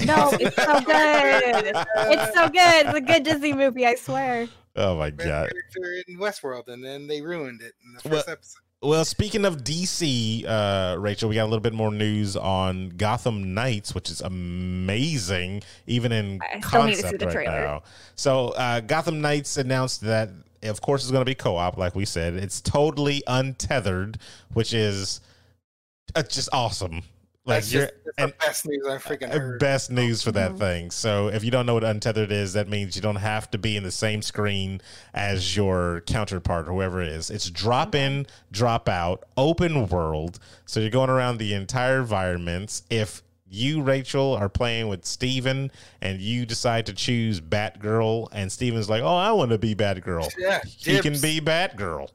No, 0.06 0.30
it's 0.40 0.56
so 0.56 0.80
good. 0.80 1.66
It's 1.76 2.34
so 2.34 2.48
good. 2.48 2.86
It's 2.86 2.94
a 2.96 3.00
good 3.02 3.22
Disney 3.22 3.52
movie, 3.52 3.84
I 3.84 3.96
swear. 3.96 4.48
Oh 4.76 4.96
my 4.96 5.10
Best 5.10 5.28
god. 5.28 5.50
character 5.50 6.02
in 6.08 6.16
Westworld, 6.18 6.68
and 6.68 6.82
then 6.82 7.06
they 7.06 7.20
ruined 7.20 7.60
it 7.60 7.74
in 7.84 7.92
the 7.92 8.08
Well- 8.08 8.14
first 8.22 8.30
episode. 8.30 8.62
Well, 8.84 9.06
speaking 9.06 9.46
of 9.46 9.64
DC, 9.64 10.44
uh, 10.46 10.96
Rachel, 10.98 11.30
we 11.30 11.36
got 11.36 11.44
a 11.44 11.50
little 11.50 11.60
bit 11.60 11.72
more 11.72 11.90
news 11.90 12.36
on 12.36 12.90
Gotham 12.90 13.54
Knights, 13.54 13.94
which 13.94 14.10
is 14.10 14.20
amazing, 14.20 15.62
even 15.86 16.12
in 16.12 16.38
I 16.42 16.60
concept 16.60 17.18
the 17.18 17.28
right 17.28 17.46
now. 17.46 17.82
So, 18.14 18.48
uh, 18.50 18.80
Gotham 18.80 19.22
Knights 19.22 19.56
announced 19.56 20.02
that, 20.02 20.28
of 20.64 20.82
course, 20.82 21.02
it's 21.02 21.10
going 21.10 21.22
to 21.22 21.28
be 21.28 21.34
co-op, 21.34 21.78
like 21.78 21.94
we 21.94 22.04
said. 22.04 22.34
It's 22.34 22.60
totally 22.60 23.22
untethered, 23.26 24.18
which 24.52 24.74
is 24.74 25.22
uh, 26.14 26.22
just 26.22 26.50
awesome. 26.52 27.04
Like 27.46 27.56
That's 27.58 27.72
you're 27.74 27.82
just 27.82 27.94
the 28.04 28.12
and- 28.22 28.38
best 28.38 28.66
news 28.66 28.86
I've 28.88 29.04
freaking 29.04 29.28
uh, 29.34 29.38
heard. 29.38 29.60
best 29.60 29.90
news 29.90 30.22
for 30.22 30.32
that 30.32 30.52
Mhm. 30.52 30.58
thing. 30.58 30.90
So 30.90 31.28
if 31.28 31.44
you 31.44 31.50
don't 31.50 31.66
know 31.66 31.74
what 31.74 31.84
untethered 31.84 32.32
is, 32.32 32.54
that 32.54 32.68
means 32.68 32.96
you 32.96 33.02
don't 33.02 33.16
have 33.16 33.50
to 33.50 33.58
be 33.58 33.76
in 33.76 33.82
the 33.82 33.90
same 33.90 34.22
screen 34.22 34.80
as 35.12 35.54
your 35.54 36.00
counterpart, 36.06 36.66
whoever 36.66 37.02
it 37.02 37.08
is. 37.08 37.28
It's 37.30 37.50
drop 37.50 37.94
in, 37.94 38.26
drop 38.50 38.88
out, 38.88 39.24
open 39.36 39.88
world. 39.88 40.38
So 40.64 40.80
you're 40.80 40.88
going 40.88 41.10
around 41.10 41.36
the 41.36 41.52
entire 41.52 41.98
environments. 42.00 42.82
If 42.88 43.22
you, 43.46 43.82
Rachel, 43.82 44.32
are 44.34 44.48
playing 44.48 44.88
with 44.88 45.04
Steven 45.04 45.70
and 46.00 46.20
you 46.22 46.46
decide 46.46 46.86
to 46.86 46.94
choose 46.94 47.42
Batgirl, 47.42 48.28
and 48.32 48.50
Steven's 48.50 48.88
like, 48.88 49.02
Oh, 49.02 49.16
I 49.16 49.30
want 49.32 49.50
to 49.50 49.58
be 49.58 49.74
Batgirl. 49.74 50.30
Yeah, 50.38 50.60
He 50.64 50.98
can 51.00 51.20
be 51.20 51.42
Batgirl. 51.42 52.08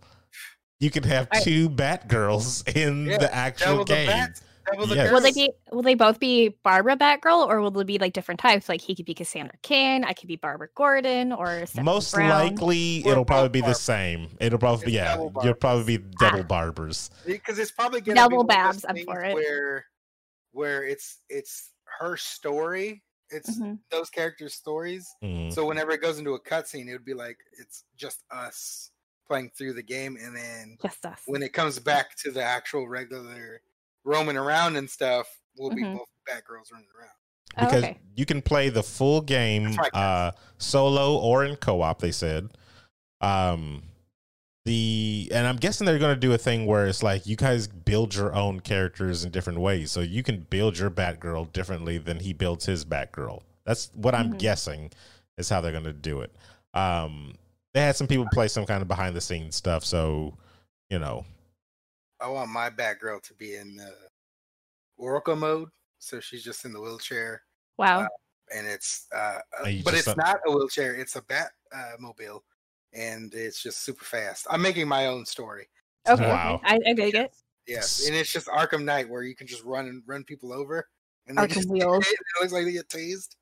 You 0.79 0.89
can 0.89 1.03
have 1.03 1.27
I- 1.31 1.41
two 1.41 1.69
Batgirls 1.69 2.67
in 2.75 3.05
Yeah, 3.05 3.17
the 3.19 3.33
actual 3.35 3.85
game. 3.85 4.07
bats, 4.07 4.39
the 4.39 4.45
Yes. 4.77 5.11
Will 5.11 5.21
they 5.21 5.31
be? 5.31 5.51
Will 5.71 5.81
they 5.81 5.95
both 5.95 6.19
be 6.19 6.49
Barbara 6.63 6.95
Batgirl, 6.97 7.47
or 7.47 7.61
will 7.61 7.71
they 7.71 7.83
be 7.83 7.97
like 7.97 8.13
different 8.13 8.39
types? 8.39 8.67
Like 8.69 8.81
he 8.81 8.95
could 8.95 9.05
be 9.05 9.13
Cassandra 9.13 9.57
Cain, 9.61 10.03
I 10.03 10.13
could 10.13 10.27
be 10.27 10.35
Barbara 10.35 10.69
Gordon, 10.75 11.31
or 11.31 11.47
Stephanie 11.65 11.83
Most 11.83 12.13
Brown. 12.13 12.29
likely, 12.29 13.03
Or 13.05 13.11
it'll 13.11 13.25
probably 13.25 13.47
both 13.49 13.53
be 13.53 13.61
the 13.61 13.73
same. 13.73 14.29
It'll 14.39 14.59
probably 14.59 14.85
be 14.85 14.91
It's 14.91 14.95
yeah. 14.95 15.17
You'll 15.43 15.53
probably 15.55 15.97
be 15.97 16.03
double 16.19 16.39
Ah. 16.41 16.43
barbers. 16.43 17.09
because 17.25 17.59
it's 17.59 17.71
probably 17.71 18.01
gonna 18.01 18.15
Double 18.15 18.29
be 18.29 18.37
one 18.37 18.47
Babs, 18.47 18.85
I'm 18.87 18.97
for 19.05 19.23
it. 19.23 19.33
Where, 19.33 19.85
where 20.51 20.83
it's 20.83 21.19
it's 21.29 21.71
her 21.99 22.17
story. 22.17 23.03
It's 23.31 23.59
Mhm. 23.59 23.77
those 23.91 24.09
characters' 24.09 24.55
stories. 24.55 25.07
Mm. 25.23 25.53
So 25.53 25.65
whenever 25.67 25.91
it 25.91 26.01
goes 26.01 26.17
into 26.17 26.33
a 26.33 26.39
cutscene, 26.41 26.87
it 26.87 26.93
would 26.93 27.05
be 27.05 27.13
like 27.13 27.37
it's 27.59 27.83
just 27.95 28.23
us 28.31 28.89
playing 29.27 29.51
through 29.55 29.73
the 29.73 29.83
game, 29.83 30.17
and 30.19 30.35
then 30.35 30.75
Just 30.81 31.05
us. 31.05 31.21
when 31.27 31.43
it 31.43 31.53
comes 31.53 31.77
back 31.77 32.15
to 32.17 32.31
the 32.31 32.41
actual 32.43 32.87
regular 32.87 33.61
roaming 34.09 34.37
around 34.37 34.75
and 34.75 34.89
stuff, 34.89 35.27
we'll 35.57 35.69
be 35.69 35.83
Mhm. 35.83 35.93
both 35.93 36.07
Batgirls 36.27 36.71
running 36.71 36.87
around. 36.97 37.09
Oh, 37.57 37.65
Because 37.65 37.83
okay. 37.83 37.97
you 38.15 38.25
can 38.25 38.41
play 38.41 38.69
the 38.69 38.83
full 38.83 39.21
game 39.21 39.75
right, 39.75 39.93
uh, 39.93 40.31
solo 40.57 41.17
or 41.17 41.45
in 41.45 41.55
co-op. 41.55 41.99
They 41.99 42.11
said. 42.11 42.49
Um, 43.21 43.83
the 44.65 45.29
and 45.33 45.47
I'm 45.47 45.55
guessing 45.57 45.85
they're 45.85 45.99
going 45.99 46.15
to 46.15 46.19
do 46.19 46.33
a 46.33 46.37
thing 46.37 46.65
where 46.65 46.85
it's 46.87 47.01
like 47.01 47.25
you 47.25 47.35
guys 47.35 47.67
build 47.67 48.13
your 48.15 48.35
own 48.35 48.59
characters 48.59 49.23
in 49.23 49.31
different 49.31 49.59
ways, 49.59 49.91
so 49.91 50.01
you 50.01 50.21
can 50.23 50.41
build 50.49 50.77
your 50.77 50.89
Batgirl 50.91 51.51
differently 51.53 51.97
than 51.97 52.19
he 52.19 52.33
builds 52.33 52.65
his 52.65 52.85
Batgirl. 52.85 53.41
That's 53.65 53.89
what 53.95 54.13
I'm 54.15 54.33
Mhm. 54.33 54.39
guessing 54.39 54.91
is 55.37 55.49
how 55.49 55.61
they're 55.61 55.71
going 55.71 55.83
to 55.85 55.93
do 55.93 56.21
it. 56.21 56.35
Um, 56.73 57.35
they 57.73 57.81
had 57.81 57.95
some 57.95 58.07
people 58.07 58.27
play 58.31 58.47
some 58.47 58.65
kind 58.65 58.81
of 58.81 58.87
behind 58.87 59.15
the 59.15 59.21
scenes 59.21 59.55
stuff, 59.55 59.83
so 59.83 60.37
you 60.89 60.99
know, 60.99 61.25
I 62.21 62.27
want 62.27 62.49
my 62.51 62.69
Batgirl 62.69 63.21
to 63.23 63.33
be 63.33 63.55
in 63.55 63.75
the 63.75 63.93
Oracle 64.97 65.35
mode, 65.35 65.69
so 65.99 66.19
she's 66.19 66.43
just 66.43 66.65
in 66.65 66.73
the 66.73 66.81
wheelchair, 66.81 67.43
Wow. 67.77 68.01
uh, 68.01 68.07
and 68.53 68.67
it's 68.67 69.07
uh, 69.13 69.39
uh, 69.59 69.63
And 69.65 69.77
you 69.77 69.83
but 69.83 69.93
it's 69.93 70.07
let- 70.07 70.17
not 70.17 70.39
a 70.45 70.51
wheelchair; 70.51 70.95
it's 70.95 71.15
a 71.15 71.21
Bat 71.21 71.51
uh, 71.73 71.91
mobile, 71.99 72.43
and 72.93 73.33
it's 73.33 73.61
just 73.63 73.81
super 73.83 74.03
fast. 74.05 74.47
I'm 74.49 74.61
making 74.61 74.87
my 74.87 75.07
own 75.07 75.25
story. 75.25 75.67
okay. 76.07 76.27
wow. 76.27 76.55
okay. 76.55 76.75
I, 76.85 76.89
I 76.89 76.93
dig 76.93 77.15
it. 77.15 77.31
Yes, 77.67 78.05
and 78.07 78.15
it's 78.15 78.31
just 78.31 78.47
Arkham 78.47 78.83
Knight 78.83 79.07
where 79.09 79.23
you 79.23 79.35
can 79.35 79.47
just 79.47 79.63
run 79.63 79.87
and 79.87 80.01
run 80.05 80.23
people 80.23 80.51
over, 80.51 80.89
and 81.27 81.37
they 81.37 81.43
Arkham 81.43 81.53
just 81.53 81.69
Wheels. 81.69 82.05
It 82.09 82.17
looks 82.41 82.51
like 82.53 82.65
they 82.65 82.71
get 82.73 82.89
tased. 82.89 83.35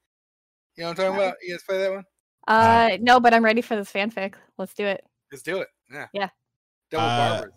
You 0.75 0.84
know 0.84 0.89
what 0.89 0.99
I'm 0.99 1.05
talking 1.07 1.15
about? 1.15 1.36
You 1.41 1.53
guys 1.55 1.63
play 1.63 1.78
that 1.80 1.91
one? 1.91 2.03
Uh, 2.47 2.97
no, 3.01 3.19
but 3.19 3.34
I'm 3.34 3.43
ready 3.43 3.61
for 3.61 3.75
this 3.75 3.91
fanfic. 3.91 4.36
Let's 4.59 4.73
do 4.75 4.86
it. 4.86 5.03
Let's 5.32 5.41
do 5.43 5.57
it. 5.61 5.67
Yeah. 5.91 6.07
Yeah. 6.13 6.30
Double 6.91 7.05
Uh, 7.07 7.17
barbers. 7.36 7.53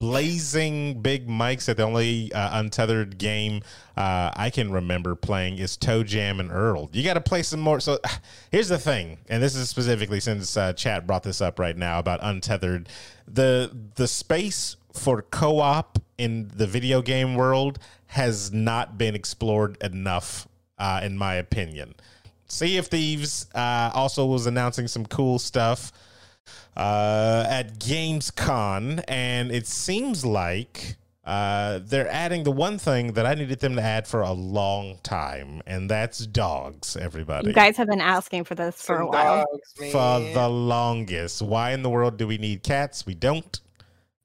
Blazing 0.00 1.02
Big 1.02 1.28
mics 1.28 1.62
said 1.62 1.76
the 1.76 1.82
only 1.82 2.32
uh, 2.32 2.58
untethered 2.58 3.18
game 3.18 3.60
uh, 3.98 4.30
I 4.34 4.48
can 4.48 4.72
remember 4.72 5.14
playing 5.14 5.58
is 5.58 5.76
Toe 5.76 6.02
Jam 6.02 6.40
and 6.40 6.50
Earl. 6.50 6.88
You 6.94 7.04
got 7.04 7.14
to 7.14 7.20
play 7.20 7.42
some 7.42 7.60
more. 7.60 7.80
So 7.80 7.98
here's 8.50 8.68
the 8.68 8.78
thing, 8.78 9.18
and 9.28 9.42
this 9.42 9.54
is 9.54 9.68
specifically 9.68 10.18
since 10.18 10.56
uh, 10.56 10.72
chat 10.72 11.06
brought 11.06 11.22
this 11.22 11.42
up 11.42 11.58
right 11.58 11.76
now 11.76 11.98
about 11.98 12.20
untethered. 12.22 12.88
The 13.28 13.70
the 13.96 14.08
space 14.08 14.76
for 14.94 15.20
co-op 15.20 15.98
in 16.16 16.50
the 16.56 16.66
video 16.66 17.02
game 17.02 17.34
world 17.34 17.78
has 18.06 18.50
not 18.50 18.96
been 18.96 19.14
explored 19.14 19.76
enough, 19.82 20.48
uh, 20.78 21.02
in 21.04 21.18
my 21.18 21.34
opinion. 21.34 21.94
Sea 22.46 22.78
of 22.78 22.86
Thieves 22.86 23.48
uh, 23.54 23.90
also 23.94 24.24
was 24.24 24.46
announcing 24.46 24.88
some 24.88 25.04
cool 25.04 25.38
stuff 25.38 25.92
uh, 26.76 27.46
at 27.48 27.78
Gamescom, 27.78 29.02
and 29.08 29.50
it 29.50 29.66
seems 29.66 30.24
like 30.24 30.96
uh, 31.24 31.80
they're 31.82 32.08
adding 32.08 32.44
the 32.44 32.50
one 32.50 32.78
thing 32.78 33.12
that 33.12 33.26
I 33.26 33.34
needed 33.34 33.60
them 33.60 33.76
to 33.76 33.82
add 33.82 34.08
for 34.08 34.20
a 34.22 34.32
long 34.32 34.98
time, 35.02 35.62
and 35.66 35.90
that's 35.90 36.26
dogs. 36.26 36.96
Everybody, 36.96 37.48
You 37.48 37.52
guys 37.54 37.76
have 37.76 37.88
been 37.88 38.00
asking 38.00 38.44
for 38.44 38.54
this 38.54 38.82
for 38.82 38.98
a 38.98 39.06
while. 39.06 39.46
dogs, 39.46 39.92
for 39.92 40.20
the 40.34 40.48
longest. 40.48 41.42
Why 41.42 41.72
in 41.72 41.82
the 41.82 41.90
world 41.90 42.16
do 42.16 42.26
we 42.26 42.38
need 42.38 42.62
cats? 42.62 43.06
We 43.06 43.14
don't. 43.14 43.60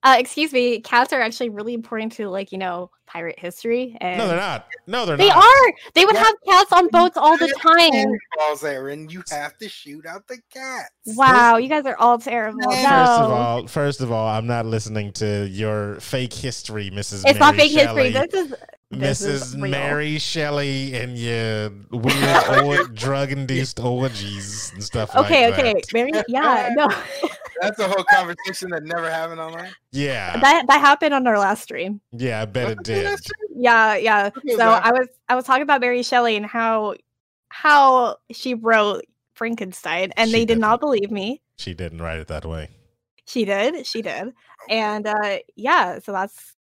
Uh, 0.06 0.16
excuse 0.20 0.54
me. 0.54 0.80
Cats 0.80 1.12
are 1.12 1.20
actually 1.20 1.50
really 1.50 1.74
important 1.74 2.12
to 2.14 2.30
like 2.30 2.52
you 2.52 2.58
know 2.60 2.92
pirate 3.08 3.40
history. 3.40 3.98
And 4.02 4.18
No, 4.18 4.28
they're 4.28 4.38
not. 4.38 4.68
No, 4.88 5.06
they're 5.06 5.18
not. 5.18 5.24
They 5.24 5.30
not. 5.30 5.44
are. 5.44 5.74
They 5.94 6.06
would 6.06 6.16
Yeah. 6.16 6.24
have 6.24 6.34
cats 6.48 6.72
on 6.74 6.88
boats 6.90 7.18
all 7.18 7.38
the 7.38 7.48
time. 7.62 8.18
Balls 8.38 8.62
there, 8.62 8.90
and 8.90 9.12
you 9.12 9.24
have 9.32 9.58
to 9.58 9.68
shoot 9.70 10.06
out 10.06 10.28
the 10.28 10.38
cats. 10.54 10.92
Wow, 11.18 11.58
you 11.58 11.68
guys 11.70 11.86
are 11.86 11.96
all 11.98 12.18
terrible. 12.20 12.60
No. 12.62 12.70
First 12.72 12.84
First 12.86 13.22
of 13.22 13.32
all, 13.32 13.68
first 13.68 14.02
of 14.02 14.12
all, 14.12 14.28
I'm 14.28 14.48
not 14.48 14.66
listening 14.66 15.12
to 15.14 15.48
your 15.48 16.00
fake 16.00 16.34
history, 16.34 16.92
Mrs. 16.92 17.24
it's 17.26 17.40
not 17.40 17.56
fake 17.56 17.72
history. 17.72 18.12
Shelley. 18.12 18.28
This 18.30 18.34
is 18.34 18.50
this 18.50 18.52
is 18.52 18.58
Mrs. 19.00 19.54
real. 19.62 19.72
Mary 19.72 20.18
Shelley 20.20 20.94
and 20.96 21.18
your 21.18 21.72
weird 21.92 22.64
or- 22.66 22.88
drug-induced 22.94 23.80
orgies 23.80 24.72
and 24.74 24.84
stuff 24.84 25.16
Okay, 25.16 25.50
like 25.50 25.60
okay, 25.60 25.74
that. 25.74 25.94
Mary. 25.94 26.12
Yeah, 26.28 26.70
no, 26.76 26.88
That's 27.62 27.80
a 27.80 27.88
whole 27.88 28.04
conversation 28.06 28.70
that 28.72 28.84
never 28.84 29.10
happened 29.10 29.40
online. 29.40 29.72
Yeah, 29.92 30.38
that 30.40 30.66
that 30.68 30.82
happened 30.82 31.14
on 31.14 31.26
our 31.28 31.40
last 31.40 31.64
stream. 31.64 32.02
yeah, 32.12 32.42
I 32.42 32.46
bet 32.46 32.72
it 32.72 32.84
did. 32.84 33.20
Yeah, 33.56 33.96
yeah. 33.96 34.30
So 34.56 34.62
I 34.68 34.92
was 34.92 35.08
I 35.30 35.36
was 35.36 35.46
talking 35.46 35.64
about 35.64 35.82
Mary 35.82 36.04
Shelley 36.04 36.36
and 36.36 36.46
how 36.46 36.96
how 37.50 38.18
she 38.32 38.54
wrote 38.54 39.06
Frankenstein, 39.36 40.12
and 40.18 40.30
She 40.30 40.36
they 40.38 40.46
did 40.46 40.60
not 40.60 40.80
definitely- 40.82 41.00
believe 41.02 41.12
me. 41.12 41.42
She 41.58 41.74
didn't 41.74 42.02
write 42.02 42.20
it 42.20 42.28
that 42.28 42.46
way. 42.46 42.70
She 43.28 43.46
did, 43.46 43.86
she 43.88 44.02
did, 44.02 44.34
and 44.70 45.08
uh 45.08 45.38
yeah. 45.56 46.00
So 46.00 46.12
that's 46.12 46.54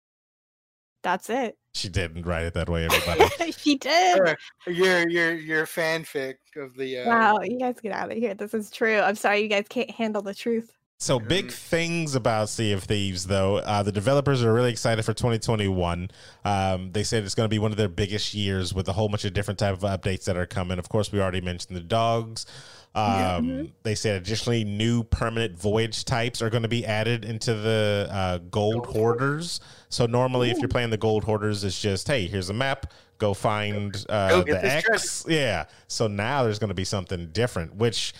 that's 1.03 1.29
it. 1.29 1.59
She 1.75 1.89
didn't 1.89 2.25
write 2.25 2.45
it 2.45 2.55
that 2.55 2.69
way, 2.69 2.85
everybody. 2.87 3.53
she 3.59 3.77
did. 3.77 4.17
Sure. 4.17 4.37
Your 4.73 5.09
your 5.09 5.35
your 5.35 5.67
fanfic 5.67 6.35
of 6.57 6.77
the 6.77 7.01
uh, 7.01 7.09
Wow, 7.09 7.41
you 7.43 7.59
guys 7.59 7.81
get 7.81 7.93
out 7.93 8.13
of 8.13 8.17
here. 8.17 8.35
This 8.35 8.55
is 8.55 8.71
true. 8.71 9.01
I'm 9.01 9.17
sorry, 9.17 9.41
you 9.43 9.49
guys 9.49 9.67
can't 9.69 9.91
handle 9.91 10.23
the 10.23 10.35
truth. 10.35 10.73
So 11.01 11.19
big 11.19 11.49
Mhm. 11.49 11.53
things 11.53 12.15
about 12.15 12.49
Sea 12.49 12.73
of 12.73 12.85
Thieves, 12.85 13.27
though. 13.27 13.57
Uh, 13.57 13.83
the 13.83 13.91
developers 13.91 14.45
are 14.45 14.55
really 14.55 14.71
excited 14.71 15.05
for 15.05 15.13
2021. 15.13 16.09
Um, 16.45 16.93
they 16.93 17.03
said 17.03 17.25
it's 17.25 17.35
going 17.35 17.47
to 17.47 17.51
be 17.55 17.59
one 17.59 17.73
of 17.73 17.77
their 17.77 17.89
biggest 17.89 18.33
years 18.33 18.73
with 18.73 18.89
a 18.89 18.93
whole 18.93 19.09
bunch 19.09 19.25
of 19.25 19.33
different 19.35 19.59
type 19.59 19.75
of 19.75 19.81
updates 19.81 20.25
that 20.25 20.37
are 20.37 20.47
coming. 20.47 20.79
Of 20.79 20.89
course, 20.89 21.11
we 21.11 21.21
already 21.21 21.41
mentioned 21.41 21.77
the 21.77 21.83
dogs. 21.83 22.47
Um, 22.95 23.05
Yeah. 23.05 23.41
Mhm. 23.41 23.73
They 23.83 23.95
said 23.95 24.23
additionally, 24.23 24.65
new 24.65 25.03
permanent 25.03 25.59
voyage 25.59 26.05
types 26.05 26.41
are 26.41 26.51
going 26.51 26.63
to 26.63 26.69
be 26.69 26.87
added 26.87 27.25
into 27.25 27.55
the 27.55 28.09
uh, 28.11 28.39
gold 28.51 28.87
hoarders. 28.87 29.61
So 29.89 30.07
normally, 30.07 30.51
if 30.51 30.59
you're 30.59 30.69
playing 30.69 30.91
the 30.91 30.97
gold 30.97 31.25
hoarders, 31.25 31.65
it's 31.65 31.81
just 31.81 32.07
hey, 32.07 32.27
here's 32.27 32.51
a 32.51 32.55
map. 32.55 32.93
Go 33.19 33.35
find 33.35 33.95
uh, 34.09 34.43
Go 34.43 34.53
the 34.53 34.65
X. 34.65 35.25
Yeah. 35.29 35.65
So 35.89 36.07
now 36.09 36.45
there's 36.45 36.59
going 36.59 36.69
to 36.69 36.75
be 36.75 36.85
something 36.85 37.29
different, 37.33 37.75
which 37.77 38.13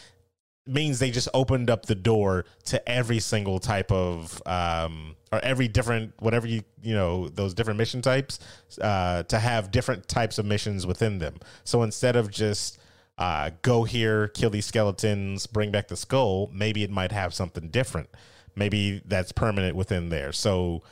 means 0.67 0.99
they 0.99 1.11
just 1.11 1.29
opened 1.35 1.69
up 1.69 1.85
the 1.87 1.95
door 1.95 2.47
to 2.65 2.89
every 2.89 3.21
single 3.21 3.59
type 3.59 3.93
of 3.93 4.41
um 4.47 5.15
or 5.31 5.39
every 5.45 5.69
different 5.69 6.15
whatever 6.21 6.47
you 6.47 6.63
you 6.83 6.95
know 6.95 7.29
those 7.29 7.53
different 7.53 7.77
mission 7.77 8.01
types 8.01 8.39
uh 8.81 9.23
to 9.25 9.39
have 9.39 9.71
different 9.71 10.09
types 10.09 10.39
of 10.39 10.47
missions 10.47 10.87
within 10.87 11.19
them 11.19 11.35
so 11.65 11.83
instead 11.83 12.17
of 12.17 12.31
just 12.31 12.79
uh 13.19 13.51
go 13.63 13.85
here 13.85 14.29
kill 14.29 14.51
these 14.51 14.67
skeletons 14.67 15.47
bring 15.47 15.71
back 15.71 15.89
the 15.89 15.97
skull 15.97 16.51
maybe 16.53 16.83
it 16.83 16.91
might 16.91 17.13
have 17.13 17.33
something 17.33 17.69
different 17.69 18.09
maybe 18.57 19.03
that's 19.07 19.33
permanent 19.33 19.77
within 19.77 20.09
there 20.09 20.33
so 20.33 20.83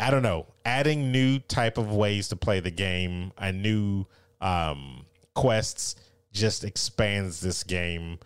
i 0.00 0.10
don't 0.10 0.22
know 0.22 0.46
adding 0.64 1.12
new 1.12 1.38
type 1.38 1.78
of 1.78 1.92
ways 1.92 2.28
to 2.28 2.36
play 2.36 2.58
the 2.60 2.70
game 2.70 3.32
and 3.38 3.62
new 3.62 4.04
um 4.40 5.04
quests 5.34 5.94
just 6.32 6.64
expands 6.64 7.40
this 7.40 7.64
game 7.64 8.18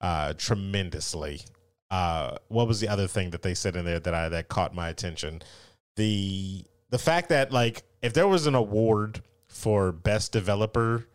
uh, 0.00 0.32
tremendously. 0.34 1.42
Uh, 1.90 2.36
what 2.48 2.66
was 2.66 2.80
the 2.80 2.88
other 2.88 3.06
thing 3.06 3.30
that 3.30 3.42
they 3.42 3.54
said 3.54 3.76
in 3.76 3.84
there 3.84 4.00
that 4.00 4.14
I 4.14 4.28
that 4.28 4.48
caught 4.48 4.74
my 4.74 4.88
attention? 4.88 5.42
The 5.96 6.64
the 6.90 6.98
fact 6.98 7.28
that 7.28 7.52
like 7.52 7.82
if 8.02 8.12
there 8.12 8.28
was 8.28 8.46
an 8.46 8.54
award 8.54 9.22
for 9.48 9.92
best 9.92 10.32
developer, 10.32 11.06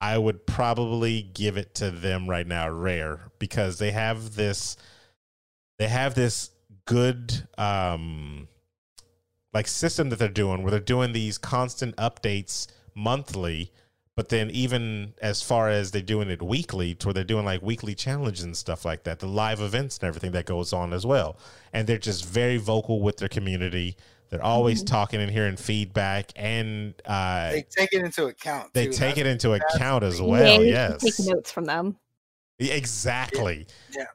I 0.00 0.16
would 0.16 0.46
probably 0.46 1.22
give 1.22 1.56
it 1.56 1.74
to 1.76 1.90
them 1.90 2.28
right 2.28 2.46
now, 2.46 2.68
Rare, 2.70 3.20
because 3.38 3.78
they 3.78 3.90
have 3.90 4.34
this 4.34 4.76
they 5.78 5.88
have 5.88 6.14
this 6.14 6.50
good 6.84 7.46
um 7.56 8.48
like 9.52 9.66
system 9.66 10.08
that 10.10 10.18
they're 10.18 10.28
doing 10.28 10.62
where 10.62 10.70
they're 10.70 10.80
doing 10.80 11.12
these 11.12 11.38
constant 11.38 11.96
updates 11.96 12.66
monthly 12.94 13.72
but 14.18 14.30
then 14.30 14.50
even 14.50 15.14
as 15.22 15.42
far 15.42 15.68
as 15.68 15.92
they're 15.92 16.02
doing 16.02 16.28
it 16.28 16.42
weekly 16.42 16.92
to 16.92 17.06
where 17.06 17.14
they're 17.14 17.22
doing 17.22 17.44
like 17.44 17.62
weekly 17.62 17.94
challenges 17.94 18.42
and 18.42 18.56
stuff 18.56 18.84
like 18.84 19.04
that 19.04 19.20
the 19.20 19.28
live 19.28 19.60
events 19.60 19.96
and 19.98 20.08
everything 20.08 20.32
that 20.32 20.44
goes 20.44 20.72
on 20.72 20.92
as 20.92 21.06
well. 21.06 21.38
And 21.72 21.86
they're 21.86 21.98
just 21.98 22.26
very 22.26 22.56
vocal 22.56 23.00
with 23.00 23.18
their 23.18 23.28
community 23.28 23.96
they're 24.30 24.44
always 24.44 24.82
Mhm. 24.82 24.86
talking 24.88 25.20
and 25.20 25.30
hearing 25.30 25.56
feedback 25.56 26.32
and 26.36 26.94
uh 27.06 27.50
They 27.52 27.62
take 27.62 27.92
it 27.92 28.02
into 28.04 28.26
account. 28.26 28.72
they 28.74 28.86
too. 28.86 28.92
take 28.92 28.98
That's- 29.16 29.18
it 29.18 29.26
into 29.26 29.52
account 29.54 30.04
as 30.04 30.20
well 30.20 30.62
yeah, 30.62 30.90
yes 30.92 31.02
take 31.02 31.26
notes 31.26 31.50
from 31.50 31.64
them. 31.64 31.96
exactly 32.58 33.66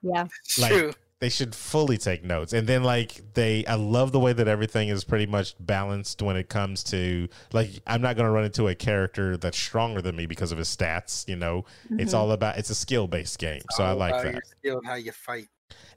Yeah. 0.02 0.26
It's 0.44 0.60
like- 0.60 0.72
true. 0.72 0.94
they 1.20 1.30
should 1.30 1.56
fully 1.56 1.98
take 1.98 2.22
notes 2.22 2.52
and 2.52 2.68
then 2.68 2.84
like 2.84 3.22
they 3.34 3.66
i 3.66 3.76
love 3.76 4.12
the 4.12 4.20
way 4.20 4.34
that 4.34 4.46
everything 4.50 4.90
is 4.90 5.06
pretty 5.06 5.26
much 5.26 5.56
balanced 5.58 6.22
when 6.22 6.36
it 6.36 6.50
comes 6.50 6.84
to 6.84 7.30
like 7.54 7.70
i'm 7.88 8.02
not 8.02 8.18
going 8.18 8.26
to 8.26 8.32
run 8.32 8.44
into 8.44 8.68
a 8.68 8.76
character 8.76 9.38
that's 9.38 9.58
stronger 9.58 10.02
than 10.02 10.18
me 10.18 10.26
because 10.26 10.52
of 10.52 10.58
his 10.58 10.68
stats 10.68 11.26
you 11.30 11.36
know 11.38 11.64
it's 11.92 12.14
Mhm. 12.14 12.18
all 12.18 12.32
about 12.34 12.58
it's 12.58 12.70
a 12.70 12.76
skill 12.76 13.08
based 13.08 13.40
game 13.40 13.62
so 13.72 13.86
i 13.86 13.92
like 13.94 14.12
about 14.12 14.24
that 14.26 14.34
Your 14.34 14.42
skill 14.44 14.78
and 14.80 14.88
how 14.88 14.96
you 14.96 15.12
fight. 15.14 15.48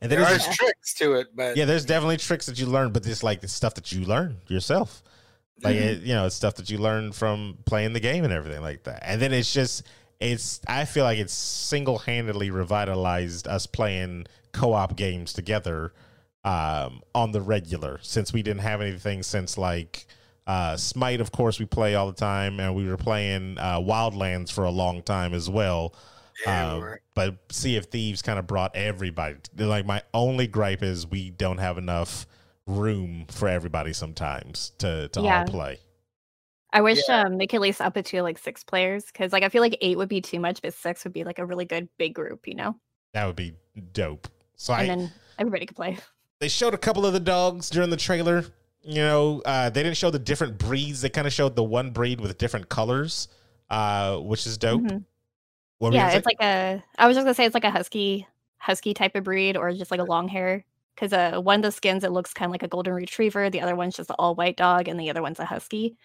And 0.00 0.10
There 0.12 0.20
it's 0.34 0.56
tricks 0.56 0.94
to 0.94 1.14
it, 1.14 1.28
but 1.34 1.56
yeah 1.56 1.64
there's 1.64 1.84
definitely 1.84 2.18
tricks 2.18 2.46
that 2.46 2.58
you 2.58 2.66
learn 2.66 2.92
but 2.92 3.06
it's 3.06 3.22
like 3.22 3.40
the 3.40 3.48
stuff 3.48 3.74
that 3.74 3.92
you 3.92 4.04
learn 4.04 4.38
yourself. 4.48 5.02
Like 5.62 5.76
Mhm. 5.76 5.80
it, 5.80 6.02
you 6.02 6.14
know 6.14 6.26
it's 6.26 6.34
stuff 6.36 6.54
that 6.56 6.68
you 6.70 6.78
learn 6.78 7.12
from 7.12 7.58
playing 7.64 7.92
the 7.94 8.00
game 8.00 8.24
and 8.24 8.32
everything 8.32 8.62
like 8.62 8.84
that. 8.84 9.02
And 9.04 9.20
then 9.20 9.32
it's 9.32 9.52
just 9.52 9.82
it's 10.18 10.60
i 10.66 10.84
feel 10.86 11.04
like 11.04 11.18
it's 11.18 11.34
single-handedly 11.34 12.50
revitalized 12.50 13.46
us 13.46 13.66
playing 13.66 14.26
co-op 14.52 14.96
games 14.96 15.32
together 15.34 15.92
um 16.44 17.02
on 17.14 17.32
the 17.32 17.40
regular 17.40 17.98
since 18.02 18.32
we 18.32 18.42
didn't 18.42 18.62
have 18.62 18.80
anything 18.80 19.22
since 19.22 19.58
like 19.58 20.06
uh 20.46 20.74
smite 20.76 21.20
of 21.20 21.32
course 21.32 21.58
we 21.58 21.66
play 21.66 21.94
all 21.94 22.06
the 22.06 22.16
time 22.16 22.60
and 22.60 22.74
we 22.74 22.86
were 22.88 22.96
playing 22.96 23.58
uh 23.58 23.78
wildlands 23.78 24.50
for 24.50 24.64
a 24.64 24.70
long 24.70 25.02
time 25.02 25.34
as 25.34 25.50
well 25.50 25.94
yeah, 26.44 26.72
um, 26.72 26.94
but 27.14 27.38
Sea 27.50 27.76
of 27.76 27.86
Thieves 27.86 28.22
kind 28.22 28.38
of 28.38 28.46
brought 28.46 28.74
everybody. 28.76 29.36
Like 29.56 29.86
my 29.86 30.02
only 30.12 30.46
gripe 30.46 30.82
is 30.82 31.06
we 31.06 31.30
don't 31.30 31.58
have 31.58 31.78
enough 31.78 32.26
room 32.66 33.26
for 33.30 33.48
everybody 33.48 33.92
sometimes 33.92 34.72
to 34.78 35.08
to 35.08 35.20
Yeah. 35.20 35.40
all 35.40 35.46
play. 35.46 35.78
I 36.72 36.80
wish 36.82 37.00
Yeah. 37.08 37.22
um 37.22 37.38
they 37.38 37.46
could 37.46 37.56
at 37.56 37.62
least 37.62 37.80
up 37.80 37.96
it 37.96 38.06
to 38.06 38.22
like 38.22 38.38
six 38.38 38.64
players 38.64 39.04
because 39.06 39.32
like 39.32 39.42
I 39.44 39.48
feel 39.48 39.62
like 39.62 39.78
eight 39.80 39.96
would 39.96 40.08
be 40.08 40.20
too 40.20 40.40
much, 40.40 40.60
but 40.62 40.74
six 40.74 41.04
would 41.04 41.12
be 41.12 41.24
like 41.24 41.38
a 41.38 41.46
really 41.46 41.64
good 41.64 41.88
big 41.96 42.14
group, 42.14 42.46
you 42.48 42.54
know. 42.54 42.74
That 43.14 43.26
would 43.26 43.36
be 43.36 43.54
dope. 43.92 44.28
So 44.56 44.74
And 44.74 44.82
I 44.82 44.86
then 44.96 45.12
everybody 45.38 45.64
could 45.66 45.76
play. 45.76 45.96
they 46.40 46.48
showed 46.48 46.74
a 46.74 46.78
couple 46.78 47.06
of 47.06 47.12
the 47.12 47.20
dogs 47.20 47.70
during 47.70 47.90
the 47.90 47.96
trailer. 47.96 48.44
You 48.82 48.96
know, 49.02 49.42
uh, 49.44 49.68
they 49.70 49.82
didn't 49.82 49.96
show 49.96 50.10
the 50.10 50.18
different 50.18 50.58
breeds. 50.58 51.00
They 51.00 51.08
kind 51.08 51.26
of 51.26 51.32
showed 51.32 51.56
the 51.56 51.64
one 51.64 51.90
breed 51.90 52.20
with 52.20 52.36
different 52.38 52.68
colors, 52.68 53.26
uh, 53.68 54.16
which 54.18 54.46
is 54.46 54.56
dope. 54.58 54.82
Mhm. 54.82 55.04
What 55.78 55.92
Yeah, 55.92 56.10
it's 56.10 56.26
like 56.26 56.40
a. 56.40 56.82
I 56.98 57.06
was 57.06 57.16
just 57.16 57.24
gonna 57.24 57.34
say 57.34 57.44
it's 57.44 57.54
like 57.54 57.64
a 57.64 57.70
husky, 57.70 58.26
husky 58.58 58.94
type 58.94 59.14
of 59.14 59.24
breed, 59.24 59.56
or 59.56 59.72
just 59.72 59.90
like 59.90 60.00
a 60.00 60.04
long 60.04 60.28
hair. 60.28 60.64
Because 60.94 61.12
uh, 61.12 61.40
one 61.40 61.56
of 61.56 61.62
the 61.62 61.72
skins 61.72 62.04
it 62.04 62.12
looks 62.12 62.32
kind 62.32 62.48
of 62.48 62.52
like 62.52 62.62
a 62.62 62.68
golden 62.68 62.94
retriever. 62.94 63.50
The 63.50 63.60
other 63.60 63.76
one's 63.76 63.96
just 63.96 64.10
an 64.10 64.16
all 64.18 64.34
white 64.34 64.56
dog, 64.56 64.88
and 64.88 64.98
the 64.98 65.10
other 65.10 65.22
one's 65.22 65.38
a 65.38 65.44
husky. 65.44 65.96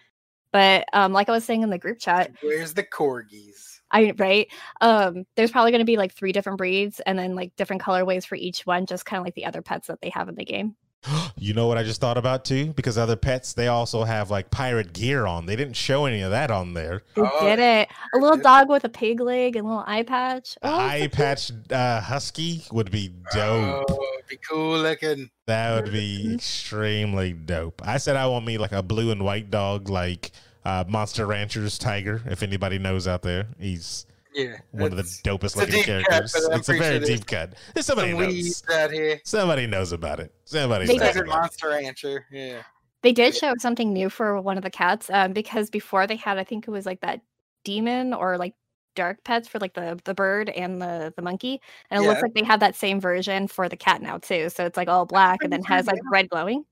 But 0.52 0.84
um, 0.92 1.12
like 1.12 1.28
I 1.28 1.32
was 1.32 1.44
saying 1.44 1.62
in 1.62 1.70
the 1.70 1.78
group 1.78 1.98
chat, 1.98 2.32
Where's 2.42 2.74
the 2.74 2.82
corgis? 2.82 3.80
I 3.90 4.12
right. 4.18 4.48
Um, 4.80 5.24
there's 5.36 5.50
probably 5.50 5.70
going 5.70 5.80
to 5.80 5.86
be 5.86 5.96
like 5.96 6.12
three 6.12 6.32
different 6.32 6.58
breeds, 6.58 7.00
and 7.00 7.18
then 7.18 7.34
like 7.34 7.56
different 7.56 7.82
colorways 7.82 8.26
for 8.26 8.36
each 8.36 8.66
one, 8.66 8.86
just 8.86 9.06
kind 9.06 9.18
of 9.18 9.24
like 9.24 9.34
the 9.34 9.46
other 9.46 9.62
pets 9.62 9.88
that 9.88 10.00
they 10.00 10.10
have 10.10 10.28
in 10.28 10.34
the 10.34 10.44
game. 10.44 10.76
You 11.36 11.54
know 11.54 11.66
what 11.66 11.76
I 11.76 11.82
just 11.82 12.00
thought 12.00 12.18
about 12.18 12.44
too? 12.44 12.66
Because 12.74 12.96
other 12.96 13.16
pets, 13.16 13.52
they 13.52 13.66
also 13.66 14.04
have 14.04 14.30
like 14.30 14.50
pirate 14.52 14.92
gear 14.92 15.26
on. 15.26 15.46
They 15.46 15.56
didn't 15.56 15.74
show 15.74 16.04
any 16.04 16.20
of 16.20 16.30
that 16.30 16.52
on 16.52 16.72
there. 16.74 17.02
They 17.16 17.22
Oh, 17.22 17.40
did 17.44 17.58
it. 17.58 17.88
A 18.14 18.18
little 18.18 18.36
dog 18.36 18.68
with 18.68 18.84
a 18.84 18.88
pig 18.88 19.18
leg 19.18 19.56
and 19.56 19.66
a 19.66 19.68
little 19.68 19.84
eye 19.84 20.04
patch. 20.04 20.56
A 20.62 20.68
Oh, 20.68 20.76
eye 20.76 21.08
patch 21.10 21.50
uh, 21.72 22.00
husky 22.00 22.62
would 22.70 22.92
be 22.92 23.12
dope. 23.32 23.86
Oh, 23.90 24.08
be 24.28 24.36
cool 24.48 24.78
looking. 24.78 25.30
That 25.46 25.82
would 25.82 25.92
be 25.92 26.32
extremely 26.34 27.32
dope. 27.32 27.82
I 27.84 27.96
said 27.96 28.14
I 28.14 28.26
want 28.28 28.46
me 28.46 28.56
like 28.56 28.72
a 28.72 28.82
blue 28.82 29.10
and 29.10 29.24
white 29.24 29.50
dog, 29.50 29.88
like 29.88 30.30
uh, 30.64 30.84
Monster 30.86 31.26
Rancher's 31.26 31.76
Tiger. 31.76 32.22
If 32.26 32.44
anybody 32.44 32.78
knows 32.78 33.08
out 33.08 33.22
there, 33.22 33.48
he's 33.58 34.06
Yeah. 34.34 34.56
one 34.70 34.90
of 34.92 34.96
the 34.96 35.00
it's 35.02 35.20
dopest 35.22 35.56
looking 35.56 35.74
deep 35.74 35.86
cut, 35.86 36.04
characters. 36.08 36.34
it's 36.34 36.68
a 36.68 36.72
very 36.78 36.98
sure 36.98 37.06
deep 37.16 37.26
cut. 37.26 37.54
There's 37.74 37.86
somebody 37.86 38.12
some 38.12 38.20
knows. 38.20 38.32
weeds 38.32 38.62
here. 38.92 39.20
Somebody 39.24 39.66
knows 39.66 39.92
about 39.92 40.20
it. 40.20 40.34
Somebody 40.44 40.86
They 40.86 40.96
knows 40.96 41.14
did. 41.14 41.24
about. 41.24 41.40
Monster 41.42 41.68
Rancher. 41.70 42.26
Yeah. 42.30 42.62
They 43.02 43.12
did 43.12 43.34
show 43.34 43.52
something 43.58 43.92
new 43.92 44.08
for 44.08 44.40
one 44.40 44.56
of 44.56 44.62
the 44.62 44.70
cats 44.70 45.10
um, 45.10 45.32
because 45.32 45.70
before 45.70 46.06
they 46.06 46.16
had, 46.16 46.38
I 46.38 46.44
think 46.44 46.66
it 46.68 46.70
was 46.70 46.86
like 46.86 47.00
that 47.00 47.20
demon 47.64 48.14
or 48.14 48.38
like 48.38 48.54
dark 48.94 49.24
pets 49.24 49.48
for 49.48 49.58
like 49.58 49.74
the 49.74 49.98
the 50.04 50.14
bird 50.14 50.50
and 50.50 50.80
the 50.80 51.12
the 51.16 51.22
monkey, 51.22 51.60
and 51.90 52.00
it 52.00 52.04
Yeah. 52.04 52.10
looks 52.10 52.22
like 52.22 52.34
they 52.34 52.44
have 52.44 52.60
that 52.60 52.76
same 52.76 53.00
version 53.00 53.48
for 53.48 53.68
the 53.68 53.76
cat 53.76 54.02
now 54.02 54.18
too. 54.18 54.48
So 54.50 54.64
it's 54.66 54.76
like 54.76 54.88
all 54.88 55.04
black 55.06 55.42
and 55.42 55.52
then 55.52 55.62
has 55.64 55.86
like 55.86 55.98
red 56.12 56.28
glowing. 56.30 56.64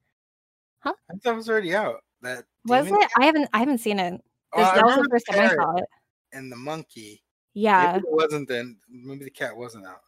I 0.85 0.93
thought 1.23 1.33
it 1.33 1.37
was 1.37 1.49
already 1.51 1.75
out. 1.75 1.97
That 2.23 2.45
Was 2.65 2.87
demon 2.87 3.03
it? 3.03 3.11
I 3.19 3.25
haven't 3.25 3.49
I 3.53 3.59
haven't 3.59 3.79
seen 3.79 3.99
it. 3.99 4.21
Oh, 4.53 4.57
'cause 4.63 4.69
I 4.73 4.75
that 4.77 4.85
was 4.85 4.97
the 4.97 5.09
first 5.11 5.27
time 5.31 5.41
I 5.41 5.55
saw 5.55 5.77
it. 5.77 5.85
and 6.33 6.51
the 6.53 6.57
monkey. 6.57 7.23
Yeah, 7.55 7.93
Maybe 7.95 8.05
it 8.07 8.13
wasn't 8.13 8.49
then. 8.49 8.77
Maybe 8.89 9.25
the 9.25 9.31
cat 9.31 9.57
wasn't 9.57 9.87
out. 9.87 10.01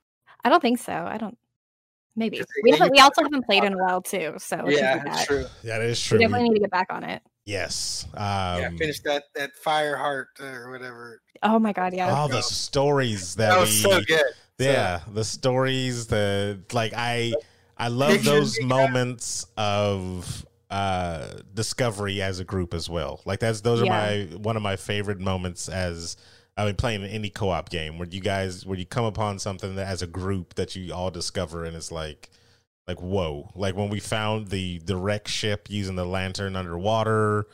I 0.44 0.48
don't 0.48 0.60
think 0.60 0.78
so. 0.78 0.92
I 0.92 1.18
don't. 1.18 1.36
Maybe 2.14 2.38
'Cause 2.38 2.46
we 2.62 2.70
haven't. 2.72 2.90
We 2.92 3.00
also 3.00 3.22
haven't 3.22 3.44
played 3.46 3.64
in 3.64 3.72
a 3.72 3.78
while 3.78 4.02
too. 4.02 4.34
So 4.38 4.68
yeah, 4.68 5.02
that's 5.04 5.26
true. 5.26 5.44
Yeah, 5.62 5.78
that 5.78 5.86
is 5.88 6.02
We 6.04 6.08
true. 6.08 6.18
definitely 6.18 6.48
need 6.50 6.54
to 6.56 6.60
get 6.60 6.70
back 6.70 6.88
on 6.90 7.04
it. 7.04 7.22
yes. 7.44 8.06
yeah, 8.14 8.66
Um, 8.68 8.78
finish 8.78 9.00
that 9.00 9.24
that 9.34 9.54
fire 9.56 9.96
heart 9.96 10.28
or 10.40 10.70
whatever. 10.70 11.20
Oh 11.42 11.58
my 11.58 11.72
god, 11.72 11.94
yeah. 11.94 12.14
all 12.14 12.28
the 12.28 12.42
stories 12.42 13.34
that, 13.36 13.48
That 13.50 13.56
we 13.56 13.60
was 13.62 13.80
so 13.82 14.00
good. 14.02 14.18
So, 14.60 14.70
Yeah, 14.70 15.00
the 15.12 15.24
stories, 15.24 16.06
the 16.06 16.60
like 16.72 16.92
I 16.94 17.32
I 17.78 17.88
love 17.88 18.22
those 18.24 18.60
moments 18.62 19.46
of 19.56 20.46
uh 20.70 21.38
discovery 21.54 22.22
as 22.22 22.38
a 22.40 22.44
group 22.44 22.74
as 22.74 22.88
well. 22.88 23.20
Like 23.24 23.40
that's 23.40 23.62
those 23.62 23.82
are 23.82 23.86
my 23.86 24.28
one 24.36 24.56
of 24.56 24.62
my 24.62 24.76
favorite 24.76 25.18
moments 25.18 25.68
as 25.68 26.16
I 26.56 26.66
mean 26.66 26.76
playing 26.76 27.04
any 27.04 27.30
co-op 27.30 27.70
game 27.70 27.98
where 27.98 28.08
you 28.08 28.20
guys 28.20 28.66
where 28.66 28.78
you 28.78 28.86
come 28.86 29.04
upon 29.04 29.38
something 29.38 29.74
that 29.76 29.86
as 29.86 30.02
a 30.02 30.06
group 30.06 30.54
that 30.54 30.76
you 30.76 30.92
all 30.92 31.10
discover 31.10 31.64
and 31.64 31.76
it's 31.76 31.90
like 31.92 32.30
like 32.86 33.00
whoa. 33.00 33.50
Like 33.54 33.76
when 33.76 33.88
we 33.88 34.00
found 34.00 34.48
the 34.48 34.78
the 34.78 34.96
wreck 34.96 35.28
ship 35.28 35.68
using 35.70 35.94
the 35.96 36.04
lantern 36.04 36.56
underwater. 36.56 37.46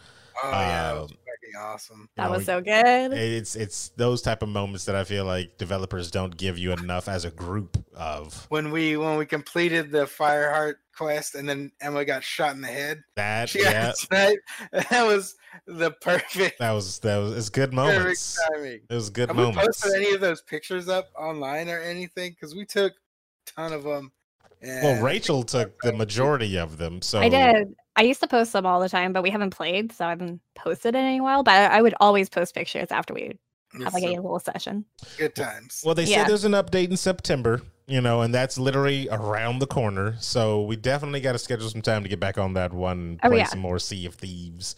Oh 0.42 0.50
yeah, 0.50 0.94
that 0.94 1.00
was 1.00 1.10
Um, 1.10 1.16
fucking 1.26 1.56
awesome. 1.60 2.08
that 2.16 2.26
know, 2.26 2.30
was 2.30 2.44
so 2.46 2.60
good. 2.60 3.12
It's 3.12 3.56
it's 3.56 3.88
those 3.90 4.22
type 4.22 4.42
of 4.42 4.48
moments 4.48 4.84
that 4.86 4.94
I 4.94 5.04
feel 5.04 5.24
like 5.24 5.58
developers 5.58 6.10
don't 6.10 6.36
give 6.36 6.58
you 6.58 6.72
enough 6.72 7.08
as 7.08 7.24
a 7.24 7.30
group 7.30 7.76
of. 7.94 8.46
When 8.48 8.70
we 8.70 8.96
when 8.96 9.16
we 9.18 9.26
completed 9.26 9.90
the 9.90 10.06
fire 10.06 10.50
heart 10.50 10.78
quest 10.98 11.34
and 11.36 11.48
then 11.48 11.70
Emma 11.80 12.04
got 12.04 12.24
shot 12.24 12.54
in 12.54 12.60
the 12.60 12.66
head. 12.66 13.02
That 13.16 13.48
She 13.48 13.60
yeah, 13.62 13.86
got 13.86 13.96
sniped. 13.96 14.40
That 14.90 15.06
was 15.06 15.36
the 15.66 15.92
perfect, 16.00 16.58
that 16.58 16.72
was 16.72 16.98
that 17.00 17.16
was 17.18 17.32
it's 17.36 17.48
good 17.48 17.72
perfect 17.72 17.94
moments. 17.96 18.38
timing. 18.52 18.80
It 18.90 18.94
was 18.94 19.10
good 19.10 19.28
Have 19.28 19.38
we 19.38 19.52
posted 19.52 19.94
any 19.94 20.12
of 20.14 20.20
those 20.20 20.42
pictures 20.42 20.88
up 20.88 21.08
online 21.16 21.68
or 21.68 21.80
anything? 21.80 22.32
Because 22.32 22.54
we 22.54 22.64
took 22.64 22.92
a 22.92 23.50
ton 23.52 23.72
of 23.72 23.84
them. 23.84 24.12
And 24.60 24.82
Well, 24.82 25.02
Rachel 25.02 25.44
took 25.44 25.80
the 25.82 25.92
majority 25.92 26.58
of 26.58 26.78
them, 26.78 27.00
so 27.00 27.20
I 27.20 27.28
did. 27.28 27.74
I 27.94 28.02
used 28.02 28.20
to 28.20 28.26
post 28.28 28.52
them 28.52 28.66
all 28.66 28.80
the 28.80 28.88
time, 28.88 29.12
but 29.12 29.22
we 29.22 29.30
haven't 29.30 29.50
played, 29.50 29.92
so 29.92 30.06
I 30.06 30.10
haven't 30.10 30.40
posted 30.56 30.94
in 30.94 31.04
a 31.04 31.20
while. 31.20 31.42
But 31.44 31.54
I, 31.70 31.78
I 31.78 31.82
would 31.82 31.94
always 32.00 32.28
post 32.28 32.54
pictures 32.54 32.88
after 32.90 33.14
we 33.14 33.38
have 33.84 33.92
like 33.94 34.02
a 34.02 34.08
little 34.08 34.38
session. 34.40 34.84
good 35.16 35.34
times. 35.34 35.82
Well, 35.84 35.94
they 35.94 36.04
Yeah. 36.04 36.18
said 36.22 36.28
there's 36.30 36.44
an 36.44 36.52
update 36.52 36.90
in 36.90 36.96
September, 36.96 37.62
you 37.88 38.00
know, 38.00 38.20
and 38.22 38.34
that's 38.34 38.58
literally 38.58 39.08
around 39.10 39.58
the 39.58 39.66
corner. 39.66 40.14
So 40.20 40.62
we 40.62 40.76
definitely 40.76 41.20
got 41.20 41.32
to 41.32 41.38
schedule 41.38 41.68
some 41.68 41.82
time 41.82 42.02
to 42.02 42.08
get 42.08 42.20
back 42.20 42.38
on 42.38 42.54
that 42.54 42.72
one, 42.72 42.98
and 42.98 43.20
Oh, 43.24 43.28
play 43.30 43.38
yeah. 43.38 43.46
some 43.46 43.60
more 43.60 43.78
Sea 43.78 44.06
of 44.06 44.14
Thieves. 44.14 44.76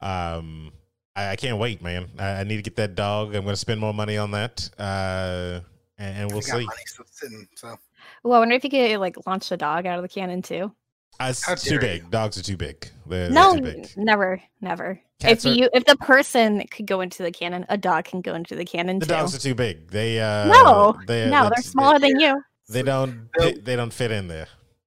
Yeah. 0.00 0.34
Um, 0.36 0.72
I, 1.14 1.30
I 1.30 1.36
can't 1.36 1.58
wait, 1.58 1.82
man. 1.82 2.08
I, 2.18 2.40
I 2.40 2.44
need 2.44 2.56
to 2.56 2.62
get 2.62 2.76
that 2.76 2.94
dog. 2.94 3.28
I'm 3.34 3.42
going 3.44 3.52
to 3.52 3.56
spend 3.56 3.80
more 3.80 3.92
money 3.94 4.16
on 4.16 4.30
that, 4.32 4.68
uh, 4.78 5.60
and, 5.98 6.18
and 6.18 6.26
we'll 6.30 6.38
we 6.38 6.42
see. 6.42 6.66
sitting, 7.06 7.46
so 7.54 7.76
Well, 8.22 8.34
I 8.34 8.38
wonder 8.40 8.54
if 8.54 8.64
you 8.64 8.70
could 8.70 8.98
like 8.98 9.16
launch 9.26 9.48
the 9.48 9.56
dog 9.56 9.86
out 9.86 9.96
of 9.98 10.02
the 10.02 10.08
cannon 10.08 10.42
too. 10.42 10.72
Uh, 11.20 11.26
it's 11.30 11.64
too 11.64 11.78
dare 11.78 11.80
big. 11.80 12.10
Dogs 12.10 12.38
are 12.38 12.42
too 12.44 12.56
big. 12.56 12.88
They're, 13.06 13.24
they're 13.28 13.30
no, 13.30 13.56
too 13.56 13.62
big. 13.62 13.88
never, 13.96 14.40
never. 14.60 15.00
Cats 15.20 15.44
if 15.44 15.50
are, 15.50 15.54
you 15.54 15.68
if 15.72 15.84
the 15.84 15.96
person 15.96 16.64
could 16.70 16.86
go 16.86 17.00
into 17.00 17.22
the 17.24 17.32
cannon, 17.32 17.66
a 17.68 17.76
dog 17.76 18.04
can 18.04 18.20
go 18.20 18.34
into 18.34 18.54
the 18.54 18.64
cannon 18.64 19.00
the 19.00 19.06
too. 19.06 19.12
dogs 19.12 19.34
are 19.34 19.40
too 19.40 19.54
big. 19.54 19.88
They 19.90 20.20
uh 20.20 20.46
no, 20.46 20.96
they, 21.06 21.24
no, 21.24 21.30
they're 21.42 21.50
that's- 21.50 21.66
smaller 21.66 21.98
than 21.98 22.20
you. 22.20 22.40
They 22.68 22.82
don't 22.82 23.28
they, 23.38 23.52
they 23.54 23.76
don't 23.76 23.92
fit 23.92 24.10
in 24.12 24.28
there. 24.28 24.46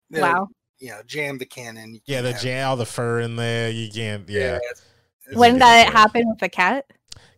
Yeah, 0.09 0.21
Wow. 0.21 0.47
You 0.79 0.89
know, 0.91 1.01
jam 1.05 1.37
the 1.37 1.45
cannon. 1.45 1.99
Yeah, 2.05 2.21
the 2.21 2.31
have- 2.31 2.41
jam, 2.41 2.69
all 2.69 2.75
the 2.77 2.85
fur 2.85 3.19
in 3.19 3.35
there. 3.35 3.69
You 3.69 3.89
can't. 3.91 4.27
Yeah, 4.29 4.55
it's- 4.55 4.81
it's 5.27 5.35
Wouldn't 5.35 5.55
ridiculous. 5.61 5.85
that 5.85 5.91
happen 5.93 6.29
with 6.29 6.39
the 6.39 6.49
cat? 6.49 6.85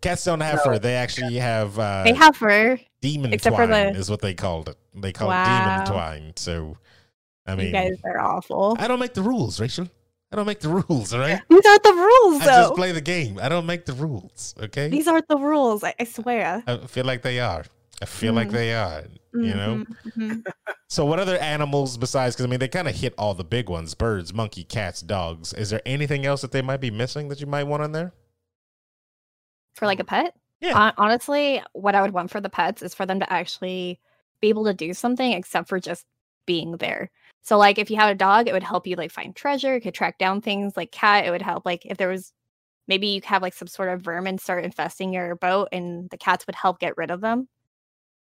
cats 0.02 0.24
don't 0.26 0.42
have 0.42 0.56
No. 0.58 0.64
fur. 0.64 0.80
They 0.80 0.96
actually 0.96 1.36
have. 1.38 1.80
uh 1.80 2.04
they 2.04 2.14
have 2.14 2.36
fur. 2.36 2.78
demon 3.02 3.34
except 3.34 3.56
for 3.56 3.66
twine 3.66 3.94
the- 3.94 4.00
is 4.00 4.10
what 4.10 4.22
they 4.22 4.34
called 4.36 4.70
it. 4.70 4.78
They 4.94 5.12
call 5.14 5.30
Wow. 5.30 5.44
it 5.44 5.86
demon 5.86 5.86
twine. 5.92 6.34
So, 6.36 6.78
I 7.48 7.56
mean, 7.56 7.68
you 7.68 7.72
guys 7.74 7.96
are 8.04 8.20
awful. 8.20 8.76
I 8.80 8.88
don't 8.88 9.00
make 9.00 9.14
the 9.16 9.22
rules, 9.24 9.60
Rachel. 9.60 9.88
I 10.34 10.36
don't 10.36 10.48
make 10.48 10.60
the 10.62 10.70
rules. 10.70 11.14
All 11.14 11.20
right. 11.20 11.42
These 11.48 11.66
aren't 11.66 11.84
the 11.84 11.94
rules, 11.94 12.42
I 12.42 12.46
just 12.46 12.74
play 12.76 12.92
the 12.92 13.02
game. 13.02 13.40
I 13.42 13.50
don't 13.50 13.68
make 13.68 13.86
the 13.86 13.94
rules. 13.94 14.56
Okay. 14.60 14.90
These 14.90 15.08
aren't 15.08 15.28
the 15.28 15.38
rules. 15.38 15.84
I, 15.84 15.94
I 16.00 16.04
swear. 16.06 16.64
I 16.66 16.78
feel 16.88 17.06
like 17.06 17.22
they 17.22 17.40
are. 17.40 17.64
I 18.02 18.06
feel 18.06 18.34
like 18.34 18.50
Mhm. 18.50 18.52
they 18.52 18.74
are. 18.74 19.04
You 19.34 19.54
know. 19.54 19.86
Mhm, 20.08 20.16
mhm. 20.18 20.46
So, 20.90 21.06
what 21.06 21.20
other 21.20 21.38
animals 21.38 21.98
besides? 21.98 22.36
Because 22.36 22.46
I 22.46 22.50
mean, 22.50 22.60
they 22.60 22.68
kind 22.68 22.88
of 22.88 22.96
hit 22.96 23.14
all 23.18 23.34
the 23.34 23.44
big 23.44 23.70
ones: 23.70 23.94
birds, 23.94 24.34
monkey, 24.34 24.64
cats, 24.64 25.02
dogs. 25.02 25.54
Is 25.54 25.70
there 25.70 25.82
anything 25.86 26.26
else 26.26 26.42
that 26.42 26.52
they 26.52 26.62
might 26.62 26.82
be 26.82 26.92
missing 26.92 27.30
that 27.30 27.40
you 27.40 27.48
might 27.48 27.64
want 27.64 27.84
in 27.84 27.92
there? 27.92 28.12
for 29.76 29.88
like 29.88 30.00
a 30.00 30.04
pet. 30.04 30.36
Yeah. 30.62 30.92
Honestly, 30.98 31.62
what 31.74 31.96
I 31.96 32.02
would 32.02 32.14
want 32.14 32.30
for 32.32 32.40
the 32.40 32.50
pets 32.50 32.82
is 32.84 32.94
for 32.94 33.06
them 33.06 33.20
to 33.20 33.34
actually 33.34 34.00
be 34.40 34.50
able 34.50 34.66
to 34.66 34.74
do 34.74 34.94
something 34.94 35.32
except 35.34 35.68
for 35.68 35.80
just 35.80 36.06
being 36.46 36.78
there. 36.78 37.10
So 37.44 37.58
like 37.58 37.78
if 37.78 37.92
you 37.92 37.98
had 37.98 38.10
a 38.12 38.16
dog, 38.16 38.48
it 38.48 38.54
would 38.54 38.64
help 38.64 38.88
you 38.88 38.96
like 38.96 39.12
find 39.12 39.36
treasure, 39.36 39.76
it 39.76 39.82
could 39.82 39.94
track 39.94 40.18
down 40.18 40.42
things. 40.42 40.76
Like 40.78 40.92
cat, 40.92 41.26
it 41.26 41.32
would 41.32 41.42
help 41.42 41.66
like 41.66 41.86
if 41.86 41.98
there 41.98 42.10
was 42.10 42.34
maybe 42.88 43.08
you 43.08 43.22
have 43.26 43.42
like 43.42 43.54
some 43.54 43.68
sort 43.68 43.90
of 43.90 44.02
vermin 44.02 44.38
start 44.38 44.64
infesting 44.66 45.14
your 45.14 45.36
boat 45.36 45.70
and 45.72 46.10
the 46.10 46.18
cats 46.18 46.48
would 46.48 46.56
help 46.56 46.80
get 46.80 46.98
rid 46.98 47.12
of 47.12 47.22
them. 47.22 47.48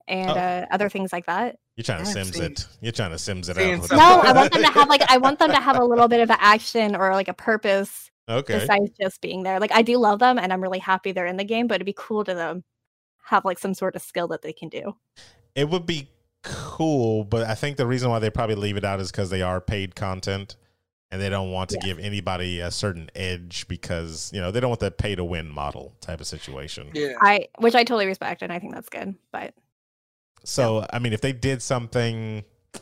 And 0.07 0.31
Oh. 0.31 0.35
uh, 0.35 0.67
other 0.71 0.89
things 0.91 1.13
like 1.15 1.27
that. 1.27 1.57
You're 1.77 1.85
trying 1.85 2.03
to 2.03 2.09
I've 2.09 2.13
sims 2.13 2.35
seen- 2.35 2.43
it. 2.53 2.67
You're 2.81 2.93
trying 2.93 3.11
to 3.11 3.19
sims 3.19 3.49
it 3.49 3.57
seen 3.57 3.81
out. 3.81 3.91
No, 3.91 4.21
I 4.21 4.33
want 4.33 4.53
them 4.53 4.63
to 4.63 4.69
have 4.73 4.89
like 4.89 5.03
I 5.11 5.17
want 5.19 5.39
them 5.39 5.51
to 5.51 5.61
have 5.61 5.79
a 5.79 5.85
little 5.85 6.09
bit 6.09 6.21
of 6.21 6.31
an 6.31 6.37
action 6.41 6.95
or 6.97 7.13
like 7.13 7.29
a 7.29 7.35
purpose 7.35 8.11
okay. 8.29 8.59
besides 8.61 8.91
just 9.01 9.21
being 9.21 9.43
there. 9.43 9.59
Like 9.61 9.73
I 9.73 9.83
do 9.83 9.97
love 9.99 10.19
them 10.19 10.39
and 10.39 10.53
I'm 10.53 10.63
really 10.63 10.79
happy 10.79 11.13
they're 11.13 11.27
in 11.27 11.37
the 11.39 11.45
game, 11.45 11.67
but 11.67 11.77
it'd 11.77 11.87
be 11.87 11.95
cool 11.97 12.25
to 12.25 12.35
them 12.35 12.65
have 13.25 13.45
like 13.47 13.59
some 13.59 13.73
sort 13.75 13.97
of 13.97 14.03
skill 14.03 14.29
that 14.29 14.43
they 14.43 14.53
can 14.53 14.69
do. 14.69 14.95
It 15.55 15.69
would 15.71 15.87
be 15.87 16.09
cool, 16.75 17.23
but 17.25 17.47
I 17.47 17.55
think 17.55 17.77
the 17.77 17.87
reason 17.87 18.11
why 18.11 18.19
they 18.19 18.31
probably 18.31 18.57
leave 18.57 18.77
it 18.77 18.85
out 18.85 18.99
is 19.01 19.11
because 19.11 19.31
they 19.31 19.43
are 19.43 19.61
paid 19.61 19.95
content 19.95 20.57
and 21.13 21.23
they 21.23 21.29
don't 21.29 21.53
want 21.53 21.71
to 21.71 21.77
Yeah. 21.77 21.87
give 21.87 21.99
anybody 22.01 22.59
a 22.61 22.71
certain 22.73 23.11
edge 23.15 23.69
because, 23.69 24.33
you 24.35 24.41
know, 24.41 24.51
they 24.51 24.59
don't 24.59 24.71
want 24.71 24.81
that 24.81 24.99
pay 24.99 25.15
to 25.15 25.25
win 25.25 25.49
model 25.49 25.95
type 26.01 26.21
of 26.21 26.27
situation. 26.27 26.91
Yeah. 26.93 27.13
I 27.21 27.47
which 27.59 27.77
I 27.77 27.85
totally 27.85 28.07
respect 28.07 28.43
and 28.43 28.53
I 28.53 28.59
think 28.59 28.75
that's 28.75 28.89
good. 28.89 29.15
But 29.31 29.55
So, 30.43 30.85
I 30.93 30.99
mean, 30.99 31.13
if 31.13 31.21
they 31.21 31.33
did 31.33 31.63
something, 31.63 32.43
I'm 32.75 32.81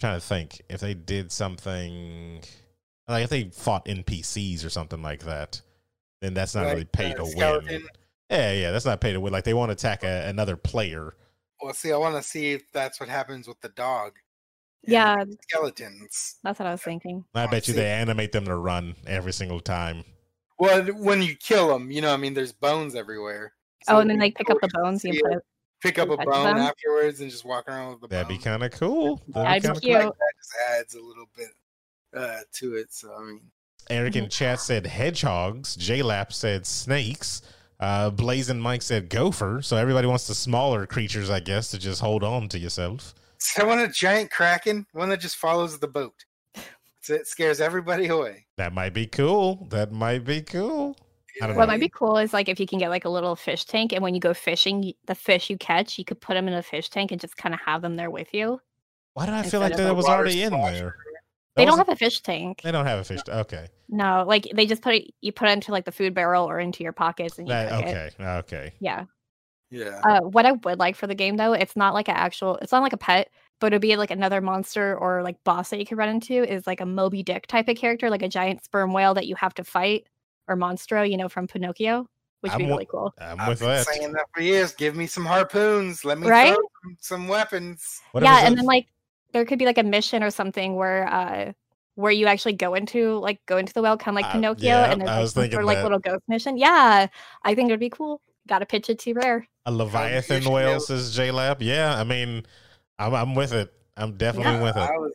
trying 0.00 0.18
to 0.18 0.26
think, 0.26 0.62
if 0.70 0.80
they 0.80 0.94
did 0.94 1.30
something, 1.30 2.40
like 3.06 3.24
if 3.24 3.30
they 3.30 3.50
fought 3.50 3.84
NPCs 3.84 4.64
or 4.64 4.70
something 4.70 5.02
like 5.02 5.24
that, 5.24 5.60
then 6.22 6.32
that's 6.32 6.54
not 6.54 6.64
Like, 6.64 6.72
really 6.72 6.84
pay 6.86 7.12
uh, 7.12 7.16
to 7.16 7.24
win. 7.24 7.88
Yeah, 8.30 8.52
yeah, 8.52 8.70
that's 8.70 8.86
not 8.86 9.00
pay 9.02 9.12
to 9.12 9.20
win. 9.20 9.32
Like 9.34 9.44
they 9.44 9.52
want 9.54 9.68
to 9.68 9.72
attack 9.74 10.02
a, 10.04 10.26
another 10.28 10.56
player. 10.56 11.14
Well, 11.62 11.74
see, 11.74 11.92
I 11.92 11.96
want 11.96 12.16
to 12.16 12.22
see 12.22 12.52
if 12.52 12.70
that's 12.72 13.00
what 13.00 13.08
happens 13.08 13.46
with 13.48 13.60
the 13.60 13.68
dog. 13.70 14.12
Yeah. 14.82 15.16
the 15.24 15.36
skeletons. 15.48 16.36
That's 16.42 16.58
what 16.58 16.66
I 16.66 16.72
was 16.72 16.82
thinking. 16.82 17.24
I 17.34 17.46
bet 17.46 17.68
you 17.68 17.74
they 17.74 17.90
animate 17.90 18.32
them 18.32 18.46
to 18.46 18.56
run 18.56 18.94
every 19.06 19.32
single 19.32 19.60
time. 19.60 20.04
Well, 20.58 20.82
when 20.86 21.22
you 21.22 21.36
kill 21.36 21.68
them, 21.68 21.90
you 21.90 22.00
know, 22.00 22.12
I 22.12 22.16
mean, 22.16 22.34
there's 22.34 22.52
bones 22.52 22.94
everywhere. 22.94 23.52
oh, 23.88 24.00
and 24.00 24.08
then 24.10 24.16
you 24.16 24.22
like 24.22 24.36
pick 24.36 24.50
up 24.50 24.58
the 24.60 24.68
bones 24.72 25.04
and 25.04 25.18
put 25.22 25.32
it, 25.32 25.36
it. 25.36 25.42
pick 25.82 25.98
up 25.98 26.08
a 26.10 26.16
bone 26.16 26.44
them. 26.44 26.58
afterwards 26.58 27.20
and 27.20 27.30
just 27.30 27.44
walk 27.44 27.68
around 27.68 27.92
with 27.92 28.00
the 28.02 28.08
That'd 28.08 28.28
bone. 28.28 28.36
be 28.36 28.42
kind 28.42 28.62
of 28.62 28.70
cool. 28.72 29.22
That'd 29.28 29.62
That'd 29.62 29.80
be 29.82 29.88
be 29.88 29.92
kinda 29.92 30.04
cool. 30.04 30.12
that 30.12 30.32
just 30.38 30.54
adds 30.78 30.94
a 30.94 31.00
little 31.00 31.26
bit 31.36 31.48
uh, 32.14 32.40
to 32.54 32.74
it. 32.76 32.92
So 32.92 33.14
I 33.14 33.22
mean, 33.24 33.40
Eric 33.88 34.16
in 34.16 34.28
chat 34.28 34.60
said 34.60 34.86
hedgehogs. 34.86 35.76
JLap 35.76 36.32
said 36.32 36.66
snakes. 36.66 37.42
Uh, 37.80 38.10
Blazing 38.10 38.60
Mike 38.60 38.82
said 38.82 39.08
gopher. 39.08 39.60
So 39.62 39.76
everybody 39.76 40.06
wants 40.06 40.26
the 40.28 40.34
smaller 40.34 40.86
creatures, 40.86 41.30
I 41.30 41.40
guess, 41.40 41.70
to 41.70 41.78
just 41.78 42.00
hold 42.00 42.22
on 42.22 42.48
to 42.50 42.58
yourself. 42.58 43.14
so 43.38 43.62
I 43.62 43.66
want 43.66 43.80
a 43.80 43.88
giant 43.88 44.30
kraken, 44.30 44.86
one 44.92 45.08
that 45.08 45.20
just 45.20 45.36
follows 45.36 45.78
the 45.78 45.88
boat. 45.88 46.14
So 47.00 47.14
it 47.14 47.26
scares 47.26 47.60
everybody 47.62 48.08
away. 48.08 48.44
That 48.58 48.74
might 48.74 48.92
be 48.92 49.06
cool. 49.06 49.66
That 49.70 49.90
might 49.90 50.24
be 50.24 50.42
cool. 50.42 50.94
I 51.40 51.46
don't 51.46 51.48
You 51.50 51.54
know. 51.54 51.58
What 51.58 51.64
know? 51.64 51.66
might 51.72 51.80
be 51.80 51.88
cool 51.88 52.18
is 52.18 52.34
like 52.34 52.50
if 52.50 52.60
you 52.60 52.66
can 52.66 52.78
get 52.78 52.90
like 52.90 53.06
a 53.06 53.08
little 53.08 53.34
fish 53.34 53.64
tank 53.64 53.94
and 53.94 54.02
when 54.02 54.14
you 54.14 54.20
go 54.20 54.34
fishing, 54.34 54.92
the 55.06 55.14
fish 55.14 55.48
you 55.48 55.56
catch, 55.56 55.98
you 55.98 56.04
could 56.04 56.20
put 56.20 56.34
them 56.34 56.46
in 56.48 56.54
a 56.54 56.62
fish 56.62 56.90
tank 56.90 57.12
and 57.12 57.20
just 57.20 57.38
kind 57.38 57.54
of 57.54 57.60
have 57.64 57.80
them 57.80 57.96
there 57.96 58.10
with 58.10 58.34
you. 58.34 58.60
Why 59.14 59.24
did 59.24 59.34
I 59.34 59.42
feel 59.42 59.60
like 59.60 59.76
that 59.76 59.96
was 59.96 60.04
already 60.06 60.42
in 60.42 60.50
splasher. 60.50 60.96
There? 61.56 61.64
They 61.64 61.70
don't 61.70 61.78
have 61.78 61.88
a 61.88 61.96
fish 61.96 62.20
tank. 62.20 62.60
They 62.62 62.72
don't 62.72 62.86
have 62.86 62.98
a 63.00 63.04
fish. 63.04 63.22
Tank. 63.22 63.38
Okay. 63.52 63.68
No, 63.88 64.24
like 64.26 64.46
they 64.54 64.66
just 64.66 64.82
put 64.82 64.94
it 64.94 65.12
you 65.20 65.32
put 65.32 65.48
it 65.48 65.52
into 65.52 65.72
like 65.72 65.84
the 65.84 65.92
food 65.92 66.14
barrel 66.14 66.48
or 66.48 66.58
into 66.60 66.82
your 66.82 66.92
pockets 66.92 67.38
and 67.38 67.48
you 67.48 67.52
That, 67.54 67.70
cook 67.70 67.86
it. 67.86 68.14
okay. 68.20 68.26
Okay. 68.38 68.72
Yeah. 68.80 69.04
Yeah. 69.70 70.00
Uh, 70.04 70.20
what 70.22 70.46
I 70.46 70.52
would 70.52 70.78
like 70.78 70.96
for 70.96 71.06
the 71.06 71.14
game 71.14 71.36
though, 71.36 71.52
it's 71.52 71.76
not 71.76 71.94
like 71.94 72.08
an 72.08 72.16
actual, 72.16 72.56
it's 72.56 72.72
not 72.72 72.82
like 72.82 72.92
a 72.92 72.96
pet, 72.96 73.30
but 73.60 73.68
it'd 73.68 73.80
be 73.82 73.94
like 73.96 74.10
another 74.10 74.40
monster 74.40 74.96
or 74.96 75.22
like 75.22 75.42
boss 75.44 75.70
that 75.70 75.78
you 75.78 75.86
could 75.86 75.98
run 75.98 76.08
into 76.08 76.42
is 76.42 76.66
like 76.66 76.80
a 76.80 76.86
Moby 76.86 77.22
Dick 77.22 77.46
type 77.46 77.68
of 77.68 77.76
character, 77.76 78.10
like 78.10 78.22
a 78.22 78.28
giant 78.28 78.64
sperm 78.64 78.92
whale 78.92 79.14
that 79.14 79.26
you 79.28 79.36
have 79.36 79.54
to 79.54 79.64
fight, 79.64 80.06
or 80.48 80.56
Monstro, 80.56 81.08
you 81.08 81.16
know, 81.16 81.28
from 81.28 81.46
Pinocchio, 81.46 82.06
which 82.40 82.52
would 82.52 82.58
be 82.58 82.64
I'm 82.64 82.70
really 82.70 82.86
cool. 82.86 83.14
I'm 83.20 83.40
I've 83.40 83.48
with 83.48 83.60
been 83.60 83.68
that. 83.68 83.86
saying 83.86 84.12
that 84.12 84.26
for 84.34 84.40
years. 84.42 84.72
Give 84.72 84.96
me 84.96 85.06
some 85.06 85.24
harpoons. 85.24 86.04
Let 86.04 86.18
me 86.18 86.26
Right? 86.26 86.52
throw 86.54 86.62
some, 86.82 86.96
some 87.00 87.28
weapons. 87.28 88.00
What 88.10 88.24
yeah, 88.24 88.46
and 88.46 88.58
then 88.58 88.64
like 88.64 88.86
there 89.32 89.44
could 89.44 89.58
be 89.58 89.64
like 89.66 89.78
a 89.78 89.82
mission 89.82 90.22
or 90.22 90.30
something 90.30 90.76
where 90.76 91.06
uh 91.08 91.52
where 91.96 92.12
you 92.12 92.26
actually 92.26 92.54
go 92.54 92.74
into 92.74 93.18
like 93.18 93.40
go 93.46 93.56
into 93.58 93.72
the 93.72 93.82
whale, 93.82 93.96
kind 93.96 94.16
of 94.16 94.22
like 94.22 94.30
Uh, 94.30 94.32
Pinocchio, 94.32 94.64
yeah, 94.68 94.90
and 94.90 95.00
there's 95.00 95.10
I 95.10 95.14
like 95.14 95.22
was 95.22 95.32
thinking 95.34 95.52
sort 95.52 95.64
like 95.66 95.76
that. 95.78 95.82
little 95.84 95.98
ghost 95.98 96.22
mission. 96.28 96.56
Yeah, 96.56 97.06
I 97.44 97.54
think 97.54 97.68
it'd 97.68 97.80
be 97.80 97.90
cool. 97.90 98.20
Got 98.48 98.60
to 98.60 98.66
pitch 98.66 98.88
it 98.88 98.98
to 99.00 99.12
rare. 99.14 99.46
a 99.66 99.70
Leviathan 99.72 100.42
should 100.42 100.52
whale 100.52 100.72
know. 100.74 100.78
says 100.78 101.16
JLab. 101.16 101.58
Yeah, 101.60 101.98
I 101.98 102.04
mean, 102.04 102.46
I'm, 102.98 103.14
I'm 103.14 103.34
with 103.34 103.52
it. 103.52 103.70
I'm 103.96 104.16
definitely 104.16 104.52
Yeah, 104.52 104.62
with 104.62 104.76
it. 104.76 104.80
I 104.80 104.96
was 104.96 105.12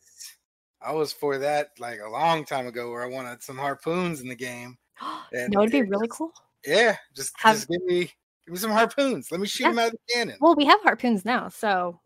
I 0.81 0.91
was 0.91 1.11
for 1.11 1.39
that 1.39 1.69
like 1.79 1.99
a 2.05 2.09
long 2.09 2.45
time 2.45 2.67
ago 2.67 2.91
where 2.91 3.03
I 3.03 3.07
wanted 3.07 3.41
some 3.41 3.57
harpoons 3.57 4.21
in 4.21 4.27
the 4.29 4.35
game. 4.35 4.77
And 5.33 5.51
no, 5.53 5.61
it'd 5.61 5.71
be 5.71 5.81
really 5.81 6.07
cool. 6.09 6.31
Yeah, 6.65 6.95
just 7.15 7.33
Have- 7.37 7.55
just 7.55 7.67
give 7.67 7.83
me 7.83 8.01
give 8.45 8.53
me 8.53 8.57
some 8.57 8.71
harpoons. 8.71 9.31
Let 9.31 9.41
me 9.41 9.47
shoot 9.47 9.63
Yeah. 9.63 9.69
them 9.71 9.79
out 9.79 9.85
of 9.87 9.91
the 9.93 10.13
cannon. 10.13 10.37
Well, 10.39 10.55
we 10.55 10.65
have 10.65 10.81
harpoons 10.83 11.25
now, 11.25 11.49
so 11.49 11.99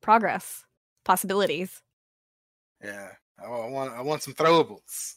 progress, 0.00 0.64
possibilities. 1.04 1.80
yeah, 2.82 3.10
I, 3.40 3.44
I 3.46 3.68
want 3.68 3.92
I 3.92 4.00
want 4.00 4.22
some 4.22 4.34
throwables. 4.34 5.14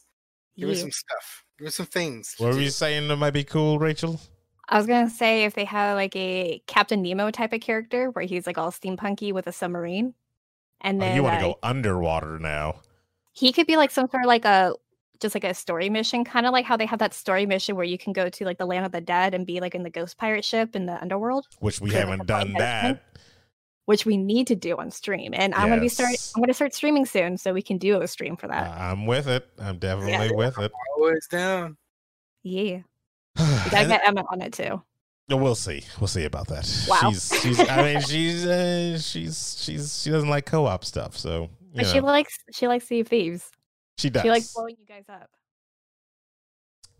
Give 0.56 0.68
me 0.68 0.74
some 0.74 0.90
stuff. 0.90 1.44
Give 1.58 1.66
me 1.66 1.70
some 1.70 1.86
things. 1.86 2.34
What 2.38 2.54
were 2.54 2.60
you 2.60 2.70
saying 2.70 3.08
that 3.08 3.16
might 3.16 3.30
be 3.32 3.44
cool, 3.44 3.78
Rachel? 3.78 4.20
I 4.68 4.76
was 4.76 4.86
gonna 4.86 5.08
say 5.10 5.44
if 5.44 5.54
they 5.54 5.64
had 5.64 5.94
like 5.94 6.14
a 6.16 6.62
Captain 6.66 7.00
Nemo 7.02 7.30
type 7.30 7.52
of 7.52 7.60
character 7.60 8.10
where 8.10 8.24
he's 8.24 8.46
like 8.46 8.58
all 8.58 8.70
steampunky 8.70 9.32
with 9.32 9.46
a 9.46 9.52
submarine, 9.52 10.14
and 10.80 11.00
Oh, 11.00 11.06
then 11.06 11.14
you 11.14 11.22
want 11.22 11.34
to 11.40 11.46
uh, 11.46 11.52
go 11.52 11.58
underwater 11.62 12.38
now? 12.38 12.80
he 13.32 13.52
could 13.52 13.66
be 13.68 13.76
like 13.76 13.90
some 13.92 14.08
sort 14.08 14.24
of 14.24 14.26
like 14.28 14.44
a 14.44 14.74
just 15.20 15.34
like 15.34 15.44
a 15.44 15.54
story 15.54 15.88
mission, 15.90 16.24
kind 16.24 16.44
of 16.46 16.52
like 16.52 16.64
how 16.64 16.76
they 16.76 16.86
have 16.86 16.98
that 17.00 17.14
story 17.14 17.46
mission 17.46 17.76
where 17.76 17.84
you 17.84 17.98
can 17.98 18.12
go 18.12 18.28
to 18.28 18.44
like 18.44 18.58
the 18.58 18.66
land 18.66 18.84
of 18.86 18.92
the 18.92 19.00
dead 19.00 19.32
and 19.34 19.46
be 19.46 19.60
like 19.60 19.74
in 19.74 19.82
the 19.84 19.90
ghost 19.90 20.16
pirate 20.18 20.44
ship 20.44 20.74
in 20.76 20.86
the 20.86 21.00
underworld, 21.00 21.46
Which 21.60 21.80
we 21.80 21.90
Yeah, 21.90 22.00
haven't 22.00 22.22
a 22.22 22.24
done 22.24 22.52
that. 22.54 22.82
management. 22.82 23.00
That. 23.88 23.92
which 23.92 24.06
we 24.06 24.16
need 24.16 24.46
to 24.48 24.54
do 24.54 24.76
on 24.76 24.90
stream. 24.90 25.32
And 25.34 25.54
I'm 25.54 25.68
gonna 25.68 25.80
be 25.80 25.88
start 25.88 26.10
Yes. 26.10 26.32
I'm 26.36 26.42
gonna 26.42 26.54
start 26.54 26.74
streaming 26.74 27.06
soon, 27.06 27.38
so 27.38 27.52
we 27.52 27.62
can 27.62 27.78
do 27.78 28.00
a 28.00 28.08
stream 28.08 28.36
for 28.36 28.48
that. 28.48 28.70
I'm 28.70 29.06
with 29.06 29.28
it. 29.28 29.48
I'm 29.58 29.78
definitely 29.78 30.36
with 30.36 30.58
it. 30.58 30.72
Always 30.96 31.26
down. 31.28 31.76
yeah, 32.42 32.78
we 33.38 33.70
gotta 33.70 33.88
get 33.88 34.06
Emma 34.06 34.24
on 34.30 34.40
it 34.42 34.52
too. 34.52 34.82
We'll 35.30 35.54
see. 35.54 35.84
We'll 36.00 36.08
see 36.08 36.24
about 36.24 36.48
that. 36.48 36.86
Wow. 36.88 37.10
She's 37.10 37.32
she's 37.42 37.60
I 37.60 37.82
mean 37.82 38.00
she's 38.06 38.46
uh, 38.46 38.98
she's 38.98 39.62
she's 39.62 40.02
she 40.02 40.10
doesn't 40.10 40.30
like 40.30 40.46
co-op 40.46 40.84
stuff, 40.84 41.16
so 41.18 41.50
you 41.74 41.82
But 41.82 41.86
she 41.86 42.00
likes 42.00 42.38
she 42.50 42.66
likes 42.66 42.86
Sea 42.86 43.00
of 43.00 43.08
Thieves. 43.08 43.50
she 43.98 44.08
does. 44.08 44.22
She 44.22 44.30
likes 44.30 44.52
blowing 44.54 44.76
you 44.78 44.86
guys 44.86 45.04
up. 45.08 45.28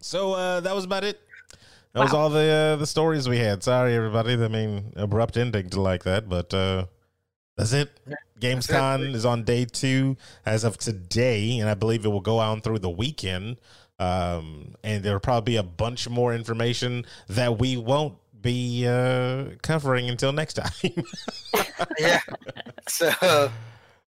So 0.01 0.35
uh 0.35 0.61
that 0.61 0.75
was 0.75 0.85
about 0.85 1.05
it. 1.05 1.21
That 1.95 2.03
was 2.03 2.15
all 2.15 2.31
the 2.31 2.49
uh, 2.75 2.77
the 2.77 2.87
stories 2.87 3.29
we 3.29 3.39
had. 3.39 3.63
Sorry 3.63 3.95
everybody. 3.95 4.35
I 4.35 4.49
mean 4.49 4.93
abrupt 4.97 5.37
ending 5.37 5.71
to 5.71 5.81
like 5.81 6.05
that, 6.05 6.29
but 6.29 6.53
uh 6.55 6.87
that's 7.57 7.73
it. 7.73 7.91
Gamescom 8.41 9.15
is 9.15 9.25
on 9.25 9.43
day 9.43 9.65
two 9.65 10.17
as 10.47 10.63
of 10.63 10.79
today, 10.79 11.59
and 11.59 11.69
I 11.69 11.75
believe 11.75 12.05
it 12.05 12.09
will 12.09 12.21
go 12.21 12.39
on 12.39 12.61
through 12.61 12.79
the 12.79 12.91
weekend. 12.91 13.57
Um, 13.99 14.77
and 14.85 15.03
there'll 15.03 15.19
probably 15.19 15.55
be 15.55 15.57
a 15.57 15.65
bunch 15.65 16.09
more 16.09 16.33
information 16.33 17.05
that 17.27 17.59
we 17.59 17.77
won't 17.77 18.15
be 18.41 18.87
uh, 18.87 19.47
covering 19.63 20.09
until 20.09 20.33
next 20.33 20.55
time. 20.63 21.05
Yeah. 21.99 22.21
So 22.89 23.51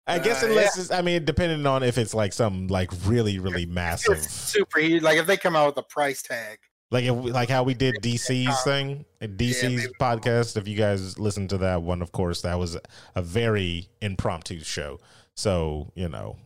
I 0.05 0.19
guess 0.19 0.43
Uh, 0.43 0.47
unless 0.47 0.77
it's, 0.77 0.91
I 0.91 1.01
mean, 1.01 1.25
depending 1.25 1.65
on 1.65 1.81
if 1.81 1.97
it's 1.97 2.13
like 2.13 2.33
some 2.33 2.67
like 2.67 2.91
really 3.05 3.39
really 3.39 3.65
massive, 3.65 4.17
It's 4.17 4.31
super 4.31 4.79
huge. 4.79 5.01
Like 5.01 5.17
if 5.17 5.25
they 5.25 5.37
come 5.37 5.55
out 5.55 5.75
with 5.75 5.83
a 5.83 5.87
price 5.87 6.21
tag. 6.21 6.59
Like 6.91 7.05
if, 7.05 7.15
like 7.15 7.49
how 7.49 7.63
we 7.63 7.73
did 7.73 7.95
DC's 8.01 8.63
thing, 8.63 9.05
DC's 9.21 9.63
maybe. 9.63 9.93
podcast. 9.99 10.57
If 10.57 10.67
you 10.67 10.75
guys 10.75 11.17
listened 11.17 11.49
to 11.51 11.57
that 11.59 11.81
one, 11.81 12.01
of 12.01 12.11
course, 12.11 12.41
that 12.41 12.59
was 12.59 12.77
a 13.15 13.21
very 13.21 13.87
impromptu 14.01 14.59
show. 14.59 14.99
So 15.33 15.91
you 15.95 16.09
know 16.09 16.37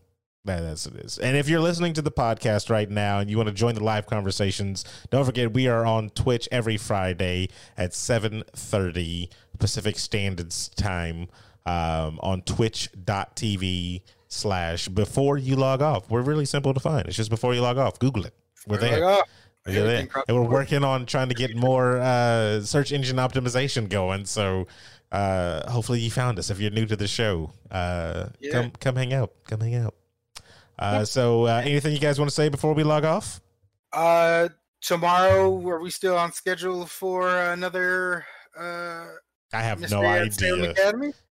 that 0.46 0.64
as 0.64 0.86
it 0.86 0.96
is. 0.96 1.18
And 1.18 1.36
if 1.36 1.50
you're 1.50 1.60
listening 1.60 1.94
to 1.94 2.02
the 2.02 2.12
podcast 2.12 2.70
right 2.70 2.90
now 2.90 3.20
and 3.20 3.30
you 3.30 3.38
want 3.38 3.48
to 3.48 3.54
join 3.54 3.76
the 3.76 3.84
live 3.84 4.06
conversations, 4.06 4.86
don't 5.10 5.26
forget 5.26 5.54
we 5.54 5.68
are 5.68 5.86
on 5.86 6.12
Twitch 6.12 6.48
every 6.52 6.78
Friday 6.78 7.50
at 7.76 7.92
7:30 7.92 9.30
Pacific 9.58 9.98
Standard 9.98 10.54
Time 10.76 11.28
um, 11.66 12.20
on 12.22 12.42
twitch.tv 12.44 14.02
slash 14.28 14.88
before 14.88 15.38
you 15.38 15.56
log 15.56 15.82
off. 15.82 16.10
We're 16.10 16.22
really 16.22 16.46
simple 16.46 16.74
to 16.74 16.80
find. 16.80 17.08
It's 17.08 17.18
just 17.18 17.30
before 17.30 17.54
you 17.56 17.62
log 17.62 17.78
off. 17.78 18.00
Google 18.00 18.26
it. 18.26 18.34
We're 18.68 18.78
there. 18.78 19.24
We're 19.66 19.74
there. 19.74 19.84
everything 19.84 20.06
across 20.08 20.26
And 20.28 20.38
we're 20.38 20.50
working 20.50 20.84
on 20.84 21.06
trying 21.06 21.30
to 21.30 21.36
get 21.36 21.56
more 21.56 21.98
uh, 22.00 22.62
search 22.62 22.92
engine 22.92 23.18
optimization 23.18 23.90
going. 23.90 24.26
So 24.26 24.68
uh, 25.12 25.70
hopefully 25.72 26.00
you 26.02 26.12
found 26.12 26.38
us. 26.40 26.50
If 26.50 26.60
you're 26.60 26.72
new 26.72 26.86
to 26.86 26.96
the 26.96 27.08
show, 27.08 27.52
uh, 27.72 28.28
Yeah. 28.40 28.52
come 28.52 28.72
come 28.80 28.96
hang 28.96 29.14
out. 29.14 29.32
Come 29.48 29.62
hang 29.62 29.76
out. 29.76 29.96
Uh, 30.78 31.06
So 31.06 31.46
uh, 31.46 31.62
anything 31.66 31.94
you 31.94 32.00
guys 32.00 32.20
want 32.20 32.30
to 32.30 32.36
say 32.36 32.50
before 32.50 32.74
we 32.74 32.84
log 32.84 33.06
off? 33.06 33.42
Uh, 33.94 34.50
tomorrow, 34.82 35.56
are 35.70 35.80
we 35.80 35.90
still 35.90 36.18
on 36.18 36.32
schedule 36.32 36.86
for 36.86 37.28
another 37.52 38.26
uh 38.58 39.06
I 39.54 39.62
have 39.62 39.80
Mystery 39.80 40.02
no 40.02 40.08
idea 40.08 40.74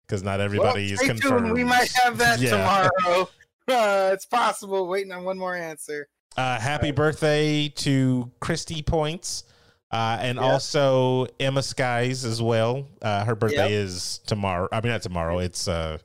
because 0.05 0.21
not 0.23 0.37
Well, 0.39 0.41
everybody 0.45 0.91
is 0.91 0.99
stay 0.99 1.07
confirmed. 1.07 1.45
tuned. 1.45 1.53
We 1.53 1.63
might 1.63 1.91
have 2.03 2.17
that 2.19 2.39
Yeah. 2.45 2.51
tomorrow. 2.51 3.29
Uh, 3.67 4.09
it's 4.11 4.25
possible. 4.25 4.87
Waiting 4.87 5.11
on 5.13 5.23
one 5.23 5.37
more 5.37 5.55
answer. 5.55 6.07
Uh, 6.37 6.59
happy 6.59 6.91
birthday 6.91 7.67
to 7.69 8.31
Christy 8.39 8.81
Points. 8.81 9.43
Uh, 9.91 10.17
and 10.21 10.37
Yeah. 10.37 10.43
also 10.43 11.27
Emma 11.39 11.61
Skies 11.61 12.23
as 12.23 12.41
well. 12.41 12.87
Uh, 13.01 13.25
her 13.25 13.35
birthday 13.35 13.71
Yep. 13.71 13.85
is 13.87 14.19
tomorrow. 14.25 14.69
I 14.71 14.79
mean, 14.79 14.91
not 14.93 15.01
tomorrow. 15.01 15.39
It's 15.39 15.67
uh, 15.67 15.97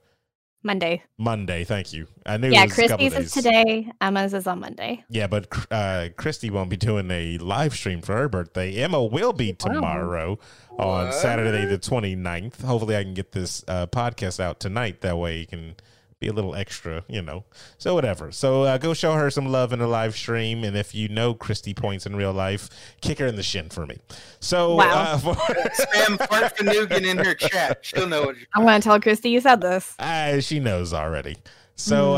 Monday. 0.64 1.04
Monday. 1.16 1.62
Thank 1.62 1.92
you. 1.92 2.08
I 2.26 2.36
knew 2.38 2.50
Yeah, 2.50 2.64
it 2.64 2.70
was 2.70 2.72
a 2.72 2.74
Christie's 2.88 3.14
is 3.14 3.30
today. 3.30 3.88
Emma's 4.00 4.34
is 4.34 4.48
on 4.48 4.58
Monday. 4.58 5.04
Yeah, 5.08 5.28
but 5.28 5.46
uh, 5.70 6.08
Christy 6.16 6.50
won't 6.50 6.70
be 6.70 6.76
doing 6.76 7.08
a 7.12 7.38
live 7.38 7.74
stream 7.76 8.02
for 8.02 8.16
her 8.16 8.28
birthday. 8.28 8.74
Emma 8.74 9.04
will 9.04 9.32
be 9.32 9.52
tomorrow 9.52 10.40
on 10.76 11.04
What? 11.06 11.14
Saturday 11.14 11.66
the 11.66 11.78
29th. 11.78 12.62
Hopefully, 12.62 12.96
I 12.96 13.04
can 13.04 13.14
get 13.14 13.30
this 13.30 13.62
uh, 13.68 13.86
podcast 13.86 14.40
out 14.40 14.58
tonight. 14.58 15.02
That 15.02 15.16
way, 15.18 15.38
you 15.38 15.46
can 15.46 15.76
be 16.20 16.28
a 16.28 16.32
little 16.32 16.54
extra, 16.54 17.04
you 17.08 17.20
know. 17.20 17.44
So, 17.78 17.94
whatever. 17.94 18.32
So, 18.32 18.62
uh, 18.62 18.78
go 18.78 18.94
show 18.94 19.14
her 19.14 19.30
some 19.30 19.46
love 19.46 19.72
in 19.72 19.80
a 19.82 19.86
live 19.86 20.16
stream. 20.16 20.64
And 20.64 20.76
if 20.76 20.94
you 20.94 21.08
know 21.08 21.34
Christy 21.34 21.74
Points 21.74 22.06
in 22.06 22.16
real 22.16 22.32
life, 22.32 22.70
kick 23.02 23.18
her 23.18 23.26
in 23.26 23.36
the 23.36 23.42
shin 23.42 23.68
for 23.68 23.86
me. 23.86 23.98
So, 24.40 24.76
Wow. 24.76 24.84
uh, 24.94 25.18
for, 25.18 25.34
Spam 25.34 26.16
Fart 26.26 26.56
Fanugan 26.56 27.04
in 27.06 27.18
her 27.18 27.34
chat. 27.34 27.80
She'll 27.82 28.06
know 28.06 28.22
what 28.24 28.36
you're 28.38 28.46
I'm 28.54 28.62
going 28.64 28.80
to 28.80 28.84
tell 28.84 28.98
Christy 29.00 29.28
you 29.30 29.40
said 29.40 29.60
this. 29.60 29.94
uh, 29.98 30.40
she 30.40 30.58
knows 30.58 30.94
already. 30.94 31.36
So, 31.74 32.12
Hmm. 32.12 32.16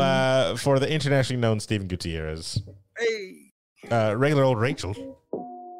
uh, 0.53 0.55
for 0.57 0.79
the 0.79 0.89
internationally 0.89 1.41
known 1.41 1.59
Stephen 1.59 1.87
Gutierrez, 1.87 2.61
Hey. 2.97 3.51
uh, 3.91 4.15
regular 4.17 4.43
old 4.45 4.59
Rachel, 4.59 4.93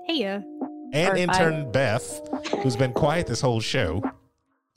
Hey, 0.08 0.16
you. 0.16 0.44
and 0.92 1.14
Or 1.14 1.16
intern 1.16 1.72
Beth, 1.72 2.20
who's 2.64 2.76
been 2.76 2.92
quiet 2.92 3.28
this 3.28 3.40
whole 3.40 3.62
show. 3.62 4.04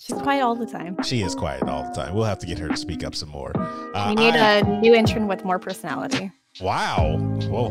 She's 0.04 0.20
quiet 0.20 0.42
all 0.42 0.56
the 0.56 0.66
time. 0.66 1.00
She 1.04 1.22
is 1.22 1.32
quiet 1.36 1.62
all 1.62 1.84
the 1.84 1.90
time. 1.94 2.12
We'll 2.14 2.24
have 2.24 2.40
to 2.40 2.46
get 2.46 2.58
her 2.58 2.66
to 2.66 2.76
speak 2.76 3.04
up 3.04 3.14
some 3.14 3.28
more. 3.28 3.52
Uh, 3.94 4.06
we 4.08 4.16
need 4.16 4.34
I- 4.34 4.56
a 4.56 4.80
new 4.80 4.94
intern 4.94 5.28
with 5.28 5.44
more 5.44 5.60
personality. 5.60 6.32
wow. 6.60 7.18
Whoa. 7.48 7.70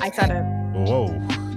I 0.00 0.10
said 0.10 0.30
it. 0.30 0.42
Whoa. 0.88 1.08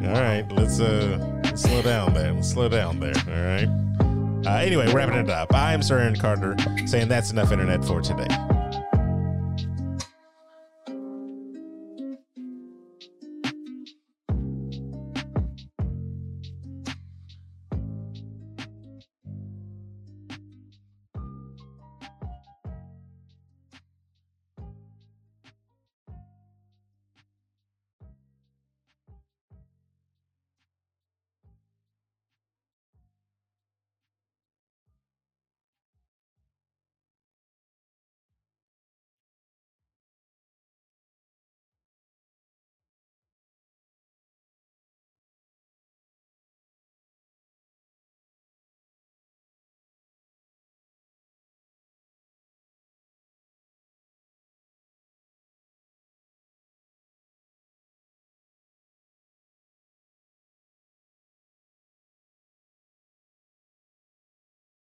All 0.08 0.22
right. 0.22 0.46
Let's 0.52 0.82
uh 0.82 1.18
let's 1.46 1.62
slow 1.62 1.82
down 1.82 2.14
there. 2.14 2.34
Let's 2.34 2.50
slow 2.50 2.68
down 2.68 3.00
there. 3.00 3.14
All 3.30 3.44
right. 3.44 4.46
Uh, 4.46 4.58
anyway, 4.58 4.91
wrapping 4.91 5.16
it 5.16 5.30
up. 5.30 5.54
I 5.56 5.74
am 5.74 5.82
Sir 5.82 6.00
Aaron 6.00 6.18
Carter 6.18 6.58
saying 6.86 7.08
that's 7.08 7.32
enough 7.32 7.54
internet 7.54 7.86
for 7.86 8.02
today. 8.02 8.28